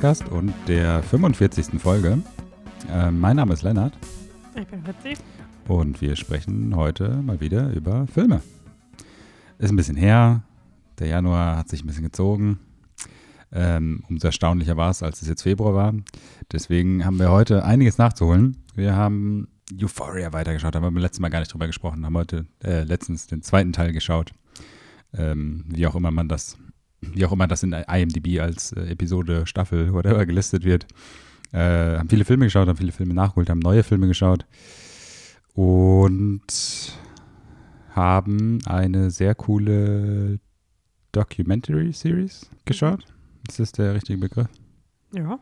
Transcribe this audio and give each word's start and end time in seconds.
Filmpodcast 0.00 0.28
und 0.30 0.54
der 0.66 1.02
45. 1.02 1.78
Folge. 1.78 2.22
Äh, 2.90 3.10
mein 3.10 3.36
Name 3.36 3.52
ist 3.52 3.62
Lennart 3.62 3.92
Ich 4.54 4.66
bin 4.66 4.82
Fritzi. 4.82 5.14
und 5.68 6.00
wir 6.00 6.16
sprechen 6.16 6.74
heute 6.74 7.16
mal 7.22 7.40
wieder 7.42 7.70
über 7.74 8.06
Filme. 8.06 8.40
Ist 9.58 9.70
ein 9.70 9.76
bisschen 9.76 9.96
her, 9.96 10.42
der 10.98 11.08
Januar 11.08 11.58
hat 11.58 11.68
sich 11.68 11.84
ein 11.84 11.86
bisschen 11.86 12.04
gezogen. 12.04 12.58
Ähm, 13.52 14.02
umso 14.08 14.28
erstaunlicher 14.28 14.78
war 14.78 14.90
es, 14.90 15.02
als 15.02 15.20
es 15.20 15.28
jetzt 15.28 15.42
Februar 15.42 15.74
war. 15.74 15.92
Deswegen 16.50 17.04
haben 17.04 17.18
wir 17.18 17.30
heute 17.30 17.64
einiges 17.66 17.98
nachzuholen. 17.98 18.56
Wir 18.74 18.96
haben 18.96 19.48
Euphoria 19.78 20.32
weitergeschaut, 20.32 20.74
da 20.74 20.78
haben 20.78 20.86
wir 20.86 20.92
beim 20.92 21.02
letzten 21.02 21.20
Mal 21.20 21.28
gar 21.28 21.40
nicht 21.40 21.52
drüber 21.52 21.66
gesprochen, 21.66 22.06
haben 22.06 22.16
heute 22.16 22.46
äh, 22.64 22.84
letztens 22.84 23.26
den 23.26 23.42
zweiten 23.42 23.74
Teil 23.74 23.92
geschaut. 23.92 24.32
Ähm, 25.12 25.66
wie 25.68 25.86
auch 25.86 25.94
immer 25.94 26.10
man 26.10 26.28
das, 26.28 26.56
wie 27.00 27.24
auch 27.24 27.32
immer 27.32 27.46
das 27.46 27.62
in 27.62 27.72
IMDb 27.72 28.40
als 28.40 28.72
äh, 28.72 28.90
Episode, 28.90 29.46
Staffel, 29.46 29.92
whatever 29.92 30.26
gelistet 30.26 30.64
wird. 30.64 30.86
Äh, 31.52 31.98
haben 31.98 32.08
viele 32.08 32.24
Filme 32.24 32.46
geschaut, 32.46 32.68
haben 32.68 32.76
viele 32.76 32.92
Filme 32.92 33.14
nachgeholt, 33.14 33.50
haben 33.50 33.58
neue 33.58 33.82
Filme 33.82 34.06
geschaut 34.06 34.46
und 35.54 36.92
haben 37.94 38.60
eine 38.66 39.10
sehr 39.10 39.34
coole 39.34 40.38
Documentary 41.12 41.92
Series 41.92 42.48
geschaut. 42.64 43.04
Ist 43.48 43.58
das 43.58 43.72
der 43.72 43.94
richtige 43.94 44.18
Begriff? 44.18 44.46
Ja, 45.12 45.38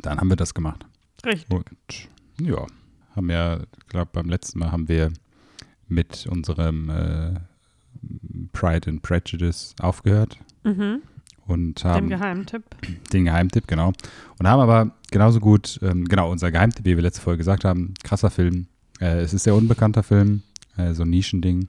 Dann 0.00 0.18
haben 0.18 0.28
wir 0.30 0.36
das 0.36 0.54
gemacht. 0.54 0.86
richtig. 1.26 1.50
Und 1.50 1.68
ja, 2.40 2.64
haben 3.14 3.28
ja, 3.30 3.58
ich 3.60 3.86
glaube, 3.88 4.10
beim 4.14 4.30
letzten 4.30 4.60
Mal 4.60 4.72
haben 4.72 4.88
wir 4.88 5.12
mit 5.88 6.26
unserem 6.26 6.88
äh, 6.88 7.34
Pride 8.52 8.88
and 8.90 9.02
Prejudice 9.02 9.74
aufgehört 9.80 10.38
Mhm. 10.64 11.02
und 11.46 11.84
haben 11.84 12.08
Geheimtipp. 12.08 12.62
den 13.12 13.24
Geheimtipp, 13.24 13.66
genau. 13.66 13.92
Und 14.38 14.48
haben 14.48 14.60
aber 14.60 14.92
genauso 15.10 15.40
gut, 15.40 15.78
ähm, 15.82 16.04
genau, 16.06 16.30
unser 16.30 16.50
Geheimtipp, 16.50 16.84
wie 16.84 16.96
wir 16.96 17.02
letzte 17.02 17.20
Folge 17.22 17.38
gesagt 17.38 17.64
haben, 17.64 17.94
krasser 18.02 18.30
Film. 18.30 18.66
Äh, 19.00 19.20
es 19.20 19.32
ist 19.34 19.44
sehr 19.44 19.54
unbekannter 19.54 20.02
Film, 20.02 20.42
äh, 20.76 20.92
so 20.94 21.02
ein 21.02 21.10
Nischending. 21.10 21.68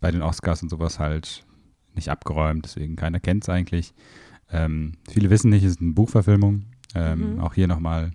Bei 0.00 0.10
den 0.10 0.22
Oscars 0.22 0.62
und 0.62 0.68
sowas 0.68 0.98
halt 0.98 1.44
nicht 1.94 2.08
abgeräumt, 2.08 2.64
deswegen 2.64 2.96
keiner 2.96 3.20
kennt 3.20 3.44
es 3.44 3.48
eigentlich. 3.48 3.92
Ähm, 4.50 4.92
viele 5.08 5.30
wissen 5.30 5.50
nicht, 5.50 5.62
es 5.64 5.72
ist 5.72 5.80
eine 5.80 5.92
Buchverfilmung. 5.92 6.64
Ähm, 6.94 7.34
Mhm. 7.34 7.40
Auch 7.40 7.54
hier 7.54 7.68
nochmal 7.68 8.12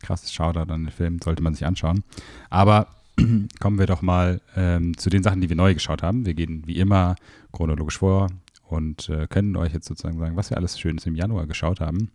krasses 0.00 0.32
Shoutout 0.32 0.72
an 0.72 0.84
den 0.84 0.90
Film, 0.90 1.18
sollte 1.22 1.42
man 1.42 1.54
sich 1.54 1.66
anschauen. 1.66 2.02
Aber 2.48 2.88
kommen 3.60 3.78
wir 3.78 3.86
doch 3.86 4.02
mal 4.02 4.40
ähm, 4.56 4.96
zu 4.96 5.10
den 5.10 5.22
Sachen, 5.22 5.40
die 5.40 5.48
wir 5.48 5.56
neu 5.56 5.74
geschaut 5.74 6.02
haben. 6.02 6.26
Wir 6.26 6.34
gehen 6.34 6.62
wie 6.66 6.76
immer 6.78 7.16
chronologisch 7.52 7.98
vor 7.98 8.28
und 8.68 9.08
äh, 9.08 9.26
können 9.28 9.56
euch 9.56 9.72
jetzt 9.72 9.86
sozusagen 9.86 10.18
sagen, 10.18 10.36
was 10.36 10.50
wir 10.50 10.56
alles 10.56 10.78
Schönes 10.78 11.06
im 11.06 11.14
Januar 11.14 11.46
geschaut 11.46 11.80
haben. 11.80 12.10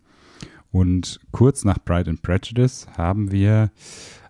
Und 0.72 1.20
kurz 1.32 1.64
nach 1.64 1.78
Pride 1.84 2.10
and 2.10 2.22
Prejudice 2.22 2.86
haben 2.96 3.30
wir 3.30 3.70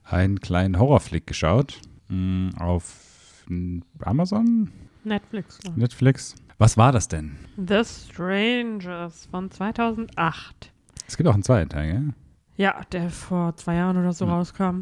einen 0.05 0.41
kleinen 0.41 0.79
Horrorflick 0.79 1.27
geschaut 1.27 1.81
mh, 2.09 2.59
auf 2.61 3.45
mm, 3.49 3.79
Amazon, 4.01 4.71
Netflix. 5.05 5.59
ne? 5.65 5.73
Netflix. 5.77 6.35
Was 6.59 6.77
war 6.77 6.93
das 6.93 7.09
denn? 7.09 7.37
The 7.57 7.83
Strangers 7.85 9.27
von 9.31 9.51
2008. 9.51 10.73
Es 11.07 11.17
gibt 11.17 11.29
auch 11.29 11.35
einen 11.35 11.43
zweiten 11.43 11.69
Teil, 11.69 11.93
gell? 11.93 12.15
Ja, 12.57 12.81
der 12.93 13.11
vor 13.11 13.55
zwei 13.57 13.75
Jahren 13.77 13.97
oder 13.99 14.13
so 14.13 14.25
Mhm. 14.27 14.31
rauskam. 14.33 14.81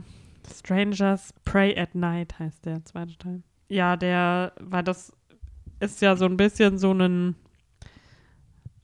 Strangers 0.52 1.32
Pray 1.44 1.76
at 1.76 1.94
Night 1.94 2.38
heißt 2.38 2.66
der 2.66 2.84
zweite 2.84 3.16
Teil. 3.18 3.42
Ja, 3.68 3.96
der, 3.96 4.52
weil 4.60 4.82
das 4.82 5.12
ist 5.80 6.00
ja 6.00 6.16
so 6.16 6.24
ein 6.26 6.36
bisschen 6.36 6.78
so 6.78 6.92
ein 6.92 7.36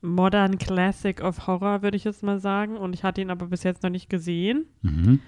Modern 0.01 0.57
Classic 0.57 1.21
of 1.21 1.47
Horror, 1.47 1.81
würde 1.83 1.97
ich 1.97 2.03
jetzt 2.03 2.23
mal 2.23 2.39
sagen. 2.39 2.77
Und 2.77 2.93
ich 2.93 3.03
hatte 3.03 3.21
ihn 3.21 3.29
aber 3.29 3.47
bis 3.47 3.63
jetzt 3.63 3.83
noch 3.83 3.89
nicht 3.89 4.09
gesehen. 4.09 4.65
Mhm. 4.81 5.19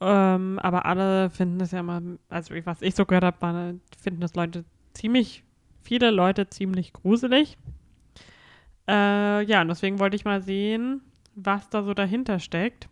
Ähm, 0.00 0.58
aber 0.58 0.84
alle 0.86 1.30
finden 1.30 1.60
es 1.60 1.70
ja 1.70 1.80
immer, 1.80 2.02
also 2.28 2.54
was 2.64 2.82
ich 2.82 2.94
so 2.94 3.06
gehört 3.06 3.24
habe, 3.24 3.80
finden 3.98 4.20
das 4.20 4.34
Leute 4.34 4.64
ziemlich, 4.92 5.44
viele 5.82 6.10
Leute 6.10 6.48
ziemlich 6.48 6.92
gruselig. 6.92 7.56
Äh, 8.88 9.42
ja, 9.44 9.62
und 9.62 9.68
deswegen 9.68 9.98
wollte 9.98 10.16
ich 10.16 10.24
mal 10.24 10.42
sehen, 10.42 11.00
was 11.34 11.70
da 11.70 11.82
so 11.82 11.94
dahinter 11.94 12.40
steckt. 12.40 12.88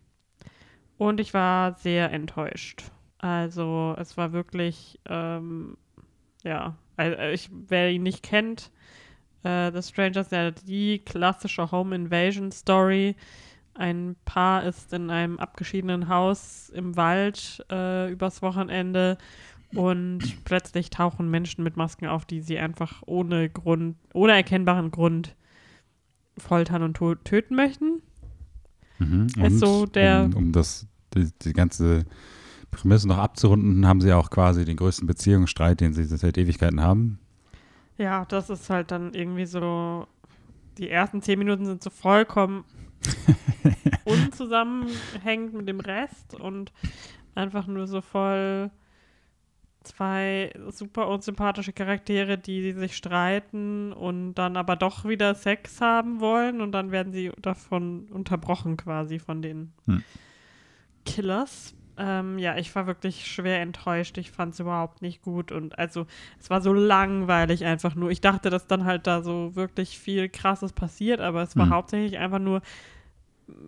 Und 0.99 1.21
ich 1.21 1.34
war 1.34 1.75
sehr 1.75 2.12
enttäuscht. 2.12 2.84
Also 3.19 3.94
es 3.99 4.16
war 4.16 4.32
wirklich, 4.32 5.00
ähm, 5.09 5.77
ja, 6.43 6.77
also 6.97 7.19
ich, 7.32 7.50
wer 7.69 7.91
ihn 7.91 8.03
nicht 8.03 8.22
kennt, 8.22 8.71
äh, 9.43 9.72
The 9.72 9.82
Strangers, 9.82 10.31
ja, 10.31 10.50
die 10.50 10.99
klassische 11.00 11.71
Home 11.71 11.94
Invasion 11.94 12.53
Story. 12.53 13.16
Ein 13.75 14.15
Paar 14.25 14.62
ist 14.65 14.93
in 14.93 15.10
einem 15.10 15.38
abgeschiedenen 15.38 16.09
Haus 16.09 16.71
im 16.71 16.97
Wald 16.97 17.65
äh, 17.71 18.11
übers 18.11 18.41
Wochenende 18.41 19.19
und 19.75 20.44
plötzlich 20.44 20.91
tauchen 20.91 21.31
Menschen 21.31 21.65
mit 21.65 21.76
Masken 21.76 22.06
auf, 22.06 22.25
die 22.25 22.41
sie 22.41 22.59
einfach 22.59 23.03
ohne 23.06 23.49
Grund, 23.49 23.97
ohne 24.12 24.32
erkennbaren 24.34 24.91
Grund 24.91 25.34
foltern 26.38 26.82
und 26.82 26.97
töten 27.25 27.55
möchten. 27.56 28.03
Mhm. 28.99 29.27
Ist 29.43 29.59
so 29.59 29.87
der- 29.87 30.25
um, 30.27 30.34
um 30.34 30.53
das, 30.53 30.87
die, 31.15 31.31
die 31.43 31.53
ganze 31.53 32.05
Prämisse 32.71 33.06
noch 33.09 33.19
abzurunden, 33.19 33.87
haben 33.87 34.00
sie 34.00 34.12
auch 34.12 34.31
quasi 34.31 34.65
den 34.65 34.77
größten 34.77 35.06
Beziehungsstreit, 35.06 35.81
den 35.81 35.93
sie 35.93 36.05
seit 36.05 36.37
Ewigkeiten 36.38 36.81
haben. 36.81 37.19
Ja, 37.99 38.25
das 38.25 38.50
ist 38.50 38.69
halt 38.71 38.91
dann 38.91 39.15
irgendwie 39.15 39.47
so, 39.47 40.06
die 40.78 40.91
ersten 40.91 41.22
zehn 41.22 41.38
Minuten 41.38 41.65
sind 41.66 41.82
so 41.82 41.91
vollkommen 41.91 42.65
unzusammenhängend 44.05 45.55
mit 45.55 45.69
dem 45.69 45.81
Rest 45.81 46.34
und 46.34 46.72
einfach 47.34 47.66
nur 47.66 47.87
so 47.87 48.00
voll 48.00 48.71
zwei 49.84 50.52
super 50.70 51.08
unsympathische 51.08 51.72
Charaktere, 51.72 52.38
die 52.38 52.72
sich 52.72 52.96
streiten 52.96 53.92
und 53.92 54.34
dann 54.34 54.56
aber 54.56 54.76
doch 54.76 55.04
wieder 55.04 55.34
Sex 55.34 55.80
haben 55.80 56.20
wollen 56.20 56.60
und 56.60 56.72
dann 56.72 56.90
werden 56.90 57.12
sie 57.12 57.30
davon 57.40 58.06
unterbrochen 58.10 58.76
quasi 58.76 59.18
von 59.18 59.42
den 59.42 59.72
Hm. 59.86 60.02
Killers. 61.04 61.74
Ähm, 61.96 62.38
ja, 62.38 62.56
ich 62.56 62.74
war 62.74 62.88
wirklich 62.88 63.26
schwer 63.26 63.60
enttäuscht. 63.60 64.18
Ich 64.18 64.32
fand 64.32 64.54
es 64.54 64.60
überhaupt 64.60 65.00
nicht 65.00 65.22
gut 65.22 65.52
und 65.52 65.78
also 65.78 66.06
es 66.40 66.50
war 66.50 66.60
so 66.60 66.72
langweilig 66.72 67.64
einfach 67.64 67.94
nur. 67.94 68.10
Ich 68.10 68.20
dachte, 68.20 68.50
dass 68.50 68.66
dann 68.66 68.84
halt 68.84 69.06
da 69.06 69.22
so 69.22 69.54
wirklich 69.54 69.98
viel 69.98 70.28
Krasses 70.28 70.72
passiert, 70.72 71.20
aber 71.20 71.42
es 71.42 71.56
war 71.56 71.66
Hm. 71.66 71.72
hauptsächlich 71.72 72.18
einfach 72.18 72.40
nur 72.40 72.62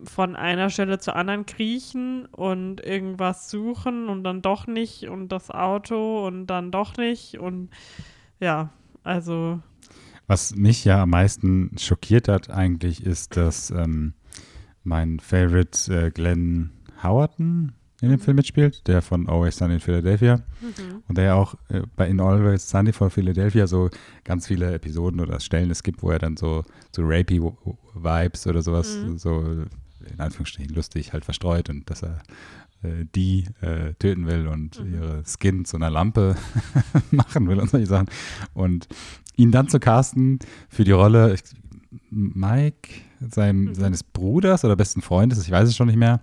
von 0.03 0.35
einer 0.35 0.69
Stelle 0.69 0.99
zur 0.99 1.15
anderen 1.15 1.45
kriechen 1.45 2.25
und 2.25 2.81
irgendwas 2.81 3.49
suchen 3.49 4.09
und 4.09 4.23
dann 4.23 4.41
doch 4.41 4.67
nicht 4.67 5.07
und 5.07 5.29
das 5.29 5.51
Auto 5.51 6.25
und 6.25 6.47
dann 6.47 6.71
doch 6.71 6.97
nicht 6.97 7.37
und 7.37 7.69
ja, 8.39 8.71
also 9.03 9.59
Was 10.27 10.55
mich 10.55 10.83
ja 10.85 11.03
am 11.03 11.11
meisten 11.11 11.75
schockiert 11.77 12.27
hat 12.27 12.49
eigentlich, 12.49 13.05
ist, 13.05 13.37
dass 13.37 13.71
ähm, 13.71 14.13
mein 14.83 15.19
Favorite 15.19 15.93
äh, 15.93 16.11
Glenn 16.11 16.71
Howerton 17.03 17.73
in 18.01 18.09
dem 18.09 18.19
Mhm. 18.19 18.23
Film 18.23 18.35
mitspielt, 18.37 18.87
der 18.87 19.01
von 19.01 19.27
Always 19.27 19.57
Sunny 19.57 19.75
in 19.75 19.79
Philadelphia. 19.79 20.41
Und 21.07 21.17
der 21.17 21.25
ja 21.25 21.33
auch 21.35 21.55
äh, 21.69 21.81
bei 21.95 22.07
In 22.07 22.19
Always 22.19 22.69
Sunny 22.69 22.93
for 22.93 23.09
Philadelphia 23.09 23.65
so 23.65 23.89
ganz 24.23 24.45
viele 24.47 24.73
Episoden 24.73 25.19
oder 25.19 25.39
Stellen 25.39 25.71
es 25.71 25.81
gibt, 25.83 26.03
wo 26.03 26.11
er 26.11 26.19
dann 26.19 26.37
so, 26.37 26.63
so 26.95 27.01
rapey 27.03 27.41
Vibes 27.95 28.45
oder 28.45 28.61
sowas 28.61 28.99
Mhm. 29.03 29.17
so 29.17 29.41
in 30.11 30.19
Anführungsstrichen 30.19 30.73
lustig 30.75 31.11
halt 31.13 31.25
verstreut 31.25 31.69
und 31.69 31.89
dass 31.89 32.03
er 32.03 32.21
äh, 32.83 33.05
die 33.15 33.45
äh, 33.61 33.93
töten 33.95 34.27
will 34.27 34.47
und 34.47 34.79
Mhm. 34.79 34.93
ihre 34.93 35.23
Skin 35.25 35.65
zu 35.65 35.77
einer 35.77 35.89
Lampe 35.89 36.35
machen 37.11 37.47
will 37.49 37.59
und 37.59 37.71
solche 37.71 37.87
Sachen. 37.87 38.07
Und 38.53 38.87
ihn 39.35 39.51
dann 39.51 39.69
zu 39.69 39.79
casten 39.79 40.37
für 40.69 40.83
die 40.83 40.91
Rolle 40.91 41.35
Mike, 42.11 42.89
seinem, 43.19 43.65
Mhm. 43.65 43.75
seines 43.75 44.03
Bruders 44.03 44.63
oder 44.63 44.75
besten 44.75 45.01
Freundes, 45.01 45.43
ich 45.43 45.51
weiß 45.51 45.67
es 45.67 45.75
schon 45.75 45.87
nicht 45.87 45.95
mehr, 45.97 46.21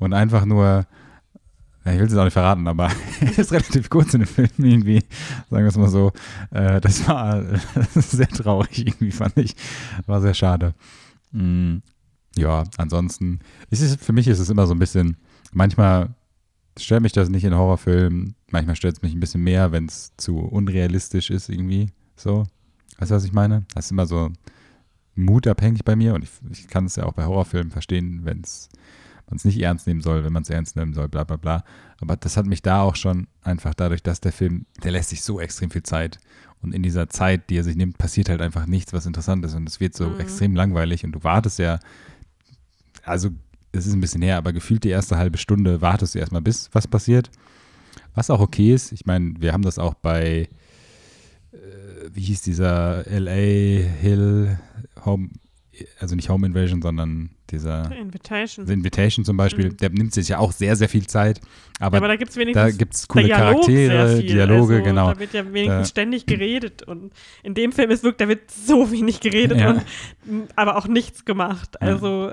und 0.00 0.12
einfach 0.12 0.44
nur 0.44 0.86
ich 1.84 1.98
will 1.98 2.06
es 2.06 2.16
auch 2.16 2.24
nicht 2.24 2.34
verraten, 2.34 2.68
aber 2.68 2.90
er 3.20 3.38
ist 3.38 3.52
relativ 3.52 3.88
kurz 3.88 4.12
in 4.12 4.20
dem 4.20 4.28
Film 4.28 4.50
irgendwie, 4.58 5.02
sagen 5.50 5.64
wir 5.64 5.68
es 5.68 5.78
mal 5.78 5.88
so. 5.88 6.12
Äh, 6.50 6.80
das 6.80 7.08
war 7.08 7.42
sehr 7.94 8.28
traurig 8.28 8.86
irgendwie, 8.86 9.10
fand 9.10 9.36
ich. 9.38 9.56
War 10.06 10.20
sehr 10.20 10.34
schade. 10.34 10.74
Mm. 11.32 11.78
ja, 12.36 12.64
ansonsten, 12.76 13.38
es 13.70 13.94
für 13.96 14.12
mich 14.12 14.26
ist 14.26 14.40
es 14.40 14.50
immer 14.50 14.66
so 14.66 14.74
ein 14.74 14.80
bisschen, 14.80 15.16
manchmal 15.52 16.14
stört 16.76 17.02
mich 17.02 17.12
das 17.12 17.28
nicht 17.28 17.44
in 17.44 17.54
Horrorfilmen, 17.54 18.34
manchmal 18.50 18.74
stört 18.76 18.96
es 18.96 19.02
mich 19.02 19.14
ein 19.14 19.20
bisschen 19.20 19.42
mehr, 19.42 19.70
wenn 19.70 19.86
es 19.86 20.12
zu 20.16 20.38
unrealistisch 20.38 21.30
ist 21.30 21.48
irgendwie, 21.48 21.92
so. 22.16 22.46
Weißt 22.98 23.10
du, 23.10 23.14
was 23.14 23.24
ich 23.24 23.32
meine? 23.32 23.64
Das 23.74 23.86
ist 23.86 23.92
immer 23.92 24.06
so 24.06 24.30
mutabhängig 25.14 25.84
bei 25.84 25.96
mir 25.96 26.14
und 26.14 26.24
ich, 26.24 26.30
ich 26.50 26.68
kann 26.68 26.86
es 26.86 26.96
ja 26.96 27.04
auch 27.04 27.14
bei 27.14 27.24
Horrorfilmen 27.24 27.70
verstehen, 27.70 28.20
wenn 28.24 28.40
es 28.40 28.68
man 29.30 29.36
es 29.36 29.44
nicht 29.44 29.60
ernst 29.60 29.86
nehmen 29.86 30.00
soll, 30.00 30.24
wenn 30.24 30.32
man 30.32 30.42
es 30.42 30.50
ernst 30.50 30.76
nehmen 30.76 30.92
soll, 30.94 31.08
bla 31.08 31.24
bla 31.24 31.36
bla. 31.36 31.64
Aber 32.00 32.16
das 32.16 32.36
hat 32.36 32.46
mich 32.46 32.62
da 32.62 32.82
auch 32.82 32.96
schon 32.96 33.26
einfach 33.42 33.74
dadurch, 33.74 34.02
dass 34.02 34.20
der 34.20 34.32
Film, 34.32 34.66
der 34.82 34.92
lässt 34.92 35.10
sich 35.10 35.22
so 35.22 35.40
extrem 35.40 35.70
viel 35.70 35.82
Zeit. 35.82 36.18
Und 36.62 36.74
in 36.74 36.82
dieser 36.82 37.08
Zeit, 37.08 37.48
die 37.48 37.56
er 37.56 37.64
sich 37.64 37.76
nimmt, 37.76 37.96
passiert 37.96 38.28
halt 38.28 38.42
einfach 38.42 38.66
nichts, 38.66 38.92
was 38.92 39.06
interessant 39.06 39.44
ist. 39.44 39.54
Und 39.54 39.68
es 39.68 39.80
wird 39.80 39.94
so 39.94 40.10
Mhm. 40.10 40.16
extrem 40.18 40.54
langweilig. 40.54 41.04
Und 41.04 41.12
du 41.12 41.24
wartest 41.24 41.58
ja, 41.58 41.78
also 43.02 43.30
es 43.72 43.86
ist 43.86 43.94
ein 43.94 44.00
bisschen 44.00 44.20
her, 44.22 44.36
aber 44.36 44.52
gefühlt 44.52 44.84
die 44.84 44.88
erste 44.90 45.16
halbe 45.16 45.38
Stunde 45.38 45.80
wartest 45.80 46.14
du 46.14 46.18
erstmal, 46.18 46.42
bis 46.42 46.68
was 46.72 46.86
passiert. 46.86 47.30
Was 48.14 48.28
auch 48.30 48.40
okay 48.40 48.74
ist. 48.74 48.92
Ich 48.92 49.06
meine, 49.06 49.34
wir 49.38 49.52
haben 49.52 49.62
das 49.62 49.78
auch 49.78 49.94
bei, 49.94 50.48
äh, 51.52 51.56
wie 52.12 52.22
hieß 52.22 52.42
dieser 52.42 53.04
LA 53.06 53.84
Hill 54.00 54.58
Home, 55.04 55.30
also 55.98 56.14
nicht 56.16 56.28
Home 56.28 56.46
Invasion, 56.46 56.82
sondern 56.82 57.30
dieser 57.50 57.90
Invitation. 57.96 58.66
The 58.66 58.72
Invitation 58.72 59.24
zum 59.24 59.36
Beispiel, 59.36 59.70
Mhm. 59.70 59.76
der 59.78 59.90
nimmt 59.90 60.14
sich 60.14 60.28
ja 60.28 60.38
auch 60.38 60.52
sehr, 60.52 60.76
sehr 60.76 60.88
viel 60.88 61.06
Zeit. 61.06 61.40
Aber, 61.80 61.96
ja, 61.96 62.00
aber 62.00 62.08
da 62.08 62.16
gibt 62.16 62.30
es 62.30 62.34
da 62.36 62.40
wenigstens 62.40 62.78
gibt 62.78 62.94
es 62.94 63.08
coole 63.08 63.24
Dialog 63.24 63.40
Charaktere, 63.62 64.16
viel. 64.16 64.26
Dialoge, 64.26 64.74
also, 64.74 64.84
genau. 64.84 65.12
Da 65.12 65.18
wird 65.18 65.32
ja 65.32 65.44
wenigstens 65.52 65.88
Da- 65.88 65.90
ständig 65.90 66.26
geredet. 66.26 66.82
Und 66.82 67.12
in 67.42 67.54
dem 67.54 67.72
Film 67.72 67.90
ist 67.90 68.02
wirklich, 68.04 68.18
da 68.18 68.28
wird 68.28 68.50
so 68.50 68.90
wenig 68.92 69.20
geredet, 69.20 69.58
Ja. 69.60 69.70
und, 69.70 70.48
aber 70.56 70.76
auch 70.76 70.86
nichts 70.86 71.24
gemacht. 71.24 71.80
Also 71.82 72.32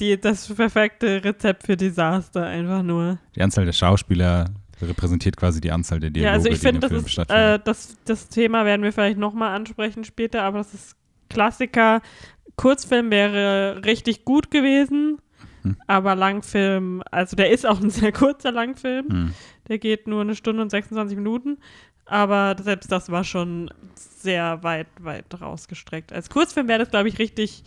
die, 0.00 0.20
das 0.20 0.46
perfekte 0.54 1.24
Rezept 1.24 1.64
für 1.66 1.76
Desaster 1.76 2.44
einfach 2.46 2.82
nur. 2.82 3.18
Die 3.34 3.42
Anzahl 3.42 3.64
der 3.64 3.72
Schauspieler 3.72 4.50
repräsentiert 4.80 5.36
quasi 5.36 5.60
die 5.60 5.72
Anzahl 5.72 5.98
der 5.98 6.10
Dialoge, 6.10 6.26
ja, 6.28 6.32
also 6.34 6.48
ich 6.48 6.60
die 6.60 6.66
dem 6.66 6.80
das 6.80 6.90
Film 6.90 7.04
ist 7.04 7.10
stattfinden. 7.10 7.42
äh, 7.42 7.58
das, 7.64 7.96
das 8.04 8.28
Thema 8.28 8.64
werden 8.64 8.82
wir 8.84 8.92
vielleicht 8.92 9.18
nochmal 9.18 9.56
ansprechen 9.56 10.04
später, 10.04 10.42
aber 10.42 10.58
das 10.58 10.72
ist 10.72 10.94
Klassiker. 11.28 12.00
Kurzfilm 12.58 13.10
wäre 13.10 13.82
richtig 13.84 14.26
gut 14.26 14.50
gewesen, 14.50 15.18
Hm. 15.62 15.76
aber 15.86 16.14
Langfilm, 16.14 17.02
also 17.10 17.34
der 17.36 17.50
ist 17.50 17.66
auch 17.66 17.80
ein 17.80 17.90
sehr 17.90 18.12
kurzer 18.12 18.52
Langfilm. 18.52 19.08
Hm. 19.08 19.34
Der 19.68 19.78
geht 19.78 20.06
nur 20.06 20.20
eine 20.20 20.34
Stunde 20.34 20.62
und 20.62 20.70
26 20.70 21.16
Minuten. 21.16 21.58
Aber 22.06 22.56
selbst 22.62 22.90
das 22.90 23.10
war 23.10 23.22
schon 23.24 23.70
sehr 23.94 24.62
weit, 24.62 24.86
weit 25.00 25.26
rausgestreckt. 25.40 26.12
Als 26.12 26.30
Kurzfilm 26.30 26.68
wäre 26.68 26.78
das, 26.78 26.90
glaube 26.90 27.08
ich, 27.08 27.18
richtig 27.18 27.64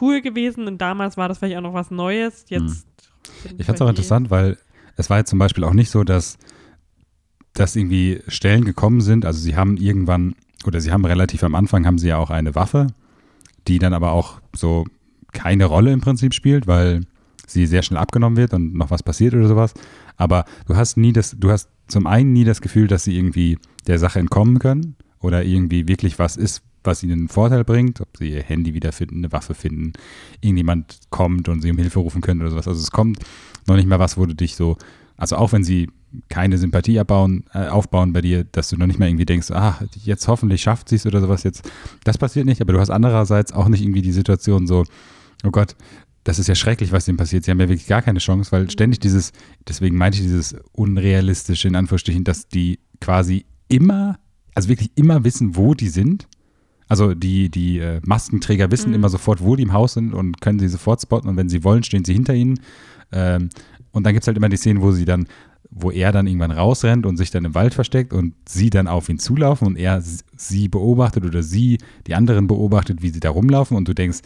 cool 0.00 0.20
gewesen. 0.20 0.66
Und 0.66 0.78
damals 0.78 1.16
war 1.16 1.28
das 1.28 1.38
vielleicht 1.38 1.56
auch 1.56 1.62
noch 1.62 1.74
was 1.74 1.90
Neues. 1.90 2.44
Jetzt. 2.48 2.86
sind 3.42 3.50
Hm. 3.52 3.60
Ich 3.60 3.66
fand 3.66 3.76
es 3.78 3.82
auch 3.82 3.88
interessant, 3.88 4.30
weil 4.30 4.58
es 4.96 5.08
war 5.08 5.18
jetzt 5.18 5.30
zum 5.30 5.38
Beispiel 5.38 5.64
auch 5.64 5.72
nicht 5.72 5.90
so, 5.90 6.04
dass, 6.04 6.38
dass 7.54 7.76
irgendwie 7.76 8.20
Stellen 8.28 8.64
gekommen 8.64 9.00
sind. 9.00 9.24
Also 9.24 9.40
sie 9.40 9.56
haben 9.56 9.76
irgendwann, 9.76 10.34
oder 10.66 10.80
sie 10.80 10.92
haben 10.92 11.04
relativ 11.04 11.42
am 11.42 11.54
Anfang, 11.54 11.86
haben 11.86 11.98
sie 11.98 12.08
ja 12.08 12.18
auch 12.18 12.30
eine 12.30 12.54
Waffe, 12.54 12.88
die 13.68 13.78
dann 13.78 13.92
aber 13.92 14.12
auch 14.12 14.40
so 14.54 14.84
keine 15.32 15.66
Rolle 15.66 15.92
im 15.92 16.00
Prinzip 16.00 16.34
spielt, 16.34 16.66
weil 16.66 17.02
sie 17.46 17.66
sehr 17.66 17.82
schnell 17.82 17.98
abgenommen 17.98 18.36
wird 18.36 18.52
und 18.54 18.74
noch 18.74 18.90
was 18.90 19.02
passiert 19.02 19.34
oder 19.34 19.48
sowas. 19.48 19.74
Aber 20.16 20.44
du 20.66 20.76
hast 20.76 20.96
nie 20.96 21.12
das, 21.12 21.36
du 21.38 21.50
hast 21.50 21.68
zum 21.86 22.06
einen 22.06 22.32
nie 22.32 22.44
das 22.44 22.60
Gefühl, 22.60 22.86
dass 22.86 23.04
sie 23.04 23.16
irgendwie 23.16 23.58
der 23.86 23.98
Sache 23.98 24.18
entkommen 24.18 24.58
können 24.58 24.96
oder 25.20 25.44
irgendwie 25.44 25.88
wirklich 25.88 26.18
was 26.18 26.36
ist, 26.36 26.62
was 26.84 27.02
ihnen 27.02 27.12
einen 27.12 27.28
Vorteil 27.28 27.64
bringt, 27.64 28.00
ob 28.00 28.16
sie 28.16 28.30
ihr 28.30 28.42
Handy 28.42 28.74
wiederfinden, 28.74 29.18
eine 29.18 29.32
Waffe 29.32 29.54
finden, 29.54 29.92
irgendjemand 30.40 31.00
kommt 31.10 31.48
und 31.48 31.62
sie 31.62 31.70
um 31.70 31.78
Hilfe 31.78 32.00
rufen 32.00 32.20
können 32.20 32.40
oder 32.40 32.50
sowas. 32.50 32.68
Also 32.68 32.80
es 32.80 32.90
kommt 32.90 33.18
noch 33.66 33.76
nicht 33.76 33.88
mal 33.88 33.98
was, 33.98 34.16
wo 34.16 34.26
du 34.26 34.34
dich 34.34 34.56
so, 34.56 34.76
also 35.16 35.36
auch 35.36 35.52
wenn 35.52 35.64
sie 35.64 35.90
keine 36.28 36.58
Sympathie 36.58 36.98
abbauen, 36.98 37.44
äh, 37.52 37.68
aufbauen 37.68 38.12
bei 38.12 38.20
dir, 38.20 38.44
dass 38.44 38.68
du 38.70 38.76
noch 38.76 38.86
nicht 38.86 38.98
mal 38.98 39.08
irgendwie 39.08 39.26
denkst, 39.26 39.50
ah, 39.50 39.78
jetzt 40.04 40.26
hoffentlich 40.28 40.62
schafft 40.62 40.88
sie 40.88 40.96
es 40.96 41.06
oder 41.06 41.20
sowas 41.20 41.42
jetzt. 41.42 41.70
Das 42.04 42.18
passiert 42.18 42.46
nicht, 42.46 42.60
aber 42.60 42.72
du 42.72 42.80
hast 42.80 42.90
andererseits 42.90 43.52
auch 43.52 43.68
nicht 43.68 43.82
irgendwie 43.82 44.02
die 44.02 44.12
Situation 44.12 44.66
so, 44.66 44.84
oh 45.44 45.50
Gott, 45.50 45.76
das 46.24 46.38
ist 46.38 46.46
ja 46.46 46.54
schrecklich, 46.54 46.92
was 46.92 47.04
dem 47.04 47.16
passiert. 47.16 47.44
Sie 47.44 47.50
haben 47.50 47.60
ja 47.60 47.68
wirklich 47.68 47.86
gar 47.86 48.02
keine 48.02 48.18
Chance, 48.18 48.52
weil 48.52 48.70
ständig 48.70 49.00
dieses, 49.00 49.32
deswegen 49.66 49.96
meinte 49.96 50.18
ich 50.18 50.24
dieses 50.24 50.56
unrealistische, 50.72 51.68
in 51.68 51.76
Anführungsstrichen, 51.76 52.24
dass 52.24 52.48
die 52.48 52.80
quasi 53.00 53.46
immer, 53.68 54.18
also 54.54 54.68
wirklich 54.68 54.90
immer 54.94 55.24
wissen, 55.24 55.56
wo 55.56 55.74
die 55.74 55.88
sind. 55.88 56.26
Also 56.88 57.14
die, 57.14 57.50
die 57.50 57.78
äh, 57.78 58.00
Maskenträger 58.04 58.70
wissen 58.70 58.90
Mhm. 58.90 58.96
immer 58.96 59.08
sofort, 59.10 59.42
wo 59.42 59.56
die 59.56 59.62
im 59.62 59.72
Haus 59.72 59.94
sind 59.94 60.14
und 60.14 60.40
können 60.40 60.58
sie 60.58 60.68
sofort 60.68 61.00
spotten 61.00 61.28
und 61.28 61.36
wenn 61.36 61.48
sie 61.48 61.64
wollen, 61.64 61.82
stehen 61.82 62.04
sie 62.04 62.14
hinter 62.14 62.34
ihnen. 62.34 62.60
Ähm, 63.12 63.50
und 63.92 64.04
dann 64.04 64.12
gibt 64.12 64.22
es 64.22 64.26
halt 64.26 64.36
immer 64.36 64.48
die 64.48 64.56
Szenen, 64.56 64.82
wo 64.82 64.92
sie 64.92 65.04
dann, 65.04 65.26
wo 65.70 65.90
er 65.90 66.12
dann 66.12 66.26
irgendwann 66.26 66.50
rausrennt 66.50 67.04
und 67.04 67.18
sich 67.18 67.30
dann 67.30 67.44
im 67.44 67.54
Wald 67.54 67.74
versteckt 67.74 68.12
und 68.14 68.34
sie 68.48 68.70
dann 68.70 68.88
auf 68.88 69.08
ihn 69.10 69.18
zulaufen 69.18 69.66
und 69.66 69.76
er 69.76 70.02
sie 70.36 70.68
beobachtet 70.68 71.24
oder 71.26 71.42
sie 71.42 71.78
die 72.06 72.14
anderen 72.14 72.46
beobachtet, 72.46 73.02
wie 73.02 73.10
sie 73.10 73.20
da 73.20 73.30
rumlaufen 73.30 73.76
und 73.76 73.86
du 73.86 73.94
denkst, 73.94 74.20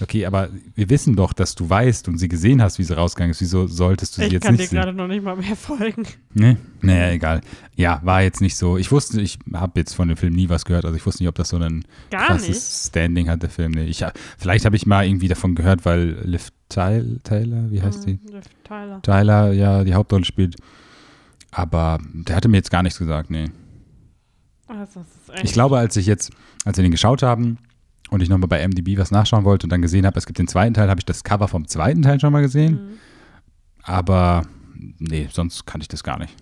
okay, 0.00 0.26
aber 0.26 0.48
wir 0.74 0.90
wissen 0.90 1.14
doch, 1.14 1.32
dass 1.32 1.54
du 1.54 1.70
weißt 1.70 2.08
und 2.08 2.18
sie 2.18 2.28
gesehen 2.28 2.60
hast, 2.60 2.78
wie 2.80 2.84
sie 2.84 2.96
rausgegangen 2.96 3.30
ist. 3.30 3.40
Wieso 3.40 3.68
solltest 3.68 4.16
du 4.16 4.22
sie 4.22 4.26
Ich 4.26 4.32
jetzt 4.32 4.42
kann 4.42 4.56
dir 4.56 4.62
nicht 4.62 4.70
sehen? 4.70 4.76
gerade 4.80 4.92
noch 4.92 5.06
nicht 5.06 5.22
mal 5.22 5.36
mehr 5.36 5.54
folgen. 5.56 6.04
Nee, 6.34 6.56
naja, 6.82 7.12
egal. 7.12 7.40
Ja, 7.76 8.00
war 8.02 8.22
jetzt 8.22 8.40
nicht 8.40 8.56
so. 8.56 8.76
Ich 8.76 8.90
wusste, 8.90 9.20
ich 9.20 9.38
habe 9.52 9.78
jetzt 9.78 9.94
von 9.94 10.08
dem 10.08 10.16
Film 10.16 10.34
nie 10.34 10.48
was 10.48 10.64
gehört. 10.64 10.84
Also 10.84 10.96
ich 10.96 11.06
wusste 11.06 11.22
nicht, 11.22 11.28
ob 11.28 11.36
das 11.36 11.50
so 11.50 11.58
ein 11.58 11.84
Gar 12.10 12.26
krasses 12.26 12.48
nicht. 12.48 12.88
Standing 12.88 13.28
hat, 13.28 13.42
der 13.42 13.50
Film. 13.50 13.70
Nee, 13.72 13.84
ich, 13.84 14.04
vielleicht 14.36 14.64
habe 14.64 14.74
ich 14.74 14.84
mal 14.84 15.06
irgendwie 15.06 15.28
davon 15.28 15.54
gehört, 15.54 15.84
weil 15.84 16.18
Liv 16.24 16.50
Tyler, 16.68 17.70
wie 17.70 17.80
heißt 17.80 18.06
die? 18.06 18.14
Mhm, 18.14 18.30
der 18.32 18.42
Tyler. 18.64 19.02
Tyler 19.02 19.52
ja 19.52 19.84
die 19.84 19.94
Hauptrolle 19.94 20.24
spielt. 20.24 20.56
Aber 21.58 21.98
der 22.12 22.36
hatte 22.36 22.46
mir 22.46 22.58
jetzt 22.58 22.70
gar 22.70 22.84
nichts 22.84 23.00
gesagt, 23.00 23.30
nee. 23.30 23.50
Also, 24.68 25.04
Ich 25.42 25.52
glaube, 25.52 25.76
als 25.76 25.96
ich 25.96 26.06
jetzt, 26.06 26.30
als 26.64 26.76
wir 26.78 26.82
den 26.82 26.92
geschaut 26.92 27.24
haben 27.24 27.58
und 28.10 28.22
ich 28.22 28.28
nochmal 28.28 28.46
bei 28.46 28.62
MDB 28.62 28.96
was 28.96 29.10
nachschauen 29.10 29.44
wollte 29.44 29.66
und 29.66 29.70
dann 29.70 29.82
gesehen 29.82 30.06
habe, 30.06 30.16
es 30.16 30.26
gibt 30.26 30.38
den 30.38 30.46
zweiten 30.46 30.72
Teil, 30.74 30.88
habe 30.88 31.00
ich 31.00 31.04
das 31.04 31.24
Cover 31.24 31.48
vom 31.48 31.66
zweiten 31.66 32.02
Teil 32.02 32.20
schon 32.20 32.32
mal 32.32 32.42
gesehen. 32.42 32.74
Mhm. 32.74 32.88
Aber 33.82 34.44
nee, 35.00 35.28
sonst 35.32 35.66
kannte 35.66 35.82
ich 35.82 35.88
das 35.88 36.04
gar 36.04 36.20
nicht. 36.20 36.32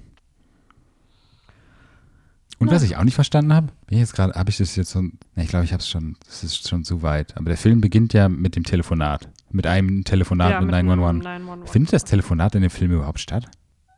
Und 2.58 2.70
was 2.70 2.82
Na. 2.82 2.86
ich 2.86 2.96
auch 2.98 3.04
nicht 3.04 3.14
verstanden 3.14 3.54
habe, 3.54 3.68
bin 3.86 3.96
ich 3.96 4.00
jetzt 4.00 4.14
gerade, 4.14 4.34
habe 4.34 4.50
ich 4.50 4.58
das 4.58 4.76
jetzt 4.76 4.90
so, 4.90 5.00
ne, 5.00 5.12
ich 5.36 5.48
glaube, 5.48 5.64
ich 5.64 5.72
habe 5.72 5.80
es 5.80 5.88
schon, 5.88 6.16
das 6.26 6.44
ist 6.44 6.68
schon 6.68 6.84
zu 6.84 7.00
weit. 7.00 7.34
Aber 7.38 7.46
der 7.46 7.56
Film 7.56 7.80
beginnt 7.80 8.12
ja 8.12 8.28
mit 8.28 8.54
dem 8.54 8.64
Telefonat. 8.64 9.30
Mit 9.50 9.66
einem 9.66 10.04
Telefonat 10.04 10.50
Ja, 10.50 10.60
mit 10.60 10.74
einem 10.74 10.88
911. 10.88 11.24
911. 11.24 11.70
Findet 11.72 11.92
das 11.94 12.04
Telefonat 12.04 12.54
in 12.54 12.60
dem 12.60 12.70
Film 12.70 12.92
überhaupt 12.92 13.20
statt? 13.20 13.48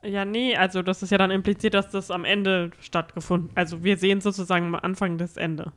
Ja, 0.09 0.25
nee, 0.25 0.57
also 0.57 0.83
das 0.83 1.03
ist 1.03 1.11
ja 1.11 1.19
dann 1.19 1.31
impliziert, 1.31 1.75
dass 1.75 1.91
das 1.91 2.11
am 2.11 2.25
Ende 2.25 2.71
stattgefunden 2.81 3.51
Also 3.55 3.85
wir 3.85 3.99
sehen 3.99 4.21
sozusagen 4.21 4.67
am 4.67 4.75
Anfang 4.75 5.19
das 5.19 5.37
Ende. 5.37 5.73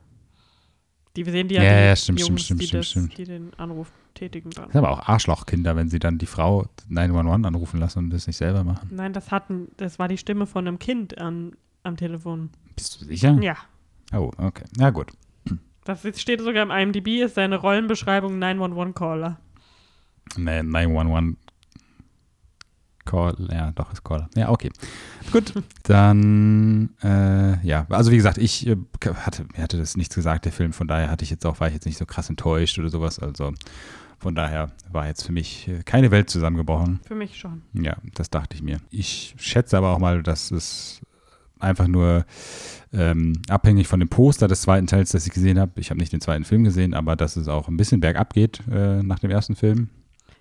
Die, 1.16 1.26
wir 1.26 1.32
sehen 1.32 1.48
die 1.48 1.56
ja, 1.56 1.62
Ja, 1.62 1.70
die 1.70 1.86
ja, 1.88 1.96
stimmt, 1.96 2.20
Jungs, 2.20 2.44
stimmt, 2.44 2.62
die, 2.62 2.66
stimmt, 2.66 2.80
das, 2.80 2.90
stimmt. 2.90 3.18
die 3.18 3.24
den 3.24 3.54
Anruf 3.58 3.92
tätigen 4.14 4.50
dann. 4.50 4.64
Das 4.64 4.72
sind 4.72 4.84
aber 4.84 4.90
auch 4.90 5.08
Arschlochkinder, 5.08 5.76
wenn 5.76 5.90
sie 5.90 5.98
dann 5.98 6.16
die 6.16 6.26
Frau 6.26 6.66
911 6.88 7.46
anrufen 7.46 7.78
lassen 7.78 7.98
und 7.98 8.10
das 8.10 8.26
nicht 8.26 8.38
selber 8.38 8.64
machen. 8.64 8.88
Nein, 8.90 9.12
das 9.12 9.30
hatten, 9.30 9.68
das 9.76 9.98
war 9.98 10.08
die 10.08 10.16
Stimme 10.16 10.46
von 10.46 10.66
einem 10.66 10.78
Kind 10.78 11.18
an, 11.18 11.52
am 11.82 11.96
Telefon. 11.96 12.50
Bist 12.74 13.00
du 13.00 13.04
sicher? 13.04 13.38
Ja. 13.42 13.56
Oh, 14.14 14.30
okay. 14.38 14.64
Na 14.78 14.90
gut. 14.90 15.08
Das 15.84 16.06
steht 16.18 16.40
sogar 16.40 16.62
im 16.62 16.70
IMDb, 16.70 17.22
ist 17.22 17.34
seine 17.34 17.56
Rollenbeschreibung 17.56 18.38
911-Caller. 18.38 19.40
Nee, 20.36 20.62
911 20.62 21.36
Call, 23.04 23.48
ja, 23.50 23.72
doch, 23.72 23.92
ist 23.92 24.04
Caller. 24.04 24.28
Ja, 24.36 24.50
okay. 24.50 24.70
Gut, 25.32 25.54
dann, 25.82 26.90
äh, 27.02 27.64
ja, 27.66 27.86
also 27.90 28.10
wie 28.10 28.16
gesagt, 28.16 28.38
ich 28.38 28.66
äh, 28.66 28.76
hatte, 29.04 29.44
mir 29.54 29.62
hatte 29.62 29.78
das 29.78 29.96
nichts 29.96 30.14
gesagt, 30.14 30.44
der 30.44 30.52
Film, 30.52 30.72
von 30.72 30.88
daher 30.88 31.10
hatte 31.10 31.24
ich 31.24 31.30
jetzt 31.30 31.44
auch, 31.46 31.60
war 31.60 31.68
ich 31.68 31.74
jetzt 31.74 31.86
nicht 31.86 31.98
so 31.98 32.06
krass 32.06 32.30
enttäuscht 32.30 32.78
oder 32.78 32.88
sowas, 32.90 33.18
also 33.18 33.52
von 34.18 34.36
daher 34.36 34.70
war 34.90 35.08
jetzt 35.08 35.24
für 35.24 35.32
mich 35.32 35.66
äh, 35.66 35.82
keine 35.82 36.12
Welt 36.12 36.30
zusammengebrochen. 36.30 37.00
Für 37.04 37.16
mich 37.16 37.36
schon. 37.36 37.62
Ja, 37.72 37.96
das 38.14 38.30
dachte 38.30 38.54
ich 38.54 38.62
mir. 38.62 38.78
Ich 38.90 39.34
schätze 39.36 39.76
aber 39.76 39.90
auch 39.90 39.98
mal, 39.98 40.22
dass 40.22 40.52
es 40.52 41.00
einfach 41.58 41.88
nur 41.88 42.24
ähm, 42.92 43.34
abhängig 43.48 43.88
von 43.88 44.00
dem 44.00 44.08
Poster 44.08 44.48
des 44.48 44.62
zweiten 44.62 44.86
Teils, 44.86 45.10
das 45.10 45.26
ich 45.26 45.32
gesehen 45.32 45.58
habe. 45.58 45.72
Ich 45.80 45.90
habe 45.90 45.98
nicht 45.98 46.12
den 46.12 46.20
zweiten 46.20 46.44
Film 46.44 46.64
gesehen, 46.64 46.94
aber 46.94 47.16
dass 47.16 47.36
es 47.36 47.48
auch 47.48 47.68
ein 47.68 47.76
bisschen 47.76 48.00
bergab 48.00 48.32
geht 48.32 48.60
äh, 48.70 49.02
nach 49.02 49.18
dem 49.18 49.30
ersten 49.30 49.56
Film. 49.56 49.88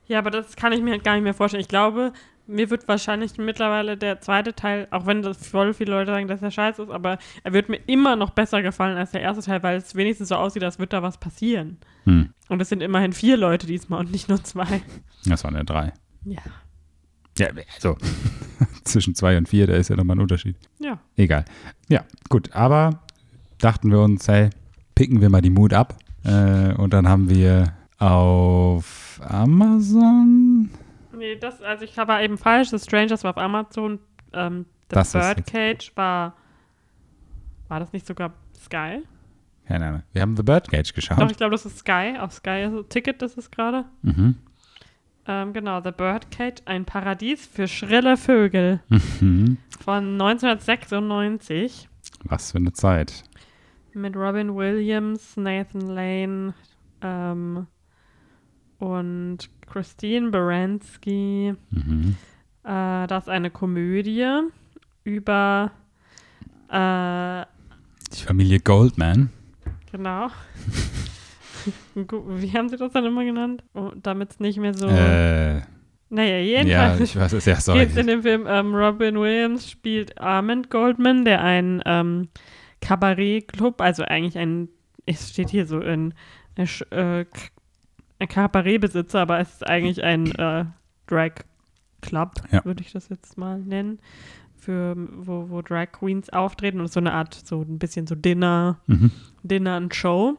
Ja, 0.07 0.19
aber 0.19 0.29
das 0.29 0.55
kann 0.55 0.73
ich 0.73 0.81
mir 0.81 0.91
halt 0.91 1.03
gar 1.03 1.13
nicht 1.13 1.23
mehr 1.23 1.33
vorstellen. 1.33 1.61
Ich 1.61 1.69
glaube, 1.69 2.11
mir 2.47 2.69
wird 2.69 2.87
wahrscheinlich 2.87 3.37
mittlerweile 3.37 3.97
der 3.97 4.21
zweite 4.21 4.53
Teil, 4.53 4.87
auch 4.91 5.05
wenn 5.05 5.21
das 5.21 5.47
voll 5.47 5.73
viele 5.73 5.91
Leute 5.91 6.11
sagen, 6.11 6.27
dass 6.27 6.41
er 6.41 6.51
scheiße 6.51 6.83
ist, 6.83 6.89
aber 6.89 7.17
er 7.43 7.53
wird 7.53 7.69
mir 7.69 7.79
immer 7.87 8.15
noch 8.15 8.31
besser 8.31 8.61
gefallen 8.61 8.97
als 8.97 9.11
der 9.11 9.21
erste 9.21 9.43
Teil, 9.43 9.63
weil 9.63 9.77
es 9.77 9.95
wenigstens 9.95 10.29
so 10.29 10.35
aussieht, 10.35 10.63
als 10.63 10.79
würde 10.79 10.89
da 10.89 11.03
was 11.03 11.17
passieren. 11.17 11.77
Hm. 12.05 12.33
Und 12.49 12.61
es 12.61 12.69
sind 12.69 12.81
immerhin 12.81 13.13
vier 13.13 13.37
Leute 13.37 13.67
diesmal 13.67 13.99
und 13.99 14.11
nicht 14.11 14.29
nur 14.29 14.43
zwei. 14.43 14.81
Das 15.25 15.43
waren 15.43 15.55
ja 15.55 15.63
drei. 15.63 15.93
Ja. 16.25 16.41
Ja, 17.37 17.47
also 17.75 17.97
zwischen 18.83 19.15
zwei 19.15 19.37
und 19.37 19.47
vier, 19.47 19.67
da 19.67 19.73
ist 19.73 19.89
ja 19.89 19.95
nochmal 19.95 20.17
ein 20.17 20.21
Unterschied. 20.21 20.57
Ja. 20.79 20.99
Egal. 21.15 21.45
Ja, 21.87 22.03
gut, 22.29 22.53
aber 22.53 23.01
dachten 23.57 23.91
wir 23.91 23.99
uns, 23.99 24.27
hey, 24.27 24.49
picken 24.95 25.21
wir 25.21 25.29
mal 25.29 25.41
die 25.41 25.49
Mut 25.49 25.73
ab. 25.73 25.97
Äh, 26.23 26.73
und 26.73 26.93
dann 26.93 27.07
haben 27.07 27.29
wir 27.29 27.73
auf 27.97 29.19
Amazon? 29.23 30.50
Nee, 31.21 31.35
das, 31.35 31.61
also 31.61 31.85
ich 31.85 31.95
war 31.95 32.21
eben 32.23 32.37
falsch. 32.37 32.69
The 32.69 32.79
Strangers 32.79 33.23
war 33.23 33.31
auf 33.31 33.37
Amazon. 33.37 33.99
Ähm, 34.33 34.65
The 34.89 34.95
Das 34.95 35.11
Birdcage 35.13 35.91
war. 35.95 36.35
War 37.67 37.79
das 37.79 37.93
nicht 37.93 38.05
sogar 38.07 38.33
Sky? 38.59 39.03
Keine 39.67 39.85
Ahnung. 39.87 40.03
Wir 40.13 40.23
haben 40.23 40.35
The 40.35 40.41
Birdcage 40.43 40.93
geschaut. 40.93 41.19
Doch, 41.21 41.29
ich 41.29 41.37
glaube, 41.37 41.51
das 41.51 41.65
ist 41.65 41.77
Sky. 41.77 42.15
Auf 42.19 42.33
Sky 42.33 42.63
ist 42.63 42.89
Ticket, 42.89 43.21
das 43.21 43.35
ist 43.35 43.51
gerade. 43.51 43.85
Mhm. 44.01 44.35
Ähm, 45.27 45.53
genau, 45.53 45.79
The 45.81 45.91
Birdcage, 45.91 46.63
ein 46.65 46.83
Paradies 46.85 47.45
für 47.45 47.67
schrille 47.67 48.17
Vögel 48.17 48.81
Mhm. 48.89 49.57
von 49.79 50.17
1996 50.19 51.87
Was 52.23 52.51
für 52.51 52.57
eine 52.57 52.73
Zeit. 52.73 53.23
mit 53.93 54.15
Robin 54.15 54.55
Williams, 54.55 55.37
Nathan 55.37 55.81
Lane 55.81 56.53
ähm, 57.03 57.67
und 58.81 59.37
Christine 59.71 60.31
Baranski. 60.31 61.53
Mhm. 61.69 62.15
Äh, 62.63 63.07
das 63.07 63.25
ist 63.25 63.29
eine 63.29 63.51
Komödie 63.51 64.27
über, 65.03 65.71
äh, 66.69 67.45
Die 68.13 68.23
Familie 68.25 68.59
Goldman. 68.59 69.29
genau. 69.91 70.29
Wie 71.93 72.51
haben 72.53 72.69
sie 72.69 72.77
das 72.77 72.91
dann 72.91 73.05
immer 73.05 73.23
genannt? 73.23 73.63
Oh, 73.75 73.91
Damit 73.95 74.31
es 74.31 74.39
nicht 74.39 74.57
mehr 74.57 74.73
so. 74.73 74.87
Äh, 74.87 75.61
naja, 76.09 76.37
ja, 76.39 76.39
jedenfalls. 76.39 77.01
ich 77.01 77.15
weiß 77.15 77.33
es. 77.33 77.45
Ja, 77.45 77.55
sorry. 77.57 77.79
Geht's 77.85 77.95
in 77.97 78.07
dem 78.07 78.23
Film, 78.23 78.45
ähm, 78.47 78.73
Robin 78.73 79.15
Williams 79.19 79.69
spielt 79.69 80.19
Armand 80.19 80.71
Goldman, 80.71 81.23
der 81.23 81.41
ein 81.41 81.81
ähm, 81.85 82.29
Kabarettclub, 82.81 83.79
also 83.79 84.03
eigentlich 84.03 84.37
ein, 84.37 84.69
es 85.05 85.29
steht 85.29 85.49
hier 85.51 85.67
so 85.67 85.79
in, 85.79 86.15
äh, 86.57 86.65
äh, 86.89 87.25
ein 88.21 88.27
Kabarettbesitzer, 88.27 89.19
aber 89.19 89.39
es 89.39 89.53
ist 89.53 89.67
eigentlich 89.67 90.03
ein 90.03 90.27
äh, 90.35 90.65
Drag 91.07 91.31
Club, 92.01 92.31
Ja. 92.51 92.63
würde 92.65 92.81
ich 92.83 92.91
das 92.93 93.09
jetzt 93.09 93.37
mal 93.37 93.59
nennen, 93.59 93.99
für 94.57 94.95
wo, 94.95 95.49
wo 95.49 95.61
Drag 95.61 95.91
Queens 95.91 96.29
auftreten 96.29 96.79
und 96.79 96.91
so 96.91 96.99
eine 96.99 97.13
Art, 97.13 97.33
so 97.33 97.61
ein 97.61 97.79
bisschen 97.79 98.07
so 98.07 98.15
Dinner, 98.15 98.79
Mhm. 98.87 99.11
Dinner 99.43 99.77
und 99.77 99.93
Show. 99.95 100.37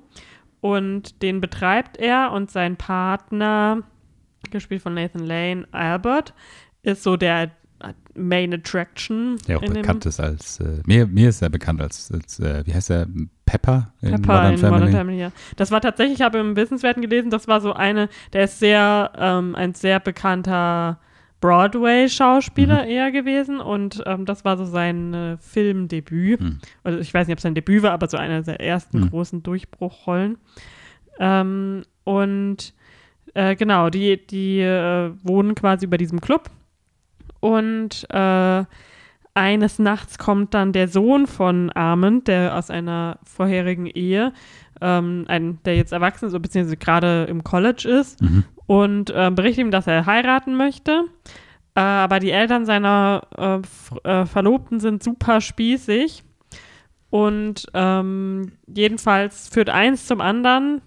Und 0.61 1.23
den 1.23 1.41
betreibt 1.41 1.97
er 1.99 2.31
und 2.33 2.51
sein 2.51 2.77
Partner, 2.77 3.83
gespielt 4.51 4.83
von 4.83 4.95
Nathan 4.95 5.25
Lane, 5.27 5.67
Albert, 5.73 6.35
ist 6.83 7.03
so 7.03 7.17
der 7.17 7.51
Main 8.15 8.53
Attraction. 8.55 9.39
Der 9.49 9.59
auch 9.59 9.63
bekannt 9.63 10.07
ist 10.07 10.21
als, 10.21 10.61
äh, 10.61 10.83
mir, 10.87 11.07
mir 11.07 11.29
ist 11.31 11.43
er 11.43 11.49
bekannt 11.49 11.81
als, 11.81 12.11
als 12.13 12.39
äh, 12.41 12.63
wie 12.67 12.75
heißt 12.75 12.91
er, 12.91 13.07
Pepper 13.47 13.93
in 14.01 14.11
Pepper 14.13 14.33
Modern 14.33 14.53
in 14.53 14.59
Family. 14.59 14.79
Modern 14.81 14.93
Family, 14.93 15.21
ja. 15.21 15.33
Das 15.57 15.71
war 15.71 15.81
tatsächlich, 15.81 16.19
ich 16.19 16.25
habe 16.25 16.39
im 16.39 16.57
Wissenswerten 16.57 17.03
gelesen, 17.03 17.31
das 17.31 17.49
war 17.49 17.61
so 17.61 17.73
eine, 17.73 18.09
der 18.33 18.45
ist 18.45 18.59
sehr, 18.59 19.13
ähm, 19.17 19.55
ein 19.55 19.75
sehr 19.75 20.01
bekannter 20.01 20.99
Broadway-Schauspieler 21.41 22.87
eher 22.87 23.11
gewesen 23.11 23.61
und 23.61 24.03
ähm, 24.07 24.25
das 24.25 24.45
war 24.45 24.57
so 24.57 24.65
sein 24.65 25.13
äh, 25.13 25.37
Filmdebüt. 25.39 26.41
Hm. 26.41 26.59
Also 26.85 27.01
ich 27.01 27.13
weiß 27.13 27.27
nicht, 27.27 27.35
ob 27.35 27.39
es 27.39 27.43
sein 27.43 27.55
Debüt 27.55 27.83
war, 27.83 27.91
aber 27.91 28.09
so 28.09 28.17
einer 28.17 28.43
der 28.43 28.61
ersten 28.61 29.03
Hm. 29.03 29.11
großen 29.11 29.43
Durchbruchrollen. 29.43 30.39
Ähm, 31.19 31.83
und 32.05 32.73
äh, 33.35 33.57
genau, 33.57 33.91
die, 33.91 34.25
die 34.25 34.61
äh, 34.61 35.13
wohnen 35.23 35.55
quasi 35.55 35.87
über 35.87 35.99
diesem 35.99 36.21
Club 36.21 36.49
und 37.43 38.07
äh, 38.11 38.65
eines 39.35 39.79
Nachts 39.79 40.17
kommt 40.19 40.55
dann 40.55 40.73
der 40.73 40.87
Sohn 40.89 41.27
von 41.27 41.71
Armand, 41.73 42.29
der 42.29 42.57
aus 42.57 42.71
einer 42.71 43.19
vorherigen 43.25 43.87
Ehe, 43.87 44.33
ähm, 44.81 45.25
ein, 45.27 45.59
der 45.65 45.75
jetzt 45.77 45.93
erwachsen 45.93 46.27
ist, 46.29 46.41
beziehungsweise 46.41 46.77
gerade 46.77 47.25
im 47.25 47.43
College 47.43 47.89
ist, 47.89 48.23
Mhm. 48.23 48.45
und 48.67 49.11
äh, 49.11 49.31
berichtet 49.31 49.65
ihm, 49.65 49.71
dass 49.73 49.87
er 49.87 50.07
heiraten 50.07 50.55
möchte. 50.57 51.05
Äh, 51.75 51.81
aber 51.81 52.21
die 52.21 52.31
Eltern 52.31 52.65
seiner 52.67 53.23
äh, 54.05 54.09
äh, 54.09 54.27
Verlobten 54.27 54.79
sind 54.81 55.03
super 55.03 55.41
spießig. 55.41 56.23
Und 57.11 57.67
ähm, 57.75 58.53
jedenfalls 58.67 59.49
führt 59.49 59.69
eins 59.69 60.07
zum 60.07 60.21
anderen. 60.21 60.81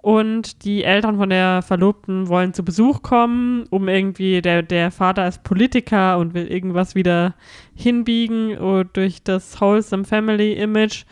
Und 0.00 0.64
die 0.64 0.84
Eltern 0.84 1.16
von 1.16 1.30
der 1.30 1.62
Verlobten 1.62 2.28
wollen 2.28 2.54
zu 2.54 2.64
Besuch 2.64 3.02
kommen, 3.02 3.66
um 3.70 3.88
irgendwie, 3.88 4.40
der, 4.40 4.62
der 4.62 4.90
Vater 4.90 5.26
ist 5.26 5.42
Politiker 5.42 6.18
und 6.18 6.34
will 6.34 6.46
irgendwas 6.46 6.94
wieder 6.94 7.34
hinbiegen 7.74 8.56
oh, 8.58 8.84
durch 8.84 9.22
das 9.22 9.60
Wholesome 9.60 10.04
Family 10.04 10.52
Image. 10.52 11.04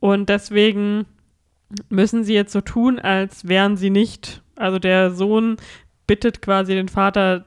Und 0.00 0.28
deswegen 0.28 1.06
müssen 1.88 2.24
sie 2.24 2.34
jetzt 2.34 2.52
so 2.52 2.60
tun, 2.60 2.98
als 2.98 3.48
wären 3.48 3.76
sie 3.76 3.90
nicht. 3.90 4.42
Also 4.56 4.78
der 4.78 5.10
Sohn 5.10 5.56
bittet 6.06 6.42
quasi 6.42 6.74
den 6.74 6.88
Vater, 6.88 7.46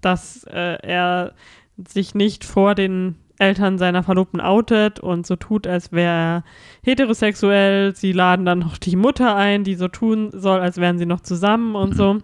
dass 0.00 0.44
äh, 0.44 0.78
er 0.82 1.34
sich 1.76 2.14
nicht 2.14 2.44
vor 2.44 2.74
den 2.74 3.16
Eltern 3.38 3.78
seiner 3.78 4.02
Verlobten 4.02 4.40
outet 4.40 5.00
und 5.00 5.26
so 5.26 5.36
tut, 5.36 5.66
als 5.66 5.92
wäre 5.92 6.12
er 6.12 6.44
heterosexuell. 6.82 7.94
Sie 7.94 8.12
laden 8.12 8.46
dann 8.46 8.60
noch 8.60 8.78
die 8.78 8.96
Mutter 8.96 9.34
ein, 9.34 9.64
die 9.64 9.74
so 9.74 9.88
tun 9.88 10.30
soll, 10.32 10.60
als 10.60 10.76
wären 10.78 10.98
sie 10.98 11.06
noch 11.06 11.20
zusammen 11.20 11.74
und 11.74 11.96
so. 11.96 12.18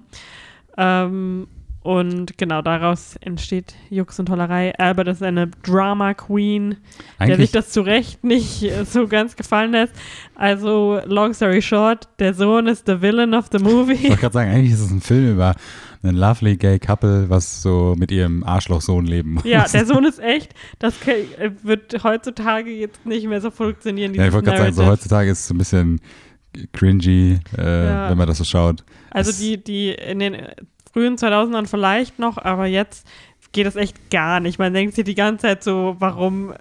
Ähm, 0.77 1.47
und 1.83 2.37
genau 2.37 2.61
daraus 2.61 3.17
entsteht 3.23 3.75
Jux 3.89 4.19
und 4.19 4.27
Tollerei. 4.27 4.75
Albert 4.79 5.09
ist 5.09 5.23
eine 5.23 5.49
Drama 5.63 6.13
Queen, 6.13 6.77
der 7.19 7.27
sich 7.27 7.35
Eigentlich, 7.37 7.53
das 7.53 7.71
zu 7.71 7.81
Recht 7.81 8.23
nicht 8.23 8.71
so 8.85 9.09
ganz 9.09 9.35
gefallen 9.35 9.73
lässt. 9.73 9.95
Also, 10.35 11.01
long 11.07 11.33
story 11.33 11.63
short, 11.63 12.07
der 12.19 12.35
Sohn 12.35 12.67
ist 12.67 12.87
the 12.87 13.01
villain 13.01 13.33
of 13.33 13.47
the 13.51 13.57
ich 13.57 13.63
movie. 13.65 14.09
wollte 14.09 14.17
gerade 14.17 14.35
sagen, 14.35 14.51
eigentlich 14.51 14.73
ist 14.73 14.81
es 14.81 14.91
ein 14.91 15.01
Film 15.01 15.33
über 15.33 15.55
einen 16.03 16.17
lovely 16.17 16.57
gay 16.57 16.79
couple, 16.79 17.29
was 17.29 17.63
so 17.63 17.95
mit 17.99 18.11
ihrem 18.11 18.43
Arschlochsohn 18.45 19.05
leben 19.07 19.35
muss. 19.35 19.45
Ja, 19.45 19.67
der 19.69 19.85
Sohn 19.87 20.05
ist 20.05 20.19
echt. 20.19 20.55
Das 20.79 20.95
äh, 21.07 21.51
wird 21.63 22.03
heutzutage 22.05 22.71
jetzt 22.71 23.05
nicht 23.05 23.27
mehr 23.27 23.41
so 23.41 23.51
funktionieren. 23.51 24.15
Ja, 24.15 24.27
ich 24.27 24.33
wollte 24.33 24.47
gerade 24.47 24.63
sagen, 24.63 24.75
so 24.75 24.87
heutzutage 24.87 25.31
ist 25.31 25.41
es 25.41 25.49
so 25.49 25.55
ein 25.55 25.59
bisschen 25.59 26.01
cringy, 26.73 27.39
äh, 27.57 27.85
Ja. 27.87 28.11
wenn 28.11 28.19
man 28.19 28.27
das 28.27 28.39
so 28.39 28.45
schaut. 28.45 28.85
Also 29.11 29.31
es- 29.31 29.39
die, 29.39 29.63
die 29.63 29.91
in 29.91 30.19
den 30.19 30.37
frühen 30.93 31.17
2000ern 31.17 31.67
vielleicht 31.67 32.19
noch, 32.19 32.39
aber 32.39 32.67
jetzt 32.67 33.07
geht 33.53 33.67
das 33.67 33.77
echt 33.77 34.11
gar 34.11 34.41
nicht. 34.41 34.59
Man 34.59 34.73
denkt 34.73 34.95
sich 34.95 35.05
die 35.05 35.15
ganze 35.15 35.43
Zeit 35.43 35.63
so, 35.65 35.97
warum, 35.99 36.53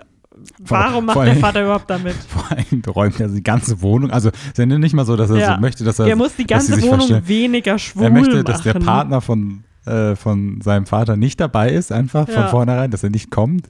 warum 0.60 1.06
macht 1.06 1.14
vor 1.16 1.26
der 1.26 1.34
allem- 1.34 1.42
Vater 1.42 1.62
überhaupt 1.64 1.90
damit? 1.90 2.14
Vor 2.28 2.46
allem 2.50 2.82
räumt 2.88 3.20
er 3.20 3.28
die 3.30 3.44
ganze 3.44 3.82
Wohnung. 3.82 4.12
Also 4.12 4.30
es 4.30 4.36
ist 4.48 4.58
ja 4.58 4.66
nicht 4.66 4.94
mal 4.94 5.06
so, 5.06 5.16
dass 5.16 5.30
er 5.30 5.38
Ja. 5.38 5.56
so 5.56 5.62
möchte, 5.62 5.84
dass 5.84 6.00
er, 6.00 6.08
Er 6.08 6.16
muss 6.16 6.36
die 6.36 6.46
ganze 6.48 6.82
Wohnung 6.82 7.08
verstehen. 7.08 7.28
weniger 7.28 7.78
schwul 7.80 8.04
Er 8.04 8.10
möchte, 8.12 8.32
machen. 8.36 8.46
dass 8.46 8.62
der 8.64 8.74
Partner 8.74 9.22
von, 9.22 9.64
äh, 9.86 10.16
von 10.16 10.62
seinem 10.62 10.86
Vater 10.86 11.16
nicht 11.18 11.40
dabei 11.40 11.72
ist, 11.72 11.92
einfach 11.92 12.26
von 12.28 12.36
Ja. 12.44 12.48
vornherein, 12.48 12.92
dass 12.92 13.04
er 13.04 13.10
nicht 13.10 13.32
kommt. 13.32 13.68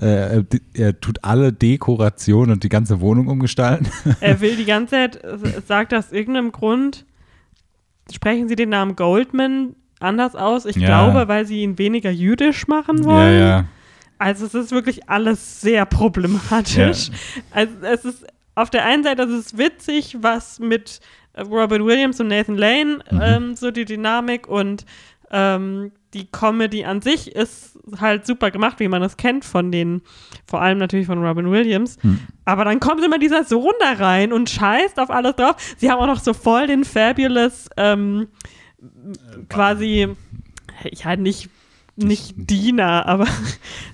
Äh, 0.00 0.06
er, 0.38 0.44
er 0.74 1.00
tut 1.00 1.24
alle 1.24 1.52
Dekorationen 1.52 2.52
und 2.52 2.62
die 2.62 2.68
ganze 2.68 3.00
Wohnung 3.00 3.26
umgestalten. 3.26 3.88
Er 4.20 4.40
will 4.40 4.54
die 4.56 4.64
ganze 4.64 4.90
Zeit, 4.92 5.16
äh, 5.24 5.36
sagt 5.66 5.92
aus 5.92 6.12
irgendeinem 6.12 6.52
Grund, 6.52 7.04
sprechen 8.12 8.48
sie 8.48 8.56
den 8.56 8.68
Namen 8.70 8.96
Goldman 8.96 9.74
anders 10.00 10.34
aus. 10.36 10.64
Ich 10.66 10.76
Ja. 10.76 10.86
glaube, 10.86 11.28
weil 11.28 11.44
sie 11.46 11.62
ihn 11.62 11.76
weniger 11.78 12.10
jüdisch 12.10 12.68
machen 12.68 12.98
ja, 12.98 13.04
wollen. 13.04 13.38
ja. 13.40 13.64
Also 14.18 14.46
es 14.46 14.54
ist 14.54 14.72
wirklich 14.72 15.08
alles 15.08 15.60
sehr 15.60 15.86
problematisch. 15.86 17.10
Also 17.50 17.72
es 17.82 18.04
ist 18.04 18.26
auf 18.54 18.70
der 18.70 18.84
einen 18.84 19.04
Seite 19.04 19.22
ist 19.22 19.30
es 19.30 19.56
witzig, 19.58 20.16
was 20.20 20.58
mit 20.58 21.00
äh, 21.34 21.42
Robin 21.42 21.84
Williams 21.84 22.18
und 22.20 22.28
Nathan 22.28 22.56
Lane 22.56 22.98
Mhm. 23.10 23.20
ähm, 23.22 23.54
so 23.56 23.70
die 23.70 23.84
Dynamik 23.84 24.48
und 24.48 24.84
ähm, 25.30 25.92
die 26.14 26.26
Comedy 26.26 26.84
an 26.84 27.02
sich 27.02 27.34
ist 27.36 27.78
halt 28.00 28.26
super 28.26 28.50
gemacht, 28.50 28.80
wie 28.80 28.88
man 28.88 29.02
es 29.02 29.16
kennt 29.16 29.44
von 29.44 29.70
den, 29.70 30.02
vor 30.46 30.60
allem 30.62 30.78
natürlich 30.78 31.06
von 31.06 31.22
Robin 31.24 31.50
Williams. 31.50 31.98
Hm. 32.00 32.18
Aber 32.46 32.64
dann 32.64 32.80
kommt 32.80 33.04
immer 33.04 33.18
dieser 33.18 33.44
Sohn 33.44 33.74
da 33.78 33.92
rein 33.92 34.32
und 34.32 34.48
scheißt 34.48 34.98
auf 34.98 35.10
alles 35.10 35.36
drauf. 35.36 35.56
Sie 35.76 35.90
haben 35.90 36.00
auch 36.00 36.06
noch 36.06 36.20
so 36.20 36.32
voll 36.32 36.66
den 36.66 36.84
fabulous 36.84 37.68
ähm, 37.76 38.28
quasi, 39.48 40.08
ich 40.84 41.04
halt 41.04 41.20
nicht 41.20 41.50
nicht 41.98 42.34
Diener, 42.36 43.06
aber 43.06 43.26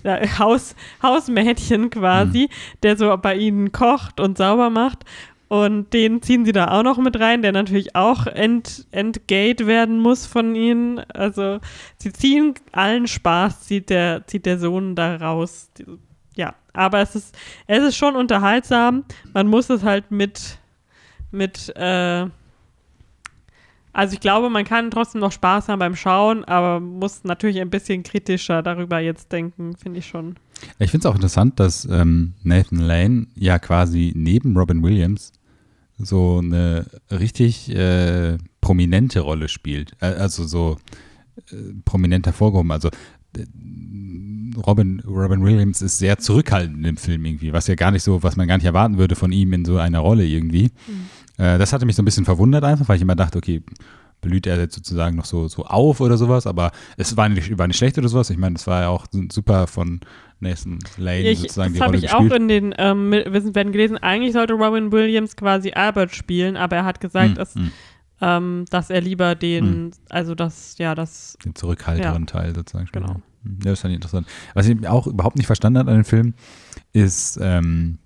ja, 0.02 0.20
Haus, 0.38 0.74
Hausmädchen 1.02 1.90
quasi, 1.90 2.48
der 2.82 2.96
so 2.96 3.16
bei 3.16 3.36
ihnen 3.36 3.72
kocht 3.72 4.20
und 4.20 4.38
sauber 4.38 4.70
macht. 4.70 5.04
Und 5.48 5.92
den 5.92 6.22
ziehen 6.22 6.44
sie 6.44 6.52
da 6.52 6.72
auch 6.72 6.82
noch 6.82 6.98
mit 6.98 7.20
rein, 7.20 7.42
der 7.42 7.52
natürlich 7.52 7.94
auch 7.94 8.26
ent, 8.26 8.86
entgate 8.90 9.66
werden 9.66 10.00
muss 10.00 10.26
von 10.26 10.54
ihnen. 10.54 10.98
Also 11.12 11.60
sie 11.98 12.12
ziehen 12.12 12.54
allen 12.72 13.06
Spaß, 13.06 13.62
zieht 13.62 13.90
der, 13.90 14.26
zieht 14.26 14.46
der 14.46 14.58
Sohn 14.58 14.96
da 14.96 15.16
raus. 15.16 15.70
Ja, 16.34 16.54
aber 16.72 17.00
es 17.00 17.14
ist, 17.14 17.36
es 17.66 17.84
ist 17.84 17.96
schon 17.96 18.16
unterhaltsam. 18.16 19.04
Man 19.32 19.46
muss 19.46 19.70
es 19.70 19.84
halt 19.84 20.10
mit, 20.10 20.58
mit, 21.30 21.72
äh, 21.76 22.26
also 23.94 24.14
ich 24.14 24.20
glaube, 24.20 24.50
man 24.50 24.64
kann 24.64 24.90
trotzdem 24.90 25.20
noch 25.20 25.30
Spaß 25.30 25.68
haben 25.68 25.78
beim 25.78 25.94
Schauen, 25.94 26.44
aber 26.44 26.80
muss 26.80 27.22
natürlich 27.22 27.60
ein 27.60 27.70
bisschen 27.70 28.02
kritischer 28.02 28.60
darüber 28.60 28.98
jetzt 28.98 29.30
denken, 29.30 29.76
finde 29.76 30.00
ich 30.00 30.06
schon. 30.06 30.34
Ich 30.80 30.90
finde 30.90 31.06
es 31.06 31.10
auch 31.10 31.14
interessant, 31.14 31.60
dass 31.60 31.84
ähm, 31.84 32.34
Nathan 32.42 32.80
Lane 32.80 33.28
ja 33.36 33.60
quasi 33.60 34.12
neben 34.16 34.56
Robin 34.56 34.82
Williams 34.82 35.32
so 35.96 36.40
eine 36.42 36.86
richtig 37.10 37.70
äh, 37.70 38.36
prominente 38.60 39.20
Rolle 39.20 39.48
spielt. 39.48 39.92
Äh, 40.00 40.06
also 40.06 40.44
so 40.44 40.76
äh, 41.52 41.54
prominent 41.84 42.26
hervorgehoben. 42.26 42.72
Also 42.72 42.88
äh, 43.36 43.44
Robin, 44.66 45.02
Robin 45.06 45.44
Williams 45.44 45.82
ist 45.82 45.98
sehr 45.98 46.18
zurückhaltend 46.18 46.84
im 46.84 46.96
Film 46.96 47.24
irgendwie, 47.24 47.52
was 47.52 47.68
ja 47.68 47.76
gar 47.76 47.92
nicht 47.92 48.02
so, 48.02 48.24
was 48.24 48.34
man 48.34 48.48
gar 48.48 48.56
nicht 48.56 48.66
erwarten 48.66 48.98
würde 48.98 49.14
von 49.14 49.30
ihm 49.30 49.52
in 49.52 49.64
so 49.64 49.78
einer 49.78 50.00
Rolle 50.00 50.26
irgendwie. 50.26 50.70
Mhm. 50.86 51.06
Äh, 51.38 51.58
das 51.58 51.72
hatte 51.72 51.86
mich 51.86 51.96
so 51.96 52.02
ein 52.02 52.04
bisschen 52.04 52.24
verwundert 52.24 52.64
einfach, 52.64 52.88
weil 52.88 52.96
ich 52.96 53.02
immer 53.02 53.16
dachte, 53.16 53.38
okay, 53.38 53.62
blüht 54.20 54.46
er 54.46 54.58
jetzt 54.58 54.74
sozusagen 54.74 55.16
noch 55.16 55.26
so, 55.26 55.48
so 55.48 55.64
auf 55.66 56.00
oder 56.00 56.16
sowas, 56.16 56.46
aber 56.46 56.70
es 56.96 57.14
war 57.16 57.28
nicht, 57.28 57.58
war 57.58 57.66
nicht 57.66 57.76
schlecht 57.76 57.98
oder 57.98 58.08
sowas. 58.08 58.30
Ich 58.30 58.38
meine, 58.38 58.56
es 58.56 58.66
war 58.66 58.82
ja 58.82 58.88
auch 58.88 59.06
super 59.30 59.66
von 59.66 60.00
Nathan 60.40 60.78
Lane 60.96 61.20
ich, 61.30 61.40
sozusagen 61.40 61.74
das 61.74 61.82
habe 61.82 61.96
ich 61.96 62.02
gespielt. 62.02 62.32
auch 62.32 62.36
in 62.36 62.48
den 62.48 62.74
ähm, 62.78 63.10
Wissen 63.12 63.54
werden 63.54 63.72
gelesen. 63.72 63.98
Eigentlich 63.98 64.32
sollte 64.32 64.54
Robin 64.54 64.92
Williams 64.92 65.36
quasi 65.36 65.72
Albert 65.72 66.14
spielen, 66.14 66.56
aber 66.56 66.76
er 66.76 66.84
hat 66.86 67.00
gesagt, 67.00 67.28
Hm, 67.30 67.34
dass, 67.34 67.54
hm. 67.54 67.70
ähm, 68.22 68.64
dass 68.70 68.88
er 68.88 69.02
lieber 69.02 69.34
den, 69.34 69.90
also 70.08 70.34
das, 70.34 70.76
ja, 70.78 70.94
das, 70.94 71.36
Den 71.44 71.54
zurückhalteren 71.54 72.22
Ja. 72.22 72.26
Teil 72.26 72.54
sozusagen. 72.54 72.86
spielt. 72.86 73.04
Genau. 73.06 73.20
Ja, 73.62 73.70
das 73.72 73.80
fand 73.80 73.92
ich 73.92 73.96
interessant. 73.96 74.26
Was 74.54 74.66
ich 74.66 74.88
auch 74.88 75.06
überhaupt 75.06 75.36
nicht 75.36 75.46
verstanden 75.46 75.78
habe 75.78 75.90
an 75.90 75.98
dem 75.98 76.04
Film, 76.06 76.32
ist 76.94 77.38
ähm, 77.42 77.98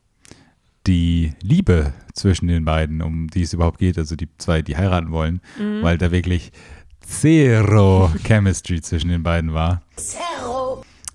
die 0.88 1.35
Liebe 1.42 1.92
zwischen 2.14 2.49
den 2.49 2.64
beiden, 2.64 3.02
um 3.02 3.28
die 3.28 3.42
es 3.42 3.52
überhaupt 3.52 3.78
geht, 3.78 3.99
also 3.99 4.16
die 4.16 4.28
zwei, 4.38 4.62
die 4.62 4.76
heiraten 4.76 5.12
wollen, 5.12 5.40
Mhm. 5.59 5.83
weil 5.83 5.99
da 5.99 6.11
wirklich 6.11 6.50
zero 7.00 8.11
Chemistry 8.25 8.80
zwischen 8.80 9.09
den 9.11 9.23
beiden 9.23 9.52
war. 9.54 9.83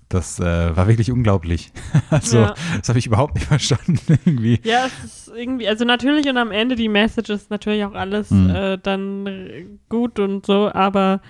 Das 0.08 0.38
äh, 0.38 0.76
war 0.76 0.86
wirklich 0.86 1.10
unglaublich. 1.10 1.72
Also, 2.10 2.38
Ja. 2.38 2.54
das 2.78 2.88
habe 2.88 2.98
ich 3.00 3.06
überhaupt 3.06 3.34
nicht 3.34 3.46
verstanden 3.48 3.98
irgendwie. 4.24 4.60
Ja, 4.62 4.86
es 4.86 5.04
ist 5.04 5.32
irgendwie, 5.36 5.66
also 5.66 5.84
natürlich 5.84 6.28
und 6.28 6.36
am 6.36 6.52
Ende 6.52 6.76
die 6.76 6.88
Message 6.88 7.30
ist 7.30 7.50
natürlich 7.50 7.84
auch 7.84 7.94
alles 7.94 8.30
Mhm. 8.30 8.50
äh, 8.50 8.78
dann 8.78 9.78
gut 9.88 10.18
und 10.20 10.46
so, 10.46 10.70
aber 10.72 11.20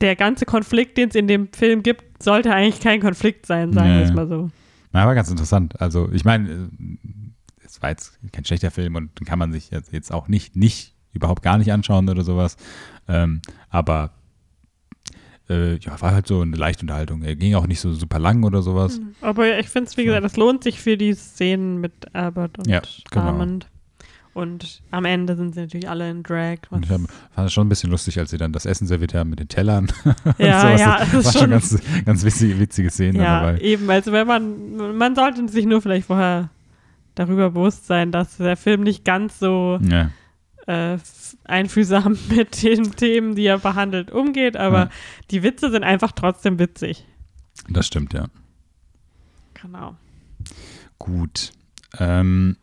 der 0.00 0.16
ganze 0.16 0.44
Konflikt, 0.46 0.96
den 0.98 1.08
es 1.10 1.14
in 1.14 1.26
dem 1.28 1.48
Film 1.52 1.82
gibt, 1.82 2.22
sollte 2.22 2.52
eigentlich 2.52 2.80
kein 2.80 3.00
Konflikt 3.00 3.46
sein, 3.46 3.72
sagen 3.72 3.88
Ja, 3.90 3.94
wir 3.96 4.02
es 4.02 4.08
ja. 4.10 4.14
mal 4.16 4.28
so. 4.28 4.50
Na, 4.92 5.06
war 5.06 5.14
ganz 5.14 5.30
interessant. 5.30 5.80
Also, 5.80 6.08
ich 6.12 6.24
meine, 6.24 6.68
es 7.70 7.82
war 7.82 7.90
jetzt 7.90 8.18
kein 8.32 8.44
schlechter 8.44 8.70
Film 8.70 8.96
und 8.96 9.18
den 9.18 9.26
kann 9.26 9.38
man 9.38 9.52
sich 9.52 9.70
jetzt, 9.70 10.12
auch 10.12 10.28
nicht, 10.28 10.56
nicht, 10.56 10.94
überhaupt 11.12 11.42
gar 11.42 11.58
nicht 11.58 11.72
anschauen 11.72 12.08
oder 12.08 12.22
sowas. 12.22 12.56
Ähm, 13.08 13.40
aber 13.68 14.10
äh, 15.48 15.76
ja, 15.76 16.00
war 16.00 16.12
halt 16.12 16.26
so 16.26 16.40
eine 16.40 16.56
leichte 16.56 16.82
Unterhaltung. 16.82 17.22
Er 17.22 17.36
ging 17.36 17.54
auch 17.54 17.66
nicht 17.66 17.80
so 17.80 17.92
super 17.92 18.18
lang 18.18 18.44
oder 18.44 18.62
sowas. 18.62 19.00
Aber 19.20 19.58
ich 19.58 19.68
finde 19.68 19.88
es, 19.88 19.96
wie 19.96 20.04
gesagt, 20.04 20.24
es 20.24 20.36
lohnt 20.36 20.62
sich 20.62 20.80
für 20.80 20.96
die 20.96 21.14
Szenen 21.14 21.80
mit 21.80 22.14
Albert 22.14 22.58
und 22.58 22.66
Ja, 22.66 22.82
genau. 23.10 23.26
Armand. 23.26 23.68
Und 24.32 24.80
am 24.92 25.04
Ende 25.04 25.34
sind 25.34 25.54
sie 25.54 25.60
natürlich 25.60 25.88
alle 25.88 26.08
in 26.08 26.22
Drag. 26.22 26.58
Ich 26.80 26.88
fand 26.88 27.08
es 27.36 27.52
schon 27.52 27.66
ein 27.66 27.68
bisschen 27.68 27.90
lustig, 27.90 28.18
als 28.18 28.30
sie 28.30 28.38
dann 28.38 28.52
das 28.52 28.64
Essen 28.64 28.86
serviert 28.86 29.12
haben 29.12 29.30
mit 29.30 29.40
den 29.40 29.48
Tellern. 29.48 29.88
Ja, 30.38 30.76
ja, 30.76 30.98
das 30.98 31.10
das 31.10 31.26
ist 31.26 31.34
war 31.34 31.40
schon 31.42 31.50
ganz, 31.50 31.78
ganz 32.04 32.24
witzige, 32.24 32.58
witzige 32.60 32.90
Szenen 32.90 33.16
ja, 33.16 33.40
dabei. 33.40 33.60
eben. 33.60 33.90
Also 33.90 34.12
wenn 34.12 34.26
man, 34.26 34.96
man 34.96 35.16
sollte 35.16 35.46
sich 35.48 35.66
nur 35.66 35.82
vielleicht 35.82 36.06
vorher 36.06 36.50
darüber 37.14 37.50
bewusst 37.50 37.86
sein, 37.86 38.12
dass 38.12 38.36
der 38.38 38.56
Film 38.56 38.82
nicht 38.82 39.04
ganz 39.04 39.38
so 39.38 39.78
Ja. 39.82 40.10
äh, 40.66 40.98
einfühlsam 41.44 42.18
mit 42.30 42.62
den 42.62 42.92
Themen, 42.92 43.34
die 43.34 43.46
er 43.46 43.58
behandelt, 43.58 44.10
umgeht, 44.10 44.56
aber 44.56 44.78
Ja. 44.84 44.90
die 45.30 45.42
Witze 45.42 45.70
sind 45.70 45.84
einfach 45.84 46.12
trotzdem 46.12 46.58
witzig. 46.58 47.04
Das 47.68 47.86
stimmt, 47.86 48.12
ja. 48.14 48.26
Genau. 49.54 49.96
Gut. 50.98 51.52
Ähm, 51.98 52.56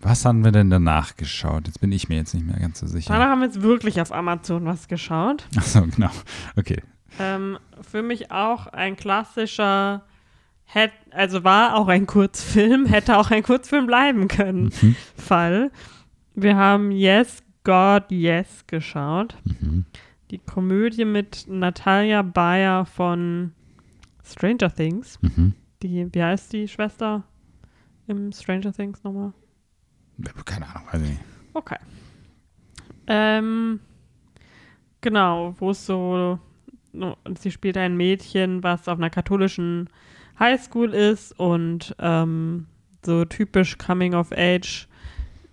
was 0.00 0.24
haben 0.24 0.44
wir 0.44 0.52
denn 0.52 0.70
danach 0.70 1.16
geschaut? 1.16 1.66
Jetzt 1.66 1.80
bin 1.80 1.90
ich 1.92 2.08
mir 2.08 2.16
jetzt 2.16 2.34
nicht 2.34 2.46
mehr 2.46 2.58
ganz 2.58 2.78
so 2.80 2.86
sicher. 2.86 3.12
Danach 3.12 3.28
haben 3.30 3.40
wir 3.40 3.46
jetzt 3.46 3.62
wirklich 3.62 4.00
auf 4.00 4.12
Amazon 4.12 4.64
was 4.66 4.88
geschaut. 4.88 5.46
Achso, 5.56 5.82
genau. 5.86 6.10
Okay. 6.56 6.82
Ähm, 7.18 7.58
für 7.82 8.02
mich 8.02 8.30
auch 8.30 8.66
ein 8.68 8.96
klassischer, 8.96 10.02
hätt, 10.68 10.92
also 11.10 11.44
war 11.44 11.74
auch 11.76 11.88
ein 11.88 12.06
Kurzfilm, 12.06 12.86
hätte 12.86 13.16
auch 13.16 13.30
ein 13.30 13.42
Kurzfilm 13.42 13.86
bleiben 13.86 14.28
können, 14.28 14.70
Mhm. 14.80 14.96
Fall. 15.16 15.70
Wir 16.34 16.56
haben 16.56 16.90
Yes, 16.92 17.42
God, 17.64 18.04
Yes 18.10 18.64
geschaut. 18.66 19.36
Mhm. 19.44 19.86
Die 20.30 20.38
Komödie 20.38 21.04
mit 21.04 21.46
Natalia 21.48 22.22
Bayer 22.22 22.84
von 22.84 23.52
Stranger 24.24 24.72
Things. 24.72 25.18
Mhm. 25.22 25.54
Die, 25.82 26.06
wie 26.12 26.22
heißt 26.22 26.52
die 26.52 26.68
Schwester 26.68 27.24
im 28.06 28.30
Stranger 28.32 28.72
Things 28.72 29.02
nochmal? 29.04 29.32
Keine 30.44 30.66
Ahnung, 30.68 30.86
weiß 30.92 31.02
ich 31.02 31.08
nicht. 31.08 31.20
Okay. 31.54 31.76
Ähm, 33.06 33.80
genau, 35.00 35.54
wo 35.58 35.70
es 35.70 35.86
so, 35.86 36.38
sie 37.38 37.50
spielt 37.50 37.76
ein 37.78 37.96
Mädchen, 37.96 38.62
was 38.62 38.86
auf 38.88 38.98
einer 38.98 39.10
katholischen 39.10 39.88
Highschool 40.38 40.94
ist 40.94 41.38
und 41.38 41.94
ähm, 41.98 42.66
so 43.04 43.24
typisch 43.24 43.78
Coming 43.78 44.14
of 44.14 44.32
Age. 44.32 44.88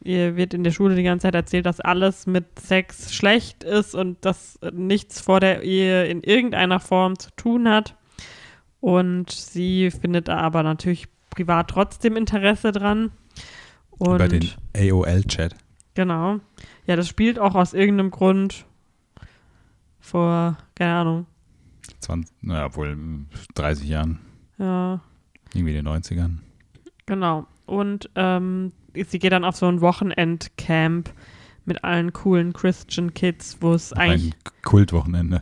Ihr 0.03 0.35
wird 0.35 0.53
in 0.53 0.63
der 0.63 0.71
Schule 0.71 0.95
die 0.95 1.03
ganze 1.03 1.23
Zeit 1.23 1.35
erzählt, 1.35 1.65
dass 1.65 1.79
alles 1.79 2.27
mit 2.27 2.59
Sex 2.59 3.13
schlecht 3.13 3.63
ist 3.63 3.95
und 3.95 4.23
dass 4.23 4.59
nichts 4.71 5.19
vor 5.19 5.39
der 5.39 5.63
Ehe 5.63 6.05
in 6.05 6.21
irgendeiner 6.21 6.79
Form 6.79 7.17
zu 7.17 7.31
tun 7.35 7.67
hat. 7.67 7.95
Und 8.81 9.31
sie 9.31 9.89
findet 9.89 10.27
da 10.27 10.37
aber 10.37 10.61
natürlich 10.61 11.07
privat 11.31 11.69
trotzdem 11.69 12.17
Interesse 12.17 12.71
dran. 12.71 13.11
Und 13.89 14.15
Über 14.15 14.27
den 14.27 14.51
AOL-Chat. 14.75 15.55
Genau. 15.95 16.39
Ja, 16.85 16.95
das 16.95 17.07
spielt 17.07 17.39
auch 17.39 17.55
aus 17.55 17.73
irgendeinem 17.73 18.11
Grund 18.11 18.65
vor, 19.99 20.57
keine 20.75 20.93
Ahnung, 20.93 21.25
20, 21.99 22.35
naja, 22.41 22.75
wohl 22.75 22.97
30 23.55 23.87
Jahren. 23.87 24.19
Ja, 24.57 24.99
Irgendwie 25.53 25.75
in 25.75 25.83
den 25.85 25.87
90ern. 25.87 26.37
genau. 27.05 27.45
Und 27.65 28.09
ähm, 28.15 28.71
sie 28.93 29.19
geht 29.19 29.31
dann 29.31 29.43
auf 29.43 29.55
so 29.55 29.67
ein 29.67 29.81
Wochenendcamp 29.81 31.11
mit 31.65 31.83
allen 31.83 32.13
coolen 32.13 32.53
Christian 32.53 33.13
Kids, 33.13 33.57
wo 33.61 33.73
es 33.73 33.91
eigentlich, 33.93 34.33
Ein 34.33 34.61
Kultwochenende. 34.63 35.41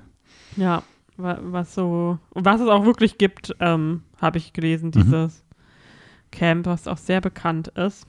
ja, 0.55 0.83
wa- 1.17 1.39
was 1.41 1.75
so, 1.75 2.17
was 2.31 2.61
es 2.61 2.67
auch 2.69 2.85
wirklich 2.85 3.17
gibt, 3.17 3.53
ähm, 3.59 4.03
habe 4.21 4.37
ich 4.37 4.53
gelesen, 4.53 4.87
Mhm. 4.87 5.01
dieses 5.01 5.43
Camp, 6.31 6.65
was 6.65 6.87
auch 6.87 6.97
sehr 6.97 7.19
bekannt 7.21 7.67
ist. 7.69 8.07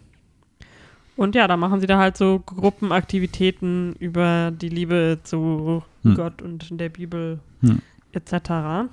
Und 1.17 1.35
ja, 1.35 1.47
da 1.49 1.57
machen 1.57 1.81
sie 1.81 1.87
da 1.87 1.99
halt 1.99 2.17
so 2.17 2.40
Gruppenaktivitäten 2.40 3.95
über 3.99 4.51
die 4.51 4.69
Liebe 4.69 5.19
zu 5.23 5.83
Hm. 6.03 6.14
Gott 6.14 6.43
und 6.43 6.79
der 6.81 6.88
Bibel 6.88 7.38
Hm. 7.61 7.81
etc. 8.12 8.88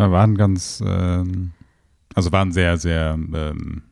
Ja, 0.00 0.10
waren 0.10 0.34
ganz, 0.34 0.82
ähm, 0.84 1.52
also 2.14 2.32
waren 2.32 2.52
sehr, 2.52 2.78
sehr 2.78 3.18
ähm, 3.34 3.82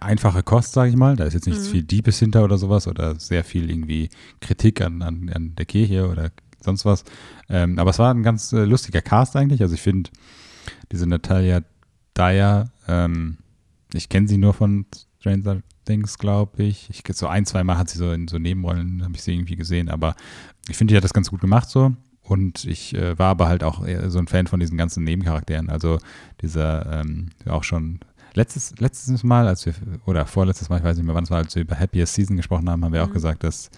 einfache 0.00 0.42
Kost, 0.42 0.72
sage 0.74 0.90
ich 0.90 0.96
mal. 0.96 1.16
Da 1.16 1.24
ist 1.24 1.32
jetzt 1.32 1.46
nichts 1.46 1.66
Mhm. 1.68 1.70
viel 1.70 1.82
Diebes 1.82 2.18
hinter 2.18 2.44
oder 2.44 2.58
sowas 2.58 2.86
oder 2.86 3.18
sehr 3.18 3.42
viel 3.42 3.70
irgendwie 3.70 4.10
Kritik 4.40 4.82
an, 4.82 5.00
an, 5.00 5.30
an 5.34 5.54
der 5.56 5.64
Kirche 5.64 6.10
oder 6.10 6.30
sonst 6.62 6.84
was. 6.84 7.04
Ähm, 7.48 7.78
aber 7.78 7.88
es 7.88 7.98
war 7.98 8.12
ein 8.12 8.22
ganz 8.22 8.52
äh, 8.52 8.66
lustiger 8.66 9.00
Cast 9.00 9.34
eigentlich. 9.34 9.62
Also 9.62 9.74
ich 9.74 9.80
finde 9.80 10.10
diese 10.92 11.06
Natalia 11.06 11.62
Dyer, 12.14 12.70
ähm, 12.86 13.38
ich 13.94 14.10
kenne 14.10 14.28
sie 14.28 14.36
nur 14.36 14.52
von 14.52 14.84
Stranger 15.20 15.62
Things, 15.86 16.18
glaube 16.18 16.62
ich. 16.64 16.90
ich. 16.90 17.02
So 17.16 17.28
ein, 17.28 17.46
zwei 17.46 17.64
Mal 17.64 17.78
hat 17.78 17.88
sie 17.88 17.96
so 17.96 18.12
in 18.12 18.28
so 18.28 18.38
Nebenrollen, 18.38 19.02
habe 19.04 19.14
ich 19.14 19.22
sie 19.22 19.32
irgendwie 19.32 19.56
gesehen, 19.56 19.88
aber 19.88 20.16
ich 20.68 20.76
finde, 20.76 20.92
die 20.92 20.96
hat 20.98 21.04
das 21.04 21.14
ganz 21.14 21.30
gut 21.30 21.40
gemacht 21.40 21.70
so. 21.70 21.94
Und 22.28 22.64
ich 22.64 22.94
äh, 22.94 23.18
war 23.18 23.28
aber 23.30 23.48
halt 23.48 23.62
auch 23.62 23.84
so 24.08 24.18
ein 24.18 24.26
Fan 24.26 24.46
von 24.46 24.58
diesen 24.60 24.76
ganzen 24.76 25.04
Nebencharakteren. 25.04 25.70
Also 25.70 25.98
dieser 26.42 27.00
ähm, 27.00 27.30
auch 27.48 27.62
schon 27.64 28.00
letztes, 28.34 28.74
letztes 28.78 29.22
Mal, 29.22 29.46
als 29.46 29.64
wir, 29.64 29.74
oder 30.06 30.26
vorletztes 30.26 30.68
Mal, 30.68 30.78
ich 30.78 30.84
weiß 30.84 30.96
nicht 30.96 31.06
mehr 31.06 31.14
wann 31.14 31.24
es 31.24 31.30
war, 31.30 31.38
als 31.38 31.54
wir 31.54 31.62
über 31.62 31.78
Happiest 31.78 32.14
Season 32.14 32.36
gesprochen 32.36 32.68
haben, 32.68 32.84
haben 32.84 32.92
wir 32.92 33.04
auch 33.04 33.08
Mhm. 33.08 33.14
gesagt, 33.14 33.44
dass 33.44 33.70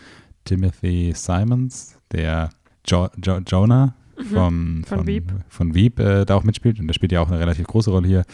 Timothy 0.45 1.13
Simons, 1.15 1.99
der 2.11 2.51
jo 2.87 3.09
jo 3.23 3.39
Jonah 3.47 3.95
vom, 4.33 4.79
Mhm. 4.79 4.85
Von 4.85 4.99
von, 4.99 5.07
Veep. 5.07 5.33
von 5.49 5.75
Veep 5.75 5.99
äh, 6.01 6.25
da 6.25 6.35
auch 6.35 6.45
mitspielt. 6.45 6.81
Und 6.81 6.87
der 6.87 6.95
spielt 6.95 7.13
ja 7.13 7.21
auch 7.21 7.29
eine 7.29 7.39
relativ 7.41 7.67
große 7.67 7.91
Rolle 7.91 8.09
hier. 8.09 8.25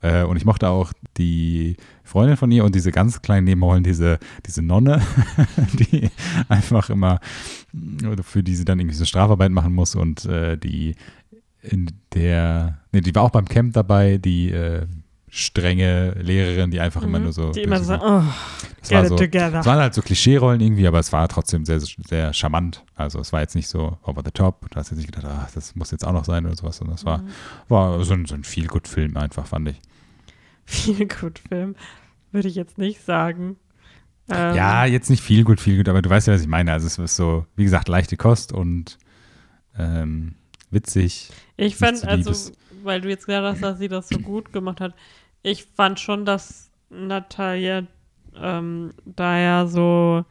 Äh, 0.00 0.24
und 0.24 0.36
ich 0.36 0.44
mochte 0.44 0.68
auch 0.68 0.92
die 1.16 1.76
Freundin 2.02 2.36
von 2.36 2.50
ihr 2.50 2.64
und 2.64 2.74
diese 2.74 2.92
ganz 2.92 3.22
kleinen 3.22 3.44
Nebenrollen, 3.44 3.84
diese, 3.84 4.18
diese 4.46 4.62
Nonne, 4.62 5.02
die 5.74 6.10
einfach 6.48 6.90
immer, 6.90 7.20
oder 8.10 8.22
für 8.22 8.42
die 8.42 8.54
sie 8.56 8.64
dann 8.64 8.80
irgendwie 8.80 8.96
so 8.96 9.04
Strafarbeit 9.04 9.50
machen 9.50 9.74
muss 9.74 9.94
und 9.94 10.24
äh, 10.26 10.56
die 10.56 10.94
in 11.62 11.90
der, 12.12 12.78
nee, 12.92 13.00
die 13.00 13.14
war 13.14 13.22
auch 13.22 13.30
beim 13.30 13.46
Camp 13.46 13.72
dabei, 13.72 14.18
die 14.18 14.50
äh, 14.50 14.86
strenge 15.36 16.12
Lehrerin, 16.12 16.70
die 16.70 16.78
einfach 16.78 17.02
immer 17.02 17.18
Mhm. 17.18 17.24
nur 17.24 17.32
so. 17.32 17.50
Die 17.50 17.62
immer 17.62 17.82
so, 17.82 17.94
oh, 17.94 18.22
das 18.80 18.90
war 18.92 19.00
get 19.02 19.08
so, 19.08 19.14
it 19.16 19.20
together. 19.32 19.58
es 19.60 19.66
waren 19.66 19.78
halt 19.80 19.92
so 19.92 20.00
Klischee-Rollen 20.00 20.60
irgendwie, 20.60 20.86
aber 20.86 21.00
es 21.00 21.12
war 21.12 21.26
trotzdem 21.26 21.64
sehr, 21.64 21.80
sehr 21.80 22.32
charmant. 22.32 22.84
Also 22.94 23.18
es 23.18 23.32
war 23.32 23.40
jetzt 23.40 23.56
nicht 23.56 23.66
so 23.66 23.98
over 24.04 24.22
the 24.24 24.30
top. 24.30 24.70
Du 24.70 24.76
hast 24.76 24.90
jetzt 24.90 24.98
nicht 24.98 25.12
gedacht, 25.12 25.26
ach, 25.28 25.50
das 25.50 25.74
muss 25.74 25.90
jetzt 25.90 26.06
auch 26.06 26.12
noch 26.12 26.24
sein 26.24 26.46
oder 26.46 26.54
sowas, 26.54 26.80
es 26.94 27.04
war, 27.04 27.18
Mhm. 27.18 27.28
war 27.68 28.04
so 28.04 28.14
ein, 28.14 28.26
so 28.26 28.36
ein 28.36 28.44
Feel-Good-Film 28.44 29.16
einfach, 29.16 29.46
fand 29.46 29.70
ich. 29.70 29.80
Viel 30.66 31.08
gut 31.08 31.40
Film, 31.40 31.74
würde 32.30 32.46
ich 32.46 32.54
jetzt 32.54 32.78
nicht 32.78 33.04
sagen. 33.04 33.56
Ähm, 34.30 34.54
Ja, 34.54 34.84
jetzt 34.86 35.10
nicht 35.10 35.22
viel 35.22 35.42
gut, 35.42 35.60
viel 35.60 35.78
gut, 35.78 35.88
aber 35.88 36.00
du 36.00 36.08
weißt 36.10 36.28
ja, 36.28 36.34
was 36.34 36.42
ich 36.42 36.46
meine. 36.46 36.72
Also 36.72 36.86
es 36.86 36.96
ist 36.96 37.16
so, 37.16 37.44
wie 37.56 37.64
gesagt, 37.64 37.88
leichte 37.88 38.16
Kost 38.16 38.52
und 38.52 38.98
ähm, 39.76 40.36
witzig. 40.70 41.30
Ich 41.56 41.74
fand, 41.76 42.04
also, 42.06 42.52
weil 42.84 43.00
du 43.00 43.08
jetzt 43.08 43.26
gesagt 43.26 43.44
hast, 43.44 43.62
dass 43.62 43.78
sie 43.80 43.88
das 43.88 44.08
so 44.08 44.18
gut 44.18 44.52
gemacht 44.52 44.80
hat, 44.80 44.94
ich 45.44 45.64
fand 45.76 46.00
schon, 46.00 46.24
dass 46.24 46.70
Natalia 46.90 47.82
ähm, 48.36 48.90
da 49.04 49.38
ja 49.38 49.66
so 49.66 50.24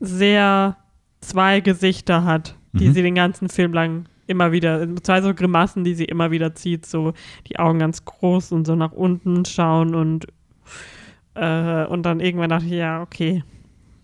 sehr 0.00 0.76
zwei 1.20 1.60
Gesichter 1.60 2.24
hat, 2.24 2.56
die 2.72 2.88
Mhm. 2.88 2.92
sie 2.94 3.02
den 3.02 3.14
ganzen 3.14 3.48
Film 3.50 3.72
lang 3.74 4.06
immer 4.26 4.52
wieder, 4.52 4.86
zwei 5.02 5.20
so 5.20 5.34
Grimassen, 5.34 5.84
die 5.84 5.94
sie 5.94 6.04
immer 6.06 6.30
wieder 6.30 6.54
zieht, 6.54 6.86
so 6.86 7.12
die 7.48 7.58
Augen 7.58 7.78
ganz 7.78 8.04
groß 8.04 8.52
und 8.52 8.66
so 8.66 8.74
nach 8.74 8.92
unten 8.92 9.44
schauen 9.44 9.94
und 9.94 10.26
äh, 11.34 11.84
und 11.86 12.02
dann 12.04 12.20
irgendwann 12.20 12.50
dachte 12.50 12.64
ich, 12.66 12.72
ja, 12.72 13.02
okay, 13.02 13.44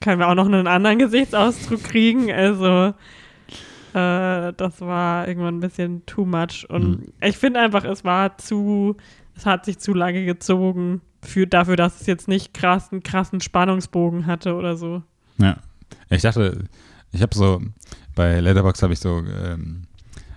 können 0.00 0.18
wir 0.20 0.28
auch 0.28 0.34
noch 0.34 0.46
einen 0.46 0.66
anderen 0.66 0.98
Gesichtsausdruck 0.98 1.82
kriegen, 1.84 2.30
also 2.30 2.92
äh, 3.94 4.52
das 4.56 4.80
war 4.80 5.28
irgendwann 5.28 5.56
ein 5.56 5.60
bisschen 5.60 6.04
too 6.06 6.24
much. 6.24 6.66
Und 6.68 7.00
Mhm. 7.00 7.12
ich 7.20 7.36
finde 7.36 7.60
einfach, 7.60 7.84
es 7.84 8.04
war 8.04 8.36
zu, 8.38 8.96
es 9.42 9.46
hat 9.46 9.64
sich 9.64 9.78
zu 9.78 9.92
lange 9.92 10.24
gezogen 10.24 11.00
für, 11.20 11.48
dafür, 11.48 11.74
dass 11.76 12.00
es 12.00 12.06
jetzt 12.06 12.28
nicht 12.28 12.54
krass, 12.54 12.92
einen 12.92 13.02
krassen 13.02 13.40
Spannungsbogen 13.40 14.26
hatte 14.26 14.54
oder 14.54 14.76
so. 14.76 15.02
Ja. 15.38 15.56
Ich 16.10 16.22
dachte, 16.22 16.64
ich 17.10 17.22
habe 17.22 17.34
so, 17.34 17.60
bei 18.14 18.38
Letterbox 18.40 18.82
habe 18.82 18.92
ich 18.92 19.00
so, 19.00 19.18
ähm, 19.18 19.82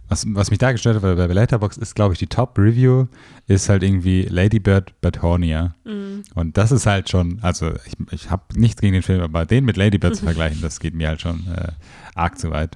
was, 0.10 0.26
was 0.34 0.50
mich 0.50 0.58
da 0.58 0.72
gestört 0.72 0.96
hat, 0.96 1.04
weil 1.04 1.16
bei 1.16 1.28
Letterbox 1.28 1.78
ist, 1.78 1.96
glaube 1.96 2.14
ich, 2.14 2.20
die 2.20 2.28
Top-Review 2.28 3.06
ist 3.48 3.70
halt 3.70 3.84
irgendwie 3.84 4.24
Lady 4.24 4.60
Bird 4.60 5.00
but 5.02 5.22
hornier. 5.22 5.76
Mhm. 5.84 6.24
Und 6.34 6.58
das 6.58 6.72
ist 6.72 6.88
halt 6.88 7.10
schon, 7.10 7.40
also 7.42 7.74
ich, 7.86 7.94
ich 8.12 8.32
habe 8.32 8.44
nichts 8.56 8.82
gegen 8.82 8.94
den 8.94 9.04
Film, 9.04 9.22
aber 9.22 9.46
den 9.46 9.66
mit 9.66 9.78
Lady 9.78 10.00
Bird 10.00 10.16
zu 10.16 10.26
vergleichen, 10.26 10.62
das 10.62 10.80
geht 10.80 10.96
mir 10.96 11.10
halt 11.10 11.22
schon 11.22 11.46
äh, 11.56 11.72
arg 12.16 12.40
zu 12.40 12.50
weit. 12.50 12.76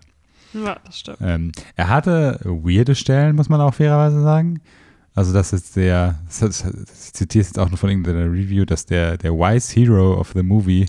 Ja, 0.53 0.77
das 0.85 0.99
stimmt. 0.99 1.17
Ähm, 1.21 1.51
er 1.75 1.89
hatte 1.89 2.39
weirde 2.43 2.93
Stellen, 2.93 3.35
muss 3.35 3.49
man 3.49 3.61
auch 3.61 3.73
fairerweise 3.73 4.21
sagen. 4.21 4.61
Also 5.15 5.33
das 5.33 5.53
ist 5.53 5.75
der, 5.75 6.19
das, 6.39 6.63
ich 6.63 7.13
zitiere 7.13 7.41
es 7.41 7.49
jetzt 7.49 7.59
auch 7.59 7.69
nur 7.69 7.77
von 7.77 7.89
irgendeiner 7.89 8.25
Review, 8.31 8.65
dass 8.65 8.85
der, 8.85 9.17
der 9.17 9.33
Wise 9.33 9.73
Hero 9.73 10.19
of 10.19 10.31
the 10.33 10.43
Movie 10.43 10.85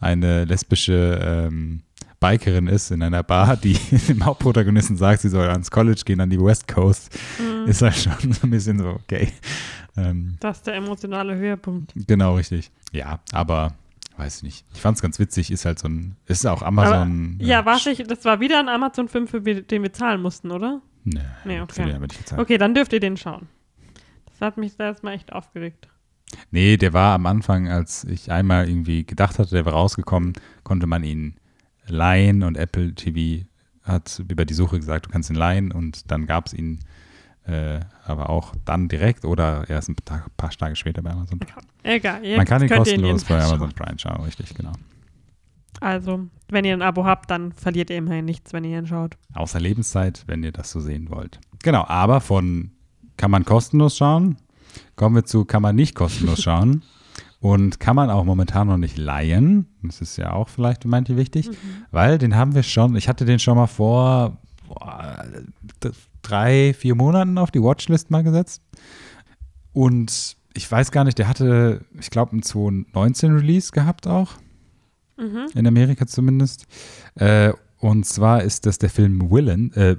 eine 0.00 0.44
lesbische 0.44 1.18
ähm, 1.22 1.82
Bikerin 2.18 2.66
ist 2.66 2.90
in 2.90 3.02
einer 3.02 3.22
Bar, 3.22 3.56
die 3.56 3.74
dem 4.08 4.24
Hauptprotagonisten 4.24 4.96
sagt, 4.96 5.22
sie 5.22 5.28
soll 5.30 5.48
ans 5.48 5.70
College 5.70 6.02
gehen, 6.04 6.20
an 6.20 6.28
die 6.30 6.40
West 6.40 6.68
Coast. 6.68 7.18
Mhm. 7.38 7.68
Ist 7.68 7.80
halt 7.82 7.96
schon 7.96 8.32
so 8.32 8.40
ein 8.46 8.50
bisschen 8.50 8.78
so, 8.78 8.88
okay. 8.88 9.28
Ähm, 9.96 10.36
Das 10.40 10.58
ist 10.58 10.66
der 10.66 10.74
emotionale 10.74 11.34
Höhepunkt. 11.36 11.92
genau, 12.06 12.36
richtig. 12.36 12.70
Ja, 12.92 13.20
aber 13.32 13.72
weiß 14.18 14.38
ich 14.38 14.42
nicht. 14.42 14.64
Ich 14.74 14.80
fand 14.80 14.96
es 14.96 15.02
ganz 15.02 15.18
witzig, 15.18 15.50
ist 15.50 15.64
halt 15.64 15.78
so 15.78 15.88
ein, 15.88 16.16
ist 16.26 16.46
auch 16.46 16.60
Amazon. 16.62 17.36
Aber, 17.38 17.44
ja, 17.46 17.60
äh, 17.60 17.64
was 17.64 17.86
ich, 17.86 18.02
das 18.06 18.24
war 18.26 18.38
wieder 18.40 18.58
ein 18.58 18.68
Amazon-Film, 18.68 19.26
für 19.26 19.40
den 19.40 19.82
wir 19.82 19.92
zahlen 19.92 20.20
mussten, 20.20 20.50
oder? 20.50 20.82
Nee, 21.04 21.20
Nee, 21.46 21.60
okay. 21.62 21.86
den 21.86 22.02
gezahlt. 22.02 22.40
Okay, 22.40 22.58
dann 22.58 22.74
dürft 22.74 22.92
ihr 22.92 23.00
den 23.00 23.16
schauen. 23.16 23.48
Das 24.40 24.46
hat 24.46 24.56
mich 24.56 24.74
da 24.76 24.84
erstmal 24.84 25.14
echt 25.14 25.32
aufgeregt. 25.34 25.88
Nee, 26.50 26.78
der 26.78 26.94
war 26.94 27.14
am 27.14 27.26
Anfang, 27.26 27.68
als 27.68 28.04
ich 28.04 28.32
einmal 28.32 28.68
irgendwie 28.68 29.04
gedacht 29.04 29.38
hatte, 29.38 29.50
der 29.50 29.66
wäre 29.66 29.74
rausgekommen, 29.74 30.32
konnte 30.62 30.86
man 30.86 31.04
ihn 31.04 31.34
leihen 31.86 32.42
und 32.42 32.56
Apple 32.56 32.94
TV 32.94 33.44
hat 33.82 34.22
über 34.28 34.46
die 34.46 34.54
Suche 34.54 34.78
gesagt, 34.78 35.06
du 35.06 35.10
kannst 35.10 35.28
ihn 35.28 35.36
leihen 35.36 35.72
und 35.72 36.10
dann 36.10 36.26
gab 36.26 36.46
es 36.46 36.54
ihn 36.54 36.80
äh, 37.46 37.80
aber 38.04 38.30
auch 38.30 38.54
dann 38.64 38.88
direkt 38.88 39.24
oder 39.24 39.68
erst 39.68 39.90
ein 39.90 39.96
paar, 39.96 40.24
paar 40.36 40.50
Tage 40.50 40.76
später 40.76 41.02
bei 41.02 41.10
Amazon 41.10 41.38
Prime. 41.38 41.66
Egal, 41.82 42.36
Man 42.36 42.46
kann 42.46 42.62
ihn 42.62 42.68
kostenlos 42.68 43.24
bei 43.24 43.42
Amazon. 43.42 43.72
Prime 43.72 43.98
schauen, 43.98 44.22
richtig, 44.22 44.54
genau. 44.54 44.72
Also, 45.80 46.28
wenn 46.48 46.64
ihr 46.64 46.74
ein 46.74 46.82
Abo 46.82 47.04
habt, 47.04 47.30
dann 47.30 47.52
verliert 47.52 47.90
ihr 47.90 47.96
immerhin 47.96 48.24
nichts, 48.24 48.52
wenn 48.52 48.64
ihr 48.64 48.78
ihn 48.78 48.86
schaut. 48.86 49.16
Außer 49.34 49.60
Lebenszeit, 49.60 50.24
wenn 50.26 50.42
ihr 50.42 50.52
das 50.52 50.70
so 50.70 50.80
sehen 50.80 51.10
wollt. 51.10 51.40
Genau, 51.62 51.84
aber 51.86 52.20
von 52.20 52.72
kann 53.20 53.30
man 53.30 53.44
kostenlos 53.44 53.98
schauen, 53.98 54.38
kommen 54.96 55.14
wir 55.14 55.24
zu 55.26 55.44
kann 55.44 55.60
man 55.60 55.76
nicht 55.76 55.94
kostenlos 55.94 56.42
schauen. 56.42 56.82
Und 57.38 57.80
kann 57.80 57.96
man 57.96 58.10
auch 58.10 58.24
momentan 58.24 58.66
noch 58.66 58.76
nicht 58.76 58.96
leihen. 58.98 59.66
Das 59.82 60.00
ist 60.00 60.16
ja 60.18 60.32
auch 60.32 60.48
vielleicht 60.48 60.82
für 60.82 60.88
manche 60.88 61.16
wichtig, 61.16 61.48
weil 61.90 62.16
den 62.18 62.34
haben 62.36 62.54
wir 62.54 62.62
schon, 62.62 62.96
ich 62.96 63.08
hatte 63.08 63.24
den 63.24 63.38
schon 63.38 63.56
mal 63.56 63.66
vor 63.66 64.38
boah, 64.68 65.24
drei, 66.22 66.74
vier 66.74 66.94
Monaten 66.94 67.36
auf 67.38 67.50
die 67.50 67.62
Watchlist 67.62 68.10
mal 68.10 68.22
gesetzt. 68.22 68.62
Und 69.72 70.36
ich 70.54 70.70
weiß 70.70 70.90
gar 70.92 71.04
nicht, 71.04 71.18
der 71.18 71.28
hatte, 71.28 71.84
ich 71.98 72.10
glaube, 72.10 72.32
einen 72.32 72.42
2019 72.42 73.34
Release 73.36 73.70
gehabt 73.72 74.06
auch 74.06 74.32
Mhm. 75.18 75.46
in 75.54 75.66
Amerika 75.66 76.06
zumindest. 76.06 76.66
Äh, 77.16 77.52
und 77.80 78.04
zwar 78.06 78.42
ist 78.42 78.66
das 78.66 78.78
der 78.78 78.90
Film 78.90 79.30
Willen, 79.30 79.72
äh, 79.74 79.96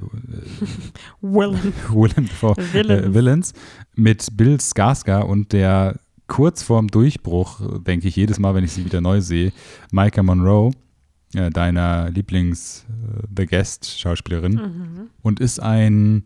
Willen. 1.22 1.74
Willen 1.89 2.28
vor, 2.28 2.56
Villains. 2.58 3.06
Äh, 3.06 3.13
Villains 3.13 3.54
mit 3.96 4.28
Bill 4.38 4.56
Skarsgård 4.60 5.24
und 5.26 5.52
der 5.52 6.00
kurz 6.28 6.63
vorm 6.63 6.88
Durchbruch, 6.88 7.60
denke 7.84 8.08
ich 8.08 8.15
jedes 8.15 8.39
Mal, 8.39 8.56
wenn 8.56 8.63
ich 8.63 8.72
sie 8.72 8.86
wieder 8.86 9.02
neu 9.02 9.20
sehe, 9.20 9.52
Micah 9.91 10.24
Monroe, 10.24 10.72
äh, 11.34 11.50
deiner 11.50 12.10
Lieblings 12.10 12.86
äh, 12.88 13.24
The 13.36 13.46
Guest 13.46 14.00
Schauspielerin 14.00 14.54
Mhm. 14.54 15.08
und 15.22 15.39
ist 15.39 15.60
ein 15.62 16.24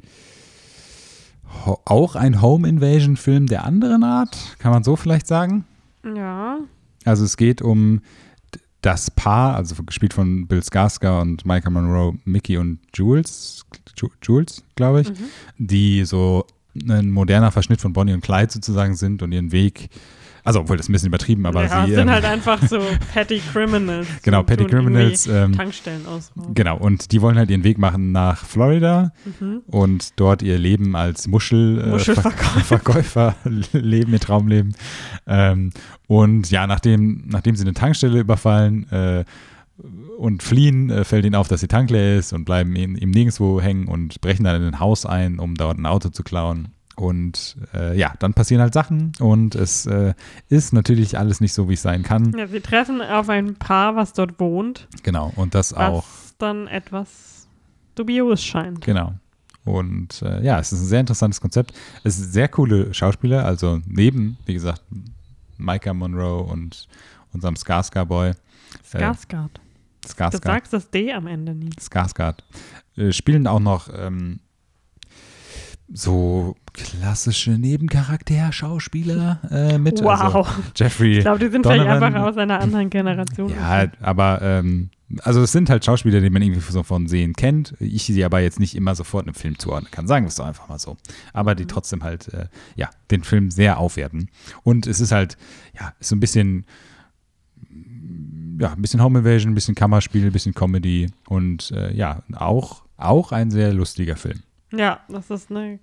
auch 1.85 2.15
ein 2.15 2.41
Home 2.41 2.67
Invasion 2.67 3.15
Film 3.15 3.47
der 3.47 3.63
anderen 3.63 4.03
Art, 4.03 4.37
kann 4.59 4.71
man 4.73 4.83
so 4.83 4.95
vielleicht 4.97 5.25
sagen. 5.25 5.63
Ja. 6.03 6.59
Also 7.05 7.23
es 7.23 7.37
geht 7.37 7.61
um 7.61 8.01
das 8.85 9.09
Paar, 9.09 9.55
also 9.55 9.75
gespielt 9.83 10.13
von 10.13 10.47
Bill 10.47 10.59
Skarsgård 10.59 11.21
und 11.21 11.45
Micah 11.45 11.69
Monroe, 11.71 12.13
Mickey 12.25 12.57
und 12.57 12.79
Jules, 12.93 13.65
Ju- 13.97 14.11
Jules, 14.21 14.63
glaube 14.75 15.01
ich, 15.01 15.09
Mhm. 15.09 15.15
die 15.57 16.05
so 16.05 16.45
ein 16.87 17.09
moderner 17.09 17.51
Verschnitt 17.51 17.81
von 17.81 17.93
Bonnie 17.93 18.13
und 18.13 18.21
Clyde 18.21 18.51
sozusagen 18.51 18.95
sind 18.95 19.23
und 19.23 19.31
ihren 19.31 19.51
Weg, 19.51 19.89
also 20.45 20.61
obwohl 20.61 20.77
das 20.77 20.85
ist 20.85 20.89
ein 20.89 20.93
bisschen 20.93 21.07
übertrieben, 21.09 21.45
aber 21.45 21.63
ja, 21.65 21.85
sie 21.85 21.91
sind 21.91 22.03
ähm, 22.03 22.11
halt 22.11 22.23
einfach 22.23 22.61
so 22.65 22.79
Petty 23.13 23.41
Criminals. 23.51 24.07
genau 24.23 24.43
Petty 24.43 24.63
Criminals, 24.65 25.27
ähm, 25.27 25.51
Tankstellen 25.53 26.05
ausrauben. 26.05 26.53
genau 26.53 26.77
und 26.77 27.11
die 27.11 27.21
wollen 27.21 27.37
halt 27.37 27.49
ihren 27.49 27.63
Weg 27.65 27.77
machen 27.77 28.11
nach 28.13 28.45
Florida 28.45 29.11
Mhm. 29.39 29.61
und 29.67 30.19
dort 30.19 30.41
ihr 30.41 30.57
Leben 30.57 30.95
als 30.95 31.27
Muschel, 31.27 31.81
äh, 31.81 31.87
Muschelverkäufer. 31.89 32.59
Verkäufer 32.63 33.35
leben, 33.73 34.13
ihr 34.13 34.19
Traumleben. 34.19 34.75
Ähm, 35.27 35.71
und 36.07 36.49
ja, 36.51 36.67
nachdem, 36.67 37.23
nachdem 37.27 37.55
sie 37.55 37.63
eine 37.63 37.73
Tankstelle 37.73 38.19
überfallen 38.19 38.87
äh, 38.91 39.25
und 40.17 40.43
fliehen, 40.43 40.89
äh, 40.89 41.03
fällt 41.03 41.25
ihnen 41.25 41.35
auf, 41.35 41.47
dass 41.47 41.59
die 41.61 41.67
Tank 41.67 41.89
leer 41.89 42.17
ist 42.19 42.31
und 42.33 42.45
bleiben 42.45 42.75
ihm 42.75 42.93
nirgendwo 43.11 43.59
hängen 43.59 43.87
und 43.87 44.21
brechen 44.21 44.43
dann 44.43 44.61
in 44.61 44.67
ein 44.67 44.79
Haus 44.79 45.05
ein, 45.05 45.39
um 45.39 45.55
dort 45.55 45.77
ein 45.79 45.85
Auto 45.85 46.09
zu 46.09 46.23
klauen. 46.23 46.69
Und 46.95 47.57
äh, 47.73 47.97
ja, 47.97 48.13
dann 48.19 48.33
passieren 48.33 48.61
halt 48.61 48.73
Sachen 48.73 49.11
und 49.19 49.53
es 49.55 49.85
äh, 49.85 50.13
ist 50.47 50.71
natürlich 50.71 51.17
alles 51.17 51.41
nicht 51.41 51.51
so, 51.53 51.67
wie 51.67 51.73
es 51.73 51.81
sein 51.81 52.03
kann. 52.03 52.31
Ja, 52.37 52.47
sie 52.47 52.61
treffen 52.61 53.01
auf 53.01 53.27
ein 53.27 53.55
Paar, 53.55 53.95
was 53.97 54.13
dort 54.13 54.39
wohnt, 54.39 54.87
Genau, 55.03 55.33
und 55.35 55.55
das 55.55 55.73
was 55.75 55.79
auch. 55.91 56.05
dann 56.37 56.67
etwas 56.67 57.47
dubios 57.95 58.43
scheint. 58.43 58.79
Genau. 58.81 59.13
Und 59.65 60.21
äh, 60.21 60.41
ja, 60.43 60.59
es 60.59 60.71
ist 60.71 60.81
ein 60.81 60.85
sehr 60.85 60.99
interessantes 61.01 61.41
Konzept. 61.41 61.73
Es 62.03 62.15
sind 62.17 62.31
sehr 62.31 62.47
coole 62.47 62.93
Schauspieler, 62.93 63.45
also 63.45 63.81
neben, 63.87 64.37
wie 64.45 64.53
gesagt, 64.53 64.81
Micah 65.57 65.93
Monroe 65.93 66.43
und 66.43 66.87
unserem 67.33 67.55
Skarsgård-Boy. 67.55 68.33
Skarsgård. 68.89 69.49
Du 70.01 70.09
Skarsgård. 70.09 70.43
sagst 70.45 70.71
das 70.73 70.89
D 70.91 71.11
am 71.11 71.27
Ende 71.27 71.55
nie. 71.55 71.71
Skarsgård. 71.79 72.43
Äh, 72.95 73.11
spielen 73.11 73.47
auch 73.47 73.59
noch 73.59 73.89
ähm, 73.93 74.39
so 75.91 76.55
klassische 76.73 77.51
Nebencharakter-Schauspieler 77.51 79.39
äh, 79.51 79.77
mit. 79.77 80.01
Also 80.01 80.33
Wow. 80.33 80.47
Jeffrey 80.75 81.17
ich 81.17 81.21
glaube, 81.21 81.39
die 81.39 81.49
sind 81.49 81.65
vielleicht 81.65 81.85
Donovan. 81.85 82.03
einfach 82.03 82.21
aus 82.29 82.37
einer 82.37 82.59
anderen 82.59 82.89
Generation. 82.89 83.51
Ja, 83.51 83.87
aber 84.01 84.41
ähm, 84.41 84.89
also 85.21 85.41
es 85.43 85.51
sind 85.51 85.69
halt 85.69 85.85
Schauspieler, 85.85 86.19
die 86.19 86.29
man 86.29 86.41
irgendwie 86.41 86.59
so 86.59 86.81
von 86.83 87.07
Sehen 87.07 87.33
kennt. 87.33 87.75
Ich 87.79 88.05
sie 88.05 88.25
aber 88.25 88.39
jetzt 88.39 88.59
nicht 88.59 88.75
immer 88.75 88.95
sofort 88.95 89.25
einem 89.25 89.35
Film 89.35 89.59
zuordnen 89.59 89.91
kann. 89.91 90.07
Sagen 90.07 90.25
wir 90.25 90.29
es 90.29 90.35
doch 90.35 90.45
einfach 90.45 90.67
mal 90.67 90.79
so. 90.79 90.97
Aber 91.33 91.53
die 91.53 91.65
trotzdem 91.67 92.03
halt, 92.03 92.33
äh, 92.33 92.47
ja, 92.75 92.89
den 93.11 93.23
Film 93.23 93.51
sehr 93.51 93.77
aufwerten. 93.77 94.29
Und 94.63 94.87
es 94.87 94.99
ist 94.99 95.11
halt, 95.11 95.37
ja, 95.79 95.93
ist 95.99 96.09
so 96.09 96.15
ein 96.15 96.19
bisschen, 96.19 96.65
ja, 98.59 98.73
ein 98.73 98.81
bisschen 98.81 99.03
Home 99.03 99.19
Invasion, 99.19 99.51
ein 99.51 99.55
bisschen 99.55 99.75
Kammerspiel, 99.75 100.25
ein 100.25 100.31
bisschen 100.31 100.55
Comedy 100.55 101.11
und 101.27 101.71
äh, 101.71 101.93
ja, 101.93 102.23
auch, 102.33 102.83
auch 102.97 103.31
ein 103.31 103.51
sehr 103.51 103.73
lustiger 103.73 104.15
Film. 104.15 104.41
Ja, 104.77 104.99
das 105.09 105.29
ist 105.29 105.51
eine 105.51 105.79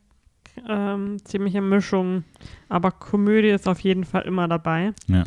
ähm, 0.69 1.19
ziemliche 1.25 1.61
Mischung. 1.61 2.25
Aber 2.69 2.91
Komödie 2.91 3.49
ist 3.49 3.69
auf 3.69 3.81
jeden 3.81 4.05
Fall 4.05 4.23
immer 4.23 4.49
dabei. 4.49 4.93
Ja. 5.07 5.25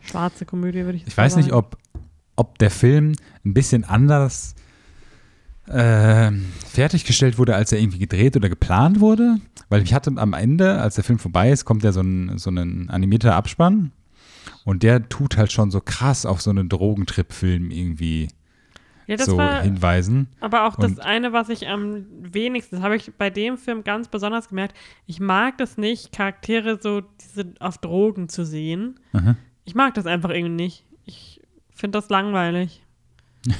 Schwarze 0.00 0.44
Komödie 0.44 0.84
würde 0.84 0.96
ich 0.96 1.02
jetzt 1.02 1.12
Ich 1.12 1.16
weiß 1.16 1.36
nicht, 1.36 1.50
sagen. 1.50 1.58
ob, 1.58 1.78
ob 2.36 2.58
der 2.58 2.70
Film 2.70 3.14
ein 3.44 3.54
bisschen 3.54 3.84
anders 3.84 4.54
ähm, 5.68 6.46
fertiggestellt 6.66 7.38
wurde, 7.38 7.54
als 7.54 7.72
er 7.72 7.78
irgendwie 7.78 7.98
gedreht 7.98 8.36
oder 8.36 8.48
geplant 8.48 9.00
wurde. 9.00 9.36
Weil 9.70 9.82
ich 9.82 9.94
hatte 9.94 10.12
am 10.16 10.34
Ende, 10.34 10.80
als 10.80 10.96
der 10.96 11.04
Film 11.04 11.18
vorbei 11.18 11.50
ist, 11.50 11.64
kommt 11.64 11.84
ja 11.84 11.92
so 11.92 12.00
ein, 12.00 12.36
so 12.38 12.50
ein 12.50 12.90
animierter 12.90 13.34
Abspann. 13.34 13.92
Und 14.64 14.82
der 14.82 15.08
tut 15.08 15.36
halt 15.36 15.52
schon 15.52 15.70
so 15.70 15.80
krass 15.80 16.26
auf 16.26 16.42
so 16.42 16.50
einen 16.50 16.68
Drogentrip-Film 16.68 17.70
irgendwie 17.70 18.28
Ja, 19.06 19.16
das 19.16 19.26
so 19.26 19.36
war 19.36 19.62
hinweisen. 19.62 20.28
aber 20.40 20.66
auch 20.66 20.76
das 20.76 20.92
Und- 20.92 21.00
eine, 21.00 21.32
was 21.32 21.48
ich 21.50 21.68
am 21.68 22.06
wenigsten, 22.10 22.76
das 22.76 22.84
habe 22.84 22.96
ich 22.96 23.12
bei 23.18 23.28
dem 23.30 23.58
Film 23.58 23.84
ganz 23.84 24.08
besonders 24.08 24.48
gemerkt, 24.48 24.74
ich 25.06 25.20
mag 25.20 25.58
das 25.58 25.76
nicht, 25.76 26.12
Charaktere 26.12 26.78
so 26.80 27.02
diese 27.20 27.52
auf 27.60 27.78
Drogen 27.78 28.28
zu 28.28 28.44
sehen. 28.46 28.98
Aha. 29.12 29.36
Ich 29.64 29.74
mag 29.74 29.94
das 29.94 30.06
einfach 30.06 30.30
irgendwie 30.30 30.54
nicht. 30.64 30.84
Ich 31.04 31.40
finde 31.74 31.98
das 31.98 32.08
langweilig. 32.08 32.82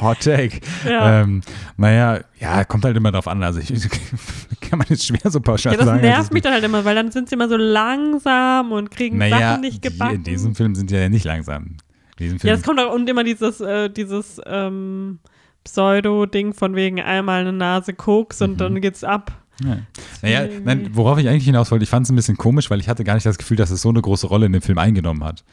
Hot 0.00 0.20
Take. 0.20 0.60
Ja. 0.86 1.20
Ähm, 1.22 1.42
naja, 1.76 2.20
ja, 2.38 2.64
kommt 2.64 2.84
halt 2.84 2.96
immer 2.96 3.12
drauf 3.12 3.28
an. 3.28 3.42
Also 3.42 3.60
ich 3.60 3.68
kann 4.60 4.78
man 4.78 4.86
jetzt 4.88 5.06
schwer 5.06 5.30
so 5.30 5.40
pauschal 5.40 5.72
Ja, 5.72 5.78
das 5.78 5.86
sagen. 5.86 6.00
nervt 6.00 6.18
also 6.18 6.32
mich 6.32 6.42
dann 6.42 6.52
halt 6.52 6.64
immer, 6.64 6.84
weil 6.84 6.94
dann 6.94 7.10
sind 7.10 7.28
sie 7.28 7.34
immer 7.34 7.48
so 7.48 7.56
langsam 7.56 8.72
und 8.72 8.90
kriegen 8.90 9.18
Naja, 9.18 9.38
Sachen 9.50 9.60
nicht 9.62 9.84
die 9.84 9.90
gebacken. 9.90 10.16
in 10.16 10.24
diesem 10.24 10.54
Film 10.54 10.74
sind 10.74 10.90
ja 10.90 11.08
nicht 11.08 11.24
langsam. 11.24 11.76
In 12.20 12.24
diesem 12.24 12.36
ja, 12.36 12.40
Film 12.40 12.54
das 12.54 12.62
kommt 12.62 12.80
auch 12.80 12.92
und 12.94 13.08
immer 13.08 13.24
dieses, 13.24 13.60
äh, 13.60 13.88
dieses 13.90 14.40
ähm, 14.46 15.18
Pseudo-Ding 15.64 16.54
von 16.54 16.74
wegen 16.76 17.00
einmal 17.00 17.40
eine 17.40 17.52
Nase 17.52 17.92
Koks 17.94 18.40
und 18.42 18.52
Mhm. 18.52 18.56
dann 18.58 18.80
geht's 18.80 19.04
ab. 19.04 19.32
Ja. 19.64 19.78
Naja, 20.22 20.48
nein, 20.64 20.90
worauf 20.92 21.18
ich 21.18 21.28
eigentlich 21.28 21.44
hinaus 21.44 21.70
wollte, 21.70 21.82
ich 21.82 21.90
fand 21.90 22.04
es 22.06 22.10
ein 22.12 22.16
bisschen 22.16 22.36
komisch, 22.38 22.70
weil 22.70 22.80
ich 22.80 22.88
hatte 22.88 23.04
gar 23.04 23.14
nicht 23.14 23.26
das 23.26 23.36
Gefühl, 23.36 23.56
dass 23.58 23.70
es 23.70 23.82
so 23.82 23.90
eine 23.90 24.00
große 24.00 24.26
Rolle 24.26 24.46
in 24.46 24.52
dem 24.52 24.62
Film 24.62 24.78
eingenommen 24.78 25.22
hat. 25.24 25.44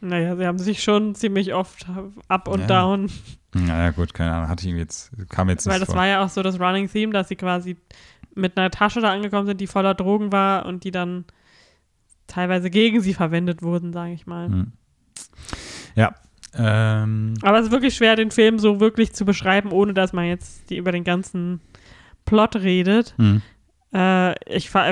Naja, 0.00 0.36
sie 0.36 0.46
haben 0.46 0.58
sich 0.58 0.82
schon 0.82 1.14
ziemlich 1.14 1.54
oft 1.54 1.86
up 2.28 2.46
und 2.48 2.60
Ja. 2.60 2.66
down. 2.66 3.10
Naja, 3.54 3.90
gut, 3.90 4.12
keine 4.12 4.32
Ahnung, 4.34 4.48
hatte 4.48 4.62
ich 4.62 4.68
irgendwie 4.68 4.82
jetzt, 4.82 5.10
kam 5.30 5.48
jetzt 5.48 5.66
Weil 5.66 5.80
das 5.80 5.86
vor. 5.88 5.96
war 5.96 6.06
ja 6.06 6.22
auch 6.24 6.28
so 6.28 6.42
das 6.42 6.60
Running 6.60 6.90
Theme, 6.90 7.12
dass 7.12 7.28
sie 7.28 7.36
quasi 7.36 7.76
mit 8.34 8.56
einer 8.58 8.70
Tasche 8.70 9.00
da 9.00 9.10
angekommen 9.10 9.46
sind, 9.46 9.60
die 9.60 9.66
voller 9.66 9.94
Drogen 9.94 10.30
war 10.30 10.66
und 10.66 10.84
die 10.84 10.90
dann 10.90 11.24
teilweise 12.26 12.68
gegen 12.70 13.00
sie 13.00 13.14
verwendet 13.14 13.62
wurden, 13.62 13.92
sage 13.94 14.12
ich 14.12 14.26
mal. 14.26 14.46
Hm. 14.48 14.72
Ja, 15.94 16.14
ähm, 16.54 17.34
Aber 17.42 17.58
es 17.58 17.66
ist 17.66 17.72
wirklich 17.72 17.94
schwer, 17.94 18.16
den 18.16 18.30
Film 18.30 18.58
so 18.58 18.80
wirklich 18.80 19.12
zu 19.12 19.24
beschreiben, 19.24 19.70
ohne 19.70 19.94
dass 19.94 20.12
man 20.12 20.26
jetzt 20.26 20.70
die 20.70 20.76
über 20.76 20.92
den 20.92 21.04
ganzen 21.04 21.60
Plot 22.24 22.56
redet. 22.56 23.14
hm. 23.16 23.42
Äh, 23.92 24.34
ich 24.54 24.72
war, 24.74 24.86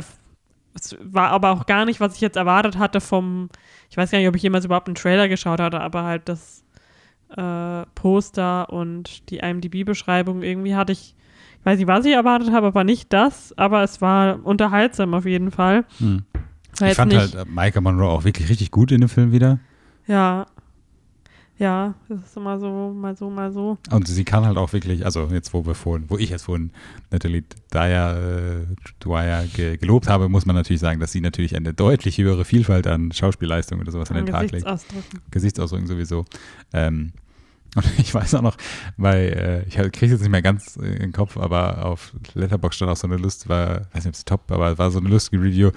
es 0.74 0.96
war 1.00 1.30
aber 1.30 1.50
auch 1.50 1.66
gar 1.66 1.84
nicht, 1.84 2.00
was 2.00 2.14
ich 2.14 2.22
jetzt 2.22 2.36
erwartet 2.36 2.78
hatte 2.78 3.00
vom, 3.00 3.50
ich 3.90 3.96
weiß 3.96 4.10
gar 4.10 4.18
nicht, 4.18 4.28
ob 4.28 4.36
ich 4.36 4.42
jemals 4.42 4.64
überhaupt 4.64 4.88
einen 4.88 4.94
Trailer 4.94 5.28
geschaut 5.28 5.60
hatte, 5.60 5.80
aber 5.80 6.04
halt 6.04 6.28
das 6.30 6.64
äh, 7.36 7.84
Poster 7.94 8.70
und 8.72 9.28
die 9.28 9.38
IMDb-Beschreibung, 9.38 10.42
irgendwie 10.42 10.76
hatte 10.76 10.92
ich, 10.92 11.14
ich 11.58 11.66
weiß 11.66 11.78
nicht, 11.78 11.88
was 11.88 12.06
ich 12.06 12.12
erwartet 12.12 12.52
habe, 12.52 12.68
aber 12.68 12.84
nicht 12.84 13.12
das, 13.12 13.52
aber 13.58 13.82
es 13.82 14.00
war 14.00 14.38
unterhaltsam 14.44 15.12
auf 15.12 15.26
jeden 15.26 15.50
Fall. 15.50 15.84
Hm. 15.98 16.22
War 16.78 16.88
Ich 16.88 16.94
fand 16.94 17.12
nicht, 17.12 17.34
halt 17.34 17.46
äh, 17.46 17.50
Micah 17.50 17.80
Monroe 17.80 18.08
auch 18.08 18.24
wirklich 18.24 18.48
richtig 18.48 18.70
gut 18.70 18.92
in 18.92 19.00
dem 19.00 19.10
Film 19.10 19.32
wieder. 19.32 19.58
ja, 20.06 20.46
ja, 21.58 21.94
das 22.08 22.20
ist 22.20 22.36
immer 22.36 22.58
so, 22.58 22.92
mal 22.94 23.16
so, 23.16 23.30
mal 23.30 23.50
so. 23.50 23.78
Und 23.90 24.06
sie 24.06 24.24
kann 24.24 24.44
halt 24.44 24.58
auch 24.58 24.72
wirklich, 24.74 25.04
also 25.06 25.28
jetzt, 25.32 25.54
wo 25.54 25.64
wir 25.64 25.74
vorhin, 25.74 26.04
wo 26.08 26.18
ich 26.18 26.28
jetzt 26.28 26.42
vorhin 26.42 26.70
Natalie 27.10 27.44
Dyer, 27.72 28.16
äh, 28.16 28.66
Dwyer 29.00 29.44
ge 29.46 29.78
gelobt 29.78 30.08
habe, 30.08 30.28
muss 30.28 30.44
man 30.44 30.54
natürlich 30.54 30.80
sagen, 30.80 31.00
dass 31.00 31.12
sie 31.12 31.22
natürlich 31.22 31.56
eine 31.56 31.72
deutlich 31.72 32.18
höhere 32.18 32.44
Vielfalt 32.44 32.86
an 32.86 33.10
Schauspielleistung 33.10 33.80
oder 33.80 33.90
sowas 33.90 34.10
an 34.10 34.16
den 34.16 34.26
Tag 34.26 34.50
legt. 34.52 34.66
Gesichtsausdrücken. 35.30 35.86
Sowieso. 35.86 36.26
Ähm, 36.74 37.12
und 37.76 37.98
ich 37.98 38.14
weiß 38.14 38.34
auch 38.34 38.42
noch, 38.42 38.56
weil 38.96 39.64
äh, 39.66 39.68
ich 39.68 39.74
kriege 39.74 40.06
es 40.06 40.12
jetzt 40.12 40.20
nicht 40.20 40.30
mehr 40.30 40.42
ganz 40.42 40.76
äh, 40.76 40.86
in 40.86 40.98
den 40.98 41.12
Kopf, 41.12 41.36
aber 41.36 41.84
auf 41.84 42.12
Letterboxd 42.34 42.76
stand 42.76 42.90
auch 42.90 42.96
so 42.96 43.06
eine 43.06 43.16
Lust, 43.16 43.48
war, 43.48 43.82
weiß 43.92 44.04
nicht, 44.04 44.08
ob 44.08 44.14
es 44.14 44.24
top, 44.24 44.50
aber 44.50 44.72
es 44.72 44.78
war 44.78 44.90
so 44.90 44.98
eine 44.98 45.08
lustige 45.08 45.42
Review. 45.42 45.70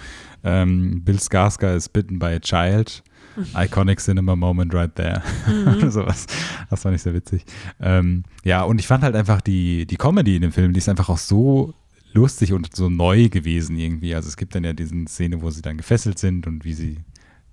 Ähm, 0.43 1.03
Bill 1.03 1.17
Skarsgård 1.17 1.75
is 1.75 1.89
bitten 1.89 2.17
by 2.17 2.27
a 2.27 2.39
child. 2.39 3.03
Iconic 3.55 3.99
Cinema 3.99 4.35
Moment 4.35 4.73
right 4.73 4.93
there. 4.95 5.21
Mhm. 5.47 5.89
Sowas. 5.91 6.25
Das 6.69 6.81
fand 6.81 6.95
ich 6.95 7.01
sehr 7.01 7.13
witzig. 7.13 7.45
Ähm, 7.79 8.23
ja, 8.43 8.63
und 8.63 8.79
ich 8.79 8.87
fand 8.87 9.03
halt 9.03 9.15
einfach 9.15 9.41
die, 9.41 9.85
die 9.85 9.97
Comedy 9.97 10.35
in 10.35 10.41
dem 10.41 10.51
Film, 10.51 10.73
die 10.73 10.79
ist 10.79 10.89
einfach 10.89 11.09
auch 11.09 11.17
so 11.17 11.73
lustig 12.13 12.53
und 12.53 12.75
so 12.75 12.89
neu 12.89 13.29
gewesen 13.29 13.77
irgendwie. 13.77 14.15
Also 14.15 14.27
es 14.29 14.37
gibt 14.37 14.55
dann 14.55 14.63
ja 14.63 14.73
diesen 14.73 15.07
Szene, 15.07 15.41
wo 15.41 15.49
sie 15.51 15.61
dann 15.61 15.77
gefesselt 15.77 16.17
sind 16.19 16.47
und 16.47 16.65
wie 16.65 16.73
sie 16.73 16.99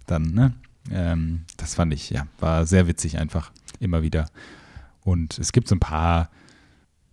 dann, 0.06 0.22
ne? 0.32 0.54
Ähm, 0.90 1.40
das 1.56 1.74
fand 1.74 1.92
ich, 1.92 2.10
ja, 2.10 2.26
war 2.38 2.64
sehr 2.64 2.86
witzig 2.86 3.18
einfach. 3.18 3.50
Immer 3.80 4.02
wieder. 4.02 4.28
Und 5.02 5.38
es 5.38 5.52
gibt 5.52 5.68
so 5.68 5.74
ein 5.74 5.80
paar, 5.80 6.30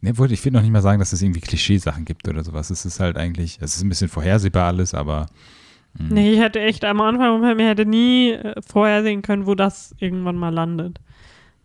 ne, 0.02 0.18
wollte- 0.18 0.34
ich 0.36 0.46
will 0.46 0.52
noch 0.52 0.62
nicht 0.62 0.72
mal 0.72 0.82
sagen, 0.82 1.00
dass 1.00 1.12
es 1.12 1.22
irgendwie 1.22 1.42
Klischeesachen 1.42 2.06
gibt 2.06 2.28
oder 2.28 2.44
sowas. 2.44 2.70
Es 2.70 2.86
ist 2.86 3.00
halt 3.00 3.18
eigentlich, 3.18 3.58
es 3.62 3.76
ist 3.76 3.84
ein 3.84 3.90
bisschen 3.90 4.10
vorhersehbar 4.10 4.68
alles, 4.68 4.94
aber 4.94 5.26
mh, 5.98 6.08
Nee, 6.14 6.34
ich 6.34 6.40
hätte 6.40 6.60
echt 6.62 6.84
am 6.86 7.02
Anfang 7.02 7.44
ich 7.60 7.66
hätte 7.66 7.86
nie 7.86 8.32
äh, 8.32 8.56
vorhersehen 8.66 9.22
können, 9.22 9.46
wo 9.46 9.56
das 9.56 9.96
irgendwann 10.00 10.36
mal 10.38 10.50
landet. 10.54 11.00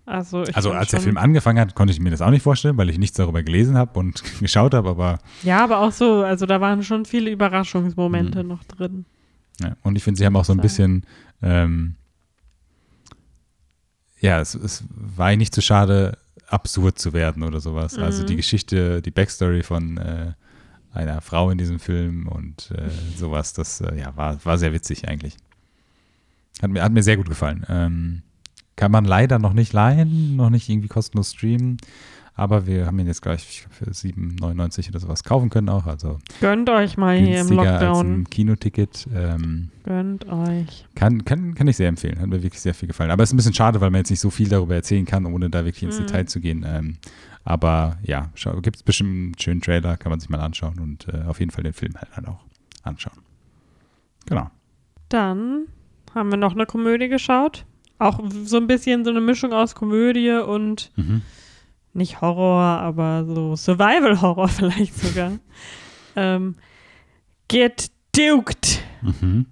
Also, 0.07 0.45
Also 0.55 0.73
als 0.73 0.91
der 0.91 1.01
Film 1.01 1.19
angefangen 1.19 1.61
hat, 1.61 1.75
konnte 1.75 1.93
ich 1.93 2.01
mir 2.01 2.11
das 2.11 2.23
auch 2.23 2.31
nicht 2.31 2.43
vorstellen, 2.43 2.79
weil 2.79 2.89
ich 2.89 2.99
nichts 2.99 3.17
darüber 3.19 3.43
gelesen 3.43 3.77
habe 3.77 3.99
und 3.99 4.23
geschaut 4.41 4.73
habe, 4.73 4.89
aber 4.89 5.19
Ja, 5.43 5.63
aber 5.63 5.81
auch 5.81 5.93
so, 5.93 6.23
also 6.23 6.47
da 6.47 6.61
waren 6.63 6.83
schon 6.83 7.05
viele 7.05 7.31
Überraschungsmomente 7.31 8.43
Mhm. 8.43 8.49
noch 8.49 8.65
drin. 8.65 9.05
ja. 9.61 9.77
und 9.83 9.97
ich 9.97 10.03
finde, 10.05 10.17
sie 10.19 10.25
haben 10.25 10.37
auch 10.37 10.47
so 10.47 10.53
ein 10.55 10.61
bisschen 10.61 11.05
ähm, 11.43 11.97
ja, 14.21 14.41
es, 14.41 14.55
es 14.55 14.85
war 14.91 15.35
nicht 15.37 15.55
zu 15.55 15.61
schade, 15.63 16.19
absurd 16.49 16.99
zu 16.99 17.13
werden 17.13 17.43
oder 17.43 17.61
sowas. 17.61 17.99
Also 17.99 18.23
Mhm. 18.23 18.27
die 18.27 18.37
Geschichte, 18.37 19.03
die 19.03 19.11
Backstory 19.11 19.63
von 19.63 19.97
äh, 19.99 20.33
einer 20.93 21.21
Frau 21.21 21.51
in 21.51 21.59
diesem 21.59 21.79
Film 21.79 22.27
und 22.29 22.71
äh, 22.73 22.89
sowas, 23.17 23.53
das 23.53 23.81
äh, 23.81 23.99
ja, 23.99 24.17
war, 24.17 24.45
war 24.45 24.59
sehr 24.59 24.73
witzig 24.73 25.09
eigentlich. 25.09 25.37
Hat 26.63 26.71
mir, 26.71 26.83
hat 26.83 26.93
mir 26.93 27.03
sehr 27.03 27.17
gut 27.17 27.29
gefallen. 27.29 27.65
Ähm, 27.69 28.23
kann 28.77 28.91
man 28.93 29.05
leider 29.05 29.39
noch 29.39 29.53
nicht 29.53 29.73
leihen, 29.73 30.37
noch 30.37 30.51
nicht 30.51 30.69
irgendwie 30.69 30.89
kostenlos 30.89 31.33
streamen. 31.33 31.79
Aber 32.35 32.69
wir 32.69 32.87
haben 32.87 32.97
ihn 33.01 33.09
jetzt 33.09 33.23
gleich 33.23 33.67
für 33.69 33.91
7,99 33.91 34.91
oder 34.91 35.01
sowas 35.01 35.25
kaufen 35.25 35.51
können 35.51 35.69
auch. 35.69 35.87
Also 35.87 36.19
Gönnt 36.41 36.71
euch 36.71 36.97
mal 36.97 37.17
hier 37.17 37.41
im 37.41 37.49
günstiger 37.49 37.63
als 37.63 37.83
Lockdown. 37.83 38.13
ein 38.21 38.31
Kinoticket. 38.31 39.09
Ähm, 39.13 39.71
Gönnt 39.83 40.29
euch. 40.29 40.87
kann, 40.95 41.25
kann, 41.25 41.55
kann 41.57 41.67
ich 41.67 41.77
sehr 41.77 41.89
empfehlen. 41.89 42.21
Hat 42.21 42.29
mir 42.29 42.41
wirklich 42.41 42.61
sehr 42.61 42.75
viel 42.75 42.87
gefallen. 42.87 43.11
Aber 43.11 43.25
es 43.25 43.31
ist 43.31 43.35
ein 43.35 43.39
bisschen 43.39 43.55
schade, 43.55 43.81
weil 43.81 43.91
man 43.91 44.03
jetzt 44.03 44.11
nicht 44.11 44.21
so 44.21 44.31
viel 44.31 44.49
darüber 44.49 44.77
erzählen 44.77 45.05
kann, 45.05 45.27
ohne 45.27 45.51
da 45.51 45.65
wirklich 45.65 45.83
ins 45.83 45.99
Mhm. 45.99 46.07
Detail 46.07 46.27
zu 46.27 46.41
gehen. 46.41 46.65
Ähm, 46.65 46.97
aber 47.45 47.97
ja, 48.03 48.31
gibt 48.63 48.77
es 48.77 48.83
bestimmt 48.83 49.11
einen 49.11 49.39
schönen 49.39 49.61
Trailer, 49.61 49.97
kann 49.97 50.11
man 50.11 50.21
sich 50.21 50.29
mal 50.29 50.41
anschauen 50.41 50.79
und 50.81 51.09
äh, 51.09 51.23
auf 51.27 51.41
jeden 51.41 51.51
Fall 51.51 51.65
den 51.65 51.73
Film 51.73 51.95
halt 51.97 52.09
dann 52.17 52.27
auch 52.27 52.41
anschauen. 52.83 53.19
Genau. 54.27 54.51
Dann 55.09 55.67
haben 56.15 56.31
wir 56.31 56.37
noch 56.37 56.53
eine 56.53 56.67
Komödie 56.67 57.09
geschaut. 57.09 57.65
Auch 57.99 58.21
so 58.45 58.59
ein 58.59 58.67
bisschen 58.67 59.05
so 59.05 59.11
eine 59.11 59.21
Mischung 59.21 59.53
aus 59.53 59.75
Komödie 59.75 60.31
und 60.31 60.93
Mhm. 60.97 61.23
nicht 61.95 62.21
Horror, 62.21 62.63
aber 62.63 63.25
so 63.25 63.57
Survival-Horror 63.57 64.49
vielleicht 64.49 64.95
sogar. 64.95 65.33
ähm, 66.17 66.57
Get 67.49 67.91
Duked. 68.15 68.83
Mhm. 69.03 69.47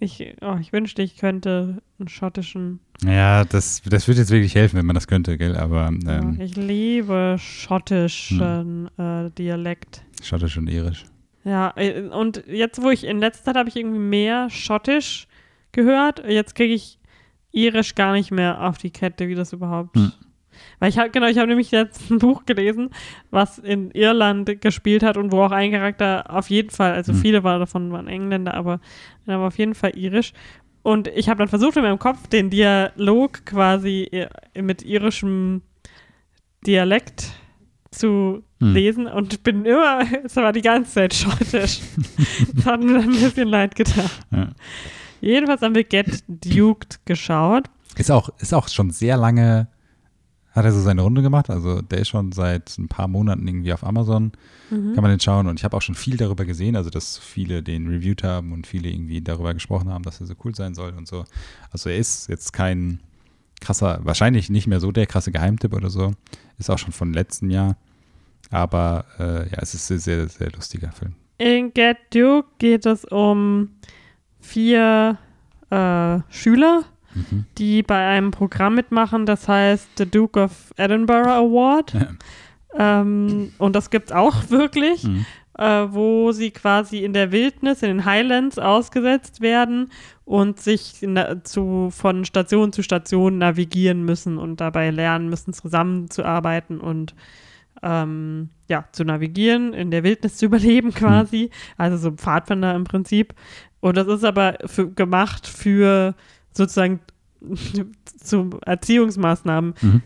Ich, 0.00 0.34
oh, 0.40 0.56
ich 0.60 0.72
wünschte, 0.72 1.02
ich 1.02 1.16
könnte 1.16 1.80
einen 1.98 2.08
schottischen. 2.08 2.80
Ja, 3.04 3.44
das, 3.44 3.82
das 3.82 4.06
würde 4.08 4.20
jetzt 4.20 4.30
wirklich 4.30 4.54
helfen, 4.54 4.78
wenn 4.78 4.86
man 4.86 4.94
das 4.94 5.06
könnte, 5.06 5.36
gell? 5.36 5.56
Aber 5.56 5.88
ähm, 5.88 6.38
ich 6.40 6.56
liebe 6.56 7.36
schottischen 7.38 8.88
äh, 8.98 9.30
Dialekt. 9.30 10.02
Schottisch 10.22 10.56
und 10.56 10.68
Irisch. 10.68 11.04
Ja, 11.44 11.72
äh, 11.76 12.02
und 12.02 12.44
jetzt, 12.46 12.80
wo 12.82 12.90
ich 12.90 13.04
in 13.04 13.18
letzter 13.18 13.44
Zeit 13.44 13.56
habe 13.56 13.68
ich 13.68 13.76
irgendwie 13.76 13.98
mehr 13.98 14.48
Schottisch 14.48 15.26
gehört, 15.72 16.22
jetzt 16.26 16.54
kriege 16.54 16.74
ich 16.74 16.98
Irisch 17.52 17.94
gar 17.94 18.12
nicht 18.12 18.30
mehr 18.30 18.62
auf 18.62 18.78
die 18.78 18.90
Kette, 18.90 19.28
wie 19.28 19.34
das 19.34 19.52
überhaupt. 19.52 19.96
Hm. 19.96 20.12
Weil 20.78 20.88
ich 20.88 20.98
habe, 20.98 21.10
genau, 21.10 21.26
ich 21.26 21.38
habe 21.38 21.48
nämlich 21.48 21.70
jetzt 21.72 22.10
ein 22.10 22.18
Buch 22.18 22.46
gelesen, 22.46 22.90
was 23.30 23.58
in 23.58 23.90
Irland 23.90 24.60
gespielt 24.60 25.02
hat 25.02 25.16
und 25.16 25.32
wo 25.32 25.42
auch 25.42 25.50
ein 25.50 25.72
Charakter 25.72 26.24
auf 26.30 26.48
jeden 26.48 26.70
Fall, 26.70 26.92
also 26.92 27.12
Hm. 27.12 27.18
viele 27.18 27.40
davon 27.42 27.92
waren 27.92 28.06
Engländer, 28.08 28.54
aber 28.54 28.80
einer 29.26 29.40
war 29.40 29.48
auf 29.48 29.58
jeden 29.58 29.74
Fall 29.74 29.96
irisch. 29.96 30.32
Und 30.84 31.08
ich 31.08 31.28
habe 31.28 31.38
dann 31.38 31.48
versucht, 31.48 31.76
in 31.76 31.82
meinem 31.82 31.98
Kopf 31.98 32.28
den 32.28 32.50
Dialog 32.50 33.44
quasi 33.44 34.08
i- 34.12 34.62
mit 34.62 34.82
irischem 34.82 35.62
Dialekt 36.66 37.32
zu 37.90 38.42
Hm. 38.60 38.72
lesen 38.72 39.06
und 39.06 39.42
bin 39.42 39.64
immer, 39.64 40.00
es 40.24 40.36
war 40.36 40.52
die 40.52 40.62
ganze 40.62 40.92
Zeit 40.92 41.14
schottisch. 41.14 41.80
das 42.54 42.66
hat 42.66 42.80
mir 42.82 42.94
dann 43.00 43.02
ein 43.10 43.20
bisschen 43.20 43.48
leid 43.48 43.74
getan. 43.74 44.10
Ja. 44.30 44.48
Jedenfalls 45.20 45.62
haben 45.62 45.74
wir 45.74 45.84
Get 45.84 46.22
Duked 46.28 47.00
geschaut. 47.06 47.64
Ist 47.96 48.10
auch, 48.10 48.28
ist 48.38 48.52
auch 48.52 48.68
schon 48.68 48.90
sehr 48.90 49.16
lange, 49.16 49.68
hat 50.54 50.64
er 50.64 50.72
so 50.72 50.80
seine 50.80 51.02
Runde 51.02 51.20
gemacht. 51.20 51.50
Also 51.50 51.82
der 51.82 51.98
ist 51.98 52.08
schon 52.08 52.30
seit 52.32 52.78
ein 52.78 52.88
paar 52.88 53.08
Monaten 53.08 53.46
irgendwie 53.46 53.72
auf 53.72 53.84
Amazon. 53.84 54.32
Mhm. 54.70 54.94
Kann 54.94 55.02
man 55.02 55.10
den 55.10 55.20
schauen. 55.20 55.48
Und 55.48 55.58
ich 55.58 55.64
habe 55.64 55.76
auch 55.76 55.82
schon 55.82 55.96
viel 55.96 56.16
darüber 56.16 56.44
gesehen, 56.44 56.76
also 56.76 56.90
dass 56.90 57.18
viele 57.18 57.62
den 57.62 57.88
reviewed 57.88 58.22
haben 58.22 58.52
und 58.52 58.66
viele 58.66 58.88
irgendwie 58.88 59.20
darüber 59.20 59.52
gesprochen 59.52 59.90
haben, 59.90 60.04
dass 60.04 60.20
er 60.20 60.26
so 60.26 60.34
cool 60.44 60.54
sein 60.54 60.74
soll 60.74 60.92
und 60.92 61.08
so. 61.08 61.24
Also 61.70 61.90
er 61.90 61.96
ist 61.96 62.28
jetzt 62.28 62.52
kein 62.52 63.00
krasser, 63.60 64.00
wahrscheinlich 64.04 64.48
nicht 64.48 64.68
mehr 64.68 64.78
so 64.78 64.92
der 64.92 65.06
krasse 65.06 65.32
Geheimtipp 65.32 65.74
oder 65.74 65.90
so. 65.90 66.12
Ist 66.58 66.70
auch 66.70 66.78
schon 66.78 66.92
von 66.92 67.12
letzten 67.12 67.50
Jahr. 67.50 67.76
Aber 68.50 69.06
äh, 69.18 69.50
ja, 69.50 69.58
es 69.60 69.74
ist 69.74 69.90
ein 69.90 69.98
sehr, 69.98 70.28
sehr 70.28 70.52
lustiger 70.52 70.92
Film. 70.92 71.14
In 71.38 71.74
Get 71.74 71.96
Duked 72.10 72.58
geht 72.60 72.86
es 72.86 73.04
um 73.04 73.70
vier 74.38 75.18
äh, 75.70 76.20
Schüler, 76.28 76.84
Mhm. 77.14 77.44
die 77.58 77.82
bei 77.82 78.08
einem 78.08 78.30
Programm 78.32 78.74
mitmachen, 78.74 79.24
das 79.26 79.46
heißt 79.48 79.88
The 79.98 80.10
Duke 80.10 80.40
of 80.40 80.72
Edinburgh 80.76 81.30
Award. 81.30 81.94
ähm, 82.76 83.52
und 83.58 83.76
das 83.76 83.90
gibt 83.90 84.10
es 84.10 84.12
auch 84.16 84.50
wirklich, 84.50 85.04
Mhm. 85.04 85.24
äh, 85.58 85.86
wo 85.92 86.32
sie 86.32 86.50
quasi 86.50 86.98
in 87.04 87.12
der 87.12 87.30
Wildnis, 87.30 87.82
in 87.82 87.88
den 87.88 88.04
Highlands 88.04 88.58
ausgesetzt 88.58 89.40
werden 89.40 89.90
und 90.24 90.58
sich 90.60 90.96
na, 91.02 91.44
zu, 91.44 91.90
von 91.92 92.24
Station 92.24 92.72
zu 92.72 92.82
Station 92.82 93.38
navigieren 93.38 94.04
müssen 94.04 94.38
und 94.38 94.60
dabei 94.60 94.90
lernen 94.90 95.28
müssen, 95.28 95.52
zusammenzuarbeiten 95.52 96.80
und 96.80 97.14
ähm, 97.82 98.48
ja, 98.68 98.86
zu 98.92 99.04
navigieren, 99.04 99.72
in 99.74 99.90
der 99.90 100.02
Wildnis 100.04 100.36
zu 100.36 100.46
überleben 100.46 100.92
quasi. 100.94 101.50
Also 101.76 101.96
so 101.98 102.10
Pfadfinder 102.12 102.74
im 102.74 102.84
Prinzip. 102.84 103.34
Und 103.80 103.96
das 103.98 104.06
ist 104.08 104.24
aber 104.24 104.56
für, 104.64 104.90
gemacht 104.90 105.46
für 105.46 106.14
sozusagen 106.56 107.00
zu 108.16 108.50
Erziehungsmaßnahmen. 108.64 109.74
Mhm. 109.80 110.02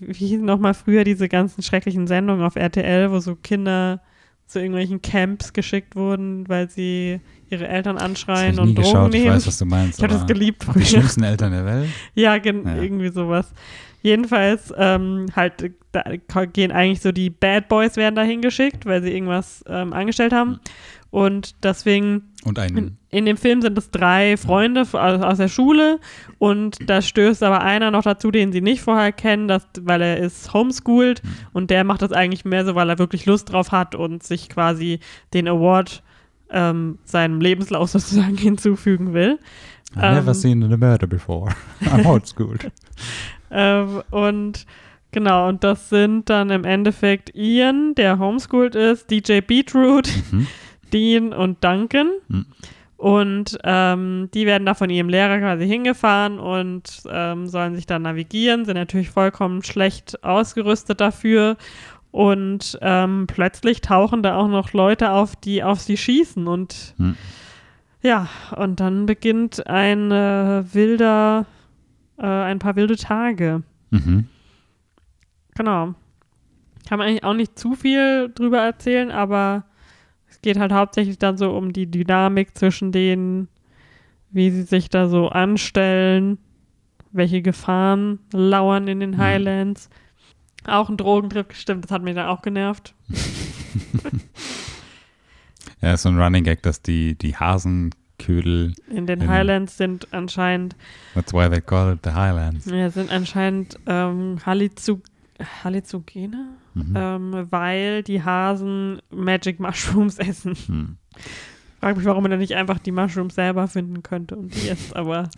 Wie 0.00 0.26
hießen 0.26 0.44
nochmal 0.44 0.74
früher 0.74 1.04
diese 1.04 1.28
ganzen 1.28 1.62
schrecklichen 1.62 2.06
Sendungen 2.06 2.44
auf 2.44 2.56
RTL, 2.56 3.10
wo 3.12 3.20
so 3.20 3.36
Kinder 3.36 4.00
zu 4.46 4.58
irgendwelchen 4.58 5.00
Camps 5.00 5.52
geschickt 5.52 5.94
wurden, 5.94 6.48
weil 6.48 6.68
sie 6.68 7.20
ihre 7.50 7.68
Eltern 7.68 7.98
anschreien 7.98 8.54
ich 8.54 8.58
und 8.60 8.74
Drogen 8.74 8.82
geschaut, 8.82 9.14
ich 9.14 9.20
nehmen. 9.22 9.34
weiß, 9.36 9.46
was 9.46 9.58
du 9.58 9.64
meinst. 9.66 9.98
ich 9.98 10.02
habe 10.02 10.14
das 10.14 10.26
geliebt 10.26 10.62
Die 10.62 10.72
früher. 10.72 10.84
schlimmsten 10.84 11.22
Eltern 11.22 11.52
der 11.52 11.64
Welt. 11.64 11.88
Ja, 12.14 12.34
Ja. 12.34 12.82
irgendwie 12.82 13.10
sowas. 13.10 13.52
Jedenfalls 14.02 14.72
ähm, 14.76 15.26
halt 15.36 15.70
da 15.92 16.44
gehen 16.46 16.72
eigentlich 16.72 17.00
so 17.00 17.12
die 17.12 17.30
Bad 17.30 17.68
Boys 17.68 17.96
werden 17.96 18.14
da 18.16 18.22
hingeschickt, 18.22 18.86
weil 18.86 19.02
sie 19.02 19.12
irgendwas 19.12 19.62
ähm, 19.68 19.92
angestellt 19.92 20.32
haben. 20.32 20.58
Und 21.10 21.62
deswegen 21.64 22.29
Und 22.44 22.56
in, 22.58 22.76
ein, 22.78 22.96
in 23.10 23.26
dem 23.26 23.36
Film 23.36 23.60
sind 23.60 23.76
es 23.76 23.90
drei 23.90 24.36
Freunde 24.38 24.80
aus, 24.80 24.94
aus 24.94 25.36
der 25.36 25.48
Schule 25.48 25.98
und 26.38 26.78
da 26.88 27.02
stößt 27.02 27.42
aber 27.42 27.60
einer 27.60 27.90
noch 27.90 28.02
dazu, 28.02 28.30
den 28.30 28.50
sie 28.50 28.62
nicht 28.62 28.80
vorher 28.80 29.12
kennen, 29.12 29.46
dass, 29.46 29.66
weil 29.82 30.00
er 30.00 30.16
ist 30.16 30.54
homeschooled 30.54 31.22
Mhm. 31.22 31.28
und 31.52 31.70
der 31.70 31.84
macht 31.84 32.00
das 32.00 32.12
eigentlich 32.12 32.46
mehr 32.46 32.64
so, 32.64 32.74
weil 32.74 32.88
er 32.88 32.98
wirklich 32.98 33.26
Lust 33.26 33.52
drauf 33.52 33.72
hat 33.72 33.94
und 33.94 34.22
sich 34.22 34.48
quasi 34.48 35.00
den 35.34 35.48
Award 35.48 36.02
ähm, 36.50 36.98
seinem 37.04 37.40
Lebenslauf 37.42 37.90
sozusagen 37.90 38.36
hinzufügen 38.38 39.12
will. 39.12 39.38
I've 39.96 40.14
never 40.14 40.28
ähm, 40.28 40.34
seen 40.34 40.62
a 40.62 40.76
murder 40.76 41.06
before. 41.06 41.52
I'm 41.82 42.06
old 42.06 42.26
school. 42.26 42.56
Ähm, 43.50 44.02
und 44.10 44.64
genau, 45.10 45.48
und 45.48 45.64
das 45.64 45.88
sind 45.90 46.30
dann 46.30 46.50
im 46.50 46.64
Endeffekt 46.64 47.34
Ian, 47.34 47.94
der 47.96 48.18
homeschooled 48.18 48.74
ist, 48.76 49.10
DJ 49.10 49.40
Beetroot, 49.40 50.08
Mhm. 50.30 50.46
Dean 50.90 51.32
und 51.32 51.62
Duncan. 51.64 52.10
Mhm. 52.28 52.46
Und 52.96 53.58
ähm, 53.64 54.28
die 54.34 54.44
werden 54.44 54.66
da 54.66 54.74
von 54.74 54.90
ihrem 54.90 55.08
Lehrer 55.08 55.38
quasi 55.38 55.66
hingefahren 55.66 56.38
und 56.38 57.02
ähm, 57.10 57.46
sollen 57.46 57.74
sich 57.74 57.86
dann 57.86 58.02
navigieren, 58.02 58.66
sind 58.66 58.74
natürlich 58.76 59.08
vollkommen 59.08 59.62
schlecht 59.62 60.22
ausgerüstet 60.22 61.00
dafür. 61.00 61.56
Und 62.10 62.78
ähm, 62.82 63.26
plötzlich 63.26 63.80
tauchen 63.80 64.22
da 64.22 64.36
auch 64.36 64.48
noch 64.48 64.74
Leute 64.74 65.12
auf, 65.12 65.34
die 65.34 65.62
auf 65.62 65.80
sie 65.80 65.96
schießen. 65.96 66.46
Und 66.46 66.94
Mhm. 66.98 67.16
ja, 68.02 68.28
und 68.56 68.80
dann 68.80 69.06
beginnt 69.06 69.66
ein 69.66 70.10
äh, 70.10 70.62
wilder, 70.74 71.46
äh, 72.18 72.26
ein 72.26 72.58
paar 72.58 72.76
wilde 72.76 72.96
Tage. 72.96 73.62
Mhm. 73.90 74.28
Genau. 75.54 75.94
Kann 76.88 76.98
man 76.98 77.08
eigentlich 77.08 77.24
auch 77.24 77.34
nicht 77.34 77.58
zu 77.58 77.74
viel 77.76 78.30
drüber 78.34 78.58
erzählen, 78.58 79.10
aber 79.10 79.64
es 80.40 80.42
geht 80.42 80.58
halt 80.58 80.72
hauptsächlich 80.72 81.18
dann 81.18 81.36
so 81.36 81.54
um 81.54 81.72
die 81.74 81.90
Dynamik 81.90 82.56
zwischen 82.56 82.92
denen, 82.92 83.48
wie 84.30 84.50
sie 84.50 84.62
sich 84.62 84.88
da 84.88 85.06
so 85.08 85.28
anstellen, 85.28 86.38
welche 87.12 87.42
Gefahren 87.42 88.20
lauern 88.32 88.88
in 88.88 89.00
den 89.00 89.10
Mhm. 89.10 89.18
Highlands. 89.18 89.90
Auch 90.66 90.88
ein 90.88 90.96
Drogentrip, 90.96 91.52
stimmt, 91.54 91.84
das 91.84 91.90
hat 91.90 92.02
mich 92.02 92.14
dann 92.14 92.26
auch 92.28 92.40
genervt. 92.42 92.94
Ja, 95.82 95.94
ist 95.94 96.02
so 96.02 96.10
ein 96.10 96.18
Running 96.20 96.44
Gag, 96.44 96.62
dass 96.62 96.82
die, 96.82 97.14
die 97.16 97.34
Hasenködel, 97.36 98.74
In 98.90 99.06
den 99.06 99.22
In- 99.22 99.28
Highlands 99.28 99.76
sind 99.78 100.12
anscheinend, 100.12 100.76
that's 101.14 101.32
why 101.32 101.48
they 101.48 101.60
call 101.62 101.94
it 101.94 102.00
the 102.04 102.10
Highlands. 102.12 102.66
ja, 102.66 102.90
sind 102.90 103.10
anscheinend 103.10 103.78
ähm, 103.86 104.38
Halizu 104.44 105.00
Halizogene, 105.64 106.48
Mhm. 106.88 106.96
ähm, 106.96 107.46
weil 107.50 108.02
die 108.02 108.22
Hasen 108.22 109.00
Magic 109.10 109.60
Mushrooms 109.60 110.18
essen. 110.18 110.54
Hm. 110.66 110.96
Frag 111.80 111.96
mich, 111.96 112.04
warum 112.04 112.22
man 112.22 112.30
da 112.30 112.36
nicht 112.36 112.54
einfach 112.56 112.78
die 112.78 112.92
Mushrooms 112.92 113.34
selber 113.36 113.66
finden 113.66 114.02
könnte 114.02 114.36
und 114.36 114.54
die 114.54 114.68
isst, 114.68 114.94
aber 114.94 115.30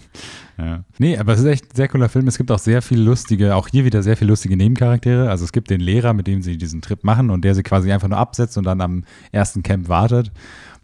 Ja. 0.59 0.83
Nee, 0.99 1.17
aber 1.17 1.35
es 1.35 1.39
ist 1.41 1.47
echt 1.47 1.67
ein 1.73 1.77
sehr 1.77 1.87
cooler 1.87 2.09
Film. 2.09 2.27
Es 2.27 2.37
gibt 2.37 2.51
auch 2.51 2.59
sehr 2.59 2.83
viel 2.83 3.01
lustige, 3.01 3.55
auch 3.55 3.69
hier 3.69 3.85
wieder 3.85 4.03
sehr 4.03 4.17
viel 4.17 4.27
lustige 4.27 4.57
Nebencharaktere. 4.57 5.31
Also 5.31 5.45
es 5.45 5.53
gibt 5.53 5.71
den 5.71 5.81
Lehrer, 5.81 6.15
mit 6.15 6.27
dem 6.27 6.43
sie 6.43 6.59
diesen 6.59 6.83
Trip 6.83 7.05
machen 7.05 7.31
und 7.31 7.45
der 7.45 7.55
sie 7.55 7.63
quasi 7.63 7.93
einfach 7.93 8.09
nur 8.09 8.19
absetzt 8.19 8.59
und 8.59 8.65
dann 8.65 8.81
am 8.81 9.05
ersten 9.31 9.63
Camp 9.63 9.89
wartet, 9.89 10.33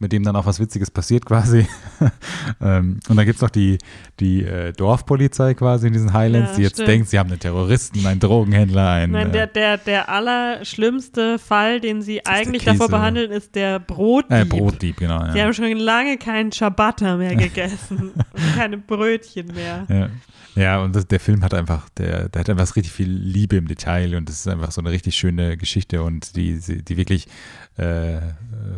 mit 0.00 0.12
dem 0.12 0.22
dann 0.22 0.36
auch 0.36 0.46
was 0.46 0.60
Witziges 0.60 0.90
passiert 0.90 1.24
quasi. 1.26 1.66
ähm, 2.60 3.00
und 3.08 3.16
dann 3.16 3.24
gibt 3.26 3.36
es 3.36 3.42
noch 3.42 3.50
die, 3.50 3.78
die 4.20 4.44
äh, 4.44 4.72
Dorfpolizei 4.72 5.54
quasi 5.54 5.88
in 5.88 5.92
diesen 5.92 6.12
Highlands, 6.12 6.50
Ja, 6.52 6.56
die 6.56 6.62
jetzt 6.62 6.72
stimmt. 6.74 6.88
denkt, 6.88 7.08
sie 7.08 7.18
haben 7.18 7.30
einen 7.30 7.40
Terroristen, 7.40 8.06
einen 8.06 8.20
Drogenhändler, 8.20 8.90
einen. 8.90 9.12
Nein, 9.12 9.32
der, 9.32 9.44
äh, 9.44 9.52
der, 9.52 9.78
der 9.78 10.08
allerschlimmste 10.08 11.38
Fall, 11.38 11.80
den 11.80 12.02
sie 12.02 12.24
eigentlich 12.26 12.64
davor 12.64 12.88
behandeln, 12.88 13.30
ist 13.30 13.54
der 13.54 13.78
Brotdieb. 13.78 14.30
äh, 14.32 14.44
Brotdieb, 14.44 14.96
genau. 14.98 15.30
Sie 15.32 15.38
Ja. 15.38 15.44
haben 15.44 15.52
schon 15.54 15.70
lange 15.76 16.16
keinen 16.18 16.52
Ciabatta 16.52 17.16
mehr 17.16 17.36
gegessen 17.36 18.12
und 18.12 18.54
keine 18.54 18.78
Brötchen 18.78 19.46
mehr. 19.54 19.86
Ja, 19.88 20.08
ja 20.54 20.82
und 20.82 20.94
das, 20.96 21.06
der 21.06 21.20
Film 21.20 21.42
hat 21.44 21.54
einfach, 21.54 21.88
der, 21.90 22.28
der 22.28 22.40
hat 22.40 22.50
einfach 22.50 22.74
richtig 22.76 22.92
viel 22.92 23.08
Liebe 23.10 23.56
im 23.56 23.68
Detail 23.68 24.14
und 24.16 24.28
es 24.28 24.40
ist 24.40 24.48
einfach 24.48 24.70
so 24.72 24.80
eine 24.80 24.90
richtig 24.90 25.14
schöne 25.16 25.56
Geschichte 25.56 26.02
und 26.02 26.36
die, 26.36 26.56
sie- 26.56 26.82
die 26.82 26.96
wirklich 26.96 27.28
äh, 27.78 28.20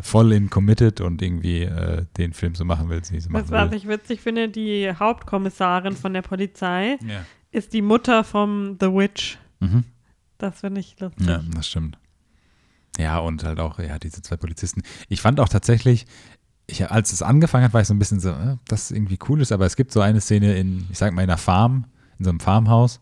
voll 0.03 0.33
in 0.33 0.51
committed 0.51 1.01
und 1.01 1.21
irgendwie 1.23 1.63
äh, 1.63 2.05
den 2.17 2.33
Film 2.33 2.55
so 2.55 2.65
machen 2.65 2.89
will, 2.89 3.01
wie 3.11 3.21
sie 3.21 3.29
machen 3.29 3.45
Was, 3.45 3.51
was 3.51 3.71
will. 3.71 3.77
ich 3.79 3.89
witzig 3.89 4.21
finde, 4.21 4.49
die 4.49 4.93
Hauptkommissarin 4.93 5.97
von 5.97 6.13
der 6.15 6.23
Polizei 6.23 6.99
Ja. 7.07 7.25
ist 7.51 7.73
die 7.73 7.83
Mutter 7.83 8.25
vom 8.25 8.77
The 8.81 8.87
Witch. 8.87 9.39
Mhm. 9.61 9.85
Das 10.39 10.61
finde 10.61 10.81
ich 10.81 10.99
lustig. 11.01 11.27
ja, 11.27 11.43
das 11.55 11.67
stimmt. 11.69 11.99
Ja, 12.99 13.19
und 13.19 13.45
halt 13.45 13.61
auch, 13.61 13.79
ja, 13.79 13.99
diese 13.99 14.21
zwei 14.23 14.37
Polizisten. 14.37 14.83
Ich 15.09 15.21
fand 15.21 15.41
auch 15.41 15.49
tatsächlich, 15.49 16.07
ich, 16.67 16.91
als 16.91 17.13
es 17.13 17.23
angefangen 17.23 17.65
hat, 17.65 17.73
war 17.73 17.81
ich 17.81 17.87
so 17.89 17.95
ein 17.95 17.99
bisschen 17.99 18.21
so, 18.21 18.31
äh, 18.31 18.57
das 18.69 18.91
irgendwie 18.91 19.19
cool 19.29 19.41
ist, 19.41 19.53
aber 19.53 19.67
es 19.67 19.77
gibt 19.77 19.93
so 19.93 20.01
eine 20.01 20.21
Szene 20.21 20.57
in, 20.57 20.87
ich 20.91 20.99
sag 20.99 21.13
mal, 21.15 21.23
in 21.23 21.29
einer 21.31 21.39
Farm, 21.39 21.87
in 22.19 22.25
so 22.25 22.31
einem 22.31 22.41
Farmhaus. 22.41 23.01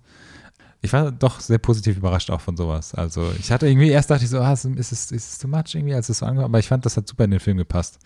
Ich 0.81 0.93
war 0.93 1.11
doch 1.11 1.41
sehr 1.41 1.59
positiv 1.59 1.97
überrascht 1.97 2.31
auch 2.31 2.41
von 2.41 2.57
sowas. 2.57 2.95
Also 2.95 3.33
ich 3.39 3.51
hatte 3.51 3.67
irgendwie, 3.67 3.89
erst 3.91 4.11
dachte 4.11 4.25
ich 4.25 4.31
so, 4.31 4.39
ah, 4.41 4.53
ist 4.53 4.65
es, 4.65 4.93
ist 4.93 5.13
es 5.13 5.39
too 5.39 5.49
much 5.49 5.75
irgendwie, 5.75 5.95
als 5.95 6.09
es 6.09 6.19
so 6.19 6.27
angefangen 6.27 6.51
aber 6.53 6.61
ich 6.61 6.69
fand, 6.69 6.87
das 6.87 6.97
hat 6.97 7.09
super 7.09 7.25
in 7.25 7.33
den 7.33 7.41
Film 7.41 7.57
gepasst. 7.57 7.99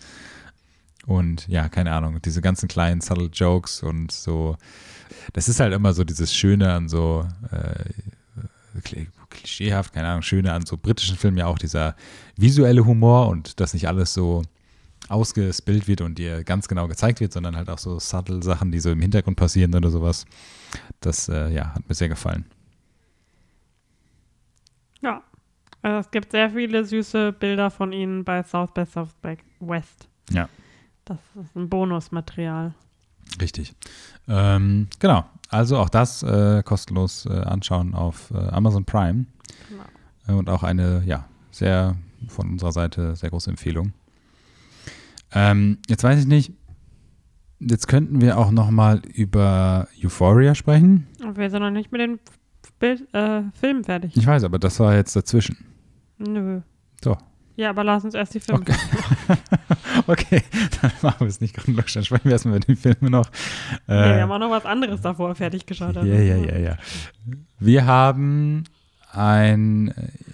Und 1.07 1.49
ja, 1.49 1.69
keine 1.69 1.93
Ahnung, 1.93 2.23
diese 2.23 2.41
ganzen 2.41 2.69
kleinen 2.69 3.01
subtle 3.01 3.27
Jokes 3.27 3.83
und 3.83 4.11
so, 4.13 4.57
das 5.33 5.49
ist 5.49 5.61
halt 5.61 5.75
immer 5.75 5.93
so 5.93 6.05
dieses 6.05 6.35
Schöne 6.35 6.73
an 6.73 6.89
so, 6.89 7.27
äh, 7.51 8.79
kli- 8.81 9.09
klischeehaft, 9.29 9.93
keine 9.93 10.09
Ahnung, 10.09 10.23
Schöne 10.23 10.53
an 10.53 10.65
so 10.65 10.77
britischen 10.77 11.17
Filmen 11.17 11.37
ja 11.39 11.47
auch 11.47 11.59
dieser 11.59 11.97
visuelle 12.37 12.87
Humor 12.87 13.29
und 13.29 13.61
dass 13.61 13.75
nicht 13.75 13.89
alles 13.89 14.15
so 14.15 14.43
ausgespillt 15.09 15.89
wird 15.89 16.01
und 16.01 16.17
dir 16.17 16.45
ganz 16.45 16.69
genau 16.69 16.87
gezeigt 16.89 17.21
wird, 17.21 17.33
sondern 17.33 17.57
halt 17.57 17.69
auch 17.69 17.79
so 17.79 17.99
subtle 17.99 18.43
Sachen, 18.43 18.71
die 18.71 18.81
so 18.81 18.91
im 18.91 19.01
Hintergrund 19.01 19.37
passieren 19.37 19.75
oder 19.75 19.91
sowas. 19.91 20.25
Das, 21.01 21.29
äh, 21.29 21.51
ja, 21.51 21.75
hat 21.75 21.87
mir 21.89 21.95
sehr 21.95 22.09
gefallen. 22.09 22.47
Ja. 25.03 25.21
Also 25.83 25.99
es 25.99 26.11
gibt 26.11 26.31
sehr 26.33 26.51
viele 26.51 26.85
süße 26.85 27.33
Bilder 27.33 27.71
von 27.71 27.93
ihnen 27.93 28.25
bei 28.25 28.43
South 28.45 28.73
by 28.73 28.85
Southwest. 28.87 30.09
Ja. 30.31 30.49
Das 31.05 31.19
ist 31.41 31.57
ein 31.57 31.69
Bonusmaterial. 31.69 32.75
Richtig. 33.41 33.75
Ähm, 34.29 34.89
genau. 35.01 35.25
Also 35.49 35.79
auch 35.79 35.89
das 35.89 36.23
äh, 36.23 36.63
kostenlos 36.63 37.27
äh, 37.27 37.31
anschauen 37.33 37.95
auf 37.95 38.31
äh, 38.31 38.39
Amazon 38.39 38.85
Prime. 38.85 39.27
Genau. 39.69 39.83
Äh, 40.29 40.33
Und 40.39 40.49
auch 40.49 40.63
eine, 40.63 41.03
ja, 41.05 41.27
sehr 41.51 41.97
von 42.29 42.51
unserer 42.51 42.73
Seite 42.73 43.17
sehr 43.17 43.31
große 43.31 43.51
Empfehlung. 43.51 43.93
Ähm, 45.33 45.79
jetzt 45.89 46.05
weiß 46.05 46.21
ich 46.21 46.27
nicht, 46.27 46.53
jetzt 47.59 47.89
könnten 47.89 48.21
wir 48.21 48.39
auch 48.39 48.51
noch 48.51 48.71
mal 48.71 49.03
über 49.15 49.89
Euphoria 50.03 50.55
sprechen. 50.55 51.09
Und 51.23 51.37
wir 51.37 51.51
sind 51.51 51.63
noch 51.63 51.71
nicht 51.71 51.91
mit 51.91 52.01
den 52.01 52.21
Bild, 52.79 53.13
äh, 53.15 53.43
Filmen 53.55 53.85
fertig. 53.85 54.17
Ich 54.17 54.27
weiß, 54.27 54.45
aber 54.45 54.59
das 54.59 54.79
war 54.81 54.95
jetzt 54.95 55.17
dazwischen. 55.17 55.57
Nö. 56.27 56.61
So. 57.03 57.17
Ja, 57.57 57.71
aber 57.71 57.85
lass 57.85 58.05
uns 58.05 58.15
erst 58.15 58.35
die 58.35 58.41
Filme. 58.41 58.61
Okay. 58.63 58.75
okay, 60.07 60.43
dann 60.81 60.93
machen 61.03 61.21
wir 61.21 61.27
es 61.27 61.41
nicht 61.41 61.55
chronologisch. 61.55 61.95
Dann 61.95 62.05
sprechen 62.05 62.25
wir 62.25 62.33
erstmal 62.33 62.57
über 62.57 62.67
die 62.67 62.77
Filme 62.77 63.11
noch. 63.11 63.31
Nee, 63.87 63.95
Äh, 63.95 64.17
wir 64.17 64.23
haben 64.23 64.33
auch 64.33 64.39
noch 64.39 64.51
was 64.51 64.65
anderes 64.65 65.01
davor 65.03 65.35
fertig 65.35 65.67
geschaut. 65.67 65.95
Ja, 65.97 66.01
also. 66.01 66.13
ja, 66.13 66.37
ja, 66.37 66.59
ja. 66.59 66.77
Wir 67.59 67.85
haben 67.87 68.65
äh, 69.91 69.91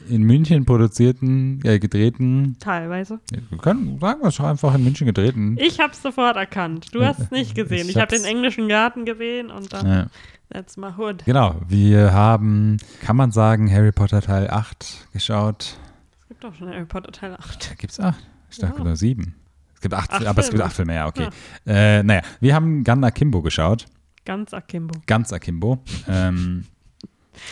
in 0.09 0.22
München 0.22 0.64
produzierten, 0.64 1.61
äh, 1.64 1.78
gedrehten, 1.78 2.56
Teilweise. 2.61 3.20
wir 3.50 3.59
können, 3.59 3.98
sagen 4.00 4.20
wir 4.22 4.28
es 4.28 4.40
einfach 4.40 4.74
in 4.74 4.84
München 4.84 5.06
gedrehten. 5.06 5.56
Ich 5.61 5.78
habe 5.80 5.92
es 5.92 6.02
sofort 6.02 6.36
erkannt. 6.36 6.94
Du 6.94 7.04
hast 7.04 7.20
es 7.20 7.30
nicht 7.30 7.54
gesehen. 7.54 7.88
Ich 7.88 7.96
Ich, 7.96 7.96
habe 7.96 8.14
den 8.16 8.24
englischen 8.24 8.68
Garten 8.68 9.04
gesehen 9.04 9.50
und 9.50 9.72
dann 9.72 9.86
Ja. 9.86 10.06
That's 10.50 10.78
my 10.78 10.88
hood. 10.96 11.24
Genau, 11.26 11.56
wir 11.68 12.12
haben, 12.14 12.78
kann 13.02 13.16
man 13.16 13.32
sagen, 13.32 13.70
Harry 13.70 13.92
Potter 13.92 14.22
Teil 14.22 14.48
8 14.48 15.09
geschaut. 15.12 15.76
Es 16.22 16.28
gibt 16.28 16.42
doch 16.44 16.54
schon 16.54 16.68
Harry 16.68 16.86
Potter 16.86 17.12
Teil 17.12 17.34
8. 17.34 17.70
Da 17.70 17.74
gibt 17.74 17.92
es 17.92 18.00
acht. 18.00 18.26
Ich 18.50 18.56
dachte 18.59 18.78
Ja. 18.78 18.84
nur 18.84 18.96
sieben. 18.96 19.34
Es 19.74 19.82
gibt 19.82 19.92
acht, 19.94 20.11
Acht 20.11 20.24
aber 20.26 20.40
es 20.40 20.46
gibt 20.46 20.56
Filme. 20.56 20.64
acht 20.64 20.72
Filme, 20.74 20.94
ja, 20.94 21.06
okay. 21.06 21.28
Äh, 21.66 22.02
naja, 22.02 22.22
wir 22.40 22.54
haben 22.54 22.82
Gun 22.82 23.04
Akimbo 23.04 23.42
geschaut. 23.42 23.84
Ganz 24.24 24.52
Akimbo. 24.54 24.98
Ganz 25.06 25.32
Akimbo. 25.34 25.78
ähm, 26.09 26.64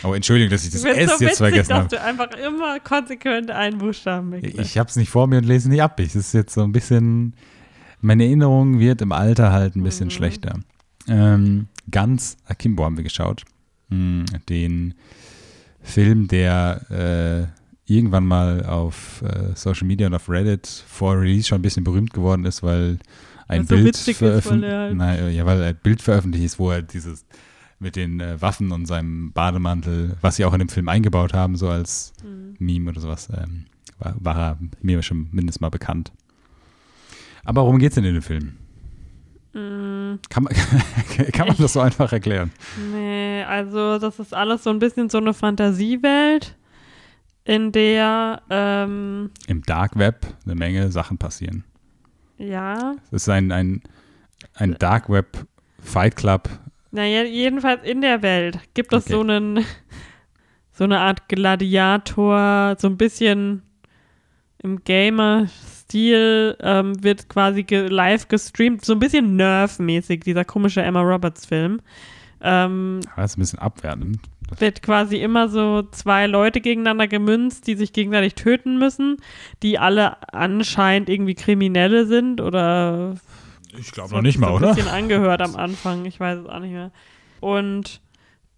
oh, 0.03 0.13
Entschuldigung, 0.13 0.51
dass 0.51 0.63
ich 0.65 0.71
das 0.71 0.83
S 0.83 1.17
so 1.19 1.25
jetzt 1.25 1.37
vergessen 1.37 1.69
dass 1.69 1.77
habe. 1.79 1.87
du 1.89 2.01
einfach 2.01 2.29
immer 2.45 2.79
konsequent 2.79 3.51
einen 3.51 3.77
Buchstaben 3.77 4.31
weglässt. 4.31 4.57
Ich 4.59 4.77
habe 4.77 4.89
es 4.89 4.95
nicht 4.95 5.09
vor 5.09 5.27
mir 5.27 5.37
und 5.37 5.45
lese 5.45 5.69
nicht 5.69 5.81
ab. 5.81 5.99
Es 5.99 6.15
ist 6.15 6.33
jetzt 6.33 6.53
so 6.53 6.63
ein 6.63 6.71
bisschen, 6.71 7.33
meine 8.01 8.23
Erinnerung 8.25 8.79
wird 8.79 9.01
im 9.01 9.11
Alter 9.11 9.51
halt 9.51 9.75
ein 9.75 9.83
bisschen 9.83 10.07
Mhm. 10.07 10.11
schlechter. 10.11 10.59
Ähm, 11.07 11.67
Ganz 11.89 12.35
Akimbo 12.45 12.83
haben 12.83 12.97
wir 12.97 13.03
geschaut. 13.03 13.43
Hm, 13.89 14.25
Den 14.49 14.93
Film, 15.81 16.27
der 16.27 17.47
äh, 17.87 17.91
irgendwann 17.91 18.25
mal 18.25 18.65
auf 18.65 19.21
äh, 19.21 19.55
Social 19.55 19.87
Media 19.87 20.07
und 20.07 20.13
auf 20.13 20.29
Reddit 20.29 20.67
vor 20.67 21.17
Release 21.19 21.47
schon 21.47 21.59
ein 21.59 21.61
bisschen 21.61 21.85
berühmt 21.85 22.13
geworden 22.13 22.43
ist, 22.45 22.61
weil 22.63 22.99
ein 23.47 23.65
so 23.65 23.75
Bild 23.75 23.87
witzig 23.87 24.15
ist, 24.15 24.21
weil 24.21 24.41
veröffent- 24.41 24.63
er 24.65 24.79
halt- 24.79 24.95
Nein, 24.97 25.33
ja, 25.33 25.45
weil 25.45 25.63
ein 25.63 25.77
Bild 25.81 26.01
veröffentlicht 26.01 26.43
ist, 26.45 26.59
wo 26.59 26.71
er 26.71 26.81
dieses 26.81 27.25
mit 27.79 27.95
den 27.95 28.19
äh, 28.19 28.41
Waffen 28.41 28.71
und 28.71 28.85
seinem 28.87 29.31
Bademantel, 29.33 30.17
was 30.21 30.35
sie 30.37 30.45
auch 30.45 30.53
in 30.53 30.59
dem 30.59 30.69
Film 30.69 30.89
eingebaut 30.89 31.33
haben, 31.33 31.55
so 31.55 31.69
als 31.69 32.13
Hm. 32.21 32.55
Meme 32.59 32.89
oder 32.91 33.01
sowas, 33.01 33.29
ähm, 33.35 33.65
war, 33.99 34.15
war 34.19 34.37
er 34.37 34.57
mir 34.81 35.01
schon 35.03 35.27
mindestens 35.31 35.61
mal 35.61 35.69
bekannt. 35.69 36.11
Aber 37.43 37.61
worum 37.63 37.79
geht's 37.79 37.95
denn 37.95 38.03
in 38.03 38.13
dem 38.15 38.23
Film? 38.23 38.57
Mm, 39.53 40.19
Kann 40.29 40.43
man, 40.43 40.53
kann 41.33 41.47
man 41.47 41.57
das 41.57 41.73
so 41.73 41.79
einfach 41.79 42.11
erklären? 42.11 42.51
nee, 42.91 43.43
also 43.43 43.97
das 43.99 44.19
ist 44.19 44.33
alles 44.33 44.63
so 44.63 44.69
ein 44.69 44.79
bisschen 44.79 45.09
so 45.09 45.17
eine 45.19 45.33
Fantasiewelt, 45.33 46.55
in 47.45 47.71
der, 47.71 48.41
ähm, 48.49 49.31
Im 49.47 49.61
Dark 49.63 49.97
Web 49.97 50.27
eine 50.45 50.55
Menge 50.55 50.91
Sachen 50.91 51.17
passieren. 51.17 51.63
ja, 52.37 52.95
Es 53.11 53.23
ist 53.23 53.29
ein, 53.29 53.51
ein, 53.53 53.81
ein 54.55 54.75
Dark 54.79 55.09
Web 55.09 55.47
Fight 55.79 56.17
Club. 56.17 56.49
Naja, 56.97 57.23
jedenfalls 57.23 57.83
in 57.83 58.01
der 58.01 58.21
Welt 58.21 58.59
gibt 58.73 58.91
es 58.93 59.05
Okay. 59.05 59.13
so 59.13 59.21
einen, 59.21 59.63
so 60.73 60.83
eine 60.83 60.99
Art 60.99 61.29
Gladiator, 61.29 62.75
so 62.77 62.87
ein 62.87 62.97
bisschen 62.97 63.61
im 64.61 64.83
Gamer-Stil 64.83 66.57
ähm, 66.59 67.03
wird 67.03 67.29
quasi 67.29 67.63
ge 67.63 67.87
live 67.87 68.27
gestreamt, 68.27 68.83
so 68.83 68.93
ein 68.93 68.99
bisschen 68.99 69.35
Nerf-mäßig, 69.37 70.21
dieser 70.23 70.43
komische 70.45 70.81
Emma 70.81 71.01
Roberts-Film. 71.01 71.79
Ähm, 72.41 72.99
Das 73.15 73.31
ist 73.31 73.37
ein 73.37 73.41
bisschen 73.41 73.59
abwertend. 73.59 74.19
wird 74.59 74.81
quasi 74.81 75.17
immer 75.17 75.47
so 75.49 75.83
zwei 75.91 76.25
Leute 76.27 76.61
gegeneinander 76.61 77.07
gemünzt, 77.07 77.67
die 77.67 77.75
sich 77.75 77.93
gegenseitig 77.93 78.35
töten 78.35 78.77
müssen, 78.79 79.17
die 79.63 79.77
alle 79.79 80.17
anscheinend 80.33 81.09
irgendwie 81.09 81.35
Kriminelle 81.35 82.05
sind 82.05 82.41
oder 82.41 83.15
Ich 83.77 83.91
glaube 83.91 84.09
so- 84.09 84.15
so 84.15 84.17
ein 84.17 84.75
bisschen 84.75 84.87
angehört 84.93 85.41
am 85.41 85.55
Anfang, 85.55 86.05
ich 86.05 86.19
weiß 86.19 86.39
es 86.39 86.45
auch 86.47 86.59
nicht 86.59 86.71
mehr. 86.71 86.91
Und 87.39 88.01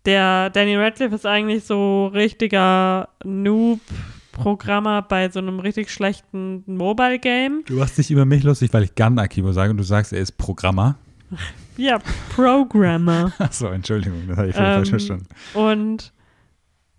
der 0.05 0.49
Danny 0.49 0.75
Radcliffe 0.75 1.13
ist 1.15 1.25
eigentlich 1.25 1.63
so 1.65 2.07
richtiger 2.07 3.09
Noob-Programmer 3.23 5.01
bei 5.01 5.29
so 5.29 5.39
einem 5.39 5.59
richtig 5.59 5.91
schlechten 5.91 6.63
Mobile-Game. 6.67 7.63
Du 7.65 7.75
machst 7.75 7.97
dich 7.97 8.11
über 8.11 8.25
mich 8.25 8.43
lustig, 8.43 8.71
weil 8.73 8.83
ich 8.83 8.95
Gun 8.95 9.19
Akibo 9.19 9.51
sage 9.51 9.71
und 9.71 9.77
du 9.77 9.83
sagst, 9.83 10.13
er 10.13 10.19
ist 10.21 10.33
Programmer. 10.37 10.95
Ja, 11.77 11.97
Programmer. 12.35 13.31
Achso, 13.39 13.67
Entschuldigung, 13.67 14.23
das 14.27 14.37
habe 14.37 14.49
ich 14.49 14.55
Ähm, 14.57 14.61
falsch 14.63 14.89
verstanden. 14.89 15.27
Und 15.53 16.11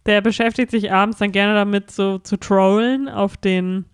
der 0.07 0.23
beschäftigt 0.23 0.71
sich 0.71 0.91
abends 0.91 1.19
dann 1.19 1.33
gerne 1.33 1.53
damit, 1.53 1.91
so 1.91 2.17
zu 2.19 2.39
trollen 2.39 3.07
auf 3.07 3.37
den. 3.37 3.85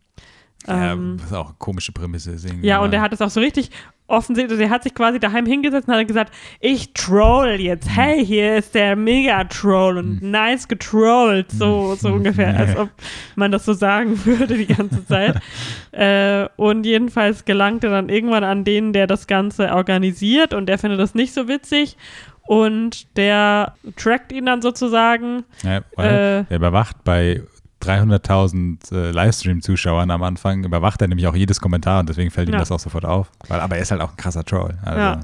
Ja, 0.67 0.93
Ähm, 0.93 1.19
was 1.23 1.33
auch 1.33 1.47
eine 1.47 1.55
komische 1.59 1.93
Prämisse 1.93 2.33
ist. 2.33 2.47
ja, 2.62 2.79
und 2.81 2.93
er 2.93 3.01
hat 3.01 3.12
es 3.12 3.21
auch 3.23 3.31
so 3.31 3.41
richtig 3.41 3.71
offensichtlich, 4.09 4.59
der 4.59 4.71
hat 4.71 4.85
sich 4.85 4.95
quasi 4.95 5.19
daheim 5.19 5.47
hingesetzt 5.47 5.89
und 5.89 5.95
hat 5.95 6.07
gesagt, 6.07 6.33
ich 6.61 6.93
troll 6.95 7.57
jetzt, 7.59 7.89
hey, 7.91 8.25
hier 8.25 8.57
ist 8.57 8.75
der 8.77 8.95
Mega-Troll 8.95 9.99
und 9.99 10.23
nice 10.23 10.69
getrollt, 10.69 11.51
so, 11.51 11.97
so 11.97 12.11
ungefähr, 12.11 12.57
als 12.57 12.77
ob 12.77 12.89
man 13.35 13.51
das 13.51 13.64
so 13.64 13.73
sagen 13.73 14.25
würde 14.25 14.57
die 14.57 14.67
ganze 14.67 15.05
Zeit. 15.07 15.41
äh, 15.93 16.47
und 16.57 16.87
jedenfalls 16.87 17.45
gelangt 17.45 17.83
er 17.83 17.91
dann 17.91 18.09
irgendwann 18.09 18.45
an 18.45 18.62
den, 18.62 18.93
der 18.93 19.09
das 19.09 19.27
Ganze 19.27 19.73
organisiert 19.73 20.55
und 20.55 20.67
der 20.67 20.79
findet 20.79 21.01
das 21.01 21.14
nicht 21.17 21.35
so 21.35 21.49
witzig 21.49 21.97
und 22.43 23.17
der 23.17 23.75
trackt 23.97 24.31
ihn 24.31 24.47
dann 24.47 24.62
sozusagen. 24.62 25.43
Ja, 25.64 25.79
Äh, 25.99 26.45
er 26.49 26.57
überwacht 26.57 27.03
bei 27.03 27.43
300.000 27.83 28.93
äh, 28.95 29.11
Livestream-Zuschauern 29.11 30.11
am 30.11 30.22
Anfang, 30.22 30.64
überwacht 30.64 31.01
er 31.03 31.09
nämlich 31.09 31.27
auch 31.27 31.37
jedes 31.37 31.61
Kommentar 31.61 32.01
und 32.01 32.09
deswegen 32.09 32.31
fällt 32.31 32.49
ihm 32.49 32.55
Ja. 32.55 32.61
das 32.61 32.72
auch 32.72 32.79
sofort 32.81 33.05
auf. 33.05 33.31
Weil, 33.49 33.61
aber 33.61 33.77
er 33.77 33.83
ist 33.83 33.91
halt 33.91 34.01
auch 34.01 34.11
ein 34.11 34.16
krasser 34.16 34.45
Troll. 34.45 34.77
Also, 34.83 35.01
Ja. 35.01 35.20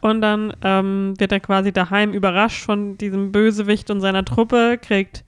Und 0.00 0.20
dann 0.20 0.52
ähm, 0.62 1.14
wird 1.18 1.30
er 1.30 1.38
quasi 1.40 1.72
daheim 1.72 2.12
überrascht 2.12 2.64
von 2.64 2.98
diesem 2.98 3.30
Bösewicht 3.30 3.88
und 3.90 4.00
seiner 4.00 4.24
Truppe, 4.24 4.78
kriegt 4.82 5.22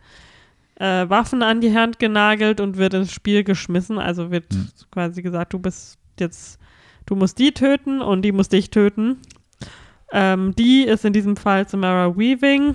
äh, 0.76 1.08
Waffen 1.08 1.42
an 1.44 1.60
die 1.60 1.72
Hand 1.72 2.00
genagelt 2.00 2.60
und 2.60 2.76
wird 2.76 2.92
ins 2.94 3.12
Spiel 3.12 3.44
geschmissen. 3.44 3.98
Also 3.98 4.30
wird 4.32 4.52
Hm. 4.52 4.68
quasi 4.90 5.22
gesagt, 5.22 5.52
du 5.52 5.60
bist 5.60 5.98
jetzt, 6.18 6.58
du 7.06 7.14
musst 7.14 7.38
die 7.38 7.52
töten 7.52 8.00
und 8.02 8.22
die 8.22 8.32
muss 8.32 8.48
dich 8.48 8.70
töten. 8.70 9.18
Ähm, 10.12 10.54
die 10.56 10.82
ist 10.82 11.04
in 11.04 11.12
diesem 11.12 11.36
Fall 11.36 11.68
Samara 11.68 12.16
Weaving 12.16 12.74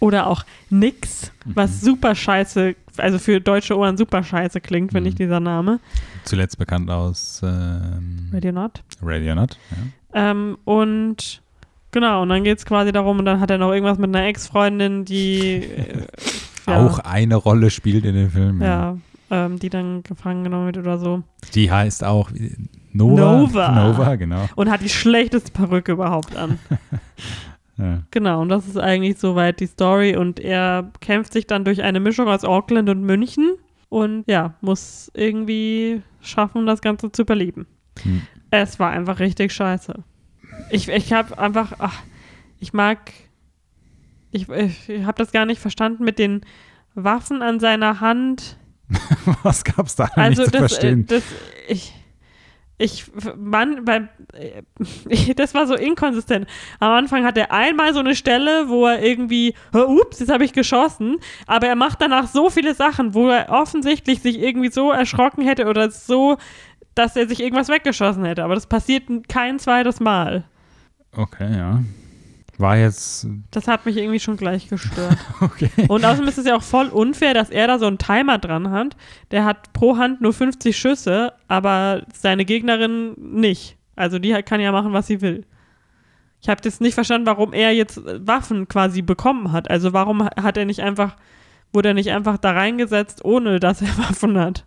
oder 0.00 0.26
auch 0.26 0.44
Nix, 0.70 1.32
was 1.44 1.82
Mhm. 1.82 1.86
super 1.86 2.14
scheiße, 2.14 2.74
also 2.98 3.18
für 3.18 3.40
deutsche 3.40 3.76
Ohren 3.76 3.96
super 3.96 4.22
scheiße 4.22 4.60
klingt, 4.60 4.92
finde 4.92 5.08
ich, 5.08 5.14
Mhm. 5.14 5.18
dieser 5.18 5.40
Name. 5.40 5.80
Zuletzt 6.24 6.58
bekannt 6.58 6.90
aus 6.90 7.40
ähm, 7.44 8.28
Radio 8.32 8.52
Not. 8.52 8.82
Radio 9.02 9.34
Not. 9.34 9.58
Ja. 10.14 10.30
Ähm, 10.30 10.58
und 10.64 11.42
genau, 11.92 12.22
und 12.22 12.28
dann 12.30 12.42
geht 12.44 12.58
es 12.58 12.64
quasi 12.66 12.92
darum, 12.92 13.18
und 13.18 13.24
dann 13.24 13.40
hat 13.40 13.50
er 13.50 13.58
noch 13.58 13.72
irgendwas 13.72 13.98
mit 13.98 14.14
einer 14.14 14.26
Ex-Freundin, 14.26 15.04
die 15.04 15.62
äh, 15.62 16.06
ja, 16.66 16.78
Auch 16.86 16.98
eine 17.00 17.36
Rolle 17.36 17.70
spielt 17.70 18.04
in 18.04 18.14
dem 18.14 18.30
Film. 18.30 18.60
ja, 18.62 18.96
ähm, 19.30 19.58
die 19.58 19.70
dann 19.70 20.02
gefangen 20.02 20.44
genommen 20.44 20.66
wird 20.66 20.78
oder 20.78 20.98
so. 20.98 21.22
Die 21.54 21.70
heißt 21.70 22.04
auch 22.04 22.30
Nova. 22.92 23.20
Nova. 23.36 23.72
Nova, 23.72 24.14
genau. 24.16 24.48
Und 24.56 24.70
hat 24.70 24.80
die 24.82 24.88
schlechteste 24.88 25.50
Perücke 25.52 25.92
überhaupt 25.92 26.34
an. 26.36 26.58
Ja. 27.78 28.02
genau, 28.10 28.40
und 28.40 28.48
das 28.48 28.66
ist 28.66 28.78
eigentlich 28.78 29.18
soweit 29.18 29.60
die 29.60 29.66
Story. 29.66 30.16
Und 30.16 30.40
er 30.40 30.90
kämpft 31.00 31.32
sich 31.32 31.46
dann 31.46 31.64
durch 31.64 31.82
eine 31.82 32.00
Mischung 32.00 32.28
aus 32.28 32.44
Auckland 32.44 32.88
und 32.88 33.02
München 33.02 33.54
und 33.88 34.24
ja, 34.26 34.54
muss 34.60 35.10
irgendwie 35.14 36.02
schaffen, 36.20 36.66
das 36.66 36.80
Ganze 36.80 37.12
zu 37.12 37.22
überleben. 37.22 37.66
Hm. 38.02 38.22
Es 38.50 38.78
war 38.78 38.90
einfach 38.90 39.18
richtig 39.20 39.52
scheiße. 39.52 39.94
Ich, 40.70 40.88
ich 40.88 41.12
habe 41.12 41.38
einfach, 41.38 41.74
ach, 41.78 42.02
ich 42.58 42.72
mag, 42.72 43.12
ich, 44.30 44.48
ich 44.48 45.04
habe 45.04 45.18
das 45.18 45.32
gar 45.32 45.44
nicht 45.46 45.60
verstanden 45.60 46.04
mit 46.04 46.18
den 46.18 46.42
Waffen 46.94 47.42
an 47.42 47.60
seiner 47.60 48.00
Hand. 48.00 48.56
Was 49.42 49.64
gab 49.64 49.86
es 49.86 49.96
da 49.96 50.04
Also 50.14 50.42
nicht 50.42 50.52
zu 50.52 50.58
das, 50.58 50.72
verstehen? 50.72 51.06
das, 51.06 51.22
ich, 51.68 51.92
ich, 52.78 53.06
Mann, 53.36 53.84
beim, 53.84 54.08
äh, 54.34 54.62
das 55.34 55.54
war 55.54 55.66
so 55.66 55.74
inkonsistent. 55.74 56.46
Am 56.78 56.92
Anfang 56.92 57.24
hat 57.24 57.38
er 57.38 57.52
einmal 57.52 57.94
so 57.94 58.00
eine 58.00 58.14
Stelle, 58.14 58.68
wo 58.68 58.86
er 58.86 59.02
irgendwie, 59.02 59.54
"Hä, 59.72 59.80
ups, 59.80 60.20
jetzt 60.20 60.30
habe 60.30 60.44
ich 60.44 60.52
geschossen, 60.52 61.16
aber 61.46 61.66
er 61.68 61.76
macht 61.76 62.02
danach 62.02 62.26
so 62.26 62.50
viele 62.50 62.74
Sachen, 62.74 63.14
wo 63.14 63.28
er 63.28 63.48
offensichtlich 63.50 64.20
sich 64.20 64.38
irgendwie 64.38 64.70
so 64.70 64.90
erschrocken 64.90 65.42
hätte 65.42 65.66
oder 65.66 65.90
so, 65.90 66.36
dass 66.94 67.16
er 67.16 67.28
sich 67.28 67.40
irgendwas 67.40 67.68
weggeschossen 67.68 68.24
hätte. 68.24 68.44
Aber 68.44 68.54
das 68.54 68.66
passiert 68.66 69.04
kein 69.28 69.58
zweites 69.58 70.00
Mal. 70.00 70.44
Okay, 71.16 71.56
ja. 71.56 71.82
War 72.58 72.76
jetzt 72.76 73.26
Das 73.50 73.68
hat 73.68 73.84
mich 73.84 73.96
irgendwie 73.96 74.20
schon 74.20 74.36
gleich 74.36 74.68
gestört. 74.68 75.18
okay. 75.40 75.70
Und 75.88 76.04
außerdem 76.04 76.28
ist 76.28 76.38
es 76.38 76.46
ja 76.46 76.56
auch 76.56 76.62
voll 76.62 76.88
unfair, 76.88 77.34
dass 77.34 77.50
er 77.50 77.66
da 77.66 77.78
so 77.78 77.86
einen 77.86 77.98
Timer 77.98 78.38
dran 78.38 78.70
hat. 78.70 78.96
Der 79.30 79.44
hat 79.44 79.72
pro 79.72 79.96
Hand 79.98 80.20
nur 80.20 80.32
50 80.32 80.76
Schüsse, 80.76 81.34
aber 81.48 82.06
seine 82.14 82.44
Gegnerin 82.44 83.14
nicht. 83.18 83.76
Also 83.94 84.18
die 84.18 84.32
kann 84.42 84.60
ja 84.60 84.72
machen, 84.72 84.92
was 84.92 85.06
sie 85.06 85.20
will. 85.20 85.44
Ich 86.40 86.48
habe 86.48 86.60
jetzt 86.64 86.80
nicht 86.80 86.94
verstanden, 86.94 87.26
warum 87.26 87.52
er 87.52 87.72
jetzt 87.72 88.00
Waffen 88.04 88.68
quasi 88.68 89.02
bekommen 89.02 89.52
hat. 89.52 89.70
Also 89.70 89.92
warum 89.92 90.24
hat 90.24 90.56
er 90.56 90.64
nicht 90.64 90.80
einfach, 90.80 91.16
wurde 91.72 91.88
er 91.88 91.94
nicht 91.94 92.10
einfach 92.10 92.38
da 92.38 92.52
reingesetzt, 92.52 93.24
ohne 93.24 93.60
dass 93.60 93.82
er 93.82 93.98
Waffen 93.98 94.38
hat? 94.38 94.64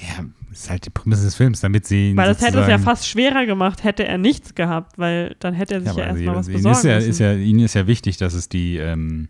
Ja, 0.00 0.24
ist 0.60 0.70
halt 0.70 0.86
die 0.86 0.90
Prämisse 0.90 1.24
des 1.24 1.34
Films, 1.34 1.60
damit 1.60 1.86
sie 1.86 2.10
ihn 2.10 2.16
Weil 2.16 2.28
das 2.28 2.40
hätte 2.40 2.60
es 2.60 2.68
ja 2.68 2.78
fast 2.78 3.08
schwerer 3.08 3.46
gemacht, 3.46 3.84
hätte 3.84 4.06
er 4.06 4.18
nichts 4.18 4.54
gehabt, 4.54 4.98
weil 4.98 5.36
dann 5.38 5.54
hätte 5.54 5.74
er 5.74 5.80
sich 5.80 5.88
ja, 5.88 6.04
aber 6.04 6.16
erstmal 6.16 6.36
was 6.36 6.46
besorgen 6.46 6.78
ist 6.78 6.84
ja, 6.84 6.94
müssen. 6.96 7.10
ist 7.10 7.18
ja, 7.18 7.34
Ihnen 7.34 7.60
ist 7.60 7.74
ja 7.74 7.86
wichtig, 7.86 8.16
dass 8.16 8.34
es 8.34 8.48
die 8.48 8.76
ähm, 8.76 9.28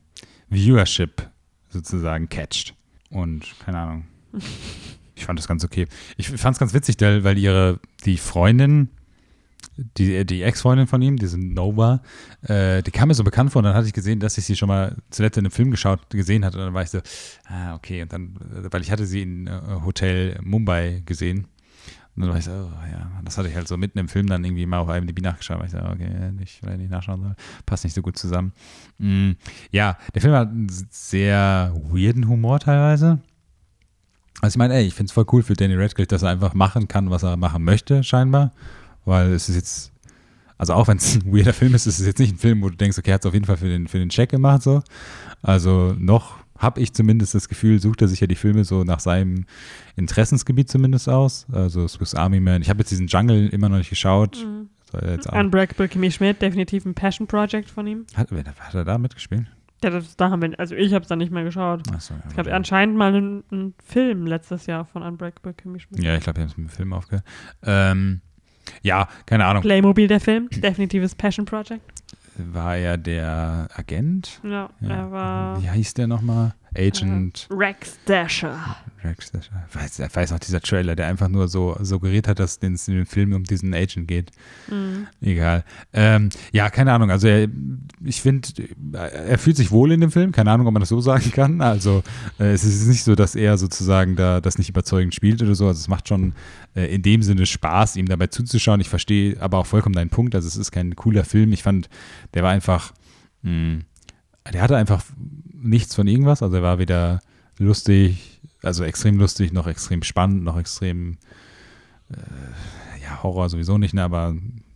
Viewership 0.48 1.28
sozusagen 1.68 2.28
catcht. 2.28 2.74
Und 3.10 3.44
keine 3.64 3.78
Ahnung. 3.78 4.04
Ich 5.18 5.24
fand 5.24 5.38
das 5.38 5.48
ganz 5.48 5.64
okay. 5.64 5.86
Ich 6.18 6.28
fand 6.28 6.56
es 6.56 6.58
ganz 6.58 6.74
witzig, 6.74 6.96
weil 7.00 7.38
ihre, 7.38 7.80
die 8.04 8.18
Freundin, 8.18 8.90
die, 9.76 10.24
die 10.24 10.42
Ex-Freundin 10.42 10.86
von 10.86 11.02
ihm, 11.02 11.16
diese 11.16 11.38
Nova, 11.38 12.00
äh, 12.42 12.82
die 12.82 12.90
kam 12.90 13.08
mir 13.08 13.14
so 13.14 13.24
bekannt 13.24 13.52
vor 13.52 13.60
und 13.60 13.64
dann 13.64 13.74
hatte 13.74 13.86
ich 13.86 13.92
gesehen, 13.92 14.20
dass 14.20 14.38
ich 14.38 14.44
sie 14.44 14.56
schon 14.56 14.68
mal 14.68 14.96
zuletzt 15.10 15.36
in 15.36 15.44
einem 15.44 15.50
Film 15.50 15.70
geschaut, 15.70 16.08
gesehen 16.10 16.44
hatte 16.44 16.58
und 16.58 16.64
dann 16.64 16.74
war 16.74 16.82
ich 16.82 16.90
so, 16.90 17.00
ah, 17.46 17.74
okay. 17.74 18.02
Und 18.02 18.12
dann, 18.12 18.36
äh, 18.54 18.68
weil 18.70 18.82
ich 18.82 18.90
hatte 18.90 19.06
sie 19.06 19.22
in 19.22 19.46
äh, 19.46 19.60
Hotel 19.84 20.38
Mumbai 20.42 21.02
gesehen 21.04 21.46
und 22.16 22.22
dann 22.22 22.30
war 22.30 22.38
ich 22.38 22.44
so, 22.46 22.50
oh, 22.50 22.90
ja, 22.90 23.10
das 23.24 23.36
hatte 23.36 23.48
ich 23.48 23.54
halt 23.54 23.68
so 23.68 23.76
mitten 23.76 23.98
im 23.98 24.08
Film 24.08 24.26
dann 24.26 24.42
irgendwie 24.42 24.64
mal 24.64 24.78
auf 24.78 24.88
IMDb 24.88 25.20
nachgeschaut, 25.20 25.58
weil 25.58 25.66
ich 25.66 25.72
so, 25.72 25.78
okay, 25.78 26.32
nicht, 26.32 26.60
vielleicht 26.60 26.78
nicht 26.78 26.90
nachschauen 26.90 27.20
soll, 27.20 27.36
passt 27.66 27.84
nicht 27.84 27.92
so 27.92 28.00
gut 28.00 28.16
zusammen. 28.16 28.52
Mm, 28.96 29.32
ja, 29.70 29.98
der 30.14 30.22
Film 30.22 30.34
hat 30.34 30.48
einen 30.48 30.68
sehr 30.90 31.74
weirden 31.90 32.26
Humor 32.28 32.58
teilweise. 32.58 33.18
Also 34.40 34.54
ich 34.54 34.58
meine, 34.58 34.74
ey, 34.74 34.86
ich 34.86 34.94
finde 34.94 35.08
es 35.08 35.12
voll 35.12 35.26
cool 35.32 35.42
für 35.42 35.54
Danny 35.54 35.74
Radcliffe, 35.74 36.08
dass 36.08 36.22
er 36.22 36.30
einfach 36.30 36.54
machen 36.54 36.88
kann, 36.88 37.10
was 37.10 37.22
er 37.22 37.36
machen 37.36 37.64
möchte, 37.64 38.02
scheinbar. 38.02 38.52
Weil 39.06 39.32
es 39.32 39.48
ist 39.48 39.54
jetzt, 39.56 39.92
also 40.58 40.74
auch 40.74 40.88
wenn 40.88 40.98
es 40.98 41.16
ein 41.16 41.32
weirder 41.32 41.54
Film 41.54 41.74
ist, 41.74 41.86
ist 41.86 41.98
es 41.98 42.06
jetzt 42.06 42.18
nicht 42.18 42.34
ein 42.34 42.38
Film, 42.38 42.62
wo 42.62 42.68
du 42.68 42.76
denkst, 42.76 42.98
okay, 42.98 43.10
er 43.10 43.14
hat 43.14 43.22
es 43.22 43.26
auf 43.26 43.34
jeden 43.34 43.46
Fall 43.46 43.56
für 43.56 43.68
den, 43.68 43.88
für 43.88 43.98
den 43.98 44.10
Check 44.10 44.30
gemacht, 44.30 44.62
so. 44.62 44.82
Also 45.42 45.94
noch 45.98 46.36
habe 46.58 46.80
ich 46.80 46.92
zumindest 46.92 47.34
das 47.34 47.48
Gefühl, 47.48 47.80
sucht 47.80 48.02
er 48.02 48.08
sich 48.08 48.20
ja 48.20 48.26
die 48.26 48.34
Filme 48.34 48.64
so 48.64 48.82
nach 48.84 49.00
seinem 49.00 49.44
Interessensgebiet 49.96 50.70
zumindest 50.70 51.08
aus. 51.08 51.46
Also 51.52 51.86
Swiss 51.86 52.14
Army 52.14 52.40
Man. 52.40 52.62
Ich 52.62 52.70
habe 52.70 52.80
jetzt 52.80 52.90
diesen 52.90 53.06
Jungle 53.08 53.48
immer 53.48 53.68
noch 53.68 53.78
nicht 53.78 53.90
geschaut. 53.90 54.44
Mhm. 54.44 54.68
Unbreakable 55.32 55.88
Kimmy 55.88 56.10
Schmidt, 56.10 56.40
definitiv 56.40 56.86
ein 56.86 56.94
Passion 56.94 57.26
Project 57.26 57.68
von 57.70 57.86
ihm. 57.86 58.06
Hat, 58.14 58.30
hat 58.30 58.74
er 58.74 58.84
da 58.84 58.96
mitgespielt? 58.96 59.46
Ja, 59.84 59.90
das, 59.90 60.16
da 60.16 60.30
haben 60.30 60.40
wir, 60.40 60.58
also 60.58 60.74
ich 60.74 60.94
habe 60.94 61.02
es 61.02 61.08
dann 61.08 61.18
nicht 61.18 61.30
mehr 61.30 61.44
geschaut. 61.44 61.82
Achso, 61.92 62.14
ja, 62.14 62.20
Es 62.28 62.34
gab 62.34 62.46
anscheinend 62.46 62.96
mal 62.96 63.14
einen, 63.14 63.44
einen 63.50 63.74
Film 63.84 64.26
letztes 64.26 64.64
Jahr 64.66 64.86
von 64.86 65.02
Unbreakable 65.02 65.52
Kimmy 65.52 65.80
Schmidt. 65.80 66.02
ja, 66.02 66.16
ich 66.16 66.22
glaube, 66.22 66.38
wir 66.38 66.44
haben 66.44 66.50
es 66.50 66.56
mit 66.56 66.68
dem 66.68 66.70
Film 66.70 66.92
aufgehört. 66.94 67.24
Ähm, 67.62 68.22
ja, 68.82 69.08
keine 69.26 69.44
Ahnung. 69.46 69.62
Playmobil, 69.62 70.08
der 70.08 70.20
Film, 70.20 70.48
definitives 70.50 71.14
Passion 71.14 71.44
Project. 71.46 71.80
War 72.38 72.76
er 72.76 72.98
der 72.98 73.68
Agent? 73.74 74.40
Ja, 74.42 74.68
Ja. 74.80 74.88
er 74.88 75.10
war 75.10 75.62
Wie 75.62 75.70
hieß 75.70 75.94
der 75.94 76.06
nochmal? 76.06 76.54
Agent 76.76 77.48
Rex 77.50 77.98
Dasher. 78.04 78.76
Rex. 79.04 79.32
Ich 79.34 79.74
weiß, 79.74 79.98
ich 80.00 80.16
weiß 80.16 80.30
noch, 80.32 80.38
dieser 80.38 80.60
Trailer, 80.60 80.96
der 80.96 81.06
einfach 81.06 81.28
nur 81.28 81.48
so 81.48 81.76
suggeriert 81.80 82.28
hat, 82.28 82.38
dass 82.38 82.58
es 82.62 82.88
in 82.88 82.94
dem 82.94 83.06
Film 83.06 83.32
um 83.32 83.44
diesen 83.44 83.72
Agent 83.74 84.08
geht. 84.08 84.30
Mhm. 84.68 85.06
Egal. 85.20 85.64
Ähm, 85.92 86.30
ja, 86.52 86.70
keine 86.70 86.92
Ahnung. 86.92 87.10
Also 87.10 87.28
er, 87.28 87.48
ich 88.04 88.20
finde, 88.20 88.48
er 88.92 89.38
fühlt 89.38 89.56
sich 89.56 89.70
wohl 89.70 89.92
in 89.92 90.00
dem 90.00 90.10
Film. 90.10 90.32
Keine 90.32 90.50
Ahnung, 90.50 90.66
ob 90.66 90.72
man 90.72 90.80
das 90.80 90.88
so 90.88 91.00
sagen 91.00 91.30
kann. 91.30 91.60
Also 91.60 92.02
äh, 92.38 92.52
es 92.52 92.64
ist 92.64 92.86
nicht 92.86 93.04
so, 93.04 93.14
dass 93.14 93.34
er 93.34 93.58
sozusagen 93.58 94.16
da 94.16 94.40
das 94.40 94.58
nicht 94.58 94.68
überzeugend 94.68 95.14
spielt 95.14 95.42
oder 95.42 95.54
so. 95.54 95.66
Also 95.66 95.78
es 95.78 95.88
macht 95.88 96.08
schon 96.08 96.32
äh, 96.74 96.92
in 96.94 97.02
dem 97.02 97.22
Sinne 97.22 97.46
Spaß, 97.46 97.96
ihm 97.96 98.06
dabei 98.06 98.26
zuzuschauen. 98.26 98.80
Ich 98.80 98.88
verstehe 98.88 99.40
aber 99.40 99.58
auch 99.58 99.66
vollkommen 99.66 99.94
deinen 99.94 100.10
Punkt. 100.10 100.34
Also 100.34 100.48
es 100.48 100.56
ist 100.56 100.72
kein 100.72 100.96
cooler 100.96 101.24
Film. 101.24 101.52
Ich 101.52 101.62
fand, 101.62 101.88
der 102.34 102.42
war 102.42 102.50
einfach, 102.50 102.92
mh, 103.42 103.80
der 104.52 104.62
hatte 104.62 104.76
einfach 104.76 105.02
nichts 105.56 105.94
von 105.94 106.06
irgendwas. 106.06 106.42
Also 106.42 106.56
er 106.56 106.62
war 106.62 106.78
weder 106.78 107.20
lustig, 107.58 108.40
also 108.62 108.84
extrem 108.84 109.18
lustig, 109.18 109.52
noch 109.52 109.66
extrem 109.66 110.02
spannend, 110.02 110.44
noch 110.44 110.58
extrem 110.58 111.18
äh, 112.10 113.02
ja, 113.02 113.22
Horror 113.22 113.48
sowieso 113.48 113.78
nicht, 113.78 113.94
ne, 113.94 114.02
aber 114.02 114.34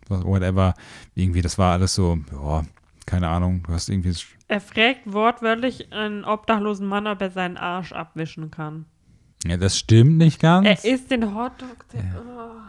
whatever. 0.08 0.74
Irgendwie, 1.14 1.42
das 1.42 1.58
war 1.58 1.72
alles 1.72 1.94
so, 1.94 2.18
ja, 2.32 2.64
keine 3.06 3.28
Ahnung, 3.28 3.62
du 3.66 3.72
hast 3.72 3.88
irgendwie. 3.88 4.14
Er 4.48 4.60
fragt 4.60 5.00
wortwörtlich 5.04 5.92
einen 5.92 6.24
obdachlosen 6.24 6.86
Mann, 6.86 7.06
ob 7.06 7.20
er 7.20 7.30
seinen 7.30 7.56
Arsch 7.56 7.92
abwischen 7.92 8.50
kann. 8.50 8.86
Ja, 9.46 9.56
das 9.56 9.78
stimmt 9.78 10.18
nicht 10.18 10.40
ganz. 10.40 10.66
Er 10.66 10.92
isst 10.92 11.10
den 11.10 11.34
Hotdog. 11.34 11.86
Der, 11.92 12.02
oh. 12.18 12.60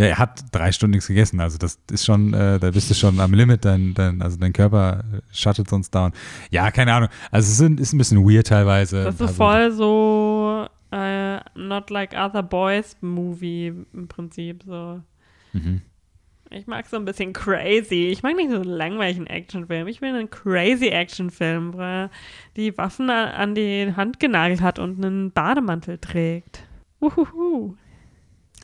Ja, 0.00 0.06
er 0.06 0.18
hat 0.18 0.44
drei 0.52 0.72
Stunden 0.72 0.92
nichts 0.92 1.08
gegessen, 1.08 1.40
also 1.40 1.58
das 1.58 1.78
ist 1.90 2.06
schon, 2.06 2.32
äh, 2.32 2.58
da 2.58 2.70
bist 2.70 2.88
du 2.88 2.94
schon 2.94 3.20
am 3.20 3.34
Limit, 3.34 3.66
dein, 3.66 3.92
dein, 3.92 4.22
also 4.22 4.38
dein 4.38 4.54
Körper 4.54 5.04
shuttet 5.30 5.68
sonst 5.68 5.94
down. 5.94 6.12
Ja, 6.50 6.70
keine 6.70 6.94
Ahnung. 6.94 7.10
Also 7.30 7.46
es 7.46 7.60
ist, 7.60 7.80
ist 7.80 7.92
ein 7.92 7.98
bisschen 7.98 8.24
weird 8.24 8.46
teilweise. 8.46 9.04
Das 9.04 9.16
ist 9.16 9.20
Also, 9.20 9.34
voll 9.34 9.72
so 9.72 10.66
äh, 10.90 11.36
Not 11.54 11.90
Like 11.90 12.14
Other 12.14 12.42
Boys 12.42 12.96
Movie 13.02 13.74
im 13.92 14.08
Prinzip 14.08 14.62
so. 14.64 15.02
Mhm. 15.52 15.82
Ich 16.48 16.66
mag 16.66 16.86
so 16.86 16.96
ein 16.96 17.04
bisschen 17.04 17.34
crazy. 17.34 18.08
Ich 18.10 18.22
mag 18.22 18.34
nicht 18.36 18.50
so 18.50 18.56
einen 18.56 18.64
langweiligen 18.64 19.26
Actionfilm. 19.26 19.86
Ich 19.86 20.00
will 20.00 20.14
einen 20.14 20.30
crazy 20.30 20.88
Actionfilm, 20.88 21.74
wo 21.74 21.80
er 21.80 22.10
die 22.56 22.76
Waffen 22.78 23.10
an, 23.10 23.28
an 23.28 23.54
die 23.54 23.92
Hand 23.94 24.18
genagelt 24.18 24.62
hat 24.62 24.78
und 24.78 25.04
einen 25.04 25.30
Bademantel 25.30 25.98
trägt. 25.98 26.64
Uhuhu. 27.00 27.76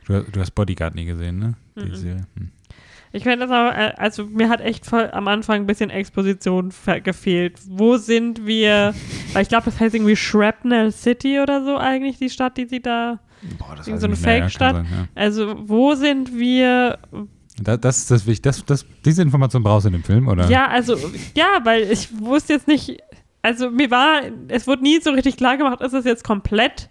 Du, 0.07 0.23
du 0.23 0.41
hast 0.41 0.53
Bodyguard 0.55 0.95
nie 0.95 1.05
gesehen, 1.05 1.39
ne? 1.39 1.55
Die 1.77 1.85
Mhm. 1.91 1.95
Serie. 1.95 2.27
Hm. 2.37 2.51
Ich 3.13 3.23
finde 3.23 3.47
das 3.47 3.51
auch, 3.51 3.73
äh, 3.77 3.93
also 3.97 4.27
mir 4.27 4.49
hat 4.49 4.61
echt 4.61 4.85
voll 4.85 5.09
am 5.13 5.27
Anfang 5.29 5.63
ein 5.63 5.67
bisschen 5.67 5.91
Exposition 5.91 6.71
fe- 6.71 7.01
gefehlt. 7.01 7.59
Wo 7.67 7.97
sind 7.97 8.47
wir? 8.47 8.95
Weil 9.33 9.43
ich 9.43 9.49
glaube, 9.49 9.65
das 9.67 9.81
heißt 9.81 9.95
irgendwie 9.95 10.17
Shrapnel 10.17 10.93
City 10.93 11.41
oder 11.41 11.65
so 11.65 11.79
eigentlich, 11.79 12.19
die 12.19 12.29
Stadt, 12.31 12.57
die 12.57 12.67
sie 12.67 12.81
da. 12.81 13.19
Boah, 13.59 13.75
das 13.77 13.87
weiß 13.91 14.01
so 14.01 14.07
eine 14.07 14.17
Fake-Stadt? 14.17 14.77
ja. 14.77 15.09
Also, 15.15 15.55
wo 15.69 15.95
sind 15.95 16.37
wir? 16.37 16.99
Da, 17.63 17.77
das 17.77 17.99
ist 17.99 18.11
das 18.11 18.27
wichtig. 18.27 18.43
Das, 18.43 18.65
das, 18.65 18.85
diese 19.05 19.23
Information 19.23 19.63
brauchst 19.63 19.85
du 19.85 19.89
in 19.89 19.95
dem 19.95 20.05
Film, 20.05 20.29
oder? 20.29 20.49
Ja, 20.51 20.69
also, 20.69 20.97
ja, 21.35 21.47
weil 21.65 21.91
ich 21.91 22.09
wusste 22.21 22.55
jetzt 22.55 22.67
nicht, 22.69 22.99
also 23.41 23.71
mir 23.71 23.91
war, 23.91 24.21
es 24.49 24.67
wurde 24.67 24.83
nie 24.83 25.01
so 25.01 25.11
richtig 25.11 25.37
klar 25.39 25.57
gemacht, 25.57 25.81
ist 25.81 25.95
es 25.95 26.05
jetzt 26.05 26.23
komplett 26.25 26.91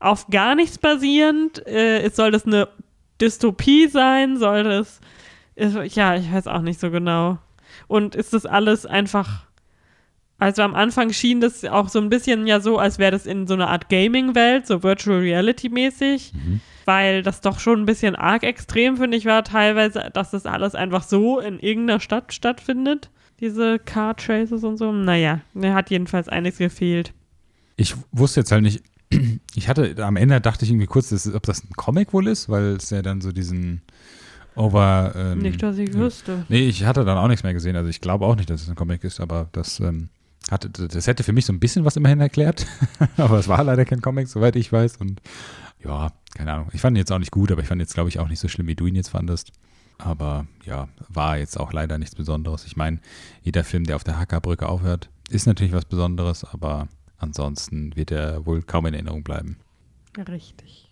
auf 0.00 0.28
gar 0.28 0.54
nichts 0.54 0.78
basierend? 0.78 1.66
Äh, 1.66 2.02
es 2.02 2.16
soll 2.16 2.30
das 2.30 2.46
eine 2.46 2.68
Dystopie 3.20 3.88
sein? 3.88 4.36
Soll 4.36 4.64
das, 4.64 5.00
ist, 5.56 5.96
ja, 5.96 6.14
ich 6.16 6.32
weiß 6.32 6.46
auch 6.46 6.62
nicht 6.62 6.80
so 6.80 6.90
genau. 6.90 7.38
Und 7.86 8.14
ist 8.14 8.32
das 8.32 8.46
alles 8.46 8.86
einfach, 8.86 9.44
also 10.38 10.62
am 10.62 10.74
Anfang 10.74 11.12
schien 11.12 11.40
das 11.40 11.64
auch 11.64 11.88
so 11.88 12.00
ein 12.00 12.08
bisschen 12.10 12.46
ja 12.46 12.60
so, 12.60 12.78
als 12.78 12.98
wäre 12.98 13.10
das 13.10 13.26
in 13.26 13.46
so 13.46 13.54
einer 13.54 13.68
Art 13.68 13.88
Gaming-Welt, 13.88 14.66
so 14.66 14.82
Virtual 14.82 15.18
Reality-mäßig 15.18 16.32
Mhm. 16.34 16.60
weil 16.84 17.22
das 17.22 17.40
doch 17.40 17.58
schon 17.58 17.80
ein 17.82 17.86
bisschen 17.86 18.14
arg 18.16 18.44
extrem, 18.44 18.96
finde 18.96 19.16
ich, 19.16 19.26
war 19.26 19.42
teilweise, 19.44 20.10
dass 20.12 20.30
das 20.30 20.46
alles 20.46 20.74
einfach 20.74 21.02
so 21.02 21.40
in 21.40 21.58
irgendeiner 21.60 22.00
Stadt 22.00 22.32
stattfindet. 22.32 23.10
Diese 23.40 23.78
Car 23.78 24.16
Chases 24.16 24.64
und 24.64 24.78
so. 24.78 24.90
Naja, 24.90 25.40
mir 25.54 25.74
hat 25.74 25.90
jedenfalls 25.90 26.28
einiges 26.28 26.58
gefehlt. 26.58 27.12
Ich 27.76 27.94
wusste 28.10 28.40
jetzt 28.40 28.50
halt 28.50 28.62
nicht, 28.62 28.82
ich 29.54 29.68
hatte, 29.68 29.94
am 30.04 30.16
Ende 30.16 30.40
dachte 30.40 30.64
ich 30.64 30.70
irgendwie 30.70 30.86
kurz, 30.86 31.08
dass, 31.08 31.32
ob 31.32 31.42
das 31.44 31.64
ein 31.64 31.72
Comic 31.76 32.12
wohl 32.12 32.26
ist, 32.26 32.48
weil 32.48 32.76
es 32.76 32.90
ja 32.90 33.02
dann 33.02 33.20
so 33.20 33.32
diesen 33.32 33.82
Over. 34.54 35.12
Ähm, 35.16 35.38
Nicht, 35.38 35.62
dass 35.62 35.78
ich 35.78 35.94
wüsste. 35.94 36.44
Nee, 36.48 36.68
ich 36.68 36.84
hatte 36.84 37.04
dann 37.04 37.16
auch 37.16 37.28
nichts 37.28 37.44
mehr 37.44 37.54
gesehen. 37.54 37.76
Also 37.76 37.88
ich 37.88 38.00
glaube 38.00 38.26
auch 38.26 38.36
nicht, 38.36 38.50
dass 38.50 38.62
es 38.62 38.68
ein 38.68 38.74
Comic 38.74 39.04
ist, 39.04 39.20
aber 39.20 39.48
das, 39.52 39.80
ähm, 39.80 40.08
hatte, 40.50 40.68
das 40.68 41.06
hätte 41.06 41.22
für 41.22 41.32
mich 41.32 41.46
so 41.46 41.52
ein 41.52 41.60
bisschen 41.60 41.84
was 41.84 41.96
immerhin 41.96 42.20
erklärt. 42.20 42.66
aber 43.16 43.38
es 43.38 43.48
war 43.48 43.62
leider 43.62 43.84
kein 43.84 44.00
Comic, 44.00 44.28
soweit 44.28 44.56
ich 44.56 44.72
weiß. 44.72 44.96
Und 44.96 45.22
ja, 45.82 46.12
keine 46.34 46.52
Ahnung. 46.52 46.68
Ich 46.72 46.80
fand 46.80 46.96
ihn 46.96 46.98
jetzt 46.98 47.12
auch 47.12 47.18
nicht 47.18 47.30
gut, 47.30 47.52
aber 47.52 47.62
ich 47.62 47.68
fand 47.68 47.78
ihn 47.78 47.82
jetzt, 47.84 47.94
glaube 47.94 48.08
ich, 48.08 48.18
auch 48.18 48.28
nicht 48.28 48.40
so 48.40 48.48
schlimm, 48.48 48.66
wie 48.66 48.74
du 48.74 48.86
ihn 48.86 48.96
jetzt 48.96 49.10
fandest. 49.10 49.52
Aber 49.98 50.46
ja, 50.64 50.88
war 51.08 51.38
jetzt 51.38 51.58
auch 51.58 51.72
leider 51.72 51.98
nichts 51.98 52.14
Besonderes. 52.14 52.64
Ich 52.66 52.76
meine, 52.76 53.00
jeder 53.42 53.64
Film, 53.64 53.84
der 53.84 53.96
auf 53.96 54.04
der 54.04 54.18
Hackerbrücke 54.18 54.68
aufhört, 54.68 55.08
ist 55.30 55.46
natürlich 55.46 55.72
was 55.72 55.84
Besonderes, 55.84 56.44
aber 56.44 56.88
ansonsten 57.18 57.94
wird 57.96 58.10
er 58.10 58.46
wohl 58.46 58.62
kaum 58.62 58.86
in 58.86 58.94
Erinnerung 58.94 59.22
bleiben. 59.22 59.58
Richtig. 60.16 60.84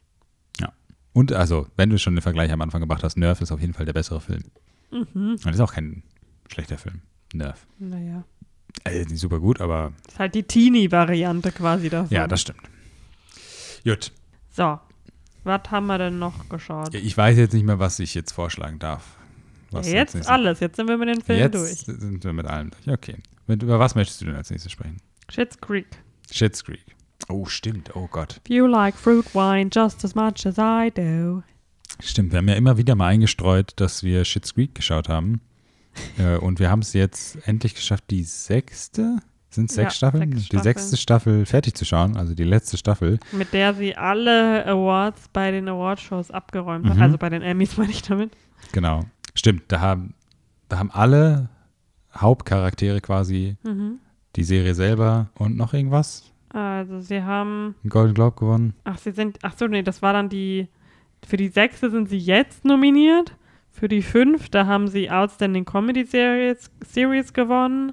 Und 1.12 1.32
also, 1.32 1.66
wenn 1.76 1.88
du 1.88 1.98
schon 1.98 2.14
den 2.14 2.20
Vergleich 2.20 2.52
am 2.52 2.60
Anfang 2.60 2.82
gebracht 2.82 3.02
hast, 3.02 3.16
Nerf 3.16 3.40
ist 3.40 3.50
auf 3.50 3.58
jeden 3.58 3.72
Fall 3.72 3.86
der 3.86 3.94
bessere 3.94 4.20
Film. 4.20 4.42
Mhm. 4.90 5.38
Und 5.42 5.46
ist 5.46 5.60
auch 5.60 5.72
kein 5.72 6.02
schlechter 6.52 6.76
Film. 6.76 7.00
Nerf. 7.32 7.66
Naja. 7.78 8.24
Also 8.84 8.98
nicht 9.08 9.20
super 9.20 9.40
gut, 9.40 9.62
aber 9.62 9.94
Ist 10.06 10.18
halt 10.18 10.34
die 10.34 10.42
Teenie-Variante 10.42 11.52
quasi 11.52 11.88
davon. 11.88 12.14
ja, 12.14 12.26
das 12.28 12.42
stimmt. 12.42 12.60
Gut. 13.82 14.12
So. 14.50 14.78
Was 15.44 15.62
haben 15.70 15.86
wir 15.86 15.96
denn 15.96 16.18
noch 16.18 16.50
geschaut? 16.50 16.92
Ja, 16.92 17.00
Ich 17.00 17.16
weiß 17.16 17.38
jetzt 17.38 17.54
nicht 17.54 17.64
mehr, 17.64 17.78
was 17.78 17.98
ich 17.98 18.14
jetzt 18.14 18.32
vorschlagen 18.32 18.78
darf. 18.78 19.16
Ja, 19.72 19.80
jetzt 19.80 20.16
als 20.16 20.26
alles. 20.26 20.60
Jetzt 20.60 20.76
sind 20.76 20.86
wir 20.86 20.98
mit 20.98 21.08
den 21.08 21.22
Filmen 21.22 21.40
Jetzt 21.40 21.54
durch. 21.54 21.98
sind 21.98 22.22
wir 22.24 22.32
mit 22.34 22.44
allem 22.44 22.72
durch. 22.72 22.88
Okay. 22.94 23.16
Mit, 23.46 23.62
über 23.62 23.78
was 23.78 23.94
möchtest 23.94 24.20
du 24.20 24.26
denn 24.26 24.34
als 24.34 24.50
nächstes 24.50 24.70
sprechen? 24.70 24.98
Schitt's 25.30 25.58
Creek. 25.58 25.86
Shit's 26.36 26.62
Creek. 26.64 26.84
Oh, 27.28 27.46
stimmt. 27.46 27.96
Oh 27.96 28.08
Gott. 28.10 28.40
If 28.44 28.50
you 28.50 28.66
like 28.66 28.94
fruit 28.96 29.24
wine 29.34 29.70
just 29.74 30.04
as 30.04 30.14
much 30.14 30.46
as 30.46 30.58
I 30.58 30.90
do. 30.94 31.42
Stimmt. 32.00 32.32
Wir 32.32 32.38
haben 32.38 32.48
ja 32.48 32.54
immer 32.54 32.76
wieder 32.76 32.94
mal 32.94 33.06
eingestreut, 33.08 33.72
dass 33.76 34.02
wir 34.02 34.24
Shit's 34.24 34.54
Creek 34.54 34.74
geschaut 34.74 35.08
haben. 35.08 35.40
äh, 36.18 36.36
und 36.36 36.58
wir 36.60 36.70
haben 36.70 36.80
es 36.82 36.92
jetzt 36.92 37.38
endlich 37.48 37.74
geschafft, 37.74 38.04
die 38.10 38.22
sechste, 38.22 39.16
sind 39.48 39.70
es 39.70 39.76
Ja, 39.76 39.84
sechs 39.84 39.96
Staffeln? 39.96 40.22
sechs 40.32 40.40
Die 40.42 40.46
Staffeln. 40.46 40.62
sechste 40.62 40.96
Staffel 40.98 41.46
fertig 41.46 41.74
zu 41.74 41.86
schauen, 41.86 42.16
also 42.18 42.34
die 42.34 42.44
letzte 42.44 42.76
Staffel. 42.76 43.18
Mit 43.32 43.54
der 43.54 43.72
sie 43.72 43.96
alle 43.96 44.66
Awards 44.66 45.28
bei 45.32 45.50
den 45.50 45.68
Awardshows 45.68 46.30
abgeräumt 46.30 46.86
hat. 46.86 46.96
Mhm. 46.96 47.02
Also 47.02 47.16
bei 47.18 47.30
den 47.30 47.40
Emmys 47.40 47.78
meine 47.78 47.90
ich 47.92 48.02
damit. 48.02 48.36
Genau. 48.72 49.04
Stimmt. 49.34 49.62
Da 49.68 49.80
haben, 49.80 50.12
da 50.68 50.78
haben 50.78 50.90
alle 50.90 51.48
Hauptcharaktere 52.14 53.00
quasi 53.00 53.56
Mhm. 53.64 54.00
Die 54.36 54.44
Serie 54.44 54.74
selber 54.74 55.30
und 55.34 55.56
noch 55.56 55.72
irgendwas. 55.74 56.32
Also 56.50 57.00
sie 57.00 57.22
haben, 57.22 57.74
Einen 57.82 57.90
Golden 57.90 58.14
Globe 58.14 58.36
gewonnen. 58.36 58.74
ach 58.84 58.98
sie 58.98 59.10
sind, 59.10 59.38
ach 59.42 59.54
so, 59.56 59.66
nee, 59.66 59.82
das 59.82 60.00
war 60.02 60.12
dann 60.12 60.28
die, 60.28 60.68
für 61.26 61.36
die 61.36 61.48
sechste 61.48 61.90
sind 61.90 62.08
sie 62.08 62.18
jetzt 62.18 62.64
nominiert. 62.64 63.34
Für 63.72 63.88
die 63.88 64.00
fünf, 64.00 64.48
da 64.48 64.66
haben 64.66 64.88
sie 64.88 65.10
Outstanding 65.10 65.66
Comedy 65.66 66.04
Series, 66.04 66.70
Series 66.82 67.34
gewonnen. 67.34 67.92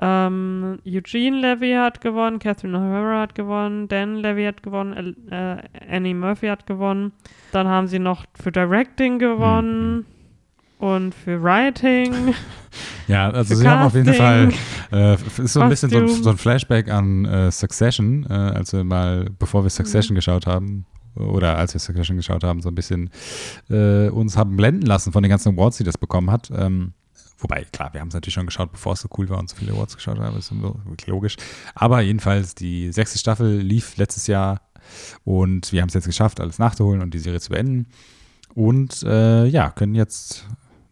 Ähm, 0.00 0.78
Eugene 0.86 1.38
Levy 1.38 1.72
hat 1.72 2.00
gewonnen, 2.00 2.38
Catherine 2.38 2.76
O'Hara 2.76 3.20
hat 3.20 3.34
gewonnen, 3.34 3.86
Dan 3.86 4.16
Levy 4.16 4.44
hat 4.44 4.62
gewonnen, 4.62 5.14
äh, 5.30 5.58
Annie 5.88 6.14
Murphy 6.14 6.46
hat 6.46 6.66
gewonnen. 6.66 7.12
Dann 7.52 7.68
haben 7.68 7.86
sie 7.86 7.98
noch 7.98 8.24
für 8.34 8.50
Directing 8.50 9.18
gewonnen 9.18 10.06
und 10.84 11.14
für 11.14 11.42
Writing. 11.42 12.34
Ja, 13.06 13.30
also 13.30 13.54
sie 13.54 13.68
haben 13.68 13.82
auf 13.82 13.94
jeden 13.94 14.12
Fall, 14.14 14.48
Casting, 14.90 15.38
äh, 15.40 15.44
ist 15.44 15.52
so 15.52 15.60
ein 15.60 15.68
bisschen 15.68 15.90
so 15.90 15.98
ein, 15.98 16.08
so 16.08 16.30
ein 16.30 16.36
Flashback 16.36 16.90
an 16.90 17.24
äh, 17.24 17.52
Succession, 17.52 18.26
äh, 18.28 18.32
als 18.32 18.72
wir 18.72 18.82
mal, 18.82 19.26
bevor 19.38 19.60
wir 19.60 19.66
Mhm. 19.66 19.70
Succession 19.70 20.16
geschaut 20.16 20.48
haben, 20.48 20.84
oder 21.14 21.56
als 21.56 21.72
wir 21.74 21.78
Succession 21.78 22.16
geschaut 22.16 22.42
haben, 22.42 22.62
so 22.62 22.70
ein 22.70 22.74
bisschen 22.74 23.10
äh, 23.70 24.08
uns 24.08 24.36
haben 24.36 24.56
blenden 24.56 24.86
lassen 24.86 25.12
von 25.12 25.22
den 25.22 25.30
ganzen 25.30 25.54
Awards, 25.54 25.76
die 25.76 25.84
das 25.84 25.98
bekommen 25.98 26.32
hat. 26.32 26.50
Ähm, 26.52 26.94
wobei, 27.38 27.64
klar, 27.70 27.92
wir 27.92 28.00
haben 28.00 28.08
es 28.08 28.14
natürlich 28.14 28.34
schon 28.34 28.46
geschaut, 28.46 28.72
bevor 28.72 28.94
es 28.94 29.00
so 29.02 29.08
cool 29.18 29.28
war 29.28 29.38
und 29.38 29.48
so 29.48 29.54
viele 29.54 29.70
Awards 29.70 29.94
geschaut 29.94 30.18
haben, 30.18 30.36
ist 30.36 30.50
wirklich 30.52 31.06
logisch. 31.06 31.36
Aber 31.76 32.00
jedenfalls, 32.00 32.56
die 32.56 32.90
sechste 32.90 33.20
Staffel 33.20 33.58
lief 33.58 33.96
letztes 33.98 34.26
Jahr 34.26 34.62
und 35.22 35.70
wir 35.70 35.80
haben 35.80 35.88
es 35.90 35.94
jetzt 35.94 36.06
geschafft, 36.06 36.40
alles 36.40 36.58
nachzuholen 36.58 37.02
und 37.02 37.14
die 37.14 37.20
Serie 37.20 37.38
zu 37.38 37.50
beenden. 37.50 37.86
Und 38.54 39.04
äh, 39.04 39.46
ja, 39.46 39.70
können 39.70 39.94
jetzt 39.94 40.44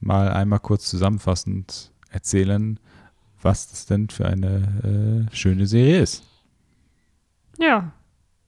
mal 0.02 0.30
einmal 0.32 0.60
kurz 0.60 0.88
zusammenfassend 0.88 1.90
erzählen, 2.10 2.78
was 3.40 3.68
das 3.70 3.86
denn 3.86 4.08
für 4.10 4.26
eine 4.26 5.28
äh, 5.30 5.34
schöne 5.34 5.66
Serie 5.66 6.00
ist. 6.00 6.22
ja, 7.58 7.92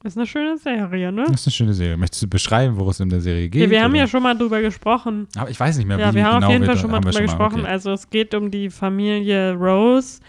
ist 0.04 0.18
eine 0.18 0.26
schöne 0.26 0.58
Serie, 0.58 1.10
ne? 1.10 1.24
Das 1.28 1.40
ist 1.40 1.46
eine 1.46 1.52
schöne 1.52 1.72
Serie. 1.72 1.96
Möchtest 1.96 2.22
du 2.22 2.28
beschreiben, 2.28 2.76
worum 2.76 2.90
es 2.90 3.00
in 3.00 3.08
der 3.08 3.22
Serie 3.22 3.48
geht? 3.48 3.62
Ja, 3.62 3.70
wir 3.70 3.82
haben 3.82 3.92
oder? 3.92 4.00
ja 4.00 4.06
schon 4.06 4.22
mal 4.22 4.34
drüber 4.36 4.60
gesprochen. 4.60 5.26
Aber 5.34 5.48
ich 5.48 5.58
weiß 5.58 5.78
nicht 5.78 5.86
mehr, 5.86 5.98
Ja, 5.98 6.10
wie 6.10 6.16
wir 6.16 6.24
haben 6.26 6.34
genau 6.40 6.46
auf 6.48 6.52
jeden 6.52 6.66
Fall 6.66 6.76
schon 6.76 6.90
mal 6.90 7.00
drüber 7.00 7.22
gesprochen. 7.22 7.60
okay. 7.60 7.70
Also 7.70 7.90
es 7.92 8.10
geht 8.10 8.34
um 8.34 8.50
die 8.50 8.68
Familie 8.68 9.54
Rose, 9.54 10.20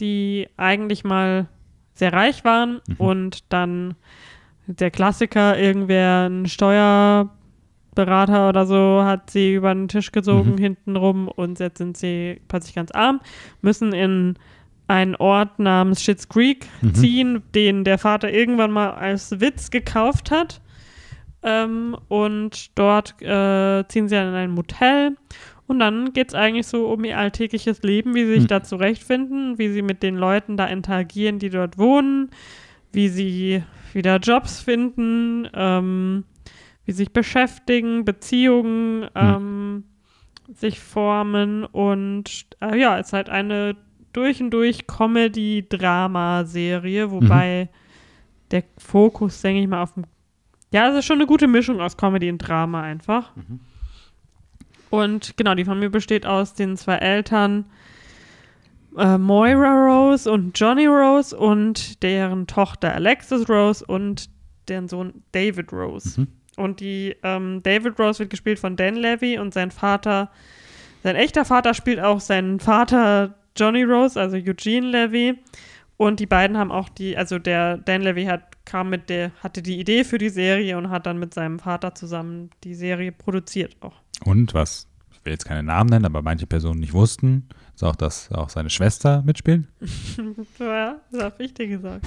die 0.00 0.48
eigentlich 0.58 1.02
mal 1.02 1.48
sehr 1.94 2.12
reich 2.12 2.44
waren 2.44 2.82
Mhm. 2.86 2.94
und 2.98 3.38
dann 3.50 3.94
der 4.66 4.90
Klassiker, 4.90 5.58
irgendwer 5.58 6.28
ein 6.28 6.44
Steuerberater 7.92 8.48
oder 8.48 8.66
so 8.66 9.02
hat 9.04 9.30
sie 9.30 9.54
über 9.54 9.74
den 9.74 9.88
Tisch 9.88 10.12
gezogen 10.12 10.52
Mhm. 10.52 10.58
hintenrum 10.58 11.28
und 11.28 11.58
jetzt 11.60 11.78
sind 11.78 11.96
sie 11.96 12.40
plötzlich 12.48 12.74
ganz 12.74 12.90
arm, 12.90 13.20
müssen 13.60 13.92
in 13.92 14.34
einen 14.88 15.14
Ort 15.16 15.58
namens 15.58 16.02
Schitt's 16.02 16.28
Creek 16.28 16.66
Mhm. 16.80 16.94
ziehen, 16.94 17.42
den 17.54 17.84
der 17.84 17.98
Vater 17.98 18.32
irgendwann 18.32 18.70
mal 18.72 18.90
als 18.92 19.40
Witz 19.40 19.70
gekauft 19.70 20.30
hat. 20.30 20.60
Ähm, 21.44 21.96
und 22.08 22.78
dort 22.78 23.20
äh, 23.20 23.84
ziehen 23.88 24.08
sie 24.08 24.14
dann 24.14 24.28
in 24.28 24.34
ein 24.34 24.50
Motel. 24.52 25.16
Und 25.66 25.78
dann 25.80 26.12
geht 26.12 26.28
es 26.28 26.34
eigentlich 26.34 26.66
so 26.66 26.86
um 26.88 27.04
ihr 27.04 27.18
alltägliches 27.18 27.82
Leben, 27.82 28.14
wie 28.14 28.24
sie 28.24 28.32
sich 28.34 28.40
Hm. 28.42 28.48
da 28.48 28.62
zurechtfinden, 28.62 29.58
wie 29.58 29.68
sie 29.68 29.82
mit 29.82 30.02
den 30.02 30.16
Leuten 30.16 30.56
da 30.56 30.66
interagieren, 30.66 31.38
die 31.38 31.50
dort 31.50 31.78
wohnen, 31.78 32.30
wie 32.92 33.08
sie 33.08 33.62
wieder 33.92 34.18
Jobs 34.18 34.60
finden, 34.60 35.48
ähm, 35.54 36.24
wie 36.84 36.92
sich 36.92 37.12
beschäftigen, 37.12 38.04
Beziehungen 38.04 39.08
ähm, 39.14 39.84
sich 40.52 40.80
formen. 40.80 41.64
Und 41.64 42.46
äh, 42.60 42.78
ja, 42.78 42.98
es 42.98 43.06
ist 43.08 43.12
halt 43.12 43.28
eine 43.28 43.76
durch 44.12 44.40
und 44.42 44.50
durch 44.50 44.86
Comedy-Drama-Serie, 44.86 47.10
wobei 47.10 47.68
der 48.50 48.64
Fokus, 48.78 49.40
denke 49.40 49.62
ich 49.62 49.68
mal, 49.68 49.82
auf 49.82 49.94
dem. 49.94 50.04
Ja, 50.72 50.90
es 50.90 50.98
ist 50.98 51.06
schon 51.06 51.18
eine 51.18 51.26
gute 51.26 51.48
Mischung 51.48 51.80
aus 51.80 51.96
Comedy 51.96 52.30
und 52.30 52.38
Drama 52.38 52.82
einfach. 52.82 53.32
Und 54.90 55.36
genau, 55.36 55.54
die 55.54 55.64
Familie 55.64 55.90
besteht 55.90 56.26
aus 56.26 56.54
den 56.54 56.76
zwei 56.76 56.96
Eltern 56.96 57.66
äh, 58.96 59.18
Moira 59.18 59.86
Rose 59.86 60.30
und 60.30 60.58
Johnny 60.58 60.86
Rose 60.86 61.36
und 61.36 62.02
deren 62.02 62.46
Tochter 62.46 62.94
Alexis 62.94 63.48
Rose 63.48 63.84
und 63.84 64.30
deren 64.68 64.88
Sohn 64.88 65.22
David 65.32 65.72
Rose. 65.72 66.20
Mhm. 66.20 66.28
Und 66.56 66.80
die 66.80 67.16
ähm, 67.22 67.62
David 67.62 67.98
Rose 67.98 68.20
wird 68.20 68.30
gespielt 68.30 68.58
von 68.58 68.76
Dan 68.76 68.94
Levy 68.96 69.38
und 69.38 69.54
sein 69.54 69.70
Vater, 69.70 70.30
sein 71.02 71.16
echter 71.16 71.44
Vater 71.44 71.74
spielt 71.74 72.00
auch 72.00 72.20
seinen 72.20 72.60
Vater 72.60 73.34
Johnny 73.56 73.82
Rose, 73.82 74.20
also 74.20 74.36
Eugene 74.36 74.86
Levy. 74.86 75.38
Und 75.96 76.20
die 76.20 76.26
beiden 76.26 76.56
haben 76.58 76.72
auch 76.72 76.88
die, 76.88 77.16
also 77.16 77.38
der 77.38 77.78
Dan 77.78 78.02
Levy 78.02 78.24
hat, 78.24 78.64
kam 78.64 78.90
mit 78.90 79.08
der, 79.08 79.30
hatte 79.42 79.62
die 79.62 79.78
Idee 79.78 80.04
für 80.04 80.18
die 80.18 80.30
Serie 80.30 80.76
und 80.76 80.90
hat 80.90 81.06
dann 81.06 81.18
mit 81.18 81.32
seinem 81.32 81.58
Vater 81.58 81.94
zusammen 81.94 82.50
die 82.64 82.74
Serie 82.74 83.12
produziert 83.12 83.76
auch. 83.80 83.94
Und 84.24 84.52
was, 84.54 84.88
ich 85.12 85.24
will 85.24 85.32
jetzt 85.32 85.44
keine 85.44 85.62
Namen 85.62 85.90
nennen, 85.90 86.04
aber 86.04 86.22
manche 86.22 86.46
Personen 86.46 86.80
nicht 86.80 86.92
wussten, 86.92 87.48
auch, 87.82 87.96
dass 87.96 88.30
auch 88.32 88.48
seine 88.48 88.70
Schwester 88.70 89.22
mitspielt. 89.22 89.64
ja, 90.58 90.96
das 91.10 91.22
habe 91.22 91.42
ich 91.44 91.54
dir 91.54 91.68
gesagt. 91.68 92.04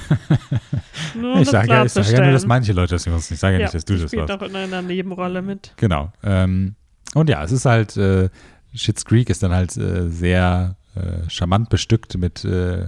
Nur 1.20 1.40
ich 1.40 1.50
sage 1.50 1.68
ja, 1.70 1.86
ich 1.86 1.92
sage 1.92 2.12
ja 2.12 2.22
nur, 2.22 2.32
dass 2.32 2.46
manche 2.46 2.74
Leute 2.74 2.96
das 2.96 3.06
nicht 3.06 3.16
wussten. 3.16 3.34
Ich 3.36 3.40
sage 3.40 3.56
ja, 3.58 3.62
nicht, 3.64 3.74
dass 3.74 3.86
du 3.86 3.98
das 3.98 4.14
warst. 4.14 4.32
auch 4.32 4.42
in 4.42 4.56
einer 4.56 4.82
Nebenrolle 4.82 5.42
mit. 5.42 5.74
Genau. 5.78 6.12
Ähm, 6.24 6.76
und 7.14 7.30
ja, 7.30 7.44
es 7.44 7.52
ist 7.52 7.66
halt, 7.66 7.96
äh, 7.98 8.30
Schitt's 8.74 9.06
Creek 9.06 9.30
ist 9.30 9.42
dann 9.44 9.52
halt 9.54 9.76
äh, 9.78 10.10
sehr 10.10 10.76
äh, 10.96 11.30
charmant 11.30 11.70
bestückt 11.70 12.18
mit 12.18 12.44
äh, 12.44 12.88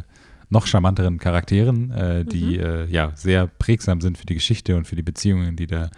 noch 0.49 0.65
charmanteren 0.67 1.17
Charakteren, 1.19 1.91
äh, 1.91 2.25
die 2.25 2.57
Mhm. 2.57 2.63
äh, 2.63 2.85
ja 2.85 3.11
sehr 3.15 3.47
prägsam 3.47 4.01
sind 4.01 4.17
für 4.17 4.25
die 4.25 4.33
Geschichte 4.35 4.75
und 4.75 4.85
für 4.87 4.95
die 4.95 5.01
Beziehungen, 5.03 5.55
die 5.55 5.67
da 5.67 5.89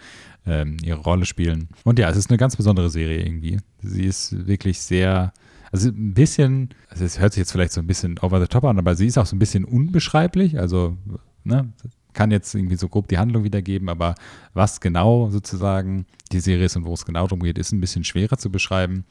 ähm, 0.46 0.76
ihre 0.82 1.00
Rolle 1.00 1.26
spielen. 1.26 1.68
Und 1.84 1.98
ja, 1.98 2.08
es 2.08 2.16
ist 2.16 2.30
eine 2.30 2.38
ganz 2.38 2.56
besondere 2.56 2.90
Serie 2.90 3.22
irgendwie. 3.24 3.58
Sie 3.82 4.04
ist 4.04 4.46
wirklich 4.46 4.80
sehr, 4.80 5.32
also 5.72 5.88
ein 5.88 6.14
bisschen, 6.14 6.70
also 6.88 7.04
es 7.04 7.18
hört 7.18 7.32
sich 7.32 7.40
jetzt 7.40 7.52
vielleicht 7.52 7.72
so 7.72 7.80
ein 7.80 7.86
bisschen 7.86 8.18
over 8.18 8.40
the 8.40 8.46
top 8.46 8.64
an, 8.64 8.78
aber 8.78 8.94
sie 8.94 9.06
ist 9.06 9.18
auch 9.18 9.26
so 9.26 9.36
ein 9.36 9.38
bisschen 9.38 9.64
unbeschreiblich. 9.64 10.58
Also, 10.58 10.96
ne, 11.44 11.72
kann 12.12 12.30
jetzt 12.30 12.54
irgendwie 12.54 12.76
so 12.76 12.88
grob 12.88 13.08
die 13.08 13.18
Handlung 13.18 13.44
wiedergeben, 13.44 13.88
aber 13.88 14.14
was 14.52 14.80
genau 14.80 15.30
sozusagen 15.30 16.06
die 16.32 16.40
Serie 16.40 16.66
ist 16.66 16.76
und 16.76 16.84
wo 16.84 16.94
es 16.94 17.04
genau 17.04 17.26
darum 17.26 17.40
geht, 17.40 17.58
ist 17.58 17.72
ein 17.72 17.80
bisschen 17.80 18.04
schwerer 18.04 18.36
zu 18.36 18.50
beschreiben. 18.50 19.04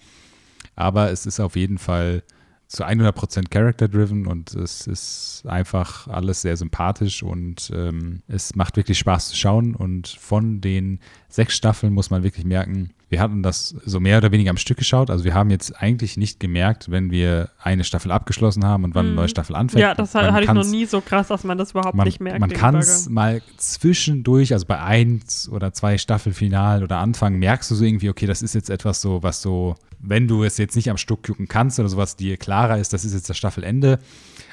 Aber 0.75 1.11
es 1.11 1.25
ist 1.25 1.39
auf 1.39 1.55
jeden 1.55 1.77
Fall 1.77 2.23
zu 2.67 2.85
100% 2.85 3.49
character-driven 3.49 4.27
und 4.27 4.53
es 4.53 4.85
ist 4.85 5.43
einfach 5.47 6.07
alles 6.07 6.41
sehr 6.43 6.55
sympathisch 6.55 7.23
und 7.23 7.71
ähm, 7.73 8.21
es 8.27 8.55
macht 8.55 8.77
wirklich 8.77 8.99
Spaß 8.99 9.29
zu 9.29 9.35
schauen. 9.37 9.75
Und 9.75 10.07
von 10.07 10.61
den 10.61 10.99
sechs 11.29 11.55
Staffeln 11.55 11.93
muss 11.93 12.11
man 12.11 12.21
wirklich 12.23 12.45
merken, 12.45 12.91
wir 13.09 13.19
hatten 13.19 13.41
das 13.41 13.75
so 13.85 13.99
mehr 13.99 14.19
oder 14.19 14.31
weniger 14.31 14.51
am 14.51 14.57
Stück 14.57 14.77
geschaut. 14.77 15.09
Also 15.09 15.23
wir 15.23 15.33
haben 15.33 15.49
jetzt 15.49 15.81
eigentlich 15.81 16.15
nicht 16.15 16.39
gemerkt, 16.39 16.91
wenn 16.91 17.09
wir 17.09 17.49
eine 17.61 17.83
Staffel 17.83 18.11
abgeschlossen 18.11 18.63
haben 18.65 18.83
und 18.83 18.93
wann 18.95 19.05
eine 19.05 19.09
Mhm. 19.11 19.15
neue 19.15 19.29
Staffel 19.29 19.55
anfängt. 19.55 19.81
Ja, 19.81 19.95
das 19.95 20.13
Man 20.13 20.31
hatte 20.31 20.43
ich 20.45 20.51
noch 20.53 20.65
nie 20.65 20.85
so 20.85 21.01
krass, 21.01 21.27
dass 21.27 21.43
man 21.43 21.57
das 21.57 21.71
überhaupt 21.71 21.95
man, 21.95 22.05
nicht 22.05 22.19
merkt. 22.19 22.39
Man 22.39 22.51
kann 22.51 22.75
es 22.75 23.09
mal 23.09 23.41
zwischendurch, 23.57 24.53
also 24.53 24.65
bei 24.65 24.79
eins 24.79 25.49
oder 25.49 25.73
zwei 25.73 25.97
Staffelfinal 25.97 26.83
oder 26.83 26.97
Anfang, 26.99 27.39
merkst 27.39 27.71
du 27.71 27.75
so 27.75 27.83
irgendwie, 27.83 28.09
okay, 28.09 28.27
das 28.27 28.41
ist 28.41 28.53
jetzt 28.53 28.69
etwas 28.69 29.01
so, 29.01 29.23
was 29.23 29.41
so, 29.41 29.75
wenn 29.99 30.27
du 30.27 30.43
es 30.43 30.57
jetzt 30.57 30.75
nicht 30.75 30.89
am 30.89 30.97
Stück 30.97 31.23
gucken 31.25 31.47
kannst 31.47 31.79
oder 31.79 31.89
sowas, 31.89 32.15
dir 32.15 32.37
klarer 32.37 32.77
ist, 32.77 32.93
das 32.93 33.05
ist 33.05 33.13
jetzt 33.13 33.29
das 33.29 33.37
Staffelende. 33.37 33.99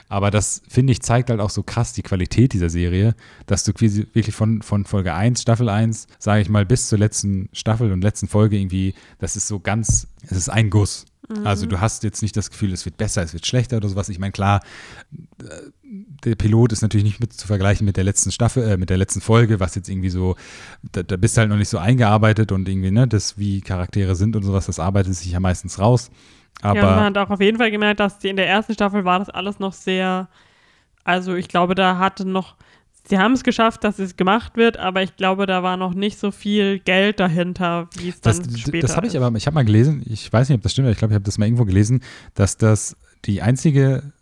Aber 0.09 0.31
das, 0.31 0.63
finde 0.69 0.93
ich, 0.93 1.03
zeigt 1.03 1.31
halt 1.31 1.41
auch 1.41 1.51
so 1.51 1.63
krass 1.63 1.93
die 1.93 2.03
Qualität 2.03 2.53
dieser 2.53 2.71
Serie, 2.71 3.15
dass 3.47 3.65
du 3.65 3.73
quasi 3.73 4.07
wirklich 4.13 4.35
von, 4.35 4.63
von 4.63 4.85
Folge 4.85 5.15
1, 5.15 5.43
Staffel 5.43 5.69
1, 5.69 6.07
sage 6.19 6.43
ich 6.43 6.49
mal, 6.49 6.65
bis 6.65 6.89
zur 6.89 6.99
letzten 6.99 7.49
Staffel 7.53 7.93
und 7.93 8.03
letzten 8.03 8.29
Folge 8.29 8.57
irgendwie, 8.57 8.95
das 9.19 9.37
ist 9.37 9.49
so 9.49 9.59
ganz, 9.59 10.07
es 10.23 10.33
ist 10.33 10.49
ein 10.49 10.71
Guss. 10.71 11.07
Also 11.45 11.67
du 11.67 11.81
hast 11.81 12.05
jetzt 12.05 12.23
nicht 12.23 12.37
das 12.37 12.51
Gefühl, 12.51 12.73
es 12.73 12.85
wird 12.85 12.97
besser, 12.97 13.23
es 13.23 13.33
wird 13.33 13.47
schlechter 13.47 13.79
oder 13.79 13.89
sowas. 13.89 14.09
Ich 14.09 14.21
meine, 14.21 14.31
klar, 14.31 14.61
der 16.25 16.37
Pilot 16.37 16.73
ist 16.73 16.83
natürlich 16.83 17.05
nicht 17.05 17.21
mit 17.21 17.33
zu 17.33 17.49
vergleichen 17.49 17.85
mit 17.85 17.97
der 17.97 18.05
letzten 18.05 18.31
Staffel, 18.31 18.63
äh, 18.63 18.77
mit 18.77 18.91
der 18.91 18.97
letzten 18.97 19.21
Folge, 19.21 19.59
was 19.59 19.75
jetzt 19.75 19.89
irgendwie 19.89 20.11
so, 20.11 20.37
da, 20.93 21.03
da 21.03 21.17
bist 21.17 21.37
du 21.37 21.41
halt 21.41 21.51
noch 21.51 21.57
nicht 21.57 21.69
so 21.69 21.79
eingearbeitet 21.79 22.53
und 22.53 22.69
irgendwie, 22.69 22.93
ne, 22.93 23.09
das, 23.09 23.39
wie 23.39 23.61
Charaktere 23.61 24.15
sind 24.15 24.37
und 24.37 24.45
sowas, 24.45 24.67
das 24.67 24.79
arbeitet 24.79 25.15
sich 25.15 25.33
ja 25.33 25.41
meistens 25.41 25.81
raus. 25.81 26.11
Aber 26.63 26.79
ja, 26.79 26.85
man 26.85 27.05
hat 27.05 27.19
auch 27.19 27.31
auf 27.31 27.41
jeden 27.41 27.59
Fall 27.59 27.71
gemerkt, 27.71 28.01
dass 28.01 28.19
die 28.19 28.29
in 28.29 28.37
der 28.37 28.49
ersten 28.49 28.75
Staffel 28.75 29.05
war 29.05 29.19
das 29.19 29.31
alles 29.31 29.59
noch 29.59 29.73
sehr, 29.73 30.29
also 31.05 31.35
ich 31.35 31.49
glaube, 31.49 31.75
da 31.75 31.99
hatte 31.99 32.27
noch, 32.27 32.57
sie 33.05 33.19
haben 33.19 33.33
es 33.33 33.45
geschafft, 33.45 33.85
dass 33.85 33.99
es 33.99 34.17
gemacht 34.17 34.57
wird, 34.57 34.79
aber 34.79 35.03
ich 35.03 35.17
glaube, 35.17 35.47
da 35.47 35.63
war 35.63 35.77
noch 35.77 35.95
nicht 35.95 36.19
so 36.19 36.31
viel 36.31 36.79
Geld 36.81 37.21
dahinter, 37.21 37.89
wie 37.99 38.09
es 38.09 38.21
dann 38.21 38.39
das, 38.39 38.61
später 38.61 38.87
das 38.87 38.97
habe 38.97 39.07
ich 39.07 39.17
aber, 39.17 39.37
ich 39.37 39.47
habe 39.47 39.55
mal 39.55 39.65
gelesen, 39.65 40.03
ich 40.07 40.33
weiß 40.33 40.49
nicht, 40.49 40.57
ob 40.57 40.63
das 40.63 40.73
stimmt, 40.73 40.87
aber 40.87 40.93
ich 40.93 40.99
glaube, 40.99 41.13
ich 41.13 41.17
habe 41.17 41.25
das 41.25 41.39
mal 41.39 41.47
irgendwo 41.47 41.65
gelesen, 41.65 42.03
dass 42.35 42.57
das 42.57 42.97
die 43.25 43.43
einzige 43.43 44.13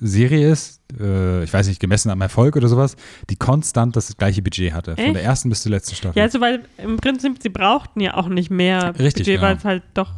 Serie 0.00 0.50
ist, 0.50 0.80
äh, 1.00 1.42
ich 1.42 1.52
weiß 1.52 1.66
nicht, 1.68 1.80
gemessen 1.80 2.10
am 2.10 2.20
Erfolg 2.20 2.56
oder 2.56 2.68
sowas, 2.68 2.96
die 3.30 3.36
konstant 3.36 3.96
das 3.96 4.16
gleiche 4.16 4.42
Budget 4.42 4.72
hatte. 4.72 4.94
Von 4.94 5.04
Echt? 5.06 5.16
der 5.16 5.24
ersten 5.24 5.48
bis 5.48 5.62
zur 5.62 5.70
letzten 5.70 5.96
Staffel. 5.96 6.16
Ja, 6.16 6.24
also 6.24 6.40
weil 6.40 6.60
im 6.76 6.98
Prinzip, 6.98 7.42
sie 7.42 7.48
brauchten 7.48 8.00
ja 8.00 8.14
auch 8.14 8.28
nicht 8.28 8.50
mehr 8.50 8.94
Richtig, 8.98 9.26
Budget, 9.26 9.40
weil 9.40 9.56
genau. 9.56 9.58
es 9.58 9.64
halt 9.64 9.82
doch 9.94 10.12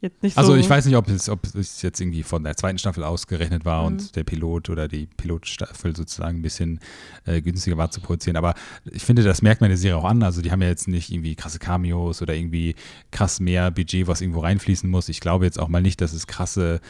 jetzt 0.00 0.22
nicht 0.22 0.36
Also 0.38 0.52
so. 0.52 0.58
ich 0.58 0.68
weiß 0.70 0.86
nicht, 0.86 0.96
ob 0.96 1.08
es, 1.08 1.28
ob 1.28 1.44
es 1.54 1.82
jetzt 1.82 2.00
irgendwie 2.00 2.22
von 2.22 2.44
der 2.44 2.56
zweiten 2.56 2.78
Staffel 2.78 3.02
ausgerechnet 3.04 3.64
war 3.64 3.80
Mhm. 3.82 3.86
und 3.86 4.16
der 4.16 4.24
Pilot 4.24 4.70
oder 4.70 4.88
die 4.88 5.06
Pilotstaffel 5.06 5.94
sozusagen 5.96 6.38
ein 6.38 6.42
bisschen 6.42 6.80
äh, 7.24 7.40
günstiger 7.42 7.76
war 7.76 7.90
zu 7.90 8.00
produzieren. 8.00 8.36
Aber 8.36 8.54
ich 8.84 9.04
finde, 9.04 9.22
das 9.22 9.42
merkt 9.42 9.60
man 9.60 9.70
der 9.70 9.76
Serie 9.76 9.96
auch 9.98 10.04
an. 10.04 10.22
Also 10.22 10.42
die 10.42 10.50
haben 10.52 10.62
ja 10.62 10.68
jetzt 10.68 10.88
nicht 10.88 11.10
irgendwie 11.10 11.34
krasse 11.34 11.58
Cameos 11.58 12.22
oder 12.22 12.34
irgendwie 12.34 12.74
krass 13.10 13.40
mehr 13.40 13.70
Budget, 13.70 14.06
was 14.06 14.20
irgendwo 14.20 14.40
reinfließen 14.40 14.88
muss. 14.88 15.08
Ich 15.08 15.20
glaube 15.20 15.44
jetzt 15.44 15.58
auch 15.58 15.68
mal 15.68 15.82
nicht, 15.82 16.00
dass 16.00 16.12
es 16.12 16.26
krasse 16.26 16.80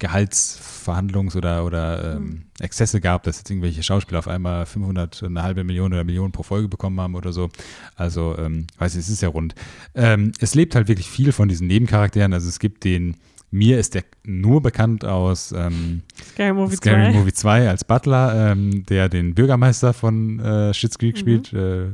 Gehaltsverhandlungs- 0.00 1.36
oder, 1.36 1.64
oder 1.64 2.16
ähm, 2.16 2.42
Exzesse 2.60 3.00
gab, 3.00 3.22
dass 3.22 3.38
jetzt 3.38 3.50
irgendwelche 3.50 3.82
Schauspieler 3.82 4.18
auf 4.18 4.28
einmal 4.28 4.66
500, 4.66 5.22
eine 5.24 5.42
halbe 5.42 5.64
Million 5.64 5.92
oder 5.92 6.04
Millionen 6.04 6.32
pro 6.32 6.42
Folge 6.42 6.68
bekommen 6.68 7.00
haben 7.00 7.14
oder 7.14 7.32
so. 7.32 7.48
Also, 7.96 8.36
ähm, 8.38 8.66
weiß 8.78 8.94
ich, 8.94 9.00
es 9.00 9.08
ist 9.08 9.22
ja 9.22 9.28
rund. 9.28 9.54
Ähm, 9.94 10.32
es 10.40 10.54
lebt 10.54 10.74
halt 10.74 10.88
wirklich 10.88 11.08
viel 11.08 11.32
von 11.32 11.48
diesen 11.48 11.66
Nebencharakteren. 11.66 12.32
Also 12.32 12.48
es 12.48 12.58
gibt 12.58 12.84
den, 12.84 13.16
mir 13.50 13.78
ist 13.78 13.94
der 13.94 14.04
nur 14.24 14.60
bekannt 14.62 15.04
aus 15.04 15.52
ähm, 15.56 16.02
Scary 16.32 16.52
Movie 16.52 16.76
Scary 16.76 17.12
2. 17.12 17.18
Movie 17.18 17.32
2 17.32 17.68
als 17.68 17.84
Butler, 17.84 18.50
ähm, 18.52 18.84
der 18.86 19.08
den 19.08 19.34
Bürgermeister 19.34 19.92
von 19.92 20.40
äh, 20.40 20.74
Schitt's 20.74 20.98
Creek 20.98 21.14
Mhm. 21.14 21.18
spielt 21.20 21.52
äh, 21.52 21.86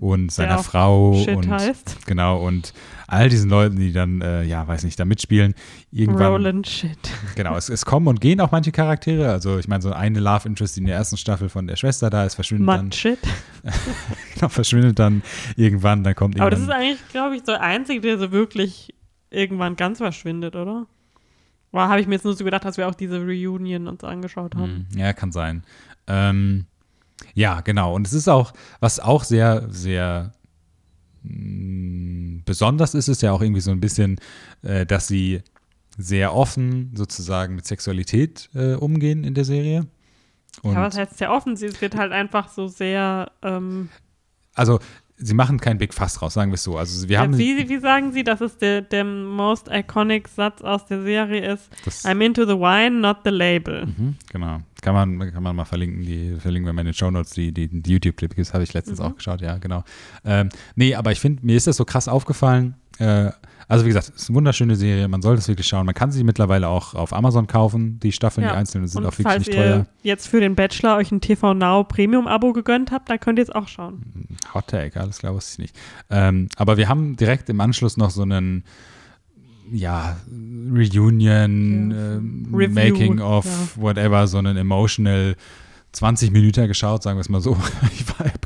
und 0.00 0.32
seiner 0.32 0.58
Frau 0.58 1.14
Shit 1.24 1.36
und 1.36 1.50
heißt. 1.50 2.06
genau 2.06 2.44
und 2.44 2.72
all 3.06 3.28
diesen 3.28 3.50
Leuten, 3.50 3.76
die 3.76 3.92
dann, 3.92 4.20
äh, 4.22 4.42
ja, 4.44 4.66
weiß 4.66 4.84
nicht, 4.84 4.98
da 4.98 5.04
mitspielen. 5.04 5.54
Irgendwann, 5.90 6.32
Roland 6.32 6.66
Shit. 6.66 6.98
Genau, 7.36 7.56
es, 7.56 7.68
es 7.68 7.84
kommen 7.84 8.06
und 8.08 8.20
gehen 8.20 8.40
auch 8.40 8.50
manche 8.50 8.72
Charaktere. 8.72 9.30
Also 9.30 9.58
ich 9.58 9.68
meine, 9.68 9.82
so 9.82 9.92
eine 9.92 10.20
Love 10.20 10.48
Interest, 10.48 10.76
die 10.76 10.80
in 10.80 10.86
der 10.86 10.96
ersten 10.96 11.16
Staffel 11.16 11.48
von 11.48 11.66
der 11.66 11.76
Schwester 11.76 12.10
da 12.10 12.24
ist, 12.24 12.34
verschwindet 12.34 12.68
dann, 12.68 12.84
Mud 12.86 12.94
Shit. 12.94 13.18
genau, 14.34 14.48
verschwindet 14.48 14.98
dann 14.98 15.22
irgendwann, 15.56 16.02
dann 16.04 16.14
kommt 16.14 16.40
Aber 16.40 16.50
das 16.50 16.60
ist 16.60 16.70
eigentlich, 16.70 17.06
glaube 17.10 17.36
ich, 17.36 17.40
so 17.44 17.52
der 17.52 17.60
einzige, 17.62 18.00
der 18.00 18.18
so 18.18 18.32
wirklich 18.32 18.94
irgendwann 19.30 19.76
ganz 19.76 19.98
verschwindet, 19.98 20.56
oder? 20.56 20.86
War, 21.72 21.88
habe 21.88 22.00
ich 22.00 22.06
mir 22.06 22.14
jetzt 22.14 22.24
nur 22.24 22.34
so 22.34 22.44
gedacht, 22.44 22.64
dass 22.64 22.76
wir 22.76 22.88
auch 22.88 22.94
diese 22.94 23.18
Reunion 23.20 23.88
uns 23.88 24.04
angeschaut 24.04 24.54
haben. 24.54 24.86
Hm, 24.92 24.98
Ja, 24.98 25.12
kann 25.12 25.32
sein. 25.32 25.64
Ähm, 26.06 26.66
ja, 27.34 27.60
genau. 27.60 27.94
Und 27.94 28.06
es 28.06 28.12
ist 28.12 28.28
auch, 28.28 28.52
was 28.80 29.00
auch 29.00 29.24
sehr, 29.24 29.66
sehr 29.70 30.32
mh, 31.22 32.42
besonders 32.44 32.94
ist, 32.94 33.08
ist 33.08 33.22
ja 33.22 33.32
auch 33.32 33.40
irgendwie 33.42 33.60
so 33.60 33.70
ein 33.70 33.80
bisschen, 33.80 34.18
äh, 34.62 34.86
dass 34.86 35.06
sie 35.08 35.42
sehr 35.96 36.34
offen 36.34 36.90
sozusagen 36.94 37.54
mit 37.54 37.66
Sexualität 37.66 38.50
äh, 38.54 38.74
umgehen 38.74 39.24
in 39.24 39.34
der 39.34 39.44
Serie. 39.44 39.86
Und 40.62 40.74
Ja, 40.74 40.82
was 40.82 40.96
heißt 40.96 41.18
sehr 41.18 41.32
offen? 41.32 41.56
Sie- 41.56 41.80
wird 41.80 41.96
halt 41.96 42.12
einfach 42.12 42.48
so 42.48 42.68
sehr. 42.68 43.30
Ähm, 43.42 43.88
also 44.54 44.78
sie 45.16 45.34
machen 45.34 45.60
kein 45.60 45.78
Big 45.78 45.94
Fuss 45.94 46.14
draus, 46.14 46.34
sagen 46.34 46.50
wir 46.50 46.54
es 46.56 46.64
so. 46.64 46.76
Also 46.76 47.08
wir 47.08 47.18
haben 47.20 47.38
wie, 47.38 47.68
wie 47.68 47.78
sagen 47.78 48.12
Sie, 48.12 48.24
dass 48.24 48.40
es 48.40 48.58
der, 48.58 48.82
der 48.82 49.04
most 49.04 49.68
iconic 49.70 50.28
Satz 50.28 50.60
aus 50.62 50.86
der 50.86 51.02
Serie 51.02 51.52
ist? 51.52 51.70
das, 51.84 52.04
I'm 52.04 52.20
into 52.24 52.44
the 52.44 52.54
wine, 52.58 53.00
not 53.00 53.18
the 53.24 53.30
label. 53.30 53.86
Mhm, 53.86 54.16
genau. 54.30 54.58
Kann 54.82 54.94
man, 54.94 55.32
kann 55.32 55.42
man 55.42 55.56
mal 55.56 55.64
verlinken, 55.64 56.02
die 56.02 56.36
verlinken 56.38 56.66
wir 56.66 56.72
mal 56.72 56.82
in 56.82 56.88
den 56.88 56.94
Show 56.94 57.10
Notes, 57.10 57.30
die, 57.30 57.52
die, 57.52 57.68
die 57.68 57.92
YouTube-Clip 57.92 58.34
gibt, 58.34 58.52
habe 58.52 58.64
ich 58.64 58.74
letztens 58.74 58.98
Mhm. 58.98 59.04
auch 59.06 59.14
geschaut, 59.16 59.40
ja, 59.40 59.56
genau. 59.58 59.82
Ähm, 60.24 60.48
nee, 60.74 60.94
aber 60.94 61.12
ich 61.12 61.20
finde, 61.20 61.44
mir 61.46 61.56
ist 61.56 61.66
das 61.66 61.76
so 61.76 61.84
krass 61.84 62.08
aufgefallen. 62.08 62.74
Äh, 62.98 63.30
also 63.68 63.84
wie 63.84 63.88
gesagt, 63.88 64.10
es 64.14 64.22
ist 64.22 64.28
eine 64.30 64.36
wunderschöne 64.36 64.76
Serie, 64.76 65.08
man 65.08 65.22
sollte 65.22 65.40
es 65.40 65.48
wirklich 65.48 65.66
schauen. 65.66 65.86
Man 65.86 65.94
kann 65.94 66.10
sie 66.12 66.24
mittlerweile 66.24 66.68
auch 66.68 66.94
auf 66.94 67.12
Amazon 67.12 67.46
kaufen, 67.46 67.98
die 68.00 68.12
Staffeln, 68.12 68.44
Ja. 68.46 68.52
die 68.52 68.56
einzelnen 68.58 68.86
sind 68.88 69.02
Und 69.02 69.06
auch 69.06 69.12
wirklich 69.12 69.26
falls 69.26 69.46
nicht 69.46 69.56
ihr 69.56 69.62
teuer. 69.62 69.86
jetzt 70.02 70.28
für 70.28 70.40
den 70.40 70.54
Bachelor 70.54 70.96
euch 70.96 71.10
ein 71.12 71.20
TV 71.20 71.54
Now 71.54 71.84
Premium-Abo 71.84 72.52
gegönnt 72.52 72.90
habt, 72.90 73.08
dann 73.10 73.18
könnt 73.20 73.38
ihr 73.38 73.42
es 73.44 73.50
auch 73.50 73.68
schauen. 73.68 74.02
Hot 74.52 74.68
Take, 74.68 75.00
alles 75.00 75.18
klar, 75.18 75.34
wusste 75.34 75.52
ich 75.52 75.58
nicht. 75.72 75.76
Ähm, 76.10 76.48
aber 76.56 76.76
wir 76.76 76.88
haben 76.88 77.16
direkt 77.16 77.48
im 77.48 77.60
Anschluss 77.60 77.96
noch 77.96 78.10
so 78.10 78.22
einen, 78.22 78.64
ja, 79.72 80.16
Reunion, 80.72 81.90
Ja. 81.90 82.56
Review, 82.56 82.74
Making 82.74 83.20
of, 83.20 83.44
ja. 83.46 83.82
whatever, 83.82 84.26
so 84.26 84.38
einen 84.38 84.56
emotional 84.56 85.36
20 85.94 86.32
Minuten 86.32 86.66
geschaut, 86.66 87.02
sagen 87.02 87.16
wir 87.16 87.20
es 87.20 87.28
mal 87.28 87.40
so. 87.40 87.56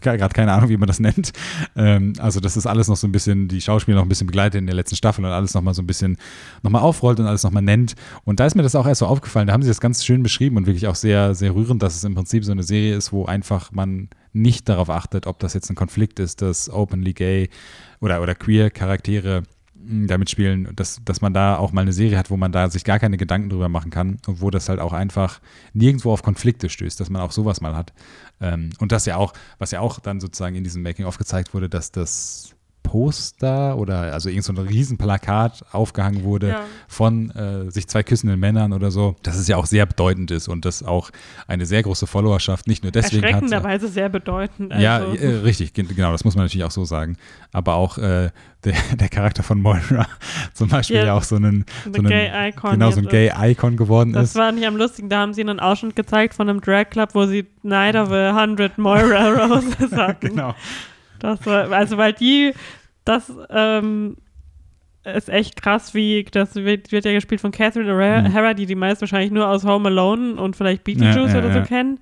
Ich 0.00 0.06
habe 0.06 0.18
gerade 0.18 0.32
keine 0.32 0.52
Ahnung, 0.52 0.70
wie 0.70 0.76
man 0.76 0.86
das 0.86 1.00
nennt. 1.00 1.32
Ähm, 1.76 2.14
also, 2.18 2.40
das 2.40 2.56
ist 2.56 2.66
alles 2.66 2.88
noch 2.88 2.96
so 2.96 3.06
ein 3.06 3.12
bisschen, 3.12 3.48
die 3.48 3.60
Schauspieler 3.60 3.96
noch 3.96 4.04
ein 4.04 4.08
bisschen 4.08 4.26
begleitet 4.26 4.58
in 4.58 4.66
der 4.66 4.74
letzten 4.74 4.96
Staffel 4.96 5.24
und 5.24 5.30
alles 5.30 5.52
nochmal 5.52 5.74
so 5.74 5.82
ein 5.82 5.86
bisschen 5.86 6.16
nochmal 6.62 6.82
aufrollt 6.82 7.20
und 7.20 7.26
alles 7.26 7.42
nochmal 7.42 7.62
nennt. 7.62 7.94
Und 8.24 8.40
da 8.40 8.46
ist 8.46 8.54
mir 8.54 8.62
das 8.62 8.74
auch 8.74 8.86
erst 8.86 9.00
so 9.00 9.06
aufgefallen. 9.06 9.48
Da 9.48 9.52
haben 9.52 9.62
sie 9.62 9.68
das 9.68 9.80
ganz 9.80 10.04
schön 10.04 10.22
beschrieben 10.22 10.56
und 10.56 10.66
wirklich 10.66 10.86
auch 10.86 10.94
sehr, 10.94 11.34
sehr 11.34 11.54
rührend, 11.54 11.82
dass 11.82 11.96
es 11.96 12.04
im 12.04 12.14
Prinzip 12.14 12.44
so 12.44 12.52
eine 12.52 12.62
Serie 12.62 12.96
ist, 12.96 13.12
wo 13.12 13.26
einfach 13.26 13.72
man 13.72 14.08
nicht 14.32 14.68
darauf 14.68 14.90
achtet, 14.90 15.26
ob 15.26 15.38
das 15.40 15.54
jetzt 15.54 15.68
ein 15.70 15.74
Konflikt 15.74 16.20
ist, 16.20 16.42
dass 16.42 16.70
openly 16.70 17.12
gay 17.12 17.48
oder, 18.00 18.22
oder 18.22 18.34
queer 18.34 18.70
Charaktere 18.70 19.42
damit 19.88 20.28
spielen, 20.30 20.68
dass, 20.76 21.00
dass 21.04 21.20
man 21.20 21.32
da 21.32 21.56
auch 21.56 21.72
mal 21.72 21.80
eine 21.80 21.92
Serie 21.92 22.18
hat, 22.18 22.30
wo 22.30 22.36
man 22.36 22.52
da 22.52 22.68
sich 22.68 22.84
gar 22.84 22.98
keine 22.98 23.16
Gedanken 23.16 23.48
drüber 23.48 23.68
machen 23.68 23.90
kann 23.90 24.18
und 24.26 24.40
wo 24.40 24.50
das 24.50 24.68
halt 24.68 24.80
auch 24.80 24.92
einfach 24.92 25.40
nirgendwo 25.72 26.12
auf 26.12 26.22
Konflikte 26.22 26.68
stößt, 26.68 27.00
dass 27.00 27.08
man 27.08 27.22
auch 27.22 27.32
sowas 27.32 27.60
mal 27.60 27.74
hat. 27.74 27.92
Ähm, 28.40 28.70
und 28.78 28.92
das 28.92 29.06
ja 29.06 29.16
auch, 29.16 29.32
was 29.58 29.70
ja 29.70 29.80
auch 29.80 29.98
dann 29.98 30.20
sozusagen 30.20 30.56
in 30.56 30.64
diesem 30.64 30.82
Making-of 30.82 31.16
gezeigt 31.16 31.54
wurde, 31.54 31.68
dass 31.68 31.90
das 31.90 32.47
Poster 32.88 33.76
oder 33.76 34.12
also 34.14 34.28
irgend 34.30 34.44
so 34.44 34.52
ein 34.52 34.58
Riesenplakat 34.58 35.62
aufgehangen 35.72 36.22
wurde 36.24 36.48
Ja. 36.48 36.60
von 36.88 37.30
äh, 37.30 37.70
sich 37.70 37.86
zwei 37.86 38.02
küssenden 38.02 38.40
Männern 38.40 38.72
oder 38.72 38.90
so, 38.90 39.14
dass 39.22 39.36
es 39.36 39.46
ja 39.46 39.56
auch 39.58 39.66
sehr 39.66 39.84
bedeutend 39.84 40.30
ist 40.30 40.48
und 40.48 40.64
das 40.64 40.82
auch 40.82 41.10
eine 41.46 41.66
sehr 41.66 41.82
große 41.82 42.06
Followerschaft 42.06 42.66
nicht 42.66 42.82
nur 42.82 42.90
deswegen 42.92 43.22
hat. 43.24 43.30
Erschreckenderweise 43.32 43.88
sehr 43.88 44.08
bedeutend. 44.08 44.72
Ja, 44.78 44.96
Also, 44.96 45.16
äh, 45.16 45.26
richtig, 45.44 45.74
gen- 45.74 45.86
genau, 45.88 46.12
das 46.12 46.24
muss 46.24 46.34
man 46.34 46.46
natürlich 46.46 46.64
auch 46.64 46.70
so 46.70 46.84
sagen. 46.86 47.16
Aber 47.52 47.74
auch 47.74 47.98
äh, 47.98 48.30
der, 48.64 48.74
der 48.98 49.08
Charakter 49.10 49.42
von 49.42 49.60
Moira 49.60 50.06
zum 50.54 50.68
Beispiel 50.68 50.96
Ja, 50.96 51.04
ja, 51.06 51.14
auch 51.14 51.22
so 51.22 51.36
einen, 51.36 51.66
so 51.84 51.98
einen 51.98 52.08
Gay 52.08 52.48
Icon. 52.48 52.70
genau 52.72 52.90
so 52.90 53.00
ein 53.00 53.06
Gay-Icon 53.06 53.76
geworden 53.76 54.14
Das 54.14 54.30
ist. 54.30 54.36
war 54.36 54.50
nicht 54.52 54.66
am 54.66 54.76
lustig, 54.76 55.04
da 55.10 55.18
haben 55.20 55.34
sie 55.34 55.42
einen 55.42 55.60
Ausschnitt 55.60 55.94
gezeigt 55.94 56.32
von 56.34 56.48
einem 56.48 56.60
Drag 56.62 56.88
Club, 56.90 57.10
wo 57.12 57.26
sie 57.26 57.46
Night 57.62 57.94
of 57.96 58.10
a 58.10 58.34
Hundred 58.40 58.78
Moira 58.78 59.28
Roses 59.46 59.92
hatten. 59.92 60.28
Genau. 60.30 60.54
Das 61.20 61.44
war, 61.46 61.72
also 61.72 61.96
weil 61.98 62.12
die, 62.12 62.54
das 63.08 63.32
ähm, 63.50 64.16
ist 65.04 65.28
echt 65.30 65.60
krass, 65.60 65.94
wie, 65.94 66.24
das 66.30 66.54
wird, 66.54 66.92
wird 66.92 67.04
ja 67.04 67.12
gespielt 67.12 67.40
von 67.40 67.50
Catherine 67.50 67.90
O'Hara, 67.90 68.52
Mhm. 68.52 68.56
die 68.56 68.66
die 68.66 68.74
meist 68.74 69.00
wahrscheinlich 69.00 69.30
nur 69.30 69.48
aus 69.48 69.64
Home 69.64 69.88
Alone 69.88 70.34
und 70.36 70.54
vielleicht 70.56 70.84
Beetlejuice 70.84 71.32
Ja, 71.32 71.38
ja, 71.38 71.44
oder 71.44 71.52
so 71.52 71.58
ja. 71.60 71.64
kennen. 71.64 71.98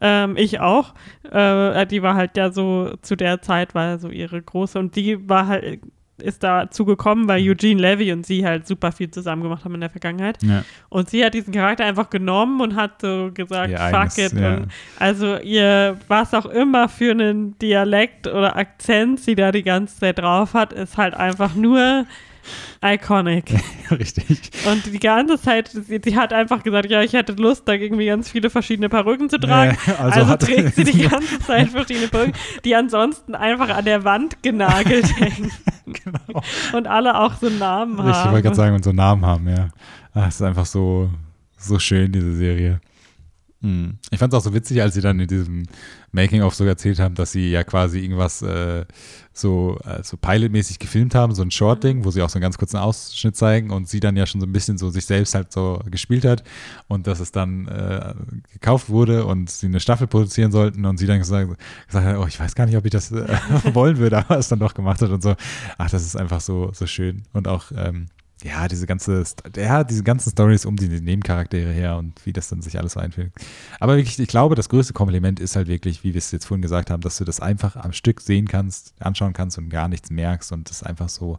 Ähm, 0.00 0.36
ich 0.36 0.60
auch. 0.60 0.92
Äh, 1.30 1.86
die 1.86 2.02
war 2.02 2.14
halt 2.14 2.36
ja 2.36 2.50
so, 2.50 2.92
zu 3.00 3.16
der 3.16 3.40
Zeit 3.40 3.74
war 3.74 3.98
so 3.98 4.08
ihre 4.10 4.42
große 4.42 4.78
und 4.78 4.96
die 4.96 5.26
war 5.28 5.46
halt, 5.46 5.80
ist 6.18 6.42
dazu 6.42 6.84
gekommen, 6.84 7.28
weil 7.28 7.42
Eugene 7.42 7.80
Levy 7.80 8.12
und 8.12 8.24
sie 8.24 8.44
halt 8.46 8.66
super 8.66 8.92
viel 8.92 9.10
zusammen 9.10 9.42
gemacht 9.42 9.64
haben 9.64 9.74
in 9.74 9.80
der 9.80 9.90
Vergangenheit. 9.90 10.42
Ja. 10.42 10.64
Und 10.88 11.10
sie 11.10 11.24
hat 11.24 11.34
diesen 11.34 11.52
Charakter 11.52 11.84
einfach 11.84 12.10
genommen 12.10 12.60
und 12.60 12.76
hat 12.76 13.00
so 13.00 13.30
gesagt, 13.34 13.70
Ihr 13.70 13.78
fuck 13.78 13.94
eigenes, 13.94 14.18
it. 14.32 14.40
ja. 14.40 14.62
Also 14.98 15.36
ihr, 15.38 15.98
was 16.08 16.34
auch 16.34 16.46
immer 16.46 16.88
für 16.88 17.10
einen 17.10 17.58
Dialekt 17.58 18.26
oder 18.26 18.56
Akzent 18.56 19.20
sie 19.20 19.34
da 19.34 19.50
die 19.52 19.62
ganze 19.62 19.98
Zeit 19.98 20.18
drauf 20.18 20.54
hat, 20.54 20.72
ist 20.72 20.96
halt 20.96 21.14
einfach 21.14 21.54
nur 21.54 22.06
iconic. 22.84 23.54
Richtig. 23.90 24.50
Und 24.70 24.86
die 24.86 24.98
ganze 24.98 25.40
Zeit, 25.40 25.68
sie, 25.68 26.00
sie 26.02 26.16
hat 26.16 26.32
einfach 26.32 26.62
gesagt, 26.62 26.90
ja, 26.90 27.02
ich 27.02 27.12
hätte 27.12 27.32
Lust, 27.34 27.66
da 27.66 27.72
irgendwie 27.72 28.06
ganz 28.06 28.30
viele 28.30 28.50
verschiedene 28.50 28.88
Perücken 28.88 29.28
zu 29.30 29.38
tragen. 29.38 29.76
Ja, 29.86 29.94
also 29.96 30.20
also 30.22 30.36
trägt 30.46 30.74
sie 30.76 30.84
die 30.84 31.02
ganze 31.08 31.38
Zeit 31.40 31.68
verschiedene 31.70 32.08
Perücken, 32.08 32.32
die 32.64 32.74
ansonsten 32.74 33.34
einfach 33.34 33.68
an 33.70 33.84
der 33.84 34.04
Wand 34.04 34.42
genagelt 34.42 35.06
hängen. 35.20 35.50
genau. 35.86 36.42
Und 36.72 36.86
alle 36.86 37.18
auch 37.18 37.34
so 37.34 37.48
Namen 37.48 37.94
Richtig, 37.98 38.10
ich 38.10 38.16
haben. 38.16 38.30
wollte 38.32 38.42
gerade 38.42 38.56
sagen, 38.56 38.74
und 38.74 38.84
so 38.84 38.92
Namen 38.92 39.24
haben, 39.24 39.48
ja. 39.48 39.68
Ah, 40.14 40.26
Es 40.28 40.36
ist 40.36 40.42
einfach 40.42 40.66
so, 40.66 41.10
so 41.58 41.78
schön, 41.78 42.12
diese 42.12 42.34
Serie. 42.34 42.80
Hm. 43.64 43.96
Ich 44.10 44.18
fand 44.18 44.30
es 44.30 44.38
auch 44.38 44.42
so 44.42 44.52
witzig, 44.52 44.82
als 44.82 44.92
sie 44.92 45.00
dann 45.00 45.18
in 45.18 45.26
diesem 45.26 45.62
Making-of 46.12 46.54
so 46.54 46.66
erzählt 46.66 47.00
haben, 47.00 47.14
dass 47.14 47.32
sie 47.32 47.50
ja 47.50 47.64
quasi 47.64 47.98
irgendwas 47.98 48.42
äh, 48.42 48.84
so, 49.32 49.78
äh, 49.86 50.02
pilotmäßig 50.20 50.78
gefilmt 50.78 51.14
haben, 51.14 51.34
so 51.34 51.40
ein 51.40 51.50
Short-Ding, 51.50 52.04
wo 52.04 52.10
sie 52.10 52.20
auch 52.20 52.28
so 52.28 52.36
einen 52.36 52.42
ganz 52.42 52.58
kurzen 52.58 52.76
Ausschnitt 52.76 53.36
zeigen 53.36 53.70
und 53.70 53.88
sie 53.88 54.00
dann 54.00 54.18
ja 54.18 54.26
schon 54.26 54.42
so 54.42 54.46
ein 54.46 54.52
bisschen 54.52 54.76
so 54.76 54.90
sich 54.90 55.06
selbst 55.06 55.34
halt 55.34 55.50
so 55.50 55.80
gespielt 55.90 56.26
hat 56.26 56.44
und 56.88 57.06
dass 57.06 57.20
es 57.20 57.32
dann 57.32 57.66
äh, 57.68 58.12
gekauft 58.52 58.90
wurde 58.90 59.24
und 59.24 59.48
sie 59.48 59.68
eine 59.68 59.80
Staffel 59.80 60.08
produzieren 60.08 60.52
sollten 60.52 60.84
und 60.84 60.98
sie 60.98 61.06
dann 61.06 61.20
gesagt, 61.20 61.48
gesagt 61.86 62.04
hat, 62.06 62.18
oh, 62.18 62.26
ich 62.26 62.38
weiß 62.38 62.54
gar 62.54 62.66
nicht, 62.66 62.76
ob 62.76 62.84
ich 62.84 62.90
das 62.90 63.12
äh, 63.12 63.26
wollen 63.72 63.96
würde, 63.96 64.18
aber 64.18 64.36
es 64.36 64.48
dann 64.48 64.58
doch 64.58 64.74
gemacht 64.74 65.00
hat 65.00 65.08
und 65.08 65.22
so. 65.22 65.36
Ach, 65.78 65.88
das 65.88 66.04
ist 66.04 66.16
einfach 66.16 66.42
so, 66.42 66.70
so 66.74 66.86
schön 66.86 67.22
und 67.32 67.48
auch 67.48 67.72
ähm, 67.74 68.08
ja, 68.44 68.68
diese 68.68 68.86
ganze, 68.86 69.24
ja, 69.56 69.84
diese 69.84 70.02
ganzen 70.02 70.30
Stories 70.30 70.66
um 70.66 70.76
die 70.76 70.88
Nebencharaktere 70.88 71.72
her 71.72 71.96
und 71.96 72.26
wie 72.26 72.32
das 72.32 72.48
dann 72.48 72.60
sich 72.60 72.78
alles 72.78 72.92
so 72.92 73.00
einfügt. 73.00 73.32
Aber 73.80 73.96
wirklich, 73.96 74.18
ich 74.18 74.28
glaube, 74.28 74.54
das 74.54 74.68
größte 74.68 74.92
Kompliment 74.92 75.40
ist 75.40 75.56
halt 75.56 75.66
wirklich, 75.66 76.04
wie 76.04 76.12
wir 76.12 76.18
es 76.18 76.30
jetzt 76.30 76.44
vorhin 76.44 76.60
gesagt 76.60 76.90
haben, 76.90 77.00
dass 77.00 77.16
du 77.16 77.24
das 77.24 77.40
einfach 77.40 77.74
am 77.76 77.92
Stück 77.92 78.20
sehen 78.20 78.46
kannst, 78.46 78.92
anschauen 79.00 79.32
kannst 79.32 79.56
und 79.56 79.70
gar 79.70 79.88
nichts 79.88 80.10
merkst 80.10 80.52
und 80.52 80.68
das 80.68 80.82
einfach 80.82 81.08
so 81.08 81.38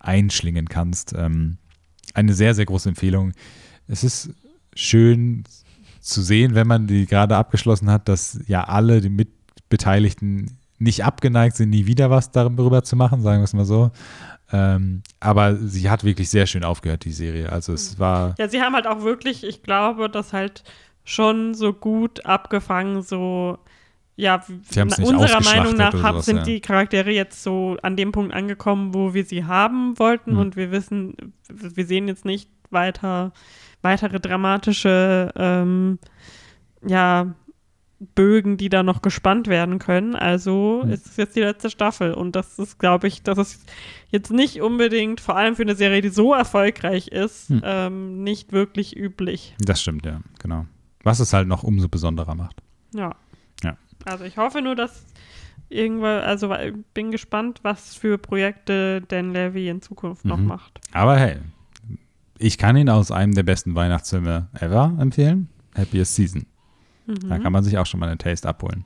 einschlingen 0.00 0.68
kannst. 0.68 1.14
Ähm, 1.16 1.58
eine 2.14 2.34
sehr, 2.34 2.52
sehr 2.52 2.66
große 2.66 2.88
Empfehlung. 2.88 3.32
Es 3.86 4.02
ist 4.02 4.30
schön 4.74 5.44
zu 6.00 6.20
sehen, 6.20 6.56
wenn 6.56 6.66
man 6.66 6.88
die 6.88 7.06
gerade 7.06 7.36
abgeschlossen 7.36 7.90
hat, 7.90 8.08
dass 8.08 8.40
ja 8.48 8.64
alle 8.64 9.00
die 9.00 9.08
Mitbeteiligten 9.08 10.58
nicht 10.80 11.04
abgeneigt 11.04 11.56
sind, 11.56 11.70
nie 11.70 11.86
wieder 11.86 12.10
was 12.10 12.32
darüber 12.32 12.82
zu 12.82 12.96
machen, 12.96 13.22
sagen 13.22 13.40
wir 13.40 13.44
es 13.44 13.54
mal 13.54 13.64
so. 13.64 13.92
Ähm, 14.52 15.02
aber 15.20 15.56
sie 15.56 15.90
hat 15.90 16.04
wirklich 16.04 16.30
sehr 16.30 16.46
schön 16.46 16.64
aufgehört, 16.64 17.04
die 17.04 17.12
Serie. 17.12 17.50
Also 17.52 17.72
es 17.74 17.94
Mhm. 17.94 17.98
war. 18.00 18.34
Ja, 18.38 18.48
sie 18.48 18.60
haben 18.62 18.74
halt 18.74 18.86
auch 18.86 19.02
wirklich, 19.02 19.44
ich 19.44 19.62
glaube, 19.62 20.08
das 20.08 20.32
halt 20.32 20.64
schon 21.04 21.54
so 21.54 21.72
gut 21.72 22.24
abgefangen, 22.26 23.02
so 23.02 23.58
ja, 24.16 24.42
unserer 25.00 25.44
Meinung 25.44 25.76
nach 25.76 25.92
sowas, 25.92 26.24
sind 26.26 26.38
ja. 26.38 26.42
die 26.42 26.60
Charaktere 26.60 27.10
jetzt 27.12 27.40
so 27.42 27.76
an 27.82 27.96
dem 27.96 28.10
Punkt 28.10 28.34
angekommen, 28.34 28.92
wo 28.92 29.14
wir 29.14 29.24
sie 29.24 29.44
haben 29.44 29.96
wollten 29.98 30.32
Mhm. 30.32 30.38
und 30.40 30.56
wir 30.56 30.72
wissen, 30.72 31.14
wir 31.48 31.86
sehen 31.86 32.08
jetzt 32.08 32.24
nicht 32.24 32.50
weiter 32.70 33.32
weitere 33.80 34.18
dramatische 34.18 35.32
ähm, 35.36 35.98
ja, 36.84 37.34
Bögen, 38.14 38.56
die 38.56 38.68
da 38.68 38.82
noch 38.84 39.02
gespannt 39.02 39.48
werden 39.48 39.78
können. 39.80 40.14
Also 40.14 40.82
Mhm. 40.84 40.90
ist 40.92 41.06
es 41.06 41.16
jetzt 41.16 41.34
die 41.36 41.40
letzte 41.40 41.68
Staffel 41.70 42.14
und 42.14 42.36
das 42.36 42.58
ist, 42.58 42.78
glaube 42.78 43.08
ich, 43.08 43.22
das 43.22 43.38
ist 43.38 43.68
jetzt 44.10 44.30
nicht 44.30 44.60
unbedingt, 44.62 45.20
vor 45.20 45.36
allem 45.36 45.56
für 45.56 45.62
eine 45.62 45.74
Serie, 45.74 46.00
die 46.00 46.10
so 46.10 46.32
erfolgreich 46.32 47.08
ist, 47.08 47.50
Mhm. 47.50 47.60
ähm, 47.64 48.22
nicht 48.22 48.52
wirklich 48.52 48.96
üblich. 48.96 49.56
Das 49.60 49.82
stimmt, 49.82 50.06
ja, 50.06 50.20
genau. 50.38 50.66
Was 51.02 51.18
es 51.20 51.32
halt 51.32 51.48
noch 51.48 51.64
umso 51.64 51.88
besonderer 51.88 52.34
macht. 52.36 52.62
Ja. 52.94 53.16
Ja. 53.64 53.76
Also 54.04 54.24
ich 54.24 54.36
hoffe 54.36 54.62
nur, 54.62 54.76
dass 54.76 55.04
irgendwann, 55.68 56.22
also 56.22 56.54
bin 56.94 57.10
gespannt, 57.10 57.58
was 57.62 57.94
für 57.96 58.16
Projekte 58.16 59.02
Dan 59.08 59.32
Levy 59.32 59.68
in 59.68 59.82
Zukunft 59.82 60.24
noch 60.24 60.38
Mhm. 60.38 60.46
macht. 60.46 60.78
Aber 60.92 61.16
hey, 61.16 61.38
ich 62.38 62.58
kann 62.58 62.76
ihn 62.76 62.88
aus 62.88 63.10
einem 63.10 63.34
der 63.34 63.42
besten 63.42 63.74
Weihnachtsfilme 63.74 64.46
ever 64.54 64.96
empfehlen. 65.00 65.48
Happiest 65.76 66.14
Season. 66.14 66.46
Mhm. 67.08 67.28
Da 67.28 67.38
kann 67.38 67.52
man 67.52 67.64
sich 67.64 67.76
auch 67.78 67.86
schon 67.86 67.98
mal 68.00 68.08
einen 68.08 68.18
Taste 68.18 68.48
abholen. 68.48 68.84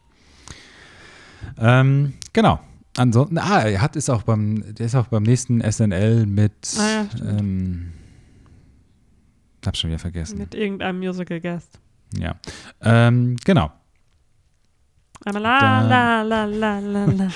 Ähm, 1.59 2.15
genau. 2.33 2.61
Ansonsten, 2.97 3.39
ah, 3.39 3.61
er 3.61 3.81
hat 3.81 3.97
ist 3.97 4.11
auch 4.11 4.23
beim, 4.23 4.75
der 4.75 4.87
ist 4.87 4.95
auch 4.95 5.07
beim 5.09 5.23
nächsten 5.23 5.61
SNL 5.61 6.27
mit, 6.27 6.53
Ah 6.79 7.05
ja, 7.05 7.07
ähm, 7.39 7.93
hab 9.65 9.77
schon 9.77 9.91
wieder 9.91 9.99
vergessen. 9.99 10.39
Mit 10.39 10.55
irgendeinem 10.55 10.99
Musical 10.99 11.41
Guest. 11.41 11.79
Ja. 12.19 12.37
Ähm, 12.83 13.37
genau. 13.45 13.73
La 15.25 15.33
Da- 15.33 15.41
la 15.89 16.23
la 16.23 16.45
la 16.45 16.79
la 16.81 17.05
la. 17.07 17.29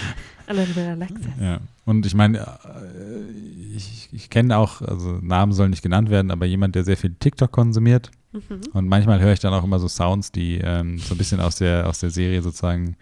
A 0.49 0.53
little 0.53 0.75
bit 0.75 0.87
Alexis. 0.87 1.27
Ja. 1.41 1.59
Und 1.87 2.05
ich 2.07 2.15
meine, 2.15 2.39
äh, 2.39 3.75
ich, 3.75 4.09
ich 4.13 4.31
kenne 4.31 4.57
auch, 4.59 4.81
also 4.83 5.19
Namen 5.23 5.53
sollen 5.53 5.71
nicht 5.71 5.83
genannt 5.83 6.11
werden, 6.11 6.31
aber 6.31 6.47
jemand, 6.47 6.75
der 6.75 6.85
sehr 6.85 6.97
viel 6.97 7.15
TikTok 7.19 7.51
konsumiert. 7.51 8.11
Mhm. 8.37 8.61
Und 8.73 8.89
manchmal 8.89 9.21
höre 9.21 9.33
ich 9.33 9.41
dann 9.41 9.55
auch 9.55 9.65
immer 9.65 9.79
so 9.79 9.89
Sounds, 9.89 10.33
die 10.33 10.59
ähm, 10.59 10.99
so 10.99 11.15
ein 11.15 11.19
bisschen 11.19 11.41
aus 11.41 11.57
der, 11.57 11.89
aus 11.89 12.01
der 12.01 12.11
Serie 12.11 12.43
sozusagen 12.43 12.97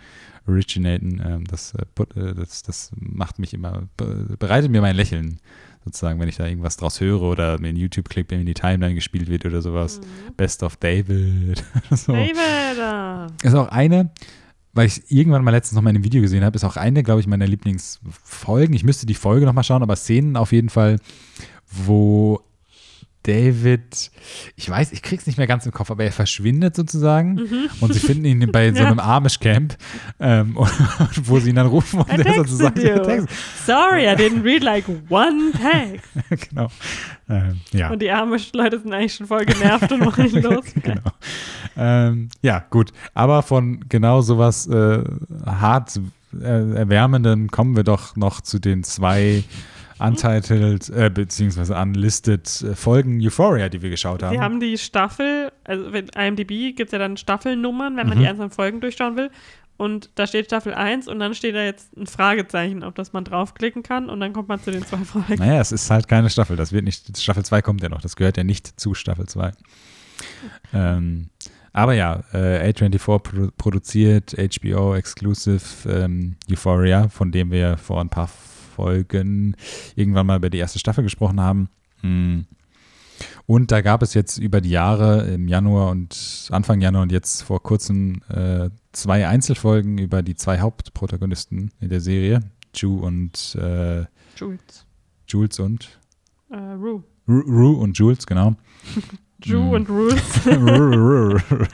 originaten. 0.47 1.20
Ähm, 1.24 1.45
das, 1.45 1.74
äh, 1.74 2.20
äh, 2.20 2.35
das, 2.35 2.62
das 2.62 2.91
macht 2.97 3.39
mich 3.39 3.55
immer, 3.55 3.89
be 3.97 4.37
bereitet 4.39 4.70
mir 4.70 4.80
mein 4.80 4.97
Lächeln 4.97 5.39
sozusagen, 5.85 6.18
wenn 6.18 6.28
ich 6.28 6.37
da 6.37 6.47
irgendwas 6.47 6.76
draus 6.76 7.01
höre 7.01 7.22
oder 7.22 7.59
mir 7.59 7.68
ein 7.68 7.76
YouTube-Clip 7.76 8.30
in 8.32 8.47
die 8.47 8.55
Timeline 8.55 8.95
gespielt 8.95 9.28
wird 9.28 9.45
oder 9.45 9.61
sowas. 9.61 10.01
Mhm. 10.01 10.35
Best 10.37 10.62
of 10.62 10.76
David. 10.76 11.62
so. 11.91 12.12
David! 12.12 12.80
ah. 12.80 13.26
Ist 13.43 13.55
auch 13.55 13.68
eine, 13.68 14.11
weil 14.72 14.87
ich 14.87 15.03
irgendwann 15.11 15.45
mal 15.45 15.51
letztens 15.51 15.76
noch 15.76 15.82
mal 15.82 15.91
in 15.91 15.97
einem 15.97 16.05
Video 16.05 16.22
gesehen 16.22 16.45
habe, 16.45 16.57
ist 16.57 16.64
auch 16.64 16.76
eine, 16.76 17.03
glaube 17.03 17.20
ich, 17.20 17.26
meiner 17.26 17.47
Lieblingsfolgen. 17.47 18.74
Ich 18.74 18.85
müsste 18.85 19.07
die 19.07 19.14
Folge 19.14 19.47
noch 19.47 19.53
mal 19.53 19.62
schauen, 19.62 19.82
aber 19.82 19.97
Szenen 19.97 20.37
auf 20.37 20.53
jeden 20.53 20.70
Fall, 20.70 20.99
wo 21.66 22.41
David, 23.25 24.11
ich 24.55 24.68
weiß, 24.68 24.93
ich 24.93 25.03
krieg's 25.03 25.27
nicht 25.27 25.39
mehr 25.39 25.47
ganz 25.47 25.64
im 25.64 25.72
Kopf, 25.72 25.91
aber 25.91 26.05
er 26.05 26.12
verschwindet 26.12 26.77
sozusagen 26.77 27.41
und 27.81 27.95
sie 27.95 27.99
finden 27.99 28.25
ihn 28.27 28.53
bei 28.53 28.70
so 28.72 28.81
Ja. 28.81 28.87
einem 28.91 29.01
Amish-Camp, 29.01 29.77
ähm, 30.20 30.57
wo 31.25 31.41
sie 31.41 31.51
ihn 31.51 31.57
dann 31.57 31.66
rufen 31.66 32.01
und 32.01 32.09
der 32.09 32.18
texted 32.18 32.49
sozusagen 32.49 32.81
you. 32.81 33.03
Text. 33.03 33.29
Sorry, 33.66 34.05
I 34.05 34.14
didn't 34.14 34.45
read 34.45 34.62
like 34.62 34.85
one 35.09 35.53
text. 35.53 36.49
genau. 36.51 36.68
Ähm, 37.29 37.61
ja. 37.72 37.91
Und 37.91 38.03
die 38.03 38.11
armen 38.11 38.39
Leute 38.53 38.79
sind 38.79 38.93
eigentlich 38.93 39.14
schon 39.14 39.27
voll 39.27 39.47
genervt 39.47 39.91
und 39.91 40.01
wollen 40.01 40.43
los. 40.43 40.64
genau. 40.83 41.11
Ähm, 41.77 42.29
ja, 42.43 42.64
gut. 42.70 42.93
Aber 43.14 43.43
von 43.43 43.89
genau 43.89 44.20
sowas 44.20 44.66
äh, 44.66 45.03
hart 45.47 45.99
äh, 46.41 46.75
Erwärmenden 46.75 47.51
kommen 47.51 47.75
wir 47.75 47.85
doch 47.85 48.16
noch 48.16 48.43
zu 48.43 48.59
den 48.59 48.85
zwei 48.85 49.45
untitled, 50.09 50.88
äh, 50.90 51.11
beziehungsweise 51.11 51.74
unlisted 51.76 52.62
äh, 52.62 52.74
Folgen 52.74 53.20
Euphoria, 53.22 53.68
die 53.68 53.82
wir 53.82 53.90
geschaut 53.90 54.22
haben. 54.22 54.34
Sie 54.34 54.40
haben 54.40 54.61
die 54.61 54.78
Staffel, 54.78 55.50
also 55.64 55.92
wenn 55.92 56.09
IMDb 56.09 56.74
gibt 56.76 56.88
es 56.88 56.92
ja 56.92 56.98
dann 56.98 57.16
Staffelnummern, 57.16 57.96
wenn 57.96 58.09
man 58.09 58.18
Mhm. 58.18 58.22
die 58.22 58.28
einzelnen 58.28 58.50
Folgen 58.50 58.80
durchschauen 58.80 59.16
will. 59.16 59.30
Und 59.76 60.11
da 60.14 60.28
steht 60.28 60.46
Staffel 60.46 60.72
1 60.72 61.09
und 61.09 61.18
dann 61.18 61.34
steht 61.34 61.57
da 61.57 61.64
jetzt 61.64 61.96
ein 61.96 62.07
Fragezeichen, 62.07 62.84
auf 62.84 62.94
das 62.94 63.12
man 63.12 63.24
draufklicken 63.24 63.82
kann 63.82 64.09
und 64.09 64.20
dann 64.20 64.32
kommt 64.32 64.48
man 64.48 64.61
zu 64.62 64.70
den 64.70 64.84
zwei 64.86 64.98
Folgen. 64.98 65.34
Naja, 65.34 65.61
es 65.61 65.72
ist 65.72 65.90
halt 65.90 66.07
keine 66.07 66.30
Staffel. 66.30 66.57
Das 66.57 66.70
wird 66.72 66.84
nicht, 66.84 67.18
Staffel 67.18 67.44
2 67.44 67.61
kommt 67.62 67.82
ja 67.82 67.88
noch. 67.88 68.00
Das 68.00 68.14
gehört 68.14 68.36
ja 68.36 68.44
nicht 68.44 68.78
zu 68.80 68.94
Staffel 68.94 69.26
2. 69.26 69.50
Ähm, 70.72 71.28
aber 71.72 71.94
ja, 71.94 72.22
äh, 72.32 72.70
A24 72.72 73.18
produ 73.18 73.50
produziert, 73.57 74.36
HBO 74.38 74.94
Exclusive 74.94 75.61
ähm, 75.88 76.36
Euphoria, 76.48 77.09
von 77.09 77.32
dem 77.32 77.50
wir 77.50 77.76
vor 77.76 78.00
ein 78.00 78.09
paar 78.09 78.28
Folgen 78.75 79.57
irgendwann 79.97 80.27
mal 80.27 80.37
über 80.39 80.51
die 80.51 80.59
erste 80.59 80.79
Staffel 80.79 81.05
gesprochen 81.05 81.41
haben. 81.41 81.68
Mm. 82.03 82.41
Und 83.47 83.70
da 83.70 83.81
gab 83.83 84.03
es 84.03 84.14
jetzt 84.14 84.39
über 84.39 84.61
die 84.61 84.70
Jahre 84.70 85.27
im 85.33 85.49
Januar 85.49 85.91
und 85.91 86.49
Anfang 86.51 86.81
Januar 86.81 87.03
und 87.03 87.12
jetzt 87.12 87.43
vor 87.43 87.62
kurzem 87.62 88.22
äh, 88.29 88.70
zwei 88.93 89.29
Einzelfolgen 89.29 89.99
über 89.99 90.22
die 90.22 90.35
zwei 90.35 90.61
Hauptprotagonisten 90.61 91.70
in 91.81 91.89
der 91.91 92.01
Serie, 92.01 92.41
Ju 92.75 92.99
und 92.99 93.55
äh, 93.61 94.05
Jules. 94.37 94.87
Jules 95.29 95.59
und 95.61 96.01
Äh, 96.51 96.57
Rue. 96.57 97.03
Ru, 97.29 97.41
Ru 97.41 97.72
und 97.83 97.97
Jules, 97.99 98.27
genau. 98.27 98.57
Mm. 99.47 99.68
und 99.72 99.91
Rules. 99.91 100.22
Ru, 100.47 100.53
Ru, 100.55 101.37
Ru. 101.37 101.64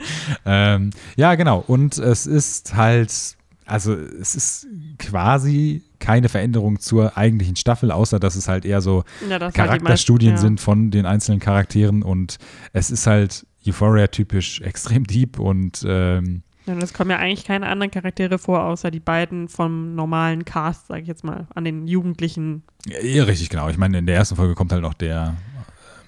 ähm, 0.45 0.89
ja, 1.15 1.35
genau. 1.35 1.63
Und 1.65 1.97
es 1.97 2.25
ist 2.25 2.75
halt, 2.75 3.37
also 3.65 3.93
es 3.93 4.35
ist 4.35 4.67
quasi 4.99 5.81
keine 6.01 6.27
Veränderung 6.27 6.79
zur 6.79 7.17
eigentlichen 7.17 7.55
Staffel, 7.55 7.91
außer 7.91 8.19
dass 8.19 8.35
es 8.35 8.49
halt 8.49 8.65
eher 8.65 8.81
so 8.81 9.05
ja, 9.29 9.39
das 9.39 9.47
halt 9.47 9.55
Charakterstudien 9.55 10.33
meisten- 10.33 10.45
sind 10.47 10.59
von 10.59 10.91
den 10.91 11.05
einzelnen 11.05 11.39
Charakteren 11.39 12.03
und 12.03 12.37
es 12.73 12.91
ist 12.91 13.07
halt 13.07 13.45
Euphoria-typisch 13.65 14.59
extrem 14.61 15.05
deep 15.05 15.39
und 15.39 15.85
ähm, 15.87 16.41
Ja, 16.65 16.73
und 16.73 16.83
es 16.83 16.93
kommen 16.93 17.11
ja 17.11 17.17
eigentlich 17.17 17.45
keine 17.45 17.67
anderen 17.67 17.91
Charaktere 17.91 18.37
vor, 18.39 18.63
außer 18.63 18.91
die 18.91 18.99
beiden 18.99 19.47
vom 19.47 19.95
normalen 19.95 20.43
Cast, 20.45 20.87
sag 20.87 21.01
ich 21.03 21.07
jetzt 21.07 21.23
mal, 21.23 21.47
an 21.55 21.63
den 21.63 21.87
Jugendlichen. 21.87 22.63
Ja, 22.87 23.23
richtig, 23.23 23.49
genau. 23.49 23.69
Ich 23.69 23.77
meine, 23.77 23.99
in 23.99 24.05
der 24.07 24.15
ersten 24.15 24.35
Folge 24.35 24.55
kommt 24.55 24.71
halt 24.71 24.81
noch 24.81 24.95
der 24.95 25.35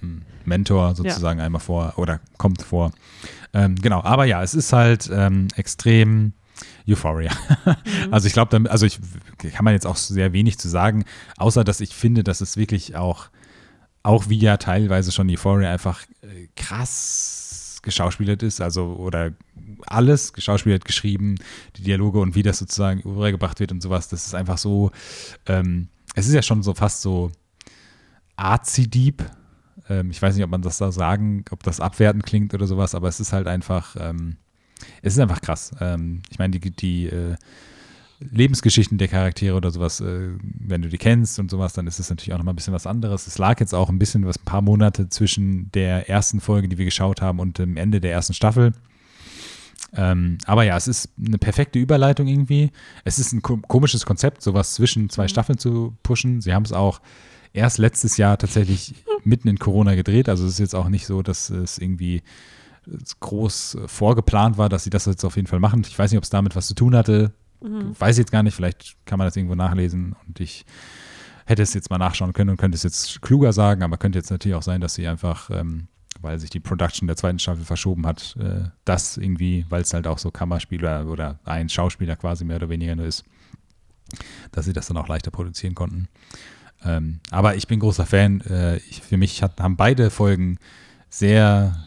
ähm, 0.02 0.22
Mentor 0.44 0.94
sozusagen 0.96 1.40
einmal 1.40 1.60
vor 1.60 1.94
oder 1.96 2.20
kommt 2.38 2.60
vor. 2.62 2.90
Ähm, 3.52 3.76
genau, 3.76 4.02
aber 4.02 4.24
ja, 4.24 4.42
es 4.42 4.54
ist 4.54 4.72
halt 4.72 5.08
ähm, 5.12 5.46
extrem 5.54 6.32
Euphoria. 6.88 7.32
Mhm. 7.64 8.12
Also 8.12 8.26
ich 8.26 8.32
glaube, 8.32 8.70
also 8.70 8.86
ich 8.86 8.98
kann 9.52 9.64
man 9.64 9.74
jetzt 9.74 9.86
auch 9.86 9.96
sehr 9.96 10.32
wenig 10.32 10.58
zu 10.58 10.68
sagen, 10.68 11.04
außer 11.36 11.64
dass 11.64 11.80
ich 11.80 11.94
finde, 11.94 12.24
dass 12.24 12.40
es 12.40 12.56
wirklich 12.56 12.96
auch, 12.96 13.28
auch 14.02 14.28
wie 14.28 14.38
ja 14.38 14.56
teilweise 14.56 15.12
schon 15.12 15.30
Euphoria 15.30 15.70
einfach 15.72 16.02
äh, 16.22 16.48
krass 16.56 17.80
geschauspielert 17.82 18.42
ist, 18.42 18.60
also 18.60 18.94
oder 18.94 19.32
alles 19.86 20.32
geschauspielert, 20.32 20.84
geschrieben, 20.84 21.36
die 21.76 21.82
Dialoge 21.82 22.18
und 22.18 22.34
wie 22.34 22.42
das 22.42 22.58
sozusagen 22.58 23.00
übergebracht 23.00 23.60
wird 23.60 23.72
und 23.72 23.82
sowas, 23.82 24.08
das 24.08 24.26
ist 24.26 24.34
einfach 24.34 24.58
so, 24.58 24.90
ähm, 25.46 25.88
es 26.14 26.26
ist 26.26 26.34
ja 26.34 26.42
schon 26.42 26.62
so 26.62 26.74
fast 26.74 27.02
so 27.02 27.30
artsy 28.36 28.88
deep. 28.88 29.24
Ähm, 29.88 30.10
ich 30.10 30.20
weiß 30.20 30.34
nicht, 30.34 30.44
ob 30.44 30.50
man 30.50 30.62
das 30.62 30.78
da 30.78 30.90
sagen, 30.90 31.44
ob 31.50 31.62
das 31.62 31.80
abwertend 31.80 32.24
klingt 32.24 32.54
oder 32.54 32.66
sowas, 32.66 32.94
aber 32.94 33.08
es 33.08 33.20
ist 33.20 33.32
halt 33.32 33.46
einfach, 33.46 33.96
ähm, 33.98 34.36
es 35.02 35.14
ist 35.14 35.18
einfach 35.18 35.40
krass. 35.40 35.72
Ähm, 35.80 36.22
ich 36.30 36.38
meine, 36.38 36.58
die, 36.58 36.70
die 36.70 37.06
äh, 37.06 37.36
Lebensgeschichten 38.20 38.98
der 38.98 39.08
Charaktere 39.08 39.56
oder 39.56 39.70
sowas, 39.70 40.00
äh, 40.00 40.30
wenn 40.42 40.82
du 40.82 40.88
die 40.88 40.98
kennst 40.98 41.38
und 41.38 41.50
sowas, 41.50 41.72
dann 41.72 41.86
ist 41.86 41.98
es 41.98 42.10
natürlich 42.10 42.32
auch 42.32 42.38
nochmal 42.38 42.54
ein 42.54 42.56
bisschen 42.56 42.74
was 42.74 42.86
anderes. 42.86 43.26
Es 43.26 43.38
lag 43.38 43.60
jetzt 43.60 43.74
auch 43.74 43.88
ein 43.88 43.98
bisschen 43.98 44.26
was, 44.26 44.38
ein 44.38 44.44
paar 44.44 44.62
Monate 44.62 45.08
zwischen 45.08 45.70
der 45.72 46.08
ersten 46.08 46.40
Folge, 46.40 46.68
die 46.68 46.78
wir 46.78 46.84
geschaut 46.84 47.20
haben, 47.20 47.38
und 47.40 47.58
dem 47.58 47.76
Ende 47.76 48.00
der 48.00 48.12
ersten 48.12 48.34
Staffel. 48.34 48.72
Ähm, 49.96 50.38
aber 50.46 50.64
ja, 50.64 50.76
es 50.76 50.88
ist 50.88 51.08
eine 51.24 51.38
perfekte 51.38 51.78
Überleitung 51.78 52.26
irgendwie. 52.26 52.70
Es 53.04 53.18
ist 53.18 53.32
ein 53.32 53.42
ko 53.42 53.58
komisches 53.58 54.06
Konzept, 54.06 54.42
sowas 54.42 54.74
zwischen 54.74 55.08
zwei 55.10 55.24
Mhm. 55.24 55.28
Staffeln 55.28 55.58
zu 55.58 55.94
pushen. 56.02 56.40
Sie 56.40 56.52
haben 56.52 56.64
es 56.64 56.72
auch 56.72 57.00
erst 57.52 57.78
letztes 57.78 58.16
Jahr 58.16 58.36
tatsächlich 58.36 58.94
mitten 59.22 59.48
in 59.48 59.58
Corona 59.58 59.94
gedreht. 59.94 60.28
Also 60.28 60.44
es 60.46 60.54
ist 60.54 60.58
jetzt 60.58 60.74
auch 60.74 60.88
nicht 60.88 61.06
so, 61.06 61.22
dass 61.22 61.50
es 61.50 61.78
irgendwie 61.78 62.22
groß 63.20 63.74
äh, 63.74 63.88
vorgeplant 63.88 64.58
war, 64.58 64.68
dass 64.68 64.84
sie 64.84 64.90
das 64.90 65.06
jetzt 65.06 65.24
auf 65.24 65.36
jeden 65.36 65.48
Fall 65.48 65.60
machen. 65.60 65.82
Ich 65.86 65.98
weiß 65.98 66.10
nicht, 66.10 66.18
ob 66.18 66.24
es 66.24 66.30
damit 66.30 66.56
was 66.56 66.66
zu 66.66 66.74
tun 66.74 66.94
hatte. 66.94 67.32
Mhm. 67.60 67.98
Weiß 67.98 68.16
ich 68.16 68.22
jetzt 68.22 68.32
gar 68.32 68.42
nicht. 68.42 68.54
Vielleicht 68.54 68.96
kann 69.06 69.18
man 69.18 69.26
das 69.26 69.36
irgendwo 69.36 69.54
nachlesen 69.54 70.14
und 70.26 70.40
ich 70.40 70.64
hätte 71.46 71.62
es 71.62 71.74
jetzt 71.74 71.90
mal 71.90 71.98
nachschauen 71.98 72.32
können 72.32 72.50
und 72.50 72.56
könnte 72.56 72.76
es 72.76 72.82
jetzt 72.82 73.20
kluger 73.22 73.52
sagen, 73.52 73.82
aber 73.82 73.96
könnte 73.96 74.18
jetzt 74.18 74.30
natürlich 74.30 74.54
auch 74.54 74.62
sein, 74.62 74.80
dass 74.80 74.94
sie 74.94 75.06
einfach, 75.06 75.50
ähm, 75.50 75.88
weil 76.20 76.38
sich 76.38 76.50
die 76.50 76.60
Production 76.60 77.06
der 77.06 77.16
zweiten 77.16 77.38
Staffel 77.38 77.64
verschoben 77.64 78.06
hat, 78.06 78.36
äh, 78.38 78.68
das 78.84 79.16
irgendwie, 79.16 79.66
weil 79.68 79.82
es 79.82 79.92
halt 79.92 80.06
auch 80.06 80.18
so 80.18 80.30
Kammerspieler 80.30 81.06
oder 81.06 81.38
ein 81.44 81.68
Schauspieler 81.68 82.16
quasi 82.16 82.44
mehr 82.44 82.56
oder 82.56 82.70
weniger 82.70 82.96
nur 82.96 83.06
ist, 83.06 83.24
dass 84.52 84.64
sie 84.64 84.72
das 84.72 84.86
dann 84.86 84.96
auch 84.96 85.08
leichter 85.08 85.30
produzieren 85.30 85.74
konnten. 85.74 86.08
Ähm, 86.84 87.20
aber 87.30 87.56
ich 87.56 87.66
bin 87.66 87.80
großer 87.80 88.06
Fan. 88.06 88.40
Äh, 88.42 88.76
ich, 88.76 89.00
für 89.02 89.16
mich 89.16 89.42
hat, 89.42 89.60
haben 89.60 89.76
beide 89.76 90.10
Folgen 90.10 90.58
sehr, 91.08 91.83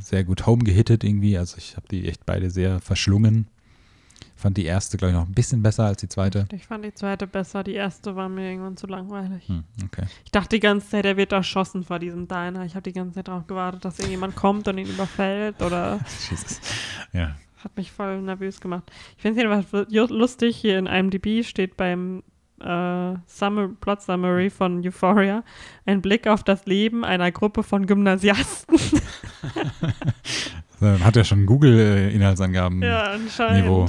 sehr 0.00 0.24
gut 0.24 0.46
home 0.46 0.64
gehittet 0.64 1.04
irgendwie. 1.04 1.36
Also 1.38 1.56
ich 1.58 1.76
habe 1.76 1.86
die 1.88 2.08
echt 2.08 2.24
beide 2.26 2.50
sehr 2.50 2.80
verschlungen. 2.80 3.48
Fand 4.36 4.56
die 4.56 4.64
erste, 4.64 4.96
glaube 4.96 5.12
ich, 5.12 5.16
noch 5.16 5.26
ein 5.26 5.32
bisschen 5.34 5.62
besser 5.62 5.84
als 5.84 6.00
die 6.00 6.08
zweite. 6.08 6.46
Ich 6.52 6.66
fand 6.66 6.84
die 6.84 6.92
zweite 6.92 7.26
besser. 7.26 7.62
Die 7.62 7.74
erste 7.74 8.16
war 8.16 8.28
mir 8.28 8.50
irgendwann 8.50 8.76
zu 8.76 8.86
langweilig. 8.86 9.48
Hm, 9.48 9.64
okay. 9.84 10.06
Ich 10.24 10.32
dachte 10.32 10.56
die 10.56 10.60
ganze 10.60 10.88
Zeit, 10.88 11.04
er 11.06 11.16
wird 11.16 11.32
erschossen 11.32 11.84
vor 11.84 11.98
diesem 11.98 12.26
Diner. 12.26 12.64
Ich 12.64 12.74
habe 12.74 12.82
die 12.82 12.92
ganze 12.92 13.14
Zeit 13.14 13.28
darauf 13.28 13.46
gewartet, 13.46 13.84
dass 13.84 13.98
irgendjemand 13.98 14.34
kommt 14.34 14.66
und 14.68 14.76
ihn 14.76 14.88
überfällt 14.88 15.62
oder 15.62 16.00
Jesus. 16.30 16.60
Ja. 17.12 17.36
hat 17.62 17.76
mich 17.76 17.92
voll 17.92 18.20
nervös 18.22 18.60
gemacht. 18.60 18.90
Ich 19.16 19.22
finde 19.22 19.40
es 19.40 19.46
jedenfalls 19.46 20.10
lustig. 20.10 20.56
Hier 20.56 20.78
in 20.78 20.86
IMDb 20.86 21.44
steht 21.44 21.76
beim 21.76 22.22
äh, 22.60 23.14
Summer, 23.26 23.68
Plot 23.80 24.02
Summary 24.02 24.50
von 24.50 24.84
Euphoria 24.84 25.42
ein 25.86 26.02
Blick 26.02 26.26
auf 26.26 26.42
das 26.42 26.66
Leben 26.66 27.04
einer 27.04 27.32
Gruppe 27.32 27.62
von 27.62 27.86
Gymnasiasten. 27.86 28.76
Dann 30.80 31.04
hat 31.04 31.16
er 31.16 31.24
schon 31.24 31.46
Google-Inhaltsangaben. 31.46 32.82
ja, 32.82 33.04
anscheinend. 33.04 33.64
Niveau. 33.64 33.86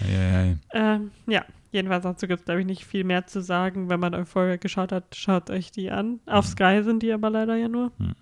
Ja, 0.00 0.22
ja, 0.22 0.44
ja. 0.44 0.54
Ähm, 0.72 1.10
ja, 1.26 1.44
jedenfalls 1.70 2.04
dazu 2.04 2.26
gibt 2.26 2.40
es, 2.40 2.44
glaube 2.46 2.60
ich, 2.60 2.66
nicht 2.66 2.84
viel 2.84 3.04
mehr 3.04 3.26
zu 3.26 3.42
sagen. 3.42 3.88
Wenn 3.88 4.00
man 4.00 4.14
Euphoria 4.14 4.56
geschaut 4.56 4.92
hat, 4.92 5.14
schaut 5.14 5.50
euch 5.50 5.70
die 5.70 5.90
an. 5.90 6.20
Auf 6.26 6.46
Sky 6.46 6.82
sind 6.82 7.02
die 7.02 7.12
aber 7.12 7.30
leider 7.30 7.56
ja 7.56 7.68
nur. 7.68 7.92
Hm. 7.98 8.14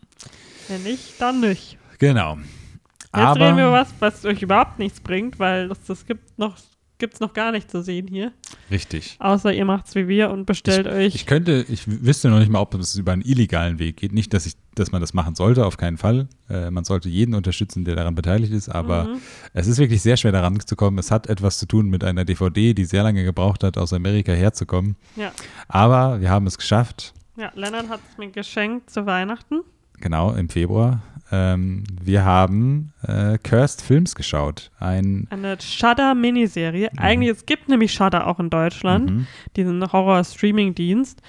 Wenn 0.68 0.82
nicht, 0.82 1.20
dann 1.20 1.40
nicht. 1.40 1.78
Genau. 1.98 2.36
Jetzt 2.36 3.14
Aber 3.14 3.40
reden 3.40 3.56
wir 3.58 3.64
über 3.64 3.72
was, 3.72 3.94
was 4.00 4.24
euch 4.24 4.42
überhaupt 4.42 4.78
nichts 4.78 5.00
bringt, 5.00 5.38
weil 5.38 5.68
das 5.68 6.06
gibt 6.06 6.38
noch 6.38 6.56
gibt's 7.02 7.18
noch 7.18 7.32
gar 7.34 7.50
nicht 7.50 7.68
zu 7.68 7.82
sehen 7.82 8.06
hier. 8.06 8.30
richtig. 8.70 9.16
Außer 9.18 9.52
ihr 9.52 9.64
macht's 9.64 9.96
wie 9.96 10.06
wir 10.06 10.30
und 10.30 10.46
bestellt 10.46 10.86
euch. 10.86 11.16
Ich 11.16 11.26
könnte, 11.26 11.66
ich 11.68 11.82
wüsste 11.86 12.30
noch 12.30 12.38
nicht 12.38 12.48
mal, 12.50 12.60
ob 12.60 12.72
es 12.76 12.94
über 12.94 13.10
einen 13.12 13.22
illegalen 13.22 13.80
Weg 13.80 13.96
geht. 13.96 14.12
Nicht, 14.12 14.32
dass 14.32 14.46
ich, 14.46 14.54
dass 14.76 14.92
man 14.92 15.00
das 15.00 15.12
machen 15.14 15.34
sollte, 15.34 15.66
auf 15.66 15.76
keinen 15.76 15.98
Fall. 15.98 16.28
Äh, 16.48 16.70
man 16.70 16.84
sollte 16.84 17.08
jeden 17.08 17.34
unterstützen, 17.34 17.84
der 17.84 17.96
daran 17.96 18.14
beteiligt 18.14 18.52
ist, 18.52 18.68
aber 18.68 19.04
Mhm. 19.06 19.16
es 19.52 19.66
ist 19.66 19.78
wirklich 19.78 20.00
sehr 20.00 20.16
schwer 20.16 20.30
daran 20.30 20.60
zu 20.60 20.76
kommen. 20.76 20.96
Es 20.98 21.10
hat 21.10 21.26
etwas 21.26 21.58
zu 21.58 21.66
tun 21.66 21.88
mit 21.90 22.04
einer 22.04 22.24
DVD, 22.24 22.72
die 22.72 22.84
sehr 22.84 23.02
lange 23.02 23.24
gebraucht 23.24 23.64
hat, 23.64 23.76
aus 23.76 23.92
Amerika 23.92 24.30
herzukommen. 24.32 24.94
Ja. 25.16 25.32
Aber 25.66 26.20
wir 26.20 26.30
haben 26.30 26.46
es 26.46 26.56
geschafft, 26.56 27.12
Ja, 27.36 27.50
Lennart 27.56 27.88
hat 27.88 28.00
es 28.10 28.16
mir 28.18 28.30
geschenkt 28.30 28.90
zu 28.90 29.04
Weihnachten. 29.06 29.62
genau 30.00 30.32
im 30.34 30.48
Februar. 30.48 31.02
Ähm, 31.32 31.84
wir 32.02 32.24
haben 32.24 32.92
äh, 33.06 33.38
Cursed 33.42 33.80
Films 33.80 34.14
geschaut. 34.14 34.70
Ein 34.78 35.26
Eine 35.30 35.56
Shudder-Miniserie. 35.60 36.90
Eigentlich, 36.98 37.30
es 37.30 37.46
gibt 37.46 37.68
nämlich 37.68 37.92
Shudder 37.92 38.26
auch 38.26 38.38
in 38.38 38.50
Deutschland, 38.50 39.10
Mhm. 39.10 39.26
diesen 39.56 39.92
Horror-Streaming-Dienst. 39.92 41.20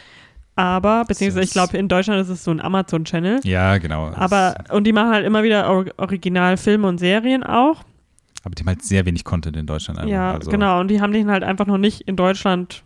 Aber, 0.55 1.03
beziehungsweise 1.05 1.45
ich 1.45 1.51
glaube, 1.51 1.77
in 1.77 1.87
Deutschland 1.87 2.21
ist 2.21 2.29
es 2.29 2.43
so 2.43 2.51
ein 2.51 2.61
Amazon-Channel. 2.61 3.39
Ja, 3.43 3.77
genau. 3.79 4.11
Aber, 4.13 4.55
und 4.69 4.83
die 4.85 4.91
machen 4.93 5.09
halt 5.11 5.25
immer 5.25 5.41
wieder 5.41 5.67
Or 5.71 5.85
Originalfilme 5.97 6.87
und 6.87 6.99
Serien 6.99 7.43
auch. 7.43 7.83
aber 8.43 8.53
die 8.55 8.61
haben 8.61 8.67
halt 8.67 8.83
sehr 8.83 9.05
wenig 9.05 9.23
Content 9.23 9.55
in 9.57 9.65
Deutschland. 9.65 9.99
einfach. 9.99 10.11
Ja, 10.11 10.33
also, 10.33 10.51
genau. 10.51 10.79
Und 10.81 10.89
die 10.89 10.99
haben 11.01 11.13
den 11.13 11.31
halt 11.31 11.43
einfach 11.43 11.65
noch 11.65 11.77
nicht 11.79 12.01
in 12.01 12.15
Deutschland 12.17 12.83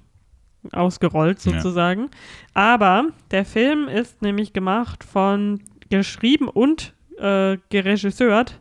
ausgerollt, 0.71 1.43
Ja. 1.45 1.53
sozusagen. 1.53 2.09
Aber 2.53 3.05
der 3.31 3.43
Film 3.43 3.87
ist 3.87 4.21
nämlich 4.21 4.53
gemacht 4.53 5.03
von, 5.03 5.61
geschrieben 5.89 6.47
und 6.47 6.93
äh, 7.19 7.57
geregisseurt 7.69 8.59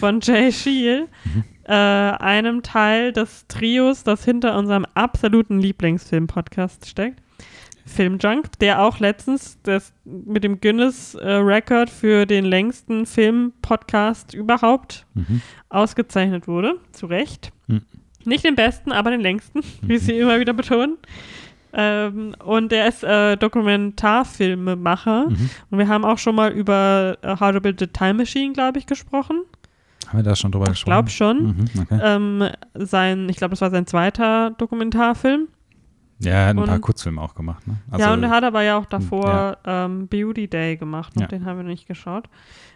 von 0.00 0.20
Jay 0.20 0.52
Shield, 0.52 1.08
Mhm. 1.24 1.44
äh, 1.64 1.72
einem 1.72 2.62
Teil 2.62 3.12
des 3.12 3.46
Trios, 3.48 4.04
das 4.04 4.24
hinter 4.24 4.56
unserem 4.56 4.86
absoluten 4.94 5.58
Lieblingsfilm-Podcast 5.60 6.86
steckt. 6.88 7.20
Filmjunk, 7.84 8.58
der 8.58 8.82
auch 8.82 8.98
letztens 8.98 9.58
das 9.62 9.92
mit 10.04 10.42
dem 10.42 10.60
Guinness-Record 10.60 11.88
für 11.88 12.26
den 12.26 12.44
längsten 12.44 13.06
Film-Podcast 13.06 14.34
überhaupt 14.34 15.06
Mhm. 15.14 15.40
ausgezeichnet 15.68 16.48
wurde, 16.48 16.80
zu 16.92 17.06
Recht. 17.06 17.52
Hm. 17.68 17.82
Nicht 18.24 18.44
den 18.44 18.56
besten, 18.56 18.90
aber 18.90 19.12
den 19.12 19.20
längsten, 19.20 19.60
wie 19.82 19.98
sie 19.98 20.18
immer 20.18 20.40
wieder 20.40 20.52
betonen. 20.52 20.96
Ähm, 21.78 22.34
und 22.42 22.72
der 22.72 22.88
ist 22.88 23.04
äh, 23.04 23.36
Dokumentarfilmemacher. 23.36 25.28
Mhm. 25.28 25.50
Und 25.70 25.78
wir 25.78 25.88
haben 25.88 26.04
auch 26.04 26.18
schon 26.18 26.34
mal 26.34 26.50
über 26.50 27.18
äh, 27.22 27.36
How 27.38 27.52
to 27.52 27.60
Build 27.60 27.82
a 27.82 27.86
Time 27.86 28.14
Machine, 28.14 28.52
glaube 28.52 28.78
ich, 28.78 28.86
gesprochen. 28.86 29.42
Haben 30.08 30.18
wir 30.18 30.22
da 30.22 30.36
schon 30.36 30.52
drüber 30.52 30.66
Ich 30.66 30.70
gesprochen? 30.70 30.90
glaube 30.92 31.10
schon. 31.10 31.42
Mhm, 31.46 31.64
okay. 31.82 32.00
Ähm, 32.02 32.48
sein, 32.74 33.28
ich 33.28 33.36
glaube, 33.36 33.50
das 33.50 33.60
war 33.60 33.70
sein 33.70 33.86
zweiter 33.86 34.50
Dokumentarfilm. 34.52 35.48
Ja, 36.18 36.32
er 36.32 36.46
hat 36.46 36.56
ein 36.56 36.58
und- 36.58 36.66
paar 36.66 36.78
Kurzfilme 36.78 37.20
auch 37.20 37.34
gemacht. 37.34 37.66
Ne? 37.66 37.76
ja, 37.98 38.12
und 38.12 38.22
er 38.22 38.30
hat 38.30 38.42
aber 38.44 38.62
ja 38.62 38.78
auch 38.78 38.86
davor 38.86 39.58
ja. 39.66 39.84
ähm, 39.84 40.08
Beauty 40.08 40.48
Day 40.48 40.76
gemacht 40.76 41.12
und 41.14 41.22
Ja. 41.22 41.28
den 41.28 41.44
haben 41.44 41.58
wir 41.58 41.64
nicht 41.64 41.86
geschaut. 41.86 42.28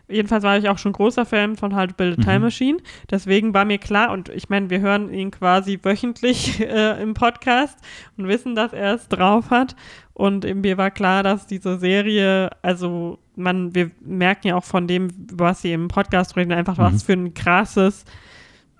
Jedenfalls 0.09 0.43
war 0.43 0.59
ich 0.59 0.69
auch 0.69 0.77
schon 0.77 0.93
großer 0.93 1.25
Fan 1.25 1.57
von 1.57 1.75
How 1.77 1.87
to 1.87 1.95
Build 1.97 2.19
a 2.19 2.21
Mhm. 2.21 2.25
Time 2.25 2.39
Machine. 2.41 2.79
Deswegen 3.11 3.55
war 3.55 3.65
mir 3.65 3.79
klar, 3.79 4.11
und 4.11 4.29
ich 4.29 4.49
meine, 4.49 4.69
wir 4.69 4.81
hören 4.81 5.13
ihn 5.15 5.31
quasi 5.31 5.79
wöchentlich 5.83 6.61
äh, 6.61 7.01
im 7.01 7.15
Podcast 7.15 7.79
und 8.17 8.27
wissen, 8.29 8.55
dass 8.57 8.73
er 8.73 8.95
es 8.95 9.09
drauf 9.09 9.51
hat. 9.51 9.77
Und 10.13 10.45
mir 10.57 10.77
war 10.77 10.91
klar, 10.91 11.23
dass 11.23 11.47
diese 11.47 11.79
Serie, 11.79 12.51
also 12.61 13.19
man, 13.37 13.75
wir 13.75 13.91
merken 14.05 14.49
ja 14.49 14.57
auch 14.57 14.65
von 14.65 14.87
dem, 14.87 15.09
was 15.33 15.63
sie 15.63 15.73
im 15.73 15.89
Podcast 15.89 16.37
reden, 16.37 16.53
einfach 16.53 16.77
Mhm. 16.77 16.83
was 16.83 17.03
für 17.05 17.13
ein 17.15 17.33
krasses 17.33 18.05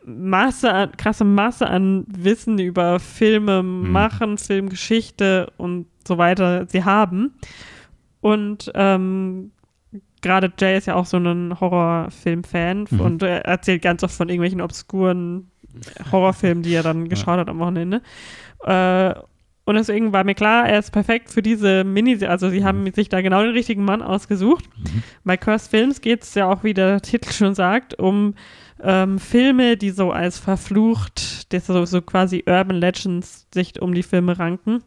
Masse 0.05 0.73
an, 0.73 0.93
krasse 0.97 1.25
Masse 1.25 1.67
an 1.67 2.05
Wissen 2.09 2.59
über 2.59 2.99
Filme 3.01 3.63
Mhm. 3.63 3.93
machen, 3.93 4.39
Filmgeschichte 4.39 5.53
und 5.57 5.87
so 6.07 6.19
weiter 6.19 6.67
sie 6.69 6.85
haben. 6.85 7.35
Und 8.21 8.71
ähm, 8.75 9.53
gerade 10.23 10.53
Jay 10.59 10.77
ist 10.77 10.87
ja 10.87 10.95
auch 10.95 11.07
so 11.07 11.17
ein 11.19 11.59
Horrorfilm-Fan 11.61 12.87
Mhm. 12.91 13.01
und 13.01 13.23
er 13.23 13.45
erzählt 13.45 13.83
ganz 13.83 14.03
oft 14.03 14.15
von 14.15 14.29
irgendwelchen 14.29 14.61
obskuren 14.61 15.51
Horrorfilmen, 16.11 16.63
die 16.63 16.75
er 16.75 16.83
dann 16.83 17.09
geschaut 17.09 17.39
hat 17.39 17.49
am 17.49 17.59
Wochenende. 17.59 18.03
Äh, 18.65 19.15
und 19.65 19.75
deswegen 19.77 20.13
war 20.13 20.25
mir 20.25 20.35
klar, 20.35 20.69
er 20.69 20.81
ist 20.81 20.91
perfekt 20.91 21.31
für 21.31 21.43
diese 21.43 21.85
Mini, 21.85 22.25
also 22.27 22.51
sie 22.51 22.65
haben 22.65 22.91
sich 22.93 23.09
da 23.09 23.21
genau 23.21 23.43
den 23.43 23.53
richtigen 23.53 23.85
Mann 23.85 24.03
ausgesucht. 24.03 24.65
Mhm. 24.79 25.03
Bei 25.25 25.37
Cursed 25.37 25.71
Films 25.71 26.01
geht 26.01 26.23
es 26.25 26.35
ja 26.35 26.49
auch, 26.51 26.65
wie 26.65 26.75
der 26.75 27.01
Titel 27.03 27.31
schon 27.31 27.55
sagt, 27.55 27.97
um 27.99 28.35
ähm, 28.83 29.19
Filme, 29.19 29.77
die 29.77 29.91
so 29.91 30.11
als 30.13 30.39
verflucht, 30.39 31.53
das 31.53 31.67
so, 31.67 31.85
so 31.85 32.01
quasi 32.03 32.45
Urban 32.47 32.77
Legends 32.77 33.47
sich 33.53 33.81
um 33.81 33.95
die 33.95 34.03
Filme 34.03 34.39
ranken. 34.39 34.83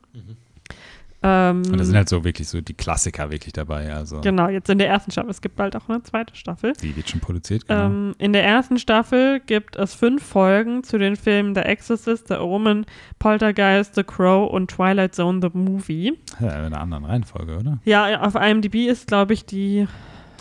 Ähm, 1.25 1.61
Und 1.71 1.77
da 1.79 1.85
sind 1.85 1.95
halt 1.95 2.09
so 2.09 2.25
wirklich 2.25 2.49
so 2.49 2.59
die 2.59 2.73
Klassiker 2.73 3.31
wirklich 3.31 3.53
dabei. 3.53 3.93
Also 3.93 4.19
genau, 4.19 4.49
jetzt 4.49 4.69
in 4.69 4.77
der 4.77 4.89
ersten 4.89 5.09
Staffel. 5.09 5.29
Es 5.29 5.39
gibt 5.39 5.55
bald 5.55 5.73
auch 5.77 5.87
eine 5.87 6.03
zweite 6.03 6.35
Staffel. 6.35 6.73
die 6.81 6.93
wird 6.97 7.09
schon 7.09 7.21
produziert, 7.21 7.65
genau. 7.65 7.85
Ähm, 7.85 8.15
in 8.17 8.33
der 8.33 8.43
ersten 8.43 8.77
Staffel 8.77 9.39
gibt 9.39 9.77
es 9.77 9.93
fünf 9.93 10.21
Folgen 10.21 10.83
zu 10.83 10.97
den 10.97 11.15
Filmen 11.15 11.55
The 11.55 11.61
Exorcist, 11.61 12.27
The 12.27 12.35
Omen, 12.35 12.85
Poltergeist, 13.19 13.95
The 13.95 14.03
Crow 14.03 14.51
und 14.51 14.69
Twilight 14.71 15.15
Zone, 15.15 15.39
The 15.41 15.57
Movie. 15.57 16.17
ja, 16.41 16.47
in 16.59 16.65
einer 16.65 16.81
anderen 16.81 17.05
Reihenfolge, 17.05 17.55
oder? 17.57 17.79
Ja, 17.85 18.19
auf 18.21 18.35
IMDb 18.35 18.87
ist, 18.89 19.07
glaube 19.07 19.31
ich, 19.33 19.45
die 19.45 19.87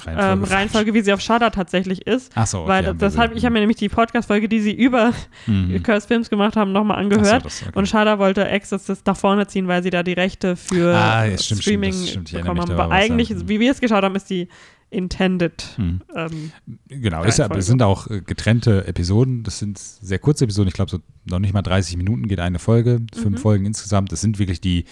ähm, 0.07 0.45
Reihenfolge, 0.45 0.95
wie 0.95 1.01
sie 1.03 1.13
auf 1.13 1.21
Shudder 1.21 1.51
tatsächlich 1.51 2.07
ist. 2.07 2.37
Achso, 2.37 2.61
okay. 2.61 2.69
Weil 2.69 2.95
deshalb, 2.95 3.33
so- 3.33 3.37
ich 3.37 3.45
habe 3.45 3.53
mir 3.55 3.61
nämlich 3.61 3.77
die 3.79 3.89
Podcast-Folge, 3.89 4.49
die 4.49 4.61
sie 4.61 4.73
über 4.73 5.13
Mhm. 5.47 5.83
Curse 5.83 6.07
Films 6.07 6.31
gemacht 6.31 6.57
haben, 6.57 6.73
nochmal 6.73 6.97
Ach 6.97 7.03
angehört. 7.03 7.43
so, 7.43 7.49
das- 7.49 7.63
okay. 7.63 7.73
Und 7.79 7.89
Shudder 7.89 8.19
wollte 8.19 8.47
Exorcist 8.49 9.07
nach 9.07 9.17
vorne 9.17 9.47
ziehen, 9.47 9.69
weil 9.69 9.83
sie 9.83 9.91
da 9.91 10.03
die 10.03 10.13
Rechte 10.15 10.57
für 10.57 10.95
Ah, 10.95 11.25
ja, 11.27 11.39
stimmt, 11.39 11.63
Streaming 11.63 11.93
stimmt, 11.93 12.07
das 12.07 12.29
stimmt. 12.31 12.43
Bekommen 12.45 12.61
haben. 12.61 12.73
Aber 12.73 12.85
ja. 12.85 12.91
eigentlich, 13.03 13.31
Mhm. 13.31 13.49
wie 13.49 13.61
wir 13.61 13.71
es 13.71 13.81
geschaut 13.81 14.03
haben, 14.03 14.15
ist 14.17 14.29
die 14.31 14.49
intended. 14.91 15.65
Mhm. 15.79 16.01
Ähm, 16.15 16.53
Genau, 16.89 17.23
ist 17.25 17.39
ja, 17.39 17.45
Reihenfolge. 17.47 17.59
es 17.61 17.67
sind 17.67 17.83
auch 17.83 18.11
äh, 18.11 18.21
getrennte 18.21 18.87
Episoden. 18.87 19.43
Das 19.43 19.59
sind 19.59 19.79
sehr 19.79 20.19
kurze 20.19 20.45
Episoden. 20.45 20.69
Ich 20.69 20.75
glaube, 20.75 20.91
so 20.91 20.99
noch 21.25 21.39
nicht 21.39 21.55
mal 21.55 21.63
30 21.63 21.97
Minuten 21.97 22.29
geht 22.29 22.41
eine 22.41 22.59
Folge. 22.59 23.01
Fünf 23.15 23.39
Mhm. 23.39 23.43
Folgen 23.43 23.65
insgesamt. 23.65 24.13
Das 24.13 24.21
sind 24.21 24.39
wirklich 24.39 24.61
die, 24.61 24.85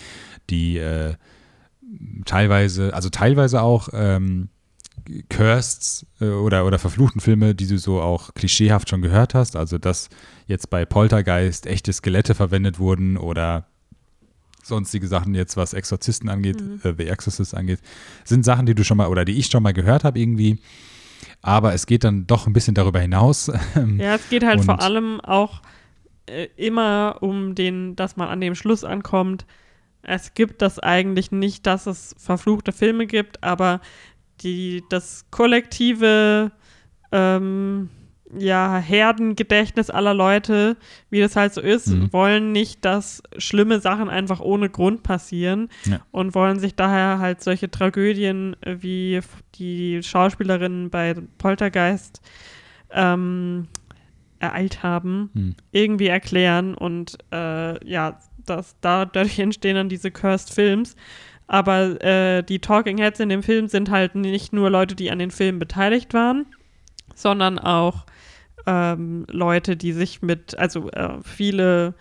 die 0.48 0.78
äh, 0.78 1.14
teilweise, 2.24 2.94
also 2.94 3.08
teilweise 3.11 3.62
auch 3.62 3.88
ähm, 3.92 4.48
Cursed 5.28 6.07
äh, 6.20 6.26
oder, 6.26 6.64
oder 6.66 6.78
verfluchten 6.78 7.20
Filme, 7.20 7.55
die 7.55 7.66
du 7.66 7.78
so 7.78 8.01
auch 8.01 8.34
klischeehaft 8.34 8.88
schon 8.88 9.03
gehört 9.03 9.34
hast. 9.34 9.57
Also, 9.57 9.78
dass 9.78 10.09
jetzt 10.46 10.70
bei 10.70 10.84
Poltergeist 10.84 11.66
echte 11.66 11.92
Skelette 11.92 12.34
verwendet 12.34 12.78
wurden 12.78 13.16
oder 13.16 13.66
sonstige 14.62 15.07
Sachen 15.09 15.34
jetzt, 15.34 15.57
was 15.57 15.72
Exorzisten 15.72 16.28
angeht, 16.28 16.61
Mhm. 16.61 16.80
äh, 16.84 16.94
The 16.96 17.07
Exorcist 17.09 17.55
angeht, 17.55 17.80
sind 18.24 18.44
Sachen, 18.44 18.66
die 18.66 18.74
du 18.74 18.84
schon 18.84 18.96
mal 18.98 19.09
oder 19.09 19.24
die 19.24 19.38
ich 19.38 19.46
schon 19.46 19.62
mal 19.62 19.72
gehört 19.72 20.05
habe 20.05 20.18
irgendwie. 20.18 20.59
Aber 21.42 21.74
es 21.74 21.86
geht 21.86 22.05
dann 22.05 22.26
doch 22.26 22.46
ein 22.46 22.53
bisschen 22.53 22.74
darüber 22.74 23.01
hinaus. 23.01 23.46
ja, 23.98 24.14
es 24.14 24.28
geht 24.28 24.44
halt 24.44 24.61
Und- 24.61 24.64
vor 24.66 24.80
allem 24.80 25.20
auch 25.20 25.62
äh, 26.26 26.48
immer 26.57 27.16
um 27.20 27.55
den, 27.55 27.96
dass 27.96 28.16
man 28.16 28.28
an 28.28 28.40
dem 28.40 28.55
Schluss 28.55 28.84
ankommt. 28.84 29.46
Es 30.03 30.32
gibt 30.34 30.62
das 30.62 30.78
eigentlich 30.78 31.30
nicht, 31.30 31.66
dass 31.66 31.86
es 31.86 32.14
verfluchte 32.18 32.72
Filme 32.72 33.07
gibt, 33.07 33.42
aber 33.42 33.80
die, 34.43 34.82
das 34.91 35.26
kollektive, 35.30 36.51
ähm, 37.12 37.91
ja, 38.38 38.78
Herdengedächtnis 38.78 39.91
aller 39.91 40.14
Leute, 40.14 40.76
wie 41.11 41.18
das 41.20 41.34
halt 41.34 41.53
so 41.53 41.61
ist, 41.61 41.88
Mhm. 41.88 42.12
wollen 42.12 42.53
nicht, 42.53 42.84
dass 42.84 43.22
schlimme 43.38 43.80
Sachen 43.80 44.09
einfach 44.09 44.38
ohne 44.38 44.70
Grund 44.70 45.03
passieren 45.03 45.68
Ja. 45.84 46.01
und 46.12 46.34
wollen 46.36 46.61
sich 46.61 46.76
daher 46.76 47.18
halt 47.18 47.43
solche 47.43 47.70
Tragödien 47.72 48.55
äh, 48.62 48.76
wie 48.80 49.20
die 49.57 50.01
Schauspielerinnen 50.03 50.91
bei 50.91 51.14
Poltergeist 51.38 52.20
ähm, 52.93 53.66
ereilt 54.38 54.82
haben, 54.84 55.30
Mhm. 55.34 55.55
irgendwie 55.72 56.07
erklären 56.07 56.74
und 56.74 57.18
äh, 57.32 57.84
ja, 57.84 58.18
das, 58.47 58.76
da, 58.80 59.05
dadurch 59.07 59.38
entstehen 59.41 59.74
dann 59.76 59.88
diese 59.88 60.11
Cursed 60.12 60.51
Films. 60.51 60.95
Aber 61.53 62.01
äh, 62.01 62.42
die 62.44 62.61
Talking 62.61 62.98
Heads 62.98 63.18
in 63.18 63.28
dem 63.28 63.42
Film 63.42 63.66
sind 63.66 63.90
halt 63.90 64.14
nicht 64.14 64.53
nur 64.53 64.70
Leute, 64.70 64.94
die 64.94 65.11
an 65.11 65.18
den 65.18 65.32
Filmen 65.32 65.59
beteiligt 65.59 66.14
waren, 66.14 66.46
sondern 67.16 67.59
auch 67.59 68.07
ähm, 68.66 69.26
Leute, 69.28 69.76
die 69.76 69.92
sich 69.92 70.22
mit, 70.22 70.57
also 70.57 70.88
äh, 70.92 71.18
viele 71.24 71.94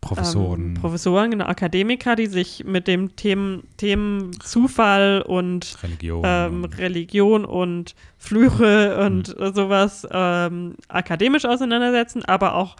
Professoren. 0.00 0.60
ähm, 0.60 0.74
Professoren, 0.74 1.32
genau, 1.32 1.46
Akademiker, 1.46 2.14
die 2.14 2.26
sich 2.28 2.62
mit 2.64 2.86
dem 2.86 3.16
Themen, 3.16 3.64
Themen 3.78 4.30
Zufall 4.40 5.22
und 5.26 5.76
Religion. 5.82 6.22
ähm, 6.24 6.64
Religion 6.64 7.44
und 7.44 7.96
Flüche 8.16 8.96
und 9.04 9.28
Hm. 9.28 9.42
äh, 9.42 9.52
sowas 9.52 10.06
ähm, 10.08 10.76
akademisch 10.86 11.46
auseinandersetzen, 11.46 12.24
aber 12.24 12.54
auch 12.54 12.76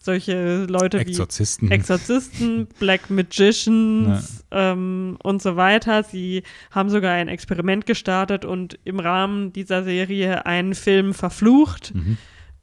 solche 0.00 0.64
Leute 0.64 0.98
Exorzisten. 1.00 1.68
wie 1.70 1.74
Exorzisten, 1.74 2.66
Black 2.78 3.10
Magicians 3.10 4.44
ähm, 4.50 5.16
und 5.22 5.42
so 5.42 5.56
weiter. 5.56 6.02
Sie 6.02 6.42
haben 6.70 6.88
sogar 6.90 7.12
ein 7.14 7.28
Experiment 7.28 7.84
gestartet 7.86 8.44
und 8.44 8.78
im 8.84 9.00
Rahmen 9.00 9.52
dieser 9.52 9.82
Serie 9.84 10.46
einen 10.46 10.74
Film 10.74 11.14
verflucht. 11.14 11.94
Mhm. 11.94 12.16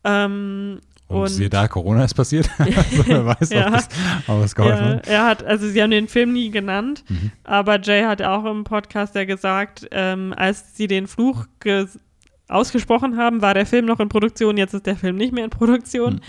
Ähm, 0.04 0.80
Und, 1.08 1.18
und- 1.22 1.28
siehe 1.28 1.50
da, 1.50 1.68
Corona 1.68 2.04
ist 2.06 2.14
passiert. 2.14 2.50
also, 2.58 3.04
wer 3.08 3.26
weiß, 3.26 3.50
Ja. 3.52 3.68
ob, 3.68 3.74
das, 3.74 3.90
ob 4.28 4.44
es 4.44 4.56
geholfen 4.56 4.86
Ja, 4.86 4.94
hat. 4.96 5.08
er 5.08 5.26
hat, 5.26 5.44
also 5.44 5.68
sie 5.68 5.82
haben 5.82 5.92
den 5.92 6.08
Film 6.08 6.34
nie 6.34 6.50
genannt, 6.52 7.04
Mhm. 7.10 7.32
aber 7.44 7.80
Jay 7.82 8.04
hat 8.04 8.22
auch 8.22 8.46
im 8.46 8.64
Podcast 8.64 9.14
ja 9.16 9.26
gesagt, 9.26 9.88
ähm, 9.92 10.34
als 10.36 10.76
sie 10.76 10.88
den 10.88 11.08
Fluch 11.08 11.46
ges- 11.64 12.00
ausgesprochen 12.48 13.18
haben, 13.18 13.42
war 13.42 13.54
der 13.56 13.66
Film 13.66 13.86
noch 13.86 14.00
in 14.00 14.08
Produktion, 14.10 14.58
jetzt 14.58 14.74
ist 14.76 14.86
der 14.86 14.96
Film 14.96 15.16
nicht 15.16 15.34
mehr 15.34 15.44
in 15.46 15.50
Produktion. 15.50 16.16
Mhm. 16.16 16.20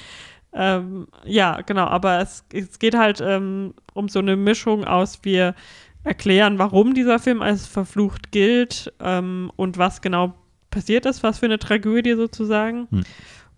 Ähm, 0.58 1.06
ja, 1.24 1.60
genau, 1.60 1.84
aber 1.84 2.20
es, 2.20 2.44
es 2.50 2.78
geht 2.78 2.96
halt 2.96 3.20
ähm, 3.20 3.74
um 3.92 4.08
so 4.08 4.20
eine 4.20 4.36
Mischung 4.36 4.84
aus, 4.84 5.20
wir 5.22 5.54
erklären, 6.02 6.58
warum 6.58 6.94
dieser 6.94 7.18
Film 7.18 7.42
als 7.42 7.66
verflucht 7.66 8.32
gilt 8.32 8.92
ähm, 9.00 9.52
und 9.56 9.76
was 9.76 10.00
genau 10.00 10.34
passiert 10.70 11.04
ist, 11.04 11.22
was 11.22 11.40
für 11.40 11.46
eine 11.46 11.58
Tragödie 11.58 12.14
sozusagen. 12.14 12.88
Hm. 12.90 13.02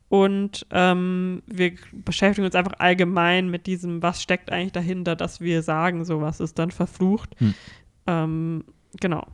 Und 0.09 0.67
ähm, 0.71 1.43
wir 1.47 1.73
beschäftigen 1.93 2.47
uns 2.47 2.55
einfach 2.55 2.79
allgemein 2.79 3.49
mit 3.49 3.67
diesem, 3.67 4.03
was 4.03 4.23
steckt 4.23 4.51
eigentlich 4.51 4.73
dahinter, 4.73 5.15
dass 5.15 5.41
wir 5.41 5.63
sagen, 5.63 6.05
sowas 6.05 6.41
ist 6.41 6.59
dann 6.59 6.71
verflucht. 6.71 7.37
Hm. 7.39 7.55
Ähm, 8.07 8.65
genau. 9.01 9.25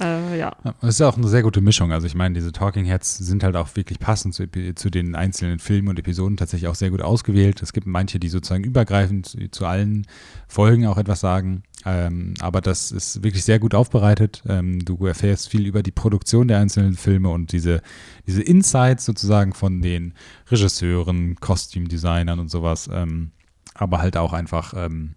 Äh, 0.00 0.38
ja. 0.38 0.56
Das 0.80 0.90
ist 0.90 1.02
auch 1.02 1.16
eine 1.16 1.26
sehr 1.26 1.42
gute 1.42 1.60
Mischung. 1.60 1.92
Also 1.92 2.06
ich 2.06 2.14
meine, 2.14 2.34
diese 2.34 2.52
Talking 2.52 2.84
Heads 2.84 3.18
sind 3.18 3.42
halt 3.42 3.56
auch 3.56 3.74
wirklich 3.74 3.98
passend 3.98 4.34
zu, 4.34 4.46
zu 4.74 4.90
den 4.90 5.16
einzelnen 5.16 5.58
Filmen 5.58 5.88
und 5.88 5.98
Episoden 5.98 6.36
tatsächlich 6.36 6.68
auch 6.68 6.76
sehr 6.76 6.90
gut 6.90 7.02
ausgewählt. 7.02 7.62
Es 7.62 7.72
gibt 7.72 7.86
manche, 7.86 8.20
die 8.20 8.28
sozusagen 8.28 8.64
übergreifend 8.64 9.26
zu, 9.26 9.50
zu 9.50 9.66
allen 9.66 10.06
Folgen 10.46 10.86
auch 10.86 10.98
etwas 10.98 11.20
sagen. 11.20 11.64
Ähm, 11.84 12.34
aber 12.40 12.60
das 12.60 12.92
ist 12.92 13.22
wirklich 13.24 13.44
sehr 13.44 13.58
gut 13.58 13.74
aufbereitet. 13.74 14.42
Ähm, 14.48 14.84
du 14.84 15.04
erfährst 15.06 15.48
viel 15.48 15.66
über 15.66 15.82
die 15.82 15.92
Produktion 15.92 16.46
der 16.46 16.60
einzelnen 16.60 16.94
Filme 16.94 17.30
und 17.30 17.50
diese, 17.50 17.82
diese 18.26 18.42
Insights 18.42 19.04
sozusagen 19.04 19.52
von 19.52 19.82
den 19.82 20.14
Regisseuren, 20.48 21.36
Kostümdesignern 21.36 22.38
und 22.38 22.50
sowas. 22.50 22.88
Ähm, 22.92 23.32
aber 23.74 23.98
halt 23.98 24.16
auch 24.16 24.32
einfach, 24.32 24.74
ähm, 24.76 25.14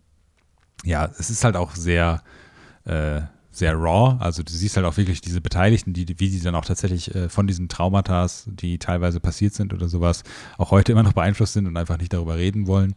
ja, 0.84 1.06
es 1.20 1.30
ist 1.30 1.44
halt 1.44 1.56
auch 1.56 1.76
sehr, 1.76 2.24
äh, 2.86 3.22
sehr 3.52 3.76
raw. 3.76 4.18
Also 4.20 4.44
du 4.44 4.52
siehst 4.52 4.78
halt 4.78 4.86
auch 4.86 4.98
wirklich 4.98 5.22
diese 5.22 5.42
Beteiligten, 5.42 5.94
die, 5.94 6.08
wie 6.20 6.30
die 6.30 6.40
dann 6.40 6.56
auch 6.56 6.66
tatsächlich 6.66 7.14
äh, 7.14 7.30
von 7.30 7.48
diesen 7.48 7.68
Traumata, 7.68 8.28
die 8.46 8.80
teilweise 8.80 9.20
passiert 9.20 9.54
sind 9.54 9.74
oder 9.74 9.90
sowas, 9.90 10.24
auch 10.58 10.72
heute 10.72 10.94
immer 10.94 11.04
noch 11.04 11.14
beeinflusst 11.14 11.54
sind 11.54 11.68
und 11.68 11.76
einfach 11.78 11.98
nicht 11.98 12.14
darüber 12.14 12.38
reden 12.38 12.68
wollen. 12.68 12.96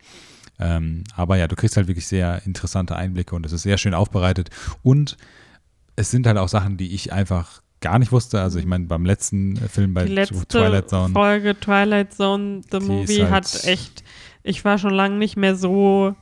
Ähm, 0.60 1.02
aber 1.16 1.36
ja, 1.36 1.48
du 1.48 1.56
kriegst 1.56 1.76
halt 1.76 1.88
wirklich 1.88 2.06
sehr 2.06 2.42
interessante 2.46 2.94
Einblicke 2.94 3.34
und 3.34 3.44
es 3.44 3.52
ist 3.52 3.62
sehr 3.62 3.78
schön 3.78 3.94
aufbereitet. 3.94 4.50
Und 4.82 5.16
es 5.96 6.10
sind 6.10 6.26
halt 6.26 6.38
auch 6.38 6.48
Sachen, 6.48 6.76
die 6.76 6.94
ich 6.94 7.12
einfach 7.12 7.60
gar 7.80 7.98
nicht 7.98 8.12
wusste. 8.12 8.40
Also 8.40 8.60
ich 8.60 8.66
meine, 8.66 8.86
beim 8.86 9.04
letzten 9.04 9.56
äh, 9.56 9.68
Film 9.68 9.92
bei 9.94 10.04
die 10.04 10.12
letzte 10.14 10.46
Twilight 10.46 10.88
Zone. 10.88 11.12
Folge 11.12 11.58
Twilight 11.58 12.14
Zone, 12.14 12.60
The 12.70 12.78
Movie, 12.78 13.22
halt- 13.22 13.30
hat 13.32 13.64
echt, 13.64 14.04
ich 14.44 14.64
war 14.64 14.78
schon 14.78 14.94
lange 14.94 15.16
nicht 15.16 15.36
mehr 15.36 15.56
so 15.56 16.14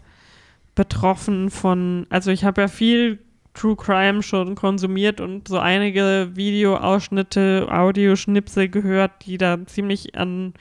betroffen 0.75 1.51
von, 1.51 2.07
also 2.09 2.31
ich 2.31 2.45
habe 2.45 2.63
ja 2.63 2.69
viel 2.69 3.19
True 3.55 3.77
Crime 3.77 4.23
schon 4.23 4.55
konsumiert 4.55 5.21
und 5.21 5.47
so 5.49 5.59
einige 5.59 6.31
Videoausschnitte, 6.35 7.69
Audioschnipsel 7.71 8.69
gehört, 8.69 9.27
die 9.27 9.37
da 9.39 9.65
ziemlich 9.67 10.15
an 10.17 10.55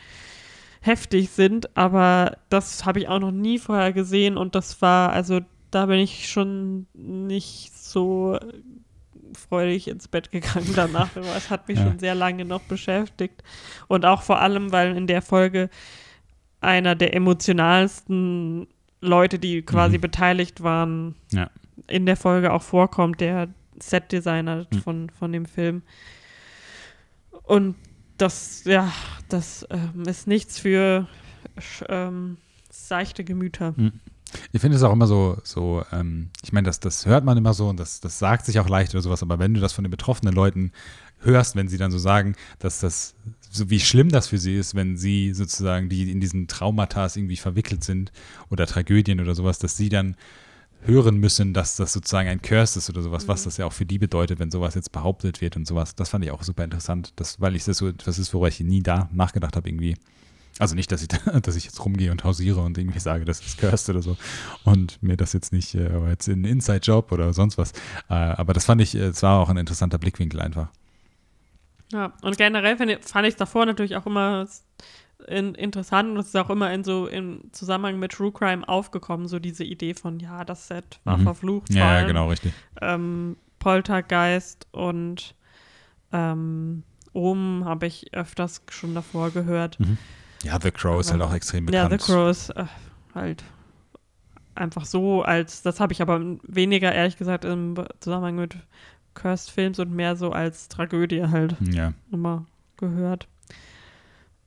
heftig 0.82 1.30
sind, 1.30 1.76
aber 1.78 2.38
das 2.50 2.86
habe 2.86 3.00
ich 3.00 3.08
auch 3.08 3.20
noch 3.20 3.32
nie 3.32 3.60
vorher 3.60 3.94
gesehen 3.94 4.36
und 4.36 4.56
das 4.56 4.82
war, 4.82 5.12
also 5.12 5.40
da 5.70 5.86
bin 5.86 6.00
ich 6.00 6.28
schon 6.30 6.88
nicht 6.94 7.72
so 7.74 8.38
freudig 9.38 9.88
ins 9.88 10.08
Bett 10.08 10.32
gegangen 10.32 10.72
danach, 10.76 11.16
es 11.16 11.50
hat 11.50 11.68
mich 11.70 11.78
Ja. 11.78 11.86
schon 11.86 12.00
sehr 12.00 12.16
lange 12.16 12.44
noch 12.46 12.64
beschäftigt 12.64 13.44
und 13.88 14.06
auch 14.06 14.24
vor 14.24 14.42
allem, 14.42 14.72
weil 14.72 14.98
in 14.98 15.08
der 15.08 15.22
Folge 15.22 15.70
einer 16.60 16.96
der 16.96 17.16
emotionalsten 17.16 18.68
Leute, 19.02 19.40
die 19.40 19.62
quasi 19.62 19.98
Mhm. 19.98 20.02
beteiligt 20.02 20.62
waren, 20.64 21.16
Ja. 21.32 21.50
In 21.88 22.06
der 22.06 22.18
Folge 22.18 22.54
auch 22.54 22.62
vorkommt, 22.64 23.22
der 23.22 23.50
Setdesigner 23.80 24.68
Mhm. 24.72 24.82
von, 24.82 25.10
von 25.10 25.32
dem 25.32 25.46
Film. 25.46 25.82
Und 27.44 27.76
das, 28.18 28.64
ja, 28.66 28.92
das 29.30 29.66
ähm, 29.70 30.04
ist 30.08 30.28
nichts 30.28 30.60
für 30.60 31.08
ähm, 31.90 32.38
seichte 32.70 33.24
Gemüter. 33.24 33.74
Ich 34.54 34.62
finde 34.62 34.78
es 34.78 34.84
auch 34.84 34.94
immer 34.94 35.08
so, 35.08 35.38
so 35.44 35.84
ähm, 35.92 36.30
ich 36.44 36.54
meine, 36.54 36.66
das, 36.66 36.80
das 36.80 37.06
hört 37.06 37.26
man 37.26 37.38
immer 37.38 37.54
so 37.54 37.68
und 37.68 37.80
das, 37.80 38.00
das 38.00 38.20
sagt 38.20 38.46
sich 38.46 38.60
auch 38.60 38.70
leicht 38.70 38.94
oder 38.94 39.02
sowas, 39.02 39.24
aber 39.24 39.40
wenn 39.40 39.54
du 39.54 39.60
das 39.60 39.74
von 39.74 39.84
den 39.84 39.92
betroffenen 39.92 40.34
Leuten 40.34 40.72
hörst, 41.20 41.56
wenn 41.56 41.68
sie 41.68 41.78
dann 41.78 41.92
so 41.92 41.98
sagen, 41.98 42.36
dass 42.60 42.80
das, 42.80 43.16
so 43.50 43.70
wie 43.70 43.80
schlimm 43.80 44.10
das 44.10 44.28
für 44.28 44.38
sie 44.38 44.56
ist, 44.56 44.76
wenn 44.76 44.98
sie 44.98 45.34
sozusagen, 45.34 45.90
die 45.90 46.12
in 46.12 46.20
diesen 46.20 46.48
Traumata 46.48 47.08
irgendwie 47.14 47.38
verwickelt 47.38 47.84
sind 47.84 48.12
oder 48.50 48.66
Tragödien 48.68 49.20
oder 49.20 49.36
sowas, 49.36 49.60
dass 49.60 49.76
sie 49.78 49.90
dann 49.90 50.16
hören 50.84 51.18
müssen, 51.18 51.54
dass 51.54 51.76
das 51.76 51.94
sozusagen 51.94 52.30
ein 52.30 52.42
Curse 52.42 52.80
ist 52.80 52.90
oder 52.90 53.02
sowas, 53.02 53.28
was 53.28 53.44
das 53.44 53.58
ja 53.58 53.66
auch 53.66 53.74
für 53.74 53.86
die 53.86 54.00
bedeutet, 54.00 54.40
wenn 54.40 54.52
sowas 54.52 54.76
jetzt 54.76 54.92
behauptet 54.92 55.42
wird 55.42 55.56
und 55.56 55.68
sowas. 55.68 55.96
Das 55.96 56.10
fand 56.10 56.26
ich 56.26 56.32
auch 56.32 56.44
super 56.44 56.64
interessant, 56.64 57.14
das, 57.16 57.40
weil 57.40 57.56
ich 57.56 57.66
das 57.66 57.78
so 57.78 57.88
etwas 57.88 58.20
ist, 58.20 58.34
worüber 58.34 58.48
ich 58.48 58.60
nie 58.60 58.82
da 58.82 59.10
nachgedacht 59.12 59.56
habe 59.56 59.70
irgendwie. 59.70 59.96
Also 60.60 60.76
nicht, 60.76 60.92
dass 60.92 61.02
ich, 61.02 61.08
dass 61.42 61.56
ich 61.56 61.66
jetzt 61.66 61.84
rumgehe 61.84 62.12
und 62.12 62.24
hausiere 62.24 62.62
und 62.62 62.78
irgendwie 62.78 63.00
sage, 63.00 63.26
das 63.26 63.40
ist 63.40 63.58
cursed 63.58 63.90
oder 63.90 64.02
so 64.02 64.18
und 64.64 65.02
mir 65.02 65.18
das 65.18 65.34
jetzt 65.34 65.54
nicht, 65.54 65.76
äh, 65.76 65.88
aber 65.88 66.10
jetzt 66.10 66.28
ein 66.28 66.46
Inside-Job 66.46 67.12
oder 67.12 67.34
sonst 67.34 67.58
was. 67.58 67.72
Äh, 68.10 68.14
aber 68.14 68.54
das 68.54 68.66
fand 68.66 68.82
ich, 68.82 68.96
äh, 68.96 69.08
es 69.08 69.24
war 69.24 69.40
auch 69.40 69.50
ein 69.50 69.58
interessanter 69.58 69.98
Blickwinkel 69.98 70.42
einfach. 70.42 70.70
Ja, 71.92 72.14
und 72.22 72.38
generell 72.38 72.78
fand 72.78 72.92
ich 73.28 73.34
es 73.34 73.36
davor 73.36 73.66
natürlich 73.66 73.96
auch 73.98 74.06
immer 74.06 74.48
in, 75.28 75.56
interessant 75.56 76.12
und 76.12 76.18
es 76.18 76.28
ist 76.28 76.36
auch 76.38 76.50
immer 76.50 76.72
in 76.74 76.84
so 76.84 77.08
im 77.08 77.42
Zusammenhang 77.52 78.00
mit 78.00 78.12
True 78.14 78.32
Crime 78.32 78.68
aufgekommen, 78.68 79.28
so 79.28 79.40
diese 79.40 79.64
Idee 79.64 79.94
von, 79.94 80.20
ja, 80.20 80.44
das 80.44 80.68
Set 80.68 81.00
war 81.04 81.18
Mhm. 81.18 81.24
verflucht. 81.24 81.74
Ja, 81.74 81.80
ja, 81.86 81.98
allem, 81.98 82.08
genau, 82.08 82.30
richtig. 82.30 82.54
Ähm, 82.82 83.38
Poltergeist 83.60 84.68
und 84.72 85.36
ähm, 86.12 86.84
Omen 87.14 87.66
habe 87.66 87.88
ich 87.88 88.14
öfters 88.14 88.62
schon 88.70 88.96
davor 88.96 89.32
gehört. 89.32 89.78
Ja, 90.44 90.60
The 90.62 90.72
Crow 90.72 91.00
ist 91.00 91.12
Aber- 91.12 91.20
halt 91.20 91.30
auch 91.32 91.36
extrem 91.36 91.68
Ja, 91.68 91.84
bekannt. 91.88 92.02
The 92.02 92.12
Crow 92.14 92.30
ist 92.30 92.50
äh, 92.52 92.66
halt 93.14 93.44
einfach 94.56 94.86
so 94.86 95.22
als, 95.24 95.62
das 95.62 95.80
habe 95.80 95.94
ich 95.94 96.02
aber 96.02 96.20
weniger 96.44 96.92
ehrlich 96.94 97.18
gesagt 97.18 97.46
im 97.46 97.76
Zusammenhang 98.00 98.36
mit 98.36 98.56
Cursed 99.14 99.50
Films 99.52 99.80
und 99.80 99.92
mehr 99.92 100.16
so 100.16 100.32
als 100.32 100.68
Tragödie 100.70 101.24
halt 101.28 101.56
Ja, 101.72 101.94
immer 102.12 102.46
gehört. 102.78 103.28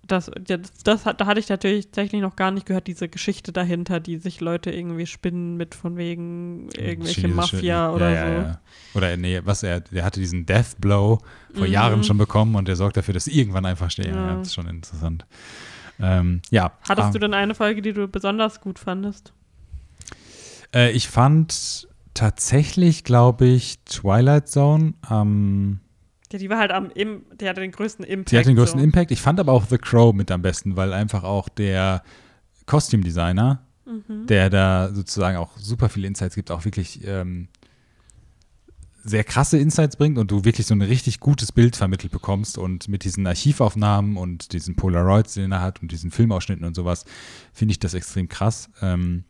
Das, 0.07 0.31
das, 0.41 0.61
das 0.85 1.03
da 1.05 1.27
hatte 1.27 1.41
ich 1.41 1.49
natürlich 1.49 1.87
tatsächlich 1.87 2.21
noch 2.21 2.37
gar 2.37 2.51
nicht 2.51 2.67
gehört, 2.67 2.87
diese 2.87 3.09
Geschichte 3.09 3.53
dahinter, 3.53 4.01
die 4.01 4.17
sich 4.17 4.41
Leute 4.41 4.71
irgendwie 4.71 5.07
spinnen 5.07 5.57
mit 5.57 5.75
von 5.75 5.97
wegen 5.97 6.69
irgendwelche 6.77 7.29
Mafia 7.29 7.91
oder 7.91 8.11
ja, 8.11 8.27
so. 8.27 8.33
Ja. 8.33 8.61
Oder 8.95 9.17
nee, 9.17 9.41
was 9.45 9.63
er, 9.63 9.81
der 9.81 10.05
hatte 10.05 10.21
diesen 10.21 10.47
Death 10.47 10.81
Blow 10.81 11.19
vor 11.53 11.67
Mhm. 11.67 11.73
Jahren 11.73 12.05
schon 12.05 12.19
bekommen 12.19 12.55
und 12.57 12.69
der 12.69 12.77
sorgt 12.77 12.97
dafür, 12.97 13.15
dass 13.15 13.27
irgendwann 13.27 13.65
einfach 13.65 13.91
stehen. 13.91 14.15
Ja. 14.15 14.27
Ja. 14.27 14.35
das 14.37 14.49
ist 14.49 14.55
schon 14.55 14.69
interessant. 14.69 15.27
Ähm, 16.01 16.43
ja. 16.51 16.73
Hattest 16.89 17.09
ah, 17.09 17.11
du 17.13 17.19
denn 17.19 17.35
eine 17.35 17.55
Folge, 17.55 17.83
die 17.83 17.93
du 17.93 18.09
besonders 18.09 18.61
gut 18.61 18.79
fandest? 18.79 19.33
Äh, 20.75 20.91
ich 20.91 21.09
fand 21.09 21.89
tatsächlich, 22.15 23.05
glaube 23.05 23.47
ich, 23.47 23.79
Twilight 23.85 24.49
Zone 24.49 24.95
am 25.03 25.81
Ja, 26.33 26.39
die 26.39 26.51
war 26.51 26.59
halt 26.59 26.73
am, 26.73 26.91
im, 26.91 27.23
die 27.41 27.49
hatte 27.49 27.61
den 27.61 27.71
größten 27.71 28.05
Impact. 28.05 28.33
Die 28.33 28.39
hat 28.39 28.47
den 28.47 28.57
größten 28.57 28.81
so. 28.81 28.85
Impact. 28.85 29.11
Ich 29.11 29.21
fand 29.21 29.39
aber 29.39 29.53
auch 29.53 29.67
The 29.67 29.79
Crow 29.79 30.13
mit 30.15 30.31
am 30.31 30.43
besten, 30.43 30.77
weil 30.77 30.93
einfach 30.93 31.23
auch 31.23 31.49
der 31.49 32.03
Costume 32.67 33.03
Designer, 33.05 33.63
Mhm. 33.87 34.27
der 34.27 34.49
da 34.49 34.91
sozusagen 34.95 35.37
auch 35.37 35.59
super 35.59 35.91
viele 35.91 36.07
Insights 36.07 36.35
gibt, 36.35 36.51
auch 36.51 36.65
wirklich 36.65 37.07
ähm, 37.07 37.49
sehr 39.05 39.25
krasse 39.25 39.59
Insights 39.59 39.97
bringt 39.97 40.17
und 40.17 40.31
du 40.31 40.45
wirklich 40.47 40.67
so 40.67 40.75
ein 40.75 40.81
richtig 40.81 41.21
gutes 41.21 41.53
Bild 41.53 41.77
vermittelt 41.77 42.11
bekommst 42.11 42.57
und 42.57 42.89
mit 42.89 43.05
diesen 43.05 43.27
Archivaufnahmen 43.27 44.17
und 44.17 44.55
diesen 44.55 44.77
Polaroids, 44.77 45.35
den 45.35 45.53
er 45.53 45.61
hat 45.61 45.83
und 45.83 45.93
diesen 45.93 46.11
Filmausschnitten 46.11 46.65
und 46.65 46.75
sowas, 46.75 47.05
finde 47.53 47.73
ich 47.73 47.79
das 47.79 47.93
extrem 47.93 48.29
krass. 48.29 48.71
Ähm, 48.81 49.25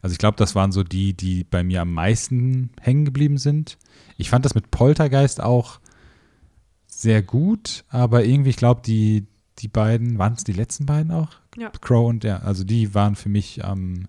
also 0.00 0.14
ich 0.14 0.18
glaube, 0.18 0.38
das 0.38 0.54
waren 0.54 0.72
so 0.72 0.82
die, 0.82 1.12
die 1.12 1.44
bei 1.44 1.62
mir 1.62 1.82
am 1.82 1.92
meisten 1.92 2.70
hängen 2.80 3.04
geblieben 3.04 3.36
sind. 3.36 3.76
Ich 4.16 4.30
fand 4.30 4.46
das 4.46 4.54
mit 4.54 4.70
Poltergeist 4.70 5.42
auch 5.42 5.80
sehr 7.00 7.22
gut, 7.22 7.84
aber 7.88 8.24
irgendwie, 8.24 8.50
ich 8.50 8.56
glaube, 8.56 8.82
die, 8.84 9.26
die 9.58 9.68
beiden, 9.68 10.18
waren 10.18 10.34
es 10.34 10.44
die 10.44 10.52
letzten 10.52 10.86
beiden 10.86 11.10
auch? 11.12 11.30
Ja. 11.56 11.70
Crow 11.80 12.08
und 12.08 12.24
ja, 12.24 12.38
also 12.40 12.64
die 12.64 12.94
waren 12.94 13.14
für 13.16 13.28
mich 13.28 13.64
am, 13.64 14.06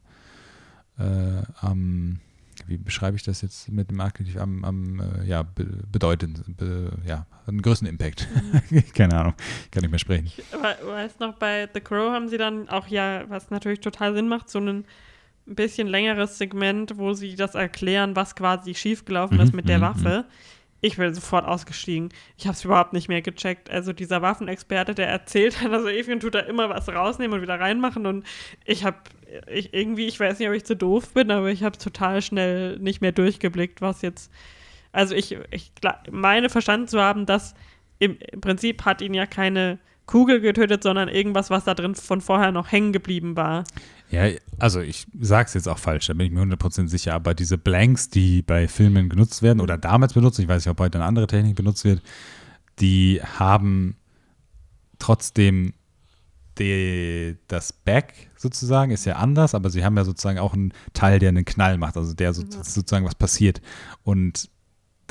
äh, 0.99 1.41
am 1.61 2.19
wie 2.67 2.77
beschreibe 2.77 3.17
ich 3.17 3.23
das 3.23 3.41
jetzt 3.41 3.69
mit 3.69 3.89
dem 3.89 3.99
Adjektiv, 3.99 4.37
am, 4.37 4.63
am 4.63 4.99
äh, 4.99 5.25
ja, 5.25 5.43
be 5.43 5.65
bedeutend, 5.91 6.43
be 6.57 6.91
ja, 7.05 7.25
einen 7.47 7.61
größten 7.61 7.87
Impact. 7.87 8.27
Keine 8.93 9.17
Ahnung, 9.17 9.33
ich 9.65 9.71
kann 9.71 9.81
nicht 9.81 9.89
mehr 9.89 9.99
sprechen. 9.99 10.27
Ich 10.27 10.37
we- 10.51 10.87
weiß 10.87 11.19
noch, 11.19 11.35
bei 11.35 11.67
The 11.73 11.81
Crow 11.81 12.11
haben 12.11 12.29
sie 12.29 12.37
dann 12.37 12.69
auch 12.69 12.87
ja, 12.87 13.23
was 13.29 13.49
natürlich 13.49 13.79
total 13.79 14.13
Sinn 14.13 14.27
macht, 14.27 14.49
so 14.49 14.59
ein 14.59 14.85
bisschen 15.47 15.87
längeres 15.87 16.37
Segment, 16.37 16.97
wo 16.97 17.13
sie 17.13 17.35
das 17.35 17.55
erklären, 17.55 18.15
was 18.15 18.35
quasi 18.35 18.75
schiefgelaufen 18.75 19.37
Mhm, 19.37 19.43
ist 19.43 19.53
mit 19.53 19.67
der 19.67 19.79
mhm, 19.79 19.83
Waffe. 19.83 20.25
Ich 20.81 20.97
bin 20.97 21.13
sofort 21.13 21.45
ausgestiegen. 21.45 22.09
Ich 22.37 22.47
habe 22.47 22.55
es 22.55 22.65
überhaupt 22.65 22.93
nicht 22.93 23.07
mehr 23.07 23.21
gecheckt. 23.21 23.69
Also 23.69 23.93
dieser 23.93 24.21
Waffenexperte, 24.21 24.95
der 24.95 25.07
erzählt 25.07 25.61
hat, 25.61 25.71
also 25.71 25.87
Evian 25.87 26.19
tut 26.19 26.35
da 26.35 26.39
immer 26.39 26.69
was 26.69 26.89
rausnehmen 26.89 27.35
und 27.35 27.41
wieder 27.41 27.59
reinmachen 27.59 28.05
und 28.07 28.25
ich 28.65 28.83
habe 28.83 28.97
ich, 29.49 29.73
irgendwie, 29.73 30.07
ich 30.07 30.19
weiß 30.19 30.39
nicht, 30.39 30.49
ob 30.49 30.55
ich 30.55 30.65
zu 30.65 30.75
doof 30.75 31.13
bin, 31.13 31.31
aber 31.31 31.49
ich 31.49 31.63
habe 31.63 31.77
total 31.77 32.21
schnell 32.21 32.77
nicht 32.79 33.01
mehr 33.01 33.11
durchgeblickt, 33.11 33.81
was 33.81 34.01
jetzt, 34.01 34.31
also 34.91 35.15
ich, 35.15 35.37
ich 35.51 35.71
meine 36.11 36.49
verstanden 36.49 36.87
zu 36.87 36.99
haben, 36.99 37.25
dass 37.25 37.53
im 37.99 38.17
Prinzip 38.41 38.83
hat 38.83 39.01
ihn 39.01 39.13
ja 39.13 39.25
keine 39.25 39.79
Kugel 40.07 40.41
getötet, 40.41 40.83
sondern 40.83 41.07
irgendwas, 41.07 41.49
was 41.49 41.63
da 41.63 41.73
drin 41.73 41.95
von 41.95 42.19
vorher 42.19 42.51
noch 42.51 42.71
hängen 42.71 42.91
geblieben 42.91 43.35
war. 43.35 43.63
Ja, 44.11 44.29
also 44.59 44.81
ich 44.81 45.07
sage 45.19 45.47
es 45.47 45.53
jetzt 45.53 45.67
auch 45.67 45.77
falsch, 45.77 46.07
da 46.07 46.13
bin 46.13 46.25
ich 46.27 46.31
mir 46.33 46.41
100% 46.41 46.87
sicher, 46.87 47.13
aber 47.13 47.33
diese 47.33 47.57
Blanks, 47.57 48.09
die 48.09 48.41
bei 48.41 48.67
Filmen 48.67 49.07
genutzt 49.07 49.41
werden 49.41 49.61
oder 49.61 49.77
damals 49.77 50.13
benutzt, 50.13 50.37
ich 50.39 50.47
weiß 50.47 50.65
nicht, 50.65 50.71
ob 50.71 50.79
heute 50.81 50.97
eine 50.97 51.05
andere 51.05 51.27
Technik 51.27 51.55
benutzt 51.55 51.85
wird, 51.85 52.01
die 52.79 53.21
haben 53.23 53.95
trotzdem 54.99 55.73
die, 56.59 57.37
das 57.47 57.71
Back 57.71 58.29
sozusagen 58.35 58.91
ist 58.91 59.05
ja 59.05 59.15
anders, 59.15 59.55
aber 59.55 59.69
sie 59.69 59.83
haben 59.85 59.95
ja 59.95 60.03
sozusagen 60.03 60.39
auch 60.39 60.53
einen 60.53 60.73
Teil, 60.93 61.19
der 61.19 61.29
einen 61.29 61.45
Knall 61.45 61.77
macht, 61.77 61.95
also 61.95 62.13
der 62.13 62.33
so, 62.33 62.43
Ja. 62.43 62.63
sozusagen 62.63 63.05
was 63.05 63.15
passiert. 63.15 63.61
Und 64.03 64.49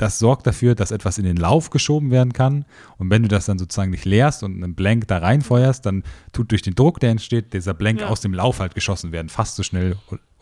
das 0.01 0.17
sorgt 0.19 0.47
dafür, 0.47 0.73
dass 0.75 0.91
etwas 0.91 1.17
in 1.17 1.25
den 1.25 1.37
Lauf 1.37 1.69
geschoben 1.69 2.09
werden 2.11 2.33
kann. 2.33 2.65
Und 2.97 3.09
wenn 3.11 3.21
du 3.21 3.27
das 3.27 3.45
dann 3.45 3.59
sozusagen 3.59 3.91
nicht 3.91 4.05
leerst 4.05 4.41
und 4.43 4.63
einen 4.63 4.73
Blank 4.75 5.07
da 5.07 5.19
reinfeuerst, 5.19 5.85
dann 5.85 6.03
tut 6.33 6.49
durch 6.51 6.63
den 6.63 6.73
Druck, 6.75 6.99
der 6.99 7.11
entsteht, 7.11 7.53
dieser 7.53 7.73
Blank 7.75 8.01
Ja. 8.01 8.07
aus 8.07 8.21
dem 8.21 8.33
Lauf 8.33 8.59
halt 8.59 8.73
geschossen 8.73 9.11
werden. 9.11 9.29
Fast 9.29 9.55
so 9.57 9.63
schnell 9.63 9.95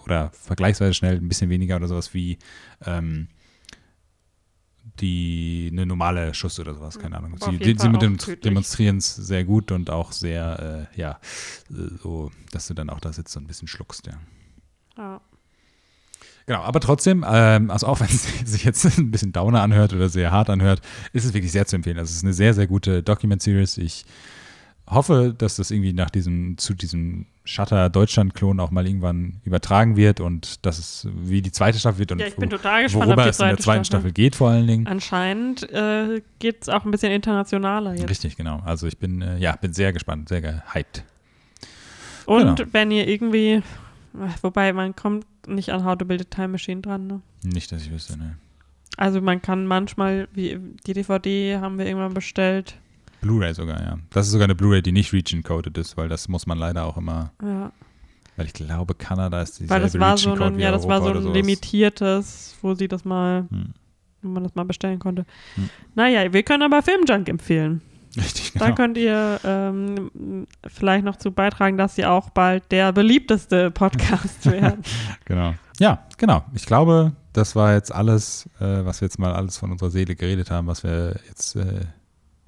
oder 0.05 0.29
vergleichsweise 0.31 0.93
schnell, 0.93 1.17
ein 1.17 1.27
bisschen 1.27 1.49
weniger 1.49 1.75
oder 1.75 1.87
sowas 1.87 2.13
wie 2.13 2.37
ähm, 2.85 3.27
die 5.01 5.69
eine 5.71 5.85
normale 5.85 6.33
Schuss 6.33 6.59
oder 6.59 6.73
sowas, 6.73 6.97
keine 6.99 7.17
Ahnung. 7.17 7.35
Sie, 7.39 7.57
die, 7.57 7.77
sie 7.77 7.89
dem- 7.91 8.17
demonstrieren 8.43 8.97
es 8.97 9.15
sehr 9.15 9.43
gut 9.45 9.71
und 9.71 9.89
auch 9.89 10.11
sehr, 10.11 10.87
äh, 10.93 10.99
ja, 10.99 11.19
so, 11.69 12.31
dass 12.51 12.67
du 12.67 12.73
dann 12.73 12.89
auch 12.89 12.99
da 12.99 13.13
sitzt 13.13 13.35
und 13.37 13.43
ein 13.43 13.47
bisschen 13.47 13.67
schluckst, 13.67 14.07
ja. 14.07 14.13
Ja. 14.97 15.21
Genau, 16.49 16.61
aber 16.61 16.79
trotzdem, 16.79 17.23
ähm, 17.29 17.69
also 17.69 17.85
auch 17.85 17.99
wenn 17.99 18.07
es 18.09 18.23
sich 18.51 18.63
jetzt 18.63 18.83
ein 18.97 19.11
bisschen 19.11 19.31
downer 19.31 19.61
anhört 19.61 19.93
oder 19.93 20.09
sehr 20.09 20.31
hart 20.31 20.49
anhört, 20.49 20.81
ist 21.13 21.23
es 21.23 21.35
wirklich 21.35 21.51
sehr 21.51 21.67
zu 21.67 21.75
empfehlen. 21.75 21.99
Also 21.99 22.09
es 22.09 22.17
ist 22.17 22.23
eine 22.23 22.33
sehr, 22.33 22.55
sehr 22.55 22.65
gute 22.65 23.03
Document-Series. 23.03 23.77
Ich 23.77 24.03
hoffe, 24.87 25.35
dass 25.37 25.57
das 25.57 25.69
irgendwie 25.69 25.93
nach 25.93 26.09
diesem, 26.09 26.57
zu 26.57 26.73
diesem 26.73 27.27
Shutter 27.43 27.91
Deutschland-Klon 27.91 28.59
auch 28.59 28.71
mal 28.71 28.87
irgendwann 28.87 29.41
übertragen 29.43 29.95
wird 29.95 30.21
und 30.21 30.65
dass 30.65 30.79
es 30.79 31.07
wie 31.13 31.43
die 31.43 31.51
zweite 31.51 31.77
Staffel 31.77 31.99
wird 31.99 32.13
und 32.13 32.19
ja, 32.19 32.25
ich 32.25 32.35
bin 32.35 32.49
total 32.49 32.81
gespannt, 32.81 33.05
worüber 33.05 33.27
es 33.27 33.37
in 33.39 33.45
der 33.45 33.49
zweite 33.49 33.63
zweiten 33.63 33.85
Staffel 33.85 34.11
geht 34.11 34.35
vor 34.35 34.49
allen 34.49 34.65
Dingen. 34.65 34.87
Anscheinend 34.87 35.71
äh, 35.71 36.23
geht 36.39 36.63
es 36.63 36.69
auch 36.69 36.83
ein 36.83 36.89
bisschen 36.89 37.11
internationaler 37.11 37.93
jetzt. 37.93 38.09
Richtig, 38.09 38.37
genau. 38.37 38.63
Also 38.65 38.87
ich 38.87 38.97
bin, 38.97 39.21
äh, 39.21 39.37
ja, 39.37 39.55
bin 39.55 39.73
sehr 39.73 39.93
gespannt, 39.93 40.29
sehr 40.29 40.41
gehypt. 40.41 41.03
Und 42.25 42.55
Genau. 42.57 42.69
wenn 42.71 42.89
ihr 42.89 43.07
irgendwie, 43.07 43.61
wobei 44.41 44.73
man 44.73 44.95
kommt 44.95 45.27
nicht 45.55 45.69
an 45.71 45.83
How 45.85 45.97
to 45.97 46.05
Build 46.05 46.21
a 46.21 46.23
Time 46.23 46.49
Machine 46.49 46.81
dran, 46.81 47.07
ne? 47.07 47.21
Nicht, 47.43 47.71
dass 47.71 47.81
ich 47.83 47.91
wüsste, 47.91 48.17
ne. 48.17 48.37
Also 48.97 49.21
man 49.21 49.41
kann 49.41 49.65
manchmal, 49.65 50.27
wie 50.33 50.59
die 50.85 50.93
DVD 50.93 51.57
haben 51.59 51.77
wir 51.77 51.85
irgendwann 51.85 52.13
bestellt. 52.13 52.77
Blu-ray 53.21 53.53
sogar, 53.53 53.81
ja. 53.81 53.97
Das 54.11 54.25
ist 54.27 54.31
sogar 54.31 54.45
eine 54.45 54.55
Blu-ray, 54.55 54.81
die 54.81 54.91
nicht 54.91 55.13
region-coded 55.13 55.77
ist, 55.77 55.97
weil 55.97 56.09
das 56.09 56.27
muss 56.27 56.47
man 56.47 56.57
leider 56.57 56.85
auch 56.85 56.97
immer, 56.97 57.31
Ja. 57.41 57.71
weil 58.37 58.45
ich 58.45 58.53
glaube, 58.53 58.95
Kanada 58.95 59.41
ist 59.41 59.53
dieselbe 59.59 59.73
Weil 59.73 59.81
das 59.81 59.99
war 59.99 60.17
so 60.17 60.33
ein, 60.33 60.59
ja, 60.59 60.71
das 60.71 60.87
war 60.87 61.01
so 61.01 61.09
ein 61.09 61.33
limitiertes, 61.33 62.57
wo 62.61 62.73
sie 62.75 62.87
das 62.87 63.05
mal, 63.05 63.45
Hm. 63.49 63.73
wo 64.21 64.29
man 64.29 64.43
das 64.43 64.55
mal 64.55 64.63
bestellen 64.65 64.99
konnte. 64.99 65.25
Hm. 65.55 65.69
Naja, 65.95 66.31
wir 66.33 66.43
können 66.43 66.63
aber 66.63 66.81
Filmjunk 66.81 67.29
empfehlen. 67.29 67.81
Richtig, 68.17 68.53
Da 68.53 68.65
genau. 68.65 68.75
könnt 68.75 68.97
ihr 68.97 69.39
ähm, 69.43 70.47
vielleicht 70.67 71.05
noch 71.05 71.17
zu 71.17 71.31
beitragen, 71.31 71.77
dass 71.77 71.95
sie 71.95 72.05
auch 72.05 72.29
bald 72.31 72.71
der 72.71 72.91
beliebteste 72.91 73.71
Podcast 73.71 74.45
werden. 74.51 74.83
genau. 75.25 75.53
Ja, 75.79 76.05
genau. 76.17 76.43
Ich 76.53 76.65
glaube, 76.65 77.13
das 77.33 77.55
war 77.55 77.73
jetzt 77.73 77.93
alles, 77.93 78.49
äh, 78.59 78.83
was 78.85 79.01
wir 79.01 79.05
jetzt 79.05 79.19
mal 79.19 79.33
alles 79.33 79.57
von 79.57 79.71
unserer 79.71 79.91
Seele 79.91 80.15
geredet 80.15 80.51
haben, 80.51 80.67
was 80.67 80.83
wir 80.83 81.19
jetzt 81.27 81.55
äh, 81.55 81.81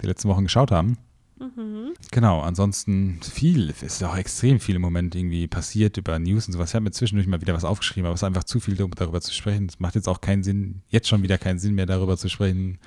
die 0.02 0.06
letzten 0.06 0.28
Wochen 0.28 0.44
geschaut 0.44 0.70
haben. 0.70 0.98
mhm. 1.38 1.94
Genau, 2.10 2.40
ansonsten 2.40 3.20
viel, 3.22 3.70
es 3.70 3.82
ist 3.82 4.04
auch 4.04 4.16
extrem 4.16 4.58
viel 4.60 4.76
im 4.76 4.82
Moment 4.82 5.14
irgendwie 5.14 5.46
passiert 5.46 5.96
über 5.96 6.18
News 6.18 6.46
und 6.46 6.52
sowas. 6.54 6.70
Ich 6.70 6.74
habe 6.74 6.84
mir 6.84 6.90
zwischendurch 6.90 7.28
mal 7.28 7.40
wieder 7.40 7.54
was 7.54 7.64
aufgeschrieben, 7.64 8.06
aber 8.06 8.14
es 8.14 8.20
ist 8.20 8.26
einfach 8.26 8.44
zu 8.44 8.60
viel 8.60 8.74
darüber 8.74 9.20
zu 9.20 9.32
sprechen. 9.32 9.66
Es 9.66 9.78
macht 9.78 9.94
jetzt 9.94 10.08
auch 10.08 10.20
keinen 10.20 10.42
Sinn, 10.42 10.82
jetzt 10.88 11.08
schon 11.08 11.22
wieder 11.22 11.38
keinen 11.38 11.58
Sinn 11.58 11.74
mehr 11.74 11.86
darüber 11.86 12.16
zu 12.16 12.28
sprechen, 12.28 12.78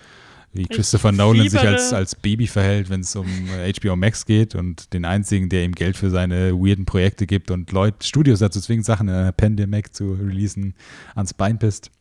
wie 0.55 0.65
Christopher 0.65 1.11
Nolan 1.11 1.47
sich 1.49 1.59
fiebere- 1.59 1.73
als, 1.73 1.93
als 1.93 2.15
Baby 2.15 2.47
verhält, 2.47 2.89
wenn 2.89 3.01
es 3.01 3.15
um 3.15 3.27
äh, 3.49 3.71
HBO 3.73 3.95
Max 3.95 4.25
geht 4.25 4.55
und 4.55 4.93
den 4.93 5.05
einzigen, 5.05 5.49
der 5.49 5.63
ihm 5.65 5.73
Geld 5.73 5.97
für 5.97 6.09
seine 6.09 6.53
weirden 6.53 6.85
Projekte 6.85 7.27
gibt 7.27 7.51
und 7.51 7.71
Leute, 7.71 8.05
Studios 8.07 8.39
dazu 8.39 8.59
zwingt, 8.61 8.85
Sachen 8.85 9.07
in 9.09 9.13
einer 9.15 9.31
Pandemic 9.31 9.93
zu 9.93 10.13
releasen, 10.13 10.73
ans 11.13 11.33
Bein 11.33 11.59
pisst. 11.59 11.91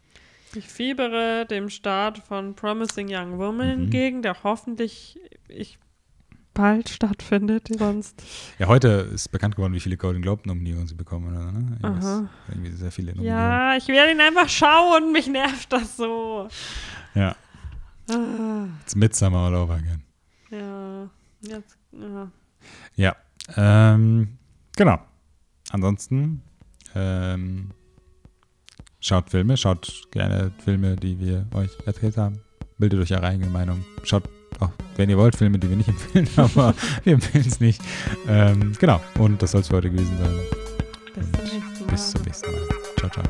Ich 0.57 0.67
fiebere 0.69 1.47
dem 1.51 1.69
Start 1.69 2.19
von 2.19 2.55
Promising 2.55 3.09
Young 3.11 3.39
Woman 3.39 3.77
Mhm. 3.77 3.83
entgegen, 3.85 4.23
der 4.23 4.37
hoffentlich 4.45 5.19
ich 5.49 5.79
bald 6.55 6.89
stattfindet, 6.89 7.67
sonst. 7.77 8.23
Ja, 8.61 8.69
heute 8.69 9.11
ist 9.13 9.33
bekannt 9.33 9.57
geworden, 9.57 9.73
wie 9.75 9.81
viele 9.81 9.97
Golden 9.97 10.23
Globe-Nominierungen 10.23 10.87
sie 10.87 10.95
bekommen. 10.95 11.27
Oder, 11.35 11.51
ne? 11.51 11.79
Aha. 11.83 12.29
Irgendwie 12.49 12.71
sehr 12.71 12.93
viele 12.93 13.11
Nominierungen. 13.13 13.43
Ja, 13.51 13.77
ich 13.77 13.89
werde 13.89 14.13
ihn 14.13 14.21
einfach 14.21 14.49
schauen, 14.49 15.11
mich 15.11 15.27
nervt 15.27 15.73
das 15.73 15.97
so. 15.97 16.47
ja. 17.17 17.35
Ah, 18.09 18.67
It's 18.83 18.95
Midsummer 18.95 19.39
all 19.39 19.55
over 19.55 19.75
again. 19.75 20.03
ja, 20.51 21.09
jetzt, 21.43 21.77
ja. 21.93 22.31
Ja, 22.97 23.17
ähm, 23.57 24.39
genau. 24.77 24.99
Ansonsten 25.71 26.43
ähm, 26.95 27.71
schaut 29.01 29.31
Filme, 29.31 29.57
schaut 29.57 30.03
gerne 30.11 30.53
Filme, 30.65 30.97
die 30.97 31.19
wir 31.19 31.47
euch 31.55 31.71
erzählt 31.87 32.17
haben. 32.17 32.41
Bildet 32.79 33.01
euch 33.01 33.13
eure 33.13 33.27
eigene 33.27 33.51
Meinung. 33.51 33.85
Schaut 34.05 34.25
auch, 34.61 34.71
wenn 34.97 35.11
ihr 35.11 35.19
wollt, 35.19 35.37
Filme, 35.37 35.59
die 35.59 35.69
wir 35.69 35.77
nicht 35.77 35.89
empfehlen, 36.15 36.29
aber 36.37 36.75
wir 37.05 37.15
empfehlen 37.15 37.45
es 37.47 37.61
nicht. 37.61 37.81
Ähm, 38.29 38.73
genau, 38.79 39.01
und 39.19 39.41
das 39.43 39.53
soll 39.53 39.63
es 39.63 39.69
für 39.69 39.77
heute 39.77 39.91
gewesen 39.91 40.17
sein. 40.19 40.35
Bis 41.15 41.79
zum. 41.79 41.87
Bis 41.89 42.11
zum 42.11 42.23
nächsten 42.23 42.51
Mal. 42.53 42.69
Ciao, 42.99 43.11
ciao. 43.11 43.25